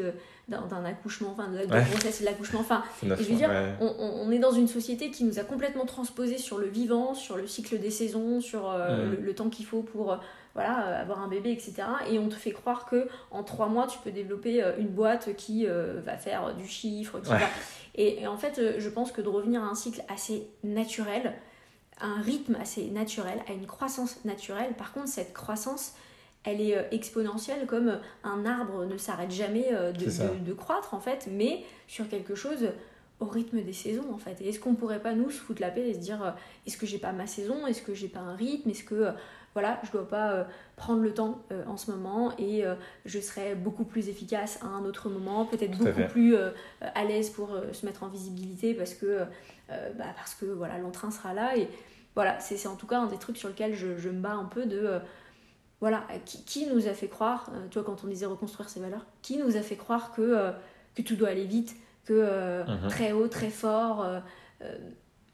d'un 0.48 0.84
accouchement, 0.84 1.30
enfin 1.32 1.48
de, 1.48 1.58
la 1.58 1.82
grossesse 1.82 2.20
et 2.20 2.24
de 2.24 2.30
l'accouchement, 2.30 2.60
enfin, 2.60 2.84
je 3.02 3.08
veux 3.08 3.34
dire, 3.34 3.50
on, 3.80 3.92
on, 3.98 4.30
est 4.30 4.38
dans 4.38 4.52
une 4.52 4.68
société 4.68 5.10
qui 5.10 5.24
nous 5.24 5.40
a 5.40 5.42
complètement 5.42 5.86
transposé 5.86 6.38
sur 6.38 6.58
le 6.58 6.68
vivant, 6.68 7.14
sur 7.14 7.36
le 7.36 7.48
cycle 7.48 7.78
des 7.78 7.90
saisons, 7.90 8.40
sur 8.40 8.70
mm. 8.70 9.16
le, 9.20 9.34
temps 9.34 9.50
qu'il 9.50 9.66
faut 9.66 9.82
pour 9.82 10.16
voilà, 10.54 11.00
avoir 11.00 11.20
un 11.20 11.28
bébé, 11.28 11.50
etc. 11.50 11.74
Et 12.10 12.18
on 12.18 12.28
te 12.28 12.34
fait 12.34 12.52
croire 12.52 12.86
que 12.86 13.08
en 13.32 13.42
trois 13.42 13.68
mois, 13.68 13.88
tu 13.88 13.98
peux 13.98 14.12
développer 14.12 14.64
une 14.78 14.88
boîte 14.88 15.34
qui 15.36 15.66
va 15.66 16.16
faire 16.16 16.54
du 16.54 16.66
chiffre, 16.68 17.18
qui 17.18 17.30
va 17.30 17.40
et, 17.98 18.26
en 18.28 18.36
fait, 18.36 18.58
euh, 18.58 18.74
je 18.78 18.88
pense 18.88 19.10
que 19.10 19.20
de 19.20 19.28
revenir 19.28 19.62
à 19.62 19.66
un 19.66 19.74
cycle 19.74 20.02
assez 20.08 20.48
naturel, 20.62 21.34
à 22.00 22.06
un 22.06 22.20
rythme 22.20 22.56
assez 22.60 22.86
naturel, 22.86 23.40
à 23.48 23.52
une 23.52 23.66
croissance 23.66 24.24
naturelle, 24.24 24.74
par 24.74 24.92
contre, 24.92 25.08
cette 25.08 25.32
croissance, 25.32 25.94
elle 26.44 26.60
est 26.60 26.76
euh, 26.76 26.82
exponentielle 26.90 27.66
comme 27.66 27.88
euh, 27.88 27.98
un 28.24 28.46
arbre 28.46 28.84
ne 28.84 28.96
s'arrête 28.96 29.30
jamais 29.30 29.70
de, 29.70 30.44
de, 30.44 30.52
croître, 30.52 30.94
en 30.94 31.00
fait, 31.00 31.28
mais 31.30 31.64
sur 31.86 32.08
quelque 32.08 32.34
chose 32.34 32.70
au 33.20 33.26
rythme 33.26 33.60
des 33.62 33.72
saisons 33.72 34.12
en 34.12 34.18
fait. 34.18 34.40
Et 34.40 34.48
est-ce 34.48 34.60
qu'on 34.60 34.76
pourrait 34.76 35.02
pas 35.02 35.12
nous 35.12 35.30
se 35.30 35.38
foutre 35.38 35.60
la 35.60 35.70
paix 35.70 35.88
et 35.88 35.94
se 35.94 35.98
dire 35.98 36.36
est-ce 36.66 36.76
que 36.76 36.86
j'ai 36.86 36.98
pas 36.98 37.12
ma 37.12 37.26
saison, 37.26 37.66
est-ce 37.66 37.82
que 37.82 37.92
j'ai 37.92 38.06
pas 38.06 38.20
un 38.20 38.36
rythme, 38.36 38.70
est-ce 38.70 38.84
que 38.84 39.08
voilà, 39.54 39.80
je 39.84 39.90
dois 39.90 40.06
pas 40.06 40.32
euh, 40.32 40.44
prendre 40.76 41.02
le 41.02 41.12
temps 41.12 41.42
euh, 41.50 41.64
en 41.66 41.76
ce 41.76 41.90
moment 41.90 42.32
et 42.38 42.64
euh, 42.64 42.74
je 43.06 43.18
serai 43.18 43.54
beaucoup 43.54 43.84
plus 43.84 44.08
efficace 44.08 44.58
à 44.62 44.66
un 44.66 44.84
autre 44.84 45.08
moment, 45.08 45.46
peut-être 45.46 45.76
beaucoup 45.76 46.08
plus 46.08 46.36
à 46.80 47.04
l'aise 47.04 47.30
pour 47.30 47.50
se 47.72 47.86
mettre 47.86 48.02
en 48.02 48.08
visibilité 48.08 48.74
parce 48.74 48.94
que, 48.94 49.24
bah, 49.68 50.04
parce 50.16 50.34
que 50.34 50.46
voilà, 50.46 50.78
l'entrain 50.78 51.10
sera 51.10 51.34
là. 51.34 51.56
Et 51.56 51.68
voilà, 52.14 52.38
c'est 52.40 52.66
en 52.66 52.76
tout 52.76 52.86
cas 52.86 53.00
un 53.00 53.06
des 53.06 53.18
trucs 53.18 53.36
sur 53.36 53.48
lesquels 53.48 53.74
je, 53.74 53.96
je 53.96 54.08
me 54.08 54.20
bats 54.20 54.32
un 54.32 54.44
peu 54.44 54.66
de 54.66 55.00
voilà, 55.80 56.04
qui, 56.24 56.42
qui, 56.44 56.66
nous 56.66 56.88
a 56.88 56.92
fait 56.92 57.08
croire, 57.08 57.50
tu 57.70 57.78
vois, 57.78 57.84
quand 57.84 58.02
on 58.02 58.08
disait 58.08 58.26
reconstruire 58.26 58.68
ses 58.68 58.80
valeurs, 58.80 59.06
qui 59.22 59.38
nous 59.38 59.56
a 59.56 59.62
fait 59.62 59.76
croire 59.76 60.12
que, 60.12 60.52
que 60.96 61.02
tout 61.02 61.14
doit 61.14 61.28
aller 61.28 61.44
vite, 61.44 61.76
que 62.04 62.62
mhm. 62.62 62.88
très 62.88 63.12
haut, 63.12 63.28
très 63.28 63.50
fort. 63.50 64.04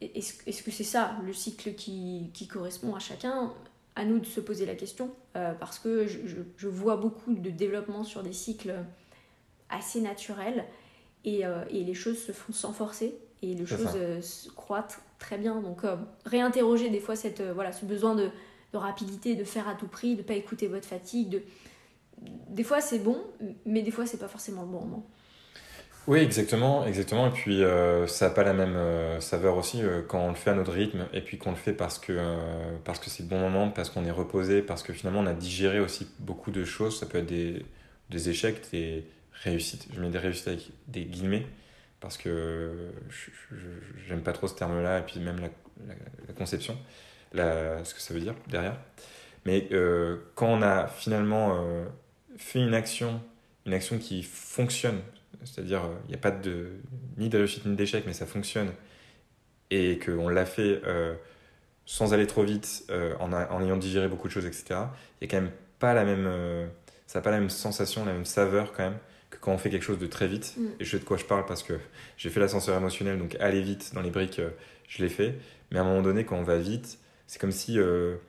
Est-ce 0.01 0.33
est 0.47 0.51
-ce 0.51 0.63
que 0.63 0.71
c'est 0.71 0.83
ça 0.83 1.15
le 1.25 1.33
cycle 1.33 1.73
qui, 1.73 2.29
qui, 2.33 2.47
correspond 2.47 2.95
à 2.95 2.99
chacun? 2.99 3.53
À 3.95 4.05
nous 4.05 4.19
de 4.19 4.25
se 4.25 4.39
poser 4.39 4.65
la 4.65 4.75
question 4.75 5.11
euh, 5.35 5.53
parce 5.53 5.79
que 5.79 6.05
je, 6.05 6.19
je, 6.57 6.67
vois 6.67 6.97
beaucoup 6.97 7.33
de 7.33 7.49
développement 7.49 8.03
sur 8.03 8.23
des 8.23 8.33
cycles 8.33 8.73
assez 9.69 10.01
naturels 10.01 10.65
et, 11.23 11.45
euh, 11.45 11.63
et 11.69 11.83
les 11.83 11.93
choses 11.93 12.21
se 12.21 12.31
font 12.31 12.53
sans 12.53 12.73
forcer 12.73 13.17
et 13.41 13.53
les 13.53 13.65
choses 13.65 13.95
euh, 13.95 14.21
croîtent 14.55 15.01
très 15.17 15.37
bien. 15.37 15.61
Donc 15.61 15.81
réinterroger 16.25 16.89
des 16.89 16.99
fois 16.99 17.15
cette, 17.15 17.41
voilà, 17.41 17.71
ce 17.71 17.85
besoin 17.85 18.15
de, 18.15 18.29
de, 18.73 18.77
rapidité, 18.77 19.35
de 19.35 19.43
faire 19.43 19.67
à 19.67 19.75
tout 19.75 19.87
prix, 19.87 20.15
de 20.15 20.21
ne 20.21 20.27
pas 20.27 20.33
écouter 20.35 20.67
votre 20.67 20.87
fatigue. 20.87 21.29
De... 21.29 21.41
Des 22.49 22.63
fois 22.63 22.81
c'est 22.81 22.99
bon, 22.99 23.21
mais 23.65 23.81
des 23.81 23.91
fois 23.91 24.05
c'est 24.05 24.19
pas 24.19 24.27
forcément 24.27 24.63
le 24.63 24.67
bon 24.67 24.81
moment. 24.81 25.07
Oui, 26.07 26.19
exactement, 26.19 26.85
exactement. 26.85 27.27
Et 27.27 27.31
puis 27.31 27.63
euh, 27.63 28.05
ça 28.05 28.27
n'a 28.27 28.35
pas 28.35 28.43
la 28.43 28.53
même 28.53 28.75
euh, 28.75 29.19
saveur 29.21 29.57
aussi 29.57 29.81
euh, 29.81 30.03
quand 30.07 30.19
on 30.19 30.29
le 30.29 30.35
fait 30.35 30.51
à 30.51 30.53
notre 30.53 30.71
rythme 30.71 31.07
et 31.13 31.21
puis 31.21 31.39
qu'on 31.39 31.49
le 31.49 31.55
fait 31.55 31.73
parce 31.73 31.97
que 31.97 32.13
parce 32.83 33.01
c'est 33.07 33.23
le 33.23 33.29
bon 33.29 33.39
moment, 33.39 33.69
parce 33.71 33.89
qu'on 33.89 34.05
est 34.05 34.11
reposé, 34.11 34.61
parce 34.61 34.83
que 34.83 34.93
finalement 34.93 35.21
on 35.21 35.25
a 35.25 35.33
digéré 35.33 35.79
aussi 35.79 36.07
beaucoup 36.19 36.51
de 36.51 36.63
choses. 36.63 36.99
Ça 36.99 37.07
peut 37.07 37.17
être 37.19 37.25
des, 37.25 37.65
des 38.11 38.29
échecs, 38.29 38.61
des 38.71 39.03
réussites. 39.43 39.87
Je 39.95 39.99
mets 39.99 40.09
des 40.09 40.19
réussites 40.19 40.47
avec 40.47 40.69
des 40.87 41.05
guillemets 41.05 41.47
parce 41.99 42.17
que 42.17 42.91
j'aime 44.07 44.21
pas 44.21 44.33
trop 44.33 44.47
ce 44.47 44.53
terme-là 44.53 44.99
et 44.99 45.03
puis 45.03 45.19
même 45.19 45.39
la, 45.39 45.49
la, 45.87 46.33
conception, 46.37 46.77
ce 47.33 47.93
que 47.93 47.99
ça 47.99 48.13
veut 48.13 48.19
dire 48.19 48.35
derrière. 48.47 48.77
Mais 49.45 49.69
quand 50.35 50.49
on 50.49 50.61
a 50.61 50.87
finalement 50.87 51.57
fait 52.37 52.59
une 52.59 52.75
action, 52.75 53.21
une 53.65 53.73
action 53.73 53.97
qui 53.97 54.21
fonctionne 54.21 54.99
c'est-à-dire, 55.45 55.89
il 56.05 56.09
n'y 56.09 56.15
a 56.15 56.19
pas 56.19 56.31
de, 56.31 56.69
ni 57.17 57.29
de 57.29 57.37
réussite 57.37 57.65
ni 57.65 57.75
d'échec, 57.75 58.03
mais 58.05 58.13
ça 58.13 58.25
fonctionne. 58.25 58.71
Et 59.71 59.99
qu'on 59.99 60.29
l'a 60.29 60.45
fait 60.45 60.81
euh, 60.85 61.15
sans 61.85 62.13
aller 62.13 62.27
trop 62.27 62.43
vite, 62.43 62.85
euh, 62.89 63.15
en, 63.19 63.31
en, 63.31 63.63
ayant 63.63 63.77
digéré 63.77 64.07
beaucoup 64.07 64.27
de 64.27 64.33
choses, 64.33 64.45
etc. 64.45 64.65
Il 65.21 65.27
n'y 65.27 65.27
a 65.27 65.27
quand 65.27 65.41
même 65.41 65.51
pas 65.79 65.93
la 65.93 66.03
même, 66.03 66.25
euh, 66.27 66.67
ça 67.07 67.19
n'a 67.19 67.23
pas 67.23 67.31
la 67.31 67.39
même 67.39 67.49
sensation, 67.49 68.05
la 68.05 68.13
même 68.13 68.25
saveur 68.25 68.73
quand 68.73 68.83
même, 68.83 68.97
que 69.29 69.37
quand 69.37 69.53
on 69.53 69.57
fait 69.57 69.69
quelque 69.69 69.83
chose 69.83 69.99
de 69.99 70.07
très 70.07 70.27
vite. 70.27 70.55
Mm. 70.57 70.65
Et 70.79 70.85
je 70.85 70.91
sais 70.91 70.99
de 70.99 71.05
quoi 71.05 71.17
je 71.17 71.25
parle 71.25 71.45
parce 71.45 71.63
que 71.63 71.73
j'ai 72.17 72.29
fait 72.29 72.39
l'ascenseur 72.39 72.77
émotionnel, 72.77 73.17
donc 73.17 73.35
aller 73.39 73.61
vite 73.61 73.93
dans 73.93 74.01
les 74.01 74.11
briques, 74.11 74.41
je 74.87 75.03
l'ai 75.03 75.09
fait. 75.09 75.35
Mais 75.71 75.79
à 75.79 75.81
un 75.81 75.85
moment 75.85 76.01
donné, 76.01 76.25
quand 76.25 76.37
on 76.37 76.43
va 76.43 76.57
vite, 76.57 76.99
c'est 77.27 77.39
comme 77.39 77.51
si 77.51 77.75
le 77.75 78.19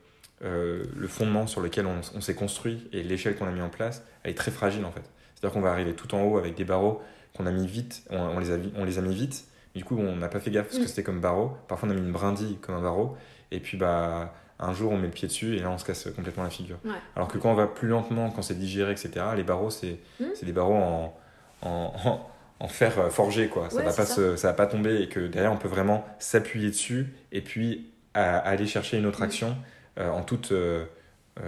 fondement 1.07 1.47
sur 1.47 1.61
lequel 1.61 1.85
on, 1.85 2.01
on 2.15 2.21
s'est 2.21 2.35
construit 2.35 2.87
et 2.91 3.03
l'échelle 3.03 3.35
qu'on 3.35 3.47
a 3.47 3.51
mis 3.51 3.61
en 3.61 3.69
place, 3.69 4.03
elle 4.23 4.31
est 4.31 4.35
très 4.35 4.51
fragile 4.51 4.85
en 4.85 4.91
fait. 4.91 5.03
C'est-à-dire 5.37 5.53
qu'on 5.53 5.61
va 5.61 5.71
arriver 5.71 5.93
tout 5.93 6.15
en 6.15 6.23
haut 6.23 6.37
avec 6.37 6.55
des 6.55 6.63
barreaux 6.63 7.01
qu'on 7.35 7.45
a 7.45 7.51
mis 7.51 7.67
vite, 7.67 8.03
on, 8.09 8.39
les 8.39 8.51
a, 8.51 8.57
on 8.75 8.83
les 8.83 8.97
a 8.97 9.01
mis 9.01 9.13
vite. 9.13 9.45
Du 9.75 9.83
coup, 9.83 9.95
on 9.99 10.15
n'a 10.15 10.27
pas 10.27 10.39
fait 10.39 10.49
gaffe 10.49 10.67
parce 10.67 10.79
que 10.79 10.85
mm. 10.85 10.87
c'était 10.87 11.03
comme 11.03 11.21
barreau. 11.21 11.55
Parfois, 11.67 11.87
on 11.87 11.91
a 11.91 11.95
mis 11.95 12.01
une 12.01 12.11
brindille 12.11 12.57
comme 12.57 12.75
un 12.75 12.81
barreau. 12.81 13.15
Et 13.51 13.59
puis, 13.59 13.77
bah, 13.77 14.33
un 14.59 14.73
jour, 14.73 14.91
on 14.91 14.97
met 14.97 15.05
le 15.05 15.13
pied 15.13 15.27
dessus 15.27 15.55
et 15.55 15.59
là, 15.59 15.69
on 15.69 15.77
se 15.77 15.85
casse 15.85 16.09
complètement 16.15 16.43
la 16.43 16.49
figure. 16.49 16.79
Alors 17.15 17.27
que 17.27 17.37
quand 17.37 17.51
on 17.51 17.55
va 17.55 17.67
plus 17.67 17.87
lentement, 17.87 18.31
quand 18.31 18.41
c'est 18.41 18.57
digéré, 18.57 18.91
etc., 18.91 19.11
les 19.35 19.43
barreaux, 19.43 19.69
c'est 19.69 19.99
mm. 20.19 20.25
des 20.41 20.51
barreaux 20.51 20.73
en, 20.73 21.15
en, 21.61 22.21
en, 22.59 22.67
fer 22.67 22.97
euh, 22.97 23.09
forgé. 23.11 23.49
Quoi. 23.49 23.69
Ça 23.69 23.83
ne 23.83 23.85
va, 23.89 23.93
pas 23.93 24.05
ça. 24.07 24.35
va 24.35 24.53
pas 24.53 24.65
tomber 24.65 25.03
et 25.03 25.07
que 25.09 25.27
derrière, 25.27 25.51
on 25.51 25.57
peut 25.57 25.67
vraiment 25.67 26.03
s'appuyer 26.17 26.69
dessus 26.69 27.13
et 27.31 27.41
puis 27.41 27.91
aller 28.15 28.65
chercher 28.65 28.97
une 28.97 29.05
autre 29.05 29.21
mm. 29.21 29.25
action 29.25 29.55
euh, 29.99 30.09
en 30.09 30.23
toute 30.23 30.51
euh, 30.51 30.85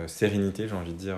sérénité, 0.05 0.67
j'ai 0.67 0.75
envie 0.75 0.93
de 0.93 0.99
dire 0.99 1.17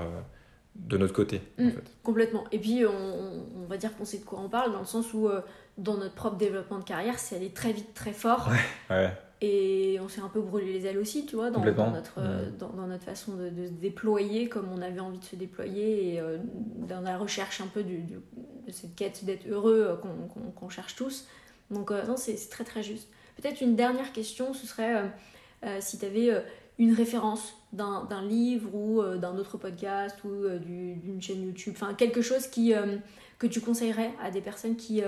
de 0.76 0.98
notre 0.98 1.14
côté. 1.14 1.41
en 1.60 1.64
mm, 1.64 1.72
fait. 1.72 1.91
Complètement. 2.03 2.43
Et 2.52 2.60
puis, 2.60 2.85
on, 2.85 3.65
va 3.68 3.77
dire 3.77 3.95
qu'on 3.95 4.06
sait 4.06 4.19
de 4.19 4.26
quoi 4.26 4.39
on 4.39 4.49
parle, 4.49 4.72
dans 4.72 4.80
le 4.80 4.85
sens 4.85 5.14
où, 5.14 5.27
euh, 5.27 5.41
dans 5.77 5.98
notre 5.98 6.15
propre 6.15 6.38
développement 6.38 6.80
de 6.80 6.84
carrière, 6.84 7.19
c'est 7.19 7.35
aller 7.35 7.52
très 7.52 7.73
vite, 7.73 7.93
très 7.93 8.14
fort. 8.14 8.49
Ouais, 8.89 8.95
ouais. 8.95 9.11
et 9.41 9.99
on 10.02 10.10
s'est 10.10 10.22
un 10.22 10.30
peu 10.30 10.41
brûlé 10.41 10.73
les 10.73 10.85
ailes 10.85 10.98
aussi, 10.98 11.26
tu 11.26 11.35
vois, 11.35 11.49
dans, 11.52 11.61
dans 11.61 11.91
notre, 11.91 12.19
mmh. 12.19 12.57
dans, 12.57 12.69
dans, 12.69 12.88
notre 12.88 13.03
façon 13.03 13.35
de, 13.35 13.49
de, 13.49 13.68
se 13.68 13.72
déployer 13.72 14.49
comme 14.49 14.69
on 14.72 14.81
avait 14.81 14.99
envie 14.99 15.19
de 15.19 15.23
se 15.23 15.35
déployer 15.35 16.15
et 16.15 16.22
dans 16.88 17.02
la 17.02 17.18
recherche 17.18 17.61
un 17.61 17.68
peu 17.68 17.84
du, 17.84 17.99
de 17.99 18.22
cette 18.72 18.95
quête 18.95 19.23
d'être 19.26 19.48
heureux 19.48 19.99
qu'on 20.56 20.69
cherche 20.69 20.95
tous. 20.95 21.27
Donc, 21.69 21.91
non, 21.91 22.18
c'est 22.18 22.35
très 22.49 22.64
très 22.64 22.84
juste. 22.84 23.07
Peut-être 23.41 23.61
une 23.61 23.76
dernière 23.76 24.11
question, 24.11 24.53
ce 24.53 24.68
serait 24.68 25.10
si 25.80 25.98
tu 25.98 26.06
avais 26.06 26.43
une 26.82 26.94
référence 26.94 27.56
d'un 27.72 28.22
livre 28.28 28.76
ou 28.76 29.02
d'un 29.18 29.38
autre 29.38 29.58
podcast 29.58 30.18
ou 30.26 30.48
d'une 30.60 31.22
chaîne 31.22 31.44
YouTube, 31.44 31.74
enfin 31.76 31.94
quelque 31.94 32.22
chose 32.22 32.48
qui, 32.48 32.74
que 33.40 33.48
tu 33.48 33.62
conseillerais 33.62 34.12
à 34.22 34.30
des 34.30 34.41
personnes 34.41 34.76
qui, 34.76 35.02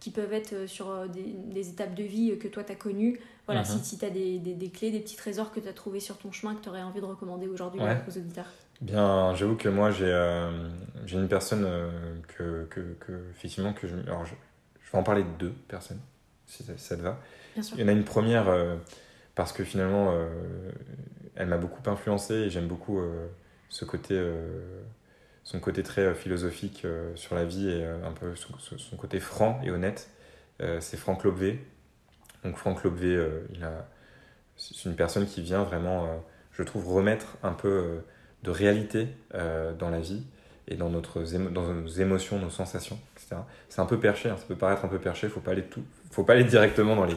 qui 0.00 0.10
peuvent 0.10 0.32
être 0.32 0.66
sur 0.66 1.08
des, 1.08 1.22
des, 1.22 1.68
étapes 1.68 1.94
de 1.94 2.02
vie 2.02 2.36
que 2.38 2.48
toi 2.48 2.64
tu 2.64 2.72
as 2.72 2.74
connues 2.74 3.20
voilà, 3.48 3.64
si, 3.64 3.78
mhm. 3.78 3.82
si 3.82 3.98
tu 3.98 4.04
as 4.04 4.10
des, 4.10 4.38
des, 4.38 4.70
clés, 4.70 4.90
des 4.90 5.00
petits 5.00 5.16
trésors 5.16 5.50
que 5.50 5.58
tu 5.58 5.68
as 5.68 5.72
trouvés 5.72 6.00
sur 6.00 6.18
ton 6.18 6.30
chemin 6.30 6.54
que 6.54 6.62
tu 6.62 6.68
aurais 6.68 6.82
envie 6.82 7.00
de 7.00 7.06
recommander 7.06 7.48
aujourd'hui 7.48 7.80
aux 7.80 8.18
auditeurs. 8.18 8.44
Bien, 8.82 9.34
j'avoue 9.34 9.56
que 9.56 9.70
moi, 9.70 9.90
j'ai 9.90 10.04
euh, 10.04 10.68
j'ai 11.06 11.16
une 11.16 11.28
personne 11.28 11.64
euh, 11.64 11.90
que, 12.28 12.66
que, 12.68 12.80
que, 13.00 13.30
effectivement, 13.30 13.72
que 13.72 13.88
je, 13.88 13.96
alors 14.06 14.26
je, 14.26 14.34
je, 14.82 14.92
vais 14.92 14.98
en 14.98 15.02
parler 15.02 15.22
de 15.22 15.30
deux 15.38 15.54
personnes, 15.66 15.98
si 16.46 16.62
ça, 16.76 16.96
te 16.96 17.00
va. 17.00 17.18
Bien 17.54 17.62
sûr. 17.62 17.78
Il 17.78 17.80
y 17.80 17.84
en 17.84 17.88
a 17.88 17.92
une 17.92 18.04
première, 18.04 18.50
euh, 18.50 18.76
parce 19.34 19.54
que 19.54 19.64
finalement, 19.64 20.12
elle 21.38 21.46
m'a 21.48 21.56
beaucoup 21.56 21.88
influencé 21.88 22.34
et 22.34 22.50
j'aime 22.50 22.66
beaucoup 22.66 23.00
ce 23.70 23.84
côté, 23.86 24.20
son 25.44 25.60
côté 25.60 25.82
très 25.82 26.14
philosophique 26.14 26.86
sur 27.14 27.34
la 27.34 27.44
vie 27.44 27.70
et 27.70 27.84
un 27.84 28.12
peu 28.12 28.36
son, 28.36 28.58
son, 28.58 28.96
côté 28.96 29.20
franc 29.20 29.60
et 29.64 29.70
honnête. 29.70 30.10
C'est 30.80 30.96
Franck 30.98 31.24
Lobvé 31.24 31.64
donc 32.44 32.56
Franck 32.56 32.84
Lobvé, 32.84 33.14
euh, 33.14 33.40
c'est 34.56 34.84
une 34.84 34.96
personne 34.96 35.26
qui 35.26 35.42
vient 35.42 35.62
vraiment, 35.62 36.04
euh, 36.04 36.16
je 36.52 36.62
trouve, 36.62 36.88
remettre 36.88 37.36
un 37.42 37.52
peu 37.52 37.68
euh, 37.68 37.98
de 38.44 38.50
réalité 38.50 39.08
dans 39.78 39.90
la 39.90 39.98
vie 40.00 40.24
et 40.68 40.76
dans, 40.76 40.90
notre 40.90 41.22
dans 41.50 41.72
nos 41.72 41.88
émotions, 41.88 42.38
nos 42.38 42.50
sensations, 42.50 42.98
etc. 43.16 43.36
C'est 43.68 43.80
un 43.80 43.86
peu 43.86 43.98
perché, 43.98 44.28
hein, 44.30 44.36
ça 44.36 44.44
peut 44.46 44.54
paraître 44.54 44.84
un 44.84 44.88
peu 44.88 44.98
perché, 44.98 45.26
il 45.26 45.62
tout, 45.64 45.82
faut 46.10 46.24
pas 46.24 46.34
aller 46.34 46.44
directement 46.44 46.94
dans 46.94 47.04
les, 47.04 47.16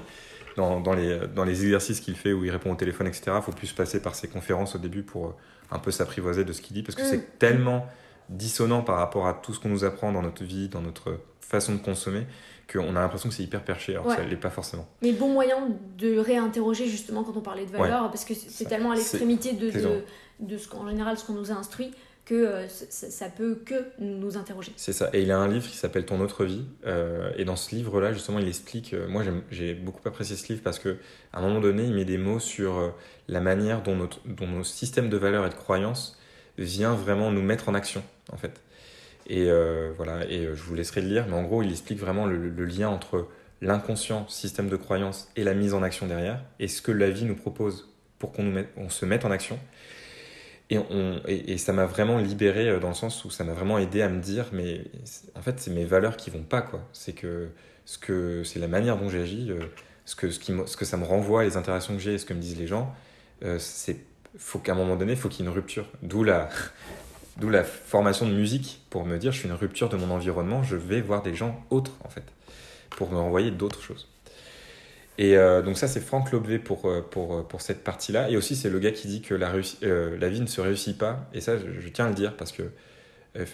dans, 0.57 0.80
dans 0.80 0.94
les, 0.94 1.19
dans 1.36 1.44
les 1.44 1.64
exercices 1.64 1.99
qu'il 1.99 2.15
fait 2.15 2.34
où 2.34 2.44
il 2.44 2.52
répond 2.52 2.72
au 2.72 2.76
téléphone, 2.76 3.07
etc. 3.07 3.32
Il 3.36 3.41
faut 3.41 3.52
plus 3.52 3.72
passer 3.72 4.02
par 4.02 4.15
ses 4.15 4.28
conférences 4.28 4.76
au 4.76 4.80
début 4.80 5.03
pour 5.03 5.36
un 5.72 5.80
peu 5.80 5.91
s'apprivoiser 5.91 6.44
de 6.44 6.53
ce 6.53 6.61
qu'il 6.61 6.76
dit 6.76 6.84
parce 6.84 6.95
que 6.95 7.03
c'est 7.03 7.18
mm. 7.18 7.38
tellement 7.40 7.88
dissonant 8.30 8.82
par 8.82 8.98
rapport 8.98 9.28
à 9.28 9.34
tout 9.34 9.53
ce 9.53 9.60
qu'on 9.60 9.69
nous 9.69 9.84
apprend 9.84 10.11
dans 10.11 10.22
notre 10.22 10.44
vie, 10.44 10.69
dans 10.69 10.82
notre 10.82 11.19
façon 11.40 11.73
de 11.73 11.80
consommer, 11.80 12.26
qu'on 12.72 12.95
a 12.95 13.02
l'impression 13.02 13.30
que 13.30 13.36
c'est 13.36 13.44
hyper 13.44 13.64
perché, 13.64 13.94
alors 13.94 14.10
ça 14.10 14.23
ne 14.23 14.30
l'est 14.30 14.38
pas 14.38 14.49
forcément. 14.49 14.88
Mais 15.02 15.11
bon 15.11 15.30
moyen 15.30 15.57
de 15.98 16.18
réinterroger 16.18 16.88
justement 16.88 17.23
quand 17.23 17.36
on 17.36 17.41
parlait 17.41 17.65
de 17.65 17.72
valeur, 17.72 18.10
parce 18.10 18.23
que 18.23 18.34
c'est 18.34 18.65
tellement 18.65 18.91
à 18.91 18.95
l'extrémité 18.95 19.53
de, 19.53 19.69
de, 19.69 20.03
de, 20.40 20.57
ce 20.57 20.69
qu'en 20.69 20.88
général 20.88 21.18
ce 21.18 21.26
qu'on 21.26 21.34
nous 21.34 21.52
a 21.52 21.56
instruit 21.56 21.91
que 22.26 22.35
euh, 22.35 22.68
ça, 22.68 23.30
peut 23.30 23.56
que 23.65 23.85
nous 23.99 24.38
interroger. 24.38 24.72
C'est 24.76 24.93
ça. 24.93 25.10
Et 25.14 25.22
il 25.22 25.31
a 25.31 25.38
un 25.38 25.48
livre 25.48 25.68
qui 25.68 25.76
s'appelle 25.76 26.06
Ton 26.06 26.19
autre 26.22 26.45
vie. 26.45 26.65
Euh, 26.85 27.31
et 27.35 27.45
dans 27.45 27.56
ce 27.56 27.73
livre-là, 27.76 28.14
justement, 28.14 28.39
il 28.39 28.48
explique. 28.48 28.93
Euh, 28.93 29.07
moi, 29.07 29.23
j'ai 29.49 29.73
beaucoup 29.73 30.07
apprécié 30.07 30.35
ce 30.35 30.48
livre 30.48 30.61
parce 30.64 30.80
que 30.80 30.98
à 31.34 31.39
un 31.39 31.41
moment 31.41 31.60
donné, 31.60 31.84
il 31.84 31.93
met 31.93 32.06
des 32.06 32.18
mots 32.18 32.39
sur 32.39 32.93
la 33.27 33.41
manière 33.41 33.81
dont, 33.81 33.95
notre, 33.95 34.19
dont 34.26 34.48
nos 34.48 34.64
systèmes 34.64 35.10
de 35.10 35.18
valeurs 35.18 35.45
et 35.45 35.49
de 35.49 35.56
croyances 35.56 36.19
vient 36.57 36.93
vraiment 36.93 37.31
nous 37.31 37.41
mettre 37.41 37.69
en 37.69 37.73
action, 37.73 38.03
en 38.31 38.38
fait. 38.38 38.61
Et 39.27 39.49
voilà, 39.95 40.26
et 40.30 40.48
je 40.53 40.61
vous 40.64 40.76
laisserai 40.76 41.02
le 41.02 41.07
lire, 41.07 41.26
mais 41.27 41.35
en 41.35 41.43
gros, 41.43 41.64
il 41.64 41.72
explique 41.72 41.99
vraiment 41.99 42.26
le, 42.26 42.65
lien 42.65 42.89
entre 42.89 43.30
l'inconscient 43.61 44.27
système 44.27 44.68
de 44.68 44.76
croyance 44.76 45.31
et 45.38 45.43
la 45.43 45.53
mise 45.53 45.73
en 45.73 45.84
action 45.84 46.07
derrière, 46.07 46.43
et 46.60 46.68
ce 46.68 46.81
que 46.81 46.91
la 46.91 47.10
vie 47.10 47.23
nous 47.23 47.35
propose 47.35 47.89
pour 48.19 48.34
qu'on 48.34 48.65
on 48.76 48.89
se 48.89 49.06
mette 49.06 49.23
en 49.23 49.31
action. 49.31 49.57
Et, 50.72 50.80
on, 50.80 51.22
et, 51.27 51.57
ça 51.57 51.73
m'a 51.73 51.85
vraiment 51.85 52.18
libéré 52.18 52.68
euh, 52.68 52.80
dans 52.80 52.88
le 52.88 52.93
sens 52.95 53.23
où 53.26 53.30
ça 53.30 53.43
m'a 53.43 53.53
vraiment 53.53 53.77
aidé 53.77 54.02
à 54.02 54.10
me 54.10 54.19
dire, 54.19 54.45
mais 54.52 54.85
en 55.35 55.41
fait, 55.41 55.60
c'est 55.60 55.72
mes 55.72 55.85
valeurs 55.85 56.18
qui 56.18 56.30
vont 56.30 56.43
pas, 56.43 56.61
quoi. 56.61 56.81
C'est 56.93 57.14
que 57.14 57.49
ce 57.85 57.98
que 57.98 58.43
c'est 58.43 58.60
la 58.60 58.68
manière 58.68 58.98
dont 58.98 59.10
j'agis, 59.10 59.52
ce 60.06 60.15
que, 60.15 60.31
ce, 60.31 60.39
qui, 60.39 60.53
ce 60.65 60.77
que 60.77 60.85
ça 60.85 60.98
me 60.98 61.03
renvoie, 61.03 61.43
les 61.43 61.57
interactions 61.57 61.93
que 61.93 62.02
j'ai, 62.02 62.18
ce 62.18 62.26
que 62.26 62.34
me 62.34 62.39
disent 62.39 62.57
les 62.57 62.68
gens, 62.68 62.95
c'est 63.57 63.98
faut 64.38 64.60
qu'à 64.60 64.72
un 64.72 64.76
moment 64.76 64.95
donné, 64.95 65.15
faut 65.15 65.30
qu'il 65.30 65.43
y 65.45 65.48
ait 65.48 65.52
une 65.52 65.56
rupture. 65.56 65.88
D'où 66.03 66.23
la, 66.23 66.49
D'où 67.38 67.49
la 67.49 67.64
formation 67.64 68.27
de 68.27 68.34
musique 68.34 68.81
pour 68.89 69.06
me 69.06 69.18
dire 69.18 69.31
je 69.31 69.39
suis 69.39 69.48
une 69.48 69.56
rupture 69.56 69.89
de 69.89 69.98
mon 69.98 70.11
environnement, 70.11 70.64
je 70.64 70.76
vais 70.76 71.02
voir 71.02 71.23
des 71.23 71.34
gens 71.34 71.64
autres 71.69 71.93
en 72.03 72.10
fait, 72.10 72.23
pour 72.91 73.11
me 73.11 73.18
renvoyer 73.18 73.52
d'autres 73.52 73.81
choses. 73.81 74.11
Et 75.18 75.38
euh, 75.38 75.62
donc 75.62 75.78
ça 75.78 75.88
c'est 75.88 76.00
Franck 76.00 76.32
Lobvé 76.32 76.58
pour, 76.58 76.86
euh, 76.86 77.02
pour, 77.02 77.36
euh, 77.36 77.44
pour 77.44 77.62
cette 77.62 77.84
partie-là. 77.84 78.30
Et 78.30 78.38
aussi 78.38 78.56
c'est 78.56 78.70
le 78.70 78.80
gars 78.80 78.92
qui 78.92 79.08
dit 79.08 79.22
que 79.22 79.36
la, 79.36 79.54
la 79.82 80.30
vie 80.30 80.42
ne 80.42 80.48
se 80.48 80.62
réussit 80.62 80.98
pas. 80.98 81.30
Et 81.34 81.42
ça 81.42 81.58
je, 81.58 81.90
tiens 81.90 82.06
à 82.06 82.10
le 82.10 82.16
dire 82.16 82.36
parce 82.36 82.52
que 82.52 82.64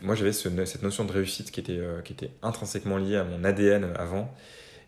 moi 0.01 0.15
j'avais 0.15 0.33
cette 0.33 0.83
notion 0.83 1.05
de 1.05 1.11
réussite 1.11 1.51
qui 1.51 1.59
était, 1.59 1.79
qui 2.03 2.13
était 2.13 2.31
intrinsèquement 2.41 2.97
liée 2.97 3.17
à 3.17 3.23
mon 3.23 3.43
ADN 3.43 3.93
avant. 3.95 4.33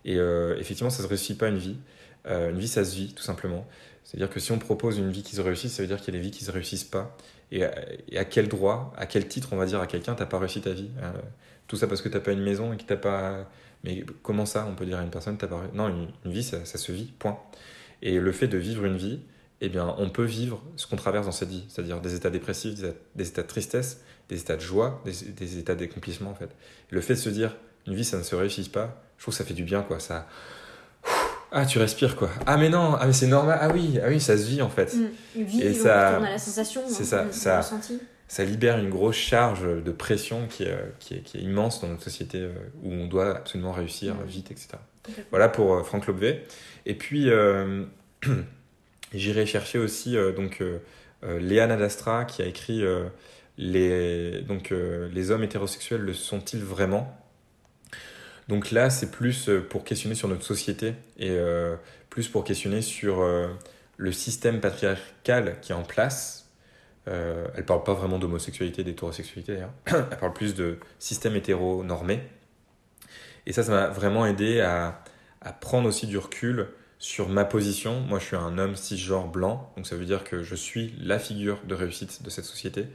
Et 0.05 0.15
effectivement 0.15 0.89
ça 0.89 1.01
ne 1.03 1.07
se 1.07 1.09
réussit 1.09 1.37
pas 1.37 1.47
une 1.49 1.57
vie. 1.57 1.77
une 2.25 2.57
vie 2.57 2.67
ça 2.67 2.85
se 2.85 2.95
vit 2.95 3.13
tout 3.13 3.23
simplement. 3.23 3.67
C'est-à-dire 4.03 4.29
que 4.29 4.39
si 4.39 4.51
on 4.51 4.57
propose 4.57 4.97
une 4.97 5.11
vie 5.11 5.21
qui 5.21 5.35
se 5.35 5.41
réussit, 5.41 5.69
ça 5.69 5.83
veut 5.83 5.87
dire 5.87 5.97
qu'il 6.01 6.13
y 6.13 6.17
a 6.17 6.19
des 6.19 6.23
vies 6.23 6.31
qui 6.31 6.43
ne 6.43 6.47
se 6.47 6.51
réussissent 6.51 6.83
pas. 6.83 7.15
Et 7.51 7.63
à, 7.63 8.25
quel 8.25 8.47
droit, 8.47 8.93
à 8.95 9.05
quel 9.05 9.27
titre 9.27 9.49
on 9.53 9.57
va 9.57 9.65
dire 9.65 9.81
à 9.81 9.87
quelqu'un 9.87 10.13
t'as 10.13 10.27
pas 10.27 10.37
réussi 10.37 10.61
ta 10.61 10.71
vie 10.71 10.89
hein, 11.01 11.13
Tout 11.67 11.77
ça 11.77 11.87
parce 11.87 12.01
que 12.01 12.09
t'as 12.09 12.19
pas 12.19 12.31
une 12.31 12.43
maison 12.43 12.73
et 12.73 12.77
que 12.77 12.83
t'as 12.83 12.95
pas. 12.95 13.49
Mais 13.83 14.05
comment 14.21 14.45
ça 14.45 14.67
on 14.69 14.75
peut 14.75 14.85
dire 14.85 14.99
à 14.99 15.03
une 15.03 15.09
personne 15.09 15.37
t'as 15.37 15.47
pas 15.47 15.63
Non, 15.73 15.87
une, 15.87 16.31
vie 16.31 16.43
ça, 16.43 16.63
se 16.65 16.91
vit, 16.91 17.11
point. 17.17 17.39
Et 18.01 18.19
le 18.19 18.31
fait 18.31 18.47
de 18.47 18.57
vivre 18.57 18.85
une 18.85 18.97
vie, 18.97 19.19
eh 19.61 19.69
bien, 19.69 19.95
on 19.97 20.09
peut 20.09 20.23
vivre 20.23 20.61
ce 20.75 20.87
qu'on 20.87 20.95
traverse 20.95 21.25
dans 21.25 21.31
cette 21.31 21.49
vie, 21.49 21.65
c'est-à-dire 21.67 21.99
des 21.99 22.15
états 22.15 22.29
dépressifs, 22.29 22.75
des 23.15 23.27
états, 23.27 23.41
de 23.41 23.47
tristesse, 23.47 24.01
des 24.29 24.39
états 24.39 24.55
de 24.55 24.61
joie, 24.61 25.03
des, 25.05 25.57
états 25.57 25.75
d'accomplissement 25.75 26.29
en 26.29 26.35
fait. 26.35 26.49
le 26.91 27.01
fait 27.01 27.15
de 27.15 27.19
se 27.19 27.29
dire 27.29 27.55
une 27.87 27.95
vie 27.95 28.05
ça 28.05 28.17
ne 28.17 28.23
se 28.23 28.35
réussit 28.35 28.71
pas, 28.71 29.01
je 29.17 29.23
trouve 29.23 29.33
que 29.33 29.37
ça 29.37 29.43
fait 29.43 29.53
du 29.53 29.63
bien 29.63 29.81
quoi. 29.81 29.99
Ça, 29.99 30.27
ah, 31.51 31.65
tu 31.65 31.79
respires 31.79 32.15
quoi. 32.15 32.29
Ah, 32.45 32.57
mais 32.57 32.69
non, 32.69 32.95
ah, 32.99 33.07
mais 33.07 33.13
c'est 33.13 33.27
normal. 33.27 33.57
Ah 33.61 33.69
oui, 33.73 33.99
ah 34.03 34.07
oui, 34.07 34.19
ça 34.19 34.37
se 34.37 34.45
vit 34.47 34.61
en 34.61 34.69
fait. 34.69 34.95
Mmh. 35.35 35.61
et 35.61 35.73
ça, 35.73 36.17
à 36.17 36.19
la 36.19 36.37
sensation. 36.37 36.81
C'est 36.87 37.05
ça, 37.05 37.27
ça, 37.31 37.61
ça 38.29 38.45
libère 38.45 38.77
une 38.77 38.91
grosse 38.91 39.15
charge 39.15 39.63
de 39.63 39.91
pression 39.91 40.47
qui 40.47 40.63
est, 40.63 40.77
qui 40.99 41.15
est, 41.15 41.21
qui 41.21 41.39
est 41.39 41.41
immense 41.41 41.81
dans 41.81 41.87
notre 41.87 42.03
société 42.03 42.37
euh, 42.37 42.53
où 42.83 42.93
on 42.93 43.07
doit 43.07 43.37
absolument 43.37 43.71
réussir 43.71 44.13
mm. 44.13 44.25
vite, 44.25 44.51
etc. 44.51 44.69
Voilà 45.31 45.49
pour 45.49 45.73
euh, 45.73 45.83
Franck 45.83 46.05
Lobvé. 46.05 46.43
Et 46.85 46.93
puis, 46.93 47.31
euh, 47.31 47.85
j'irai 49.13 49.47
chercher 49.47 49.79
aussi 49.79 50.15
donc, 50.35 50.63
Léa 51.23 51.65
Nadastra 51.65 52.25
qui 52.25 52.43
a 52.43 52.45
écrit 52.45 52.83
les, 53.57 54.41
donc, 54.43 54.71
Les 55.11 55.31
hommes 55.31 55.43
hétérosexuels 55.43 56.01
le 56.01 56.13
sont-ils 56.13 56.63
vraiment? 56.63 57.19
Donc 58.49 58.71
là, 58.71 58.89
c'est 58.89 59.11
plus 59.11 59.47
euh, 59.47 59.61
pour 59.61 59.83
questionner 59.83 60.15
sur 60.15 60.27
notre 60.27 60.43
société 60.43 60.95
et 61.19 61.29
euh, 61.29 61.75
plus 62.09 62.27
pour 62.27 62.43
questionner 62.43 62.81
sur 62.81 63.21
euh, 63.21 63.47
le 63.97 64.11
système 64.11 64.59
patriarcal 64.59 65.57
qui 65.61 65.71
est 65.71 65.75
en 65.75 65.83
place. 65.83 66.49
elle 67.05 67.65
parle 67.65 67.83
pas 67.83 67.93
vraiment 67.93 68.17
d'homosexualité, 68.17 68.83
d'hétérosexualité 68.83 69.53
d'ailleurs. 69.53 69.73
elle 69.85 70.17
parle 70.17 70.33
plus 70.33 70.55
de 70.55 70.79
système 70.97 71.35
hétéro-normé. 71.35 72.21
Et 73.45 73.53
ça, 73.53 73.61
ça 73.61 73.71
m'a 73.71 73.87
vraiment 73.87 74.25
aidé 74.25 74.61
à, 74.61 75.03
à, 75.41 75.53
prendre 75.53 75.87
aussi 75.87 76.07
du 76.07 76.17
recul 76.17 76.69
sur 76.97 77.29
ma 77.29 77.45
position. 77.45 77.99
Moi, 78.01 78.17
je 78.17 78.25
suis 78.25 78.35
un 78.35 78.57
homme 78.57 78.75
cisgenre 78.75 79.27
blanc, 79.27 79.71
donc 79.75 79.85
ça 79.85 79.95
veut 79.95 80.05
dire 80.05 80.23
que 80.23 80.41
je 80.41 80.55
suis 80.55 80.95
la 80.99 81.19
figure 81.19 81.59
de 81.67 81.75
réussite 81.75 82.23
de 82.23 82.31
cette 82.31 82.45
société. 82.45 82.87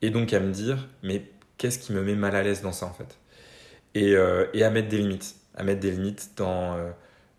Et 0.00 0.08
donc 0.08 0.32
à 0.32 0.40
me 0.40 0.52
dire, 0.52 0.88
mais 1.02 1.30
qu'est-ce 1.58 1.78
qui 1.78 1.92
me 1.92 2.02
met 2.02 2.14
mal 2.14 2.34
à 2.34 2.42
l'aise 2.42 2.62
dans 2.62 2.72
ça 2.72 2.86
en 2.86 2.94
fait? 2.94 3.18
Euh, 3.96 4.46
et, 4.52 4.62
à 4.62 4.70
mettre 4.70 4.88
des 4.88 4.98
limites, 4.98 5.36
à 5.54 5.62
mettre 5.62 5.80
des 5.80 5.90
limites 5.90 6.30
dans, 6.36 6.74
euh, 6.74 6.90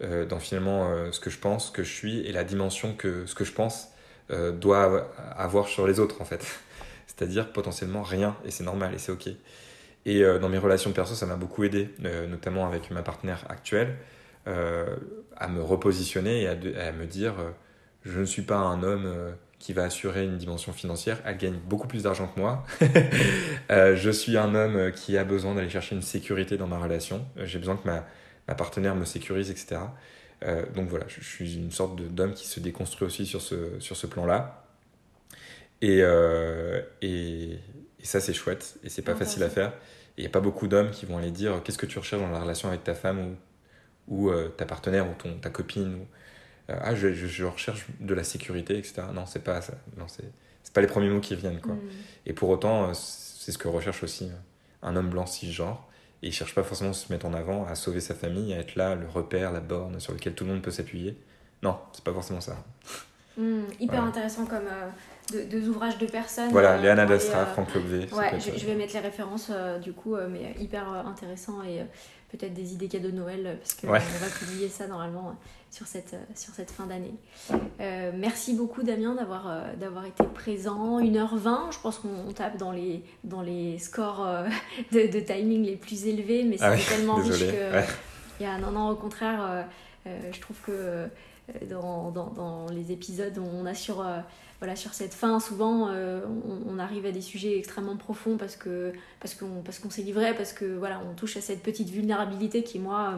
euh, 0.04 0.26
dans 0.26 0.40
finalement 0.40 1.12
ce 1.12 1.20
que 1.20 1.30
je 1.30 1.38
pense, 1.38 1.68
ce 1.68 1.72
que 1.72 1.84
je 1.84 1.94
suis 1.94 2.20
et 2.22 2.32
la 2.32 2.44
dimension 2.44 2.94
que 2.96 3.26
ce 3.26 3.36
que 3.36 3.44
je 3.44 3.52
pense 3.52 3.90
doit 4.30 5.10
avoir 5.38 5.68
sur 5.68 5.88
les 5.88 6.00
autres 6.00 6.22
en 6.22 6.26
fait. 6.26 6.46
C'est-à-dire 7.08 7.52
potentiellement 7.52 8.04
rien 8.04 8.36
et 8.46 8.52
c'est 8.52 8.64
normal 8.66 8.94
et 8.94 8.98
c'est 8.98 9.12
ok. 9.12 9.30
Et 10.06 10.22
dans 10.22 10.50
mes 10.50 10.58
relations 10.58 10.92
perso, 10.92 11.16
ça 11.16 11.26
m'a 11.26 11.36
beaucoup 11.36 11.64
aidé, 11.64 11.90
notamment 12.30 12.68
avec 12.68 12.92
ma 12.92 13.04
partenaire 13.04 13.46
actuelle, 13.50 13.96
à 14.46 15.48
me 15.48 15.62
repositionner 15.62 16.42
et 16.42 16.48
à, 16.48 16.52
à 16.52 16.92
me 16.92 17.06
dire 17.06 17.36
je 18.04 18.20
ne 18.20 18.26
suis 18.26 18.42
pas 18.42 18.58
un 18.58 18.84
homme 18.84 19.34
qui 19.60 19.74
va 19.74 19.84
assurer 19.84 20.24
une 20.24 20.38
dimension 20.38 20.72
financière. 20.72 21.20
Elle 21.26 21.38
gagne 21.38 21.58
beaucoup 21.58 21.88
plus 21.88 22.04
d'argent 22.04 22.28
que 22.28 22.40
moi. 22.40 22.64
Euh, 23.70 23.98
je 23.98 24.10
suis 24.10 24.38
un 24.38 24.56
homme 24.56 24.94
qui 24.94 25.18
a 25.18 25.26
besoin 25.26 25.54
d'aller 25.54 25.70
chercher 25.70 25.94
une 25.94 26.02
sécurité 26.02 26.56
dans 26.56 26.68
ma 26.68 26.80
relation. 26.80 27.26
Euh, 27.38 27.46
j'ai 27.46 27.60
besoin 27.60 27.76
que 27.76 27.86
ma, 27.86 28.08
ma, 28.48 28.56
partenaire 28.56 28.96
me 28.96 29.04
sécurise, 29.04 29.52
etc. 29.52 29.82
Euh, 30.46 30.66
donc 30.74 30.88
voilà, 30.88 31.06
je, 31.10 31.22
suis 31.22 31.58
une 31.58 31.72
sorte 31.72 32.00
d'homme 32.02 32.34
qui 32.34 32.48
se 32.48 32.62
déconstruit 32.62 33.06
aussi 33.06 33.26
sur 33.26 33.42
ce, 33.42 33.78
sur 33.82 33.98
ce 33.98 34.08
plan-là. 34.08 34.66
Et, 35.82 36.02
et, 37.02 37.60
ça, 38.04 38.22
c'est 38.22 38.34
chouette. 38.34 38.80
Et 38.86 38.90
c'est 38.90 39.02
pas 39.02 39.16
facile 39.16 39.44
à 39.44 39.50
faire. 39.50 39.74
Il 40.18 40.22
n'y 40.22 40.28
a 40.28 40.32
pas 40.32 40.40
beaucoup 40.40 40.68
d'hommes 40.70 40.92
qui 40.92 41.06
vont 41.06 41.18
aller 41.18 41.32
dire 41.32 41.62
qu'est-ce 41.66 41.78
que 41.78 41.86
tu 41.86 42.00
recherches 42.00 42.22
dans 42.22 42.32
la 42.32 42.40
relation 42.40 42.70
avec 42.70 42.86
ta 42.86 42.96
femme 42.96 43.36
ou, 44.08 44.30
ou 44.30 44.32
ta 44.56 44.66
partenaire 44.66 45.10
ou 45.10 45.14
ton, 45.22 45.38
ta 45.40 45.50
copine. 45.50 45.96
Ou, 45.96 46.08
ah, 46.70 46.96
je, 46.96 47.14
je, 47.14 47.46
recherche 47.46 47.86
de 48.00 48.14
la 48.14 48.24
sécurité, 48.24 48.78
etc. 48.78 49.04
Non, 49.14 49.26
c'est 49.26 49.44
pas 49.44 49.62
ça. 49.62 49.74
Non, 49.98 50.06
c'est 50.08 50.24
pas 50.74 50.82
les 50.82 50.88
premiers 50.88 51.10
mots 51.10 51.22
qui 51.22 51.36
viennent, 51.36 51.62
quoi. 51.62 51.76
Mm. 51.76 51.90
Et 52.26 52.34
pour 52.34 52.50
autant, 52.50 52.94
c'est 52.94 53.52
ce 53.52 53.58
que 53.58 53.68
recherche 53.68 54.04
aussi 54.04 54.30
un 54.84 54.96
homme 54.96 55.10
blanc 55.10 55.26
cisgenre. 55.26 55.88
Et 56.24 56.28
il 56.28 56.34
cherche 56.34 56.56
pas 56.56 56.64
forcément 56.64 56.90
à 56.90 56.94
se 56.94 57.12
mettre 57.12 57.26
en 57.26 57.34
avant, 57.34 57.66
à 57.66 57.76
sauver 57.76 58.02
sa 58.02 58.16
famille, 58.16 58.54
à 58.54 58.58
être 58.58 58.76
là, 58.76 58.96
le 58.96 59.08
repère, 59.08 59.52
la 59.52 59.60
borne 59.60 60.00
sur 60.00 60.14
lequel 60.14 60.34
tout 60.34 60.46
le 60.46 60.52
monde 60.52 60.62
peut 60.62 60.72
s'appuyer. 60.72 61.16
Non, 61.62 61.78
c'est 61.94 62.04
pas 62.04 62.14
forcément 62.14 62.42
ça. 62.42 62.58
Mm, 63.38 63.62
hyper 63.80 64.04
intéressant 64.04 64.46
comme 64.46 64.68
euh, 64.68 65.46
deux 65.46 65.70
ouvrages 65.70 65.98
de 66.00 66.08
personnes. 66.08 66.50
Voilà, 66.50 66.74
euh, 66.74 66.82
Léana 66.82 67.06
Dastra, 67.06 67.46
Franck 67.46 67.74
Lobvé. 67.76 68.08
Ouais, 68.14 68.40
je, 68.40 68.66
vais 68.66 68.76
mettre 68.76 68.94
les 68.94 69.00
références 69.00 69.52
du 69.82 69.94
coup, 69.94 70.16
mais 70.30 70.56
hyper 70.60 70.90
intéressant 70.90 71.64
et 71.64 71.86
peut-être 72.32 72.54
des 72.54 72.74
idées 72.74 72.88
cadeaux 72.88 73.12
de 73.12 73.16
Noël 73.16 73.58
parce 73.60 73.76
qu'on 73.76 73.88
va 73.88 74.00
publier 74.40 74.70
ça 74.70 74.88
normalement 74.88 75.38
sur 75.72 75.88
cette, 75.88 76.16
sur 76.36 76.54
cette 76.54 76.72
fin 76.72 76.86
d'année. 76.86 77.14
Euh, 77.80 78.12
merci 78.16 78.54
beaucoup 78.54 78.84
Damien 78.84 79.16
d'avoir 79.16 79.48
euh, 79.48 79.76
d'avoir 79.76 80.06
été 80.06 80.24
présent. 80.24 81.00
1h20, 81.00 81.72
je 81.72 81.80
pense 81.80 82.00
qu'on 82.00 82.32
tape 82.34 82.58
dans 82.58 82.72
les, 82.72 83.04
dans 83.24 83.42
les 83.42 83.78
scores 83.80 84.26
euh, 84.26 84.48
de, 84.92 85.12
de, 85.12 85.20
timing 85.20 85.64
les 85.64 85.76
plus 85.76 86.06
élevés, 86.08 86.44
mais 86.44 86.58
ah 86.60 86.78
c'est 86.78 86.96
tellement 86.96 87.16
riche 87.16 87.40
que... 87.40 88.44
A, 88.44 88.58
non, 88.60 88.72
non, 88.72 88.90
au 88.90 88.96
contraire, 88.96 89.66
je 90.06 90.40
trouve 90.40 90.58
que 90.64 91.08
dans, 91.68 92.12
dans, 92.12 92.28
dans, 92.28 92.68
les 92.70 92.92
épisodes, 92.92 93.40
on 93.40 93.66
a 93.66 93.74
sur 93.74 94.06
voilà, 94.60 94.76
sur 94.76 94.94
cette 94.94 95.14
fin, 95.14 95.40
souvent, 95.40 95.90
on, 95.90 96.80
arrive 96.80 97.06
à 97.08 97.12
des 97.12 97.22
sujets 97.22 97.58
extrêmement 97.58 97.98
profonds 97.98 98.38
parce 98.38 98.56
que 98.56 98.94
parce 99.20 99.34
qu'on 99.34 99.62
parce 99.64 99.80
qu'on 99.80 99.90
s'est 99.90 100.04
livré, 100.04 100.36
parce 100.36 100.54
que 100.54 100.66
voilà, 100.66 101.02
on 101.10 101.16
touche 101.16 101.38
à 101.38 101.42
cette 101.42 101.64
petite 101.64 101.90
vulnérabilité 101.90 102.64
qui 102.64 102.80
moi 102.80 103.14
euh, 103.14 103.18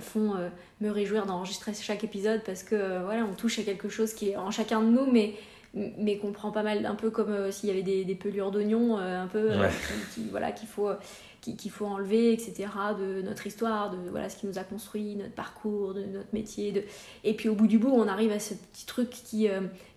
font 0.00 0.34
euh, 0.34 0.48
me 0.80 0.90
réjouir 0.90 1.26
d'enregistrer 1.26 1.72
chaque 1.74 2.04
épisode 2.04 2.42
parce 2.44 2.62
que 2.62 2.74
euh, 2.74 3.02
voilà, 3.04 3.24
on 3.24 3.34
touche 3.34 3.58
à 3.58 3.62
quelque 3.62 3.88
chose 3.88 4.14
qui 4.14 4.30
est 4.30 4.36
en 4.36 4.50
chacun 4.50 4.82
de 4.82 4.88
nous, 4.88 5.10
mais 5.10 5.34
mais 5.98 6.16
qu'on 6.16 6.32
prend 6.32 6.52
pas 6.52 6.62
mal, 6.62 6.86
un 6.86 6.94
peu 6.94 7.10
comme 7.10 7.52
s'il 7.52 7.68
y 7.68 7.72
avait 7.72 7.82
des, 7.82 8.06
des 8.06 8.14
pelures 8.14 8.50
d'oignons, 8.50 8.96
un 8.96 9.26
peu, 9.26 9.50
voilà, 10.30 10.50
qu'il 10.50 10.66
faut 10.66 10.88
qu'il 11.54 11.70
faut 11.70 11.86
enlever, 11.86 12.32
etc., 12.32 12.68
de 12.98 13.22
notre 13.22 13.46
histoire, 13.46 13.90
de 13.90 13.98
voilà, 14.10 14.28
ce 14.28 14.36
qui 14.36 14.46
nous 14.46 14.58
a 14.58 14.64
construit, 14.64 15.14
notre 15.14 15.34
parcours, 15.34 15.94
de 15.94 16.02
notre 16.04 16.32
métier. 16.32 16.72
De... 16.72 16.82
Et 17.22 17.34
puis 17.34 17.48
au 17.48 17.54
bout 17.54 17.66
du 17.66 17.78
bout, 17.78 17.92
on 17.92 18.08
arrive 18.08 18.32
à 18.32 18.40
ce 18.40 18.54
petit 18.54 18.86
truc 18.86 19.10
qui, 19.10 19.48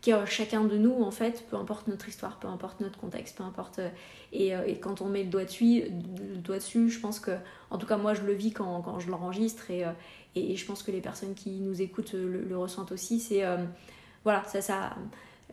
qui 0.01 0.11
est 0.11 0.25
chacun 0.25 0.65
de 0.65 0.77
nous, 0.77 1.01
en 1.01 1.11
fait, 1.11 1.45
peu 1.49 1.55
importe 1.55 1.87
notre 1.87 2.07
histoire, 2.07 2.37
peu 2.39 2.47
importe 2.47 2.81
notre 2.81 2.99
contexte, 2.99 3.37
peu 3.37 3.43
importe. 3.43 3.79
Et, 4.33 4.49
et 4.49 4.79
quand 4.79 5.01
on 5.01 5.05
met 5.05 5.23
le 5.23 5.29
doigt 5.29 5.45
dessus, 5.45 6.89
je 6.89 6.99
pense 6.99 7.19
que 7.19 7.31
en 7.71 7.77
tout 7.77 7.85
cas, 7.85 7.97
moi, 7.97 8.13
je 8.13 8.21
le 8.21 8.33
vis 8.33 8.51
quand, 8.51 8.81
quand 8.81 8.99
je 8.99 9.09
l'enregistre 9.09 9.69
et, 9.69 9.85
euh, 9.85 9.91
et, 10.35 10.55
je 10.55 10.65
pense 10.65 10.83
que 10.83 10.91
les 10.91 11.01
personnes 11.01 11.35
qui 11.35 11.59
nous 11.59 11.81
écoutent 11.81 12.13
le, 12.13 12.57
ressentent 12.57 12.91
aussi. 12.91 13.19
C'est 13.19 13.43
euh, 13.43 13.57
voilà, 14.23 14.43
ça, 14.45 14.61
ça, 14.61 14.95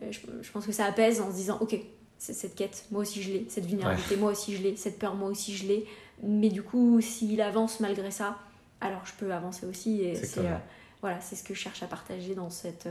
euh, 0.01 0.11
je, 0.11 0.51
pense 0.51 0.65
que 0.65 0.71
ça 0.71 0.85
apaise 0.85 1.21
en 1.21 1.29
se 1.29 1.35
disant, 1.35 1.57
ok, 1.61 1.77
cette 2.17 2.55
quête, 2.55 2.85
moi 2.91 3.01
aussi 3.01 3.21
je 3.21 3.31
l'ai, 3.31 3.45
cette 3.49 3.65
vulnérabilité, 3.65 4.15
moi 4.15 4.31
aussi 4.31 4.55
je 4.55 4.63
l'ai, 4.63 4.75
cette 4.75 4.99
peur, 4.99 5.15
moi 5.15 5.29
aussi 5.29 5.55
je 5.55 5.67
l'ai. 5.67 5.85
Mais 6.23 6.49
du 6.49 6.63
coup, 6.63 6.99
s'il 7.01 7.41
avance 7.41 7.79
malgré 7.79 8.11
ça, 8.11 8.37
alors 8.81 9.05
je 9.05 9.13
peux 9.13 9.31
avancer 9.31 9.65
aussi. 9.65 10.01
Et 10.01 10.15
c'est 10.15 10.41
voilà, 11.01 11.21
c'est 11.21 11.35
ce 11.35 11.43
que 11.43 11.53
je 11.53 11.59
cherche 11.59 11.83
à 11.83 11.87
partager 11.87 12.33
dans 12.33 12.49
cette 12.49 12.89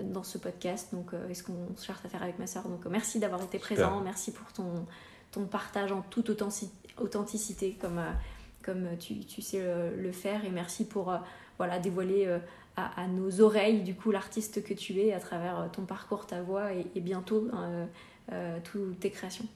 dans 0.00 0.22
ce 0.22 0.36
podcast. 0.38 0.88
Donc, 0.92 1.12
est-ce 1.30 1.42
qu'on 1.42 1.74
cherche 1.80 2.04
à 2.04 2.08
faire 2.08 2.22
avec 2.22 2.38
ma 2.38 2.46
soeur 2.46 2.68
Donc, 2.68 2.84
merci 2.86 3.18
d'avoir 3.18 3.42
été 3.42 3.58
présent. 3.58 4.00
Merci 4.02 4.32
pour 4.32 4.52
ton, 4.52 4.86
ton 5.32 5.44
partage 5.46 5.92
en 5.92 6.02
toute 6.02 6.30
authenticité, 6.30 7.76
comme, 7.80 8.00
comme 8.62 8.96
tu, 8.98 9.20
tu 9.20 9.42
sais 9.42 9.62
le, 9.96 10.12
faire. 10.12 10.44
Et 10.44 10.50
merci 10.50 10.86
pour 10.86 11.10
euh, 11.10 11.18
voilà, 11.58 11.78
dévoiler 11.78 12.26
euh, 12.26 12.38
à, 12.76 13.06
nos 13.08 13.40
oreilles, 13.40 13.82
du 13.82 13.94
coup, 13.94 14.10
l'artiste 14.10 14.62
que 14.62 14.74
tu 14.74 14.98
es 15.00 15.12
à 15.12 15.20
travers 15.20 15.60
euh, 15.60 15.66
ton 15.68 15.82
parcours, 15.82 16.26
ta 16.26 16.42
voix 16.42 16.72
et, 16.72 17.00
bientôt 17.00 17.48
toutes 18.64 19.00
tes 19.00 19.10
créations. 19.10 19.46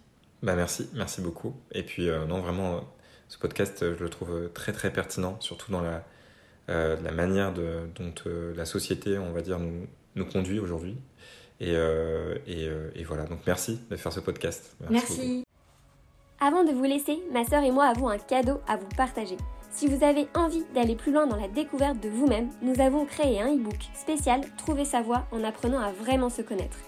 Bah 0.42 0.56
merci, 0.56 0.88
merci 0.94 1.20
beaucoup. 1.20 1.54
Et 1.72 1.82
puis, 1.82 2.08
non, 2.28 2.40
vraiment, 2.40 2.80
ce 3.28 3.38
podcast, 3.38 3.80
je 3.80 4.02
le 4.02 4.10
trouve 4.10 4.50
très, 4.54 4.72
très 4.72 4.92
pertinent, 4.92 5.36
surtout 5.40 5.70
dans 5.70 5.82
la, 5.82 6.04
la 6.68 7.12
manière 7.12 7.52
de, 7.52 7.80
dont 7.94 8.12
la 8.56 8.64
société, 8.64 9.18
on 9.18 9.32
va 9.32 9.42
dire, 9.42 9.58
nous, 9.58 9.86
nous 10.16 10.24
conduit 10.24 10.58
aujourd'hui. 10.58 10.96
Et, 11.60 11.74
et, 12.46 12.68
et, 12.96 13.04
voilà, 13.04 13.24
donc 13.24 13.40
merci 13.46 13.78
de 13.90 13.96
faire 13.96 14.12
ce 14.12 14.20
podcast. 14.20 14.74
Merci. 14.90 15.44
Avant 16.40 16.64
de 16.64 16.72
vous 16.72 16.82
laisser, 16.82 17.22
ma 17.32 17.44
sœur 17.44 17.62
et 17.62 17.70
moi 17.70 17.84
avons 17.84 18.08
un 18.08 18.18
cadeau 18.18 18.60
à 18.66 18.76
vous 18.76 18.88
partager. 18.96 19.36
Si 19.70 19.86
vous 19.86 20.04
avez 20.04 20.26
envie 20.34 20.64
d'aller 20.74 20.96
plus 20.96 21.12
loin 21.12 21.26
dans 21.28 21.36
la 21.36 21.46
découverte 21.46 22.00
de 22.00 22.08
vous-même, 22.08 22.50
nous 22.62 22.80
avons 22.80 23.06
créé 23.06 23.40
un 23.40 23.54
e-book 23.54 23.78
spécial 23.94 24.40
Trouver 24.58 24.84
sa 24.84 25.02
voie 25.02 25.26
en 25.30 25.44
apprenant 25.44 25.78
à 25.78 25.92
vraiment 25.92 26.30
se 26.30 26.42
connaître. 26.42 26.78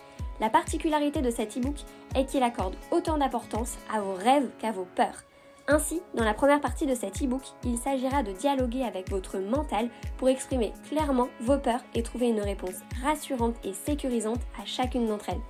La 0.41 0.51
particularité 0.51 1.21
de 1.21 1.31
cet 1.31 1.57
e-book 1.57 1.77
est 2.15 2.27
qu'il 2.27 2.43
accorde 2.43 2.77
autant 2.91 3.19
d'importance 3.19 3.77
à 3.93 4.01
vos 4.01 4.15
rêves 4.15 4.51
qu'à 4.59 4.73
vos 4.73 4.87
peurs. 4.97 5.25
Ainsi, 5.67 6.03
dans 6.15 6.25
la 6.25 6.35
première 6.35 6.61
partie 6.61 6.87
de 6.87 6.95
cet 6.95 7.23
e-book, 7.23 7.43
il 7.65 7.79
s'agira 7.79 8.23
de 8.23 8.33
dialoguer 8.33 8.83
avec 8.83 9.11
votre 9.11 9.39
mental 9.39 9.89
pour 10.19 10.29
exprimer 10.29 10.73
clairement 10.91 11.29
vos 11.41 11.59
peurs 11.59 11.85
et 11.95 12.03
trouver 12.03 12.29
une 12.29 12.41
réponse 12.41 12.83
rassurante 13.03 13.57
et 13.65 13.73
sécurisante 13.73 14.41
à 14.61 14.67
chacune 14.67 15.07
d'entre 15.07 15.31
elles. 15.31 15.41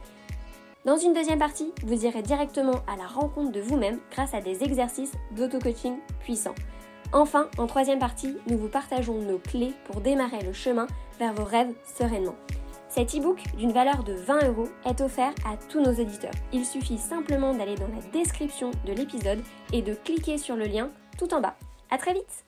Dans 0.84 0.98
une 0.98 1.14
deuxième 1.14 1.38
partie, 1.38 1.72
vous 1.82 2.04
irez 2.04 2.22
directement 2.22 2.82
à 2.86 2.96
la 2.96 3.06
rencontre 3.06 3.52
de 3.52 3.60
vous-même 3.60 3.98
grâce 4.12 4.34
à 4.34 4.40
des 4.40 4.62
exercices 4.62 5.14
d'auto-coaching 5.32 5.96
puissants. 6.20 6.54
Enfin, 7.12 7.48
en 7.58 7.66
troisième 7.66 7.98
partie, 7.98 8.36
nous 8.48 8.58
vous 8.58 8.68
partageons 8.68 9.20
nos 9.20 9.38
clés 9.38 9.72
pour 9.86 10.00
démarrer 10.00 10.42
le 10.42 10.52
chemin 10.52 10.86
vers 11.18 11.32
vos 11.32 11.44
rêves 11.44 11.72
sereinement. 11.98 12.34
Cet 12.94 13.12
e-book 13.12 13.42
d'une 13.56 13.72
valeur 13.72 14.04
de 14.04 14.12
20 14.12 14.50
euros 14.50 14.68
est 14.86 15.00
offert 15.00 15.34
à 15.44 15.56
tous 15.56 15.82
nos 15.82 15.90
éditeurs. 15.90 16.30
Il 16.52 16.64
suffit 16.64 16.96
simplement 16.96 17.52
d'aller 17.52 17.74
dans 17.74 17.88
la 17.88 18.00
description 18.12 18.70
de 18.86 18.92
l'épisode 18.92 19.42
et 19.72 19.82
de 19.82 19.94
cliquer 19.94 20.38
sur 20.38 20.54
le 20.54 20.66
lien 20.66 20.90
tout 21.18 21.34
en 21.34 21.40
bas. 21.40 21.56
A 21.90 21.98
très 21.98 22.14
vite 22.14 22.43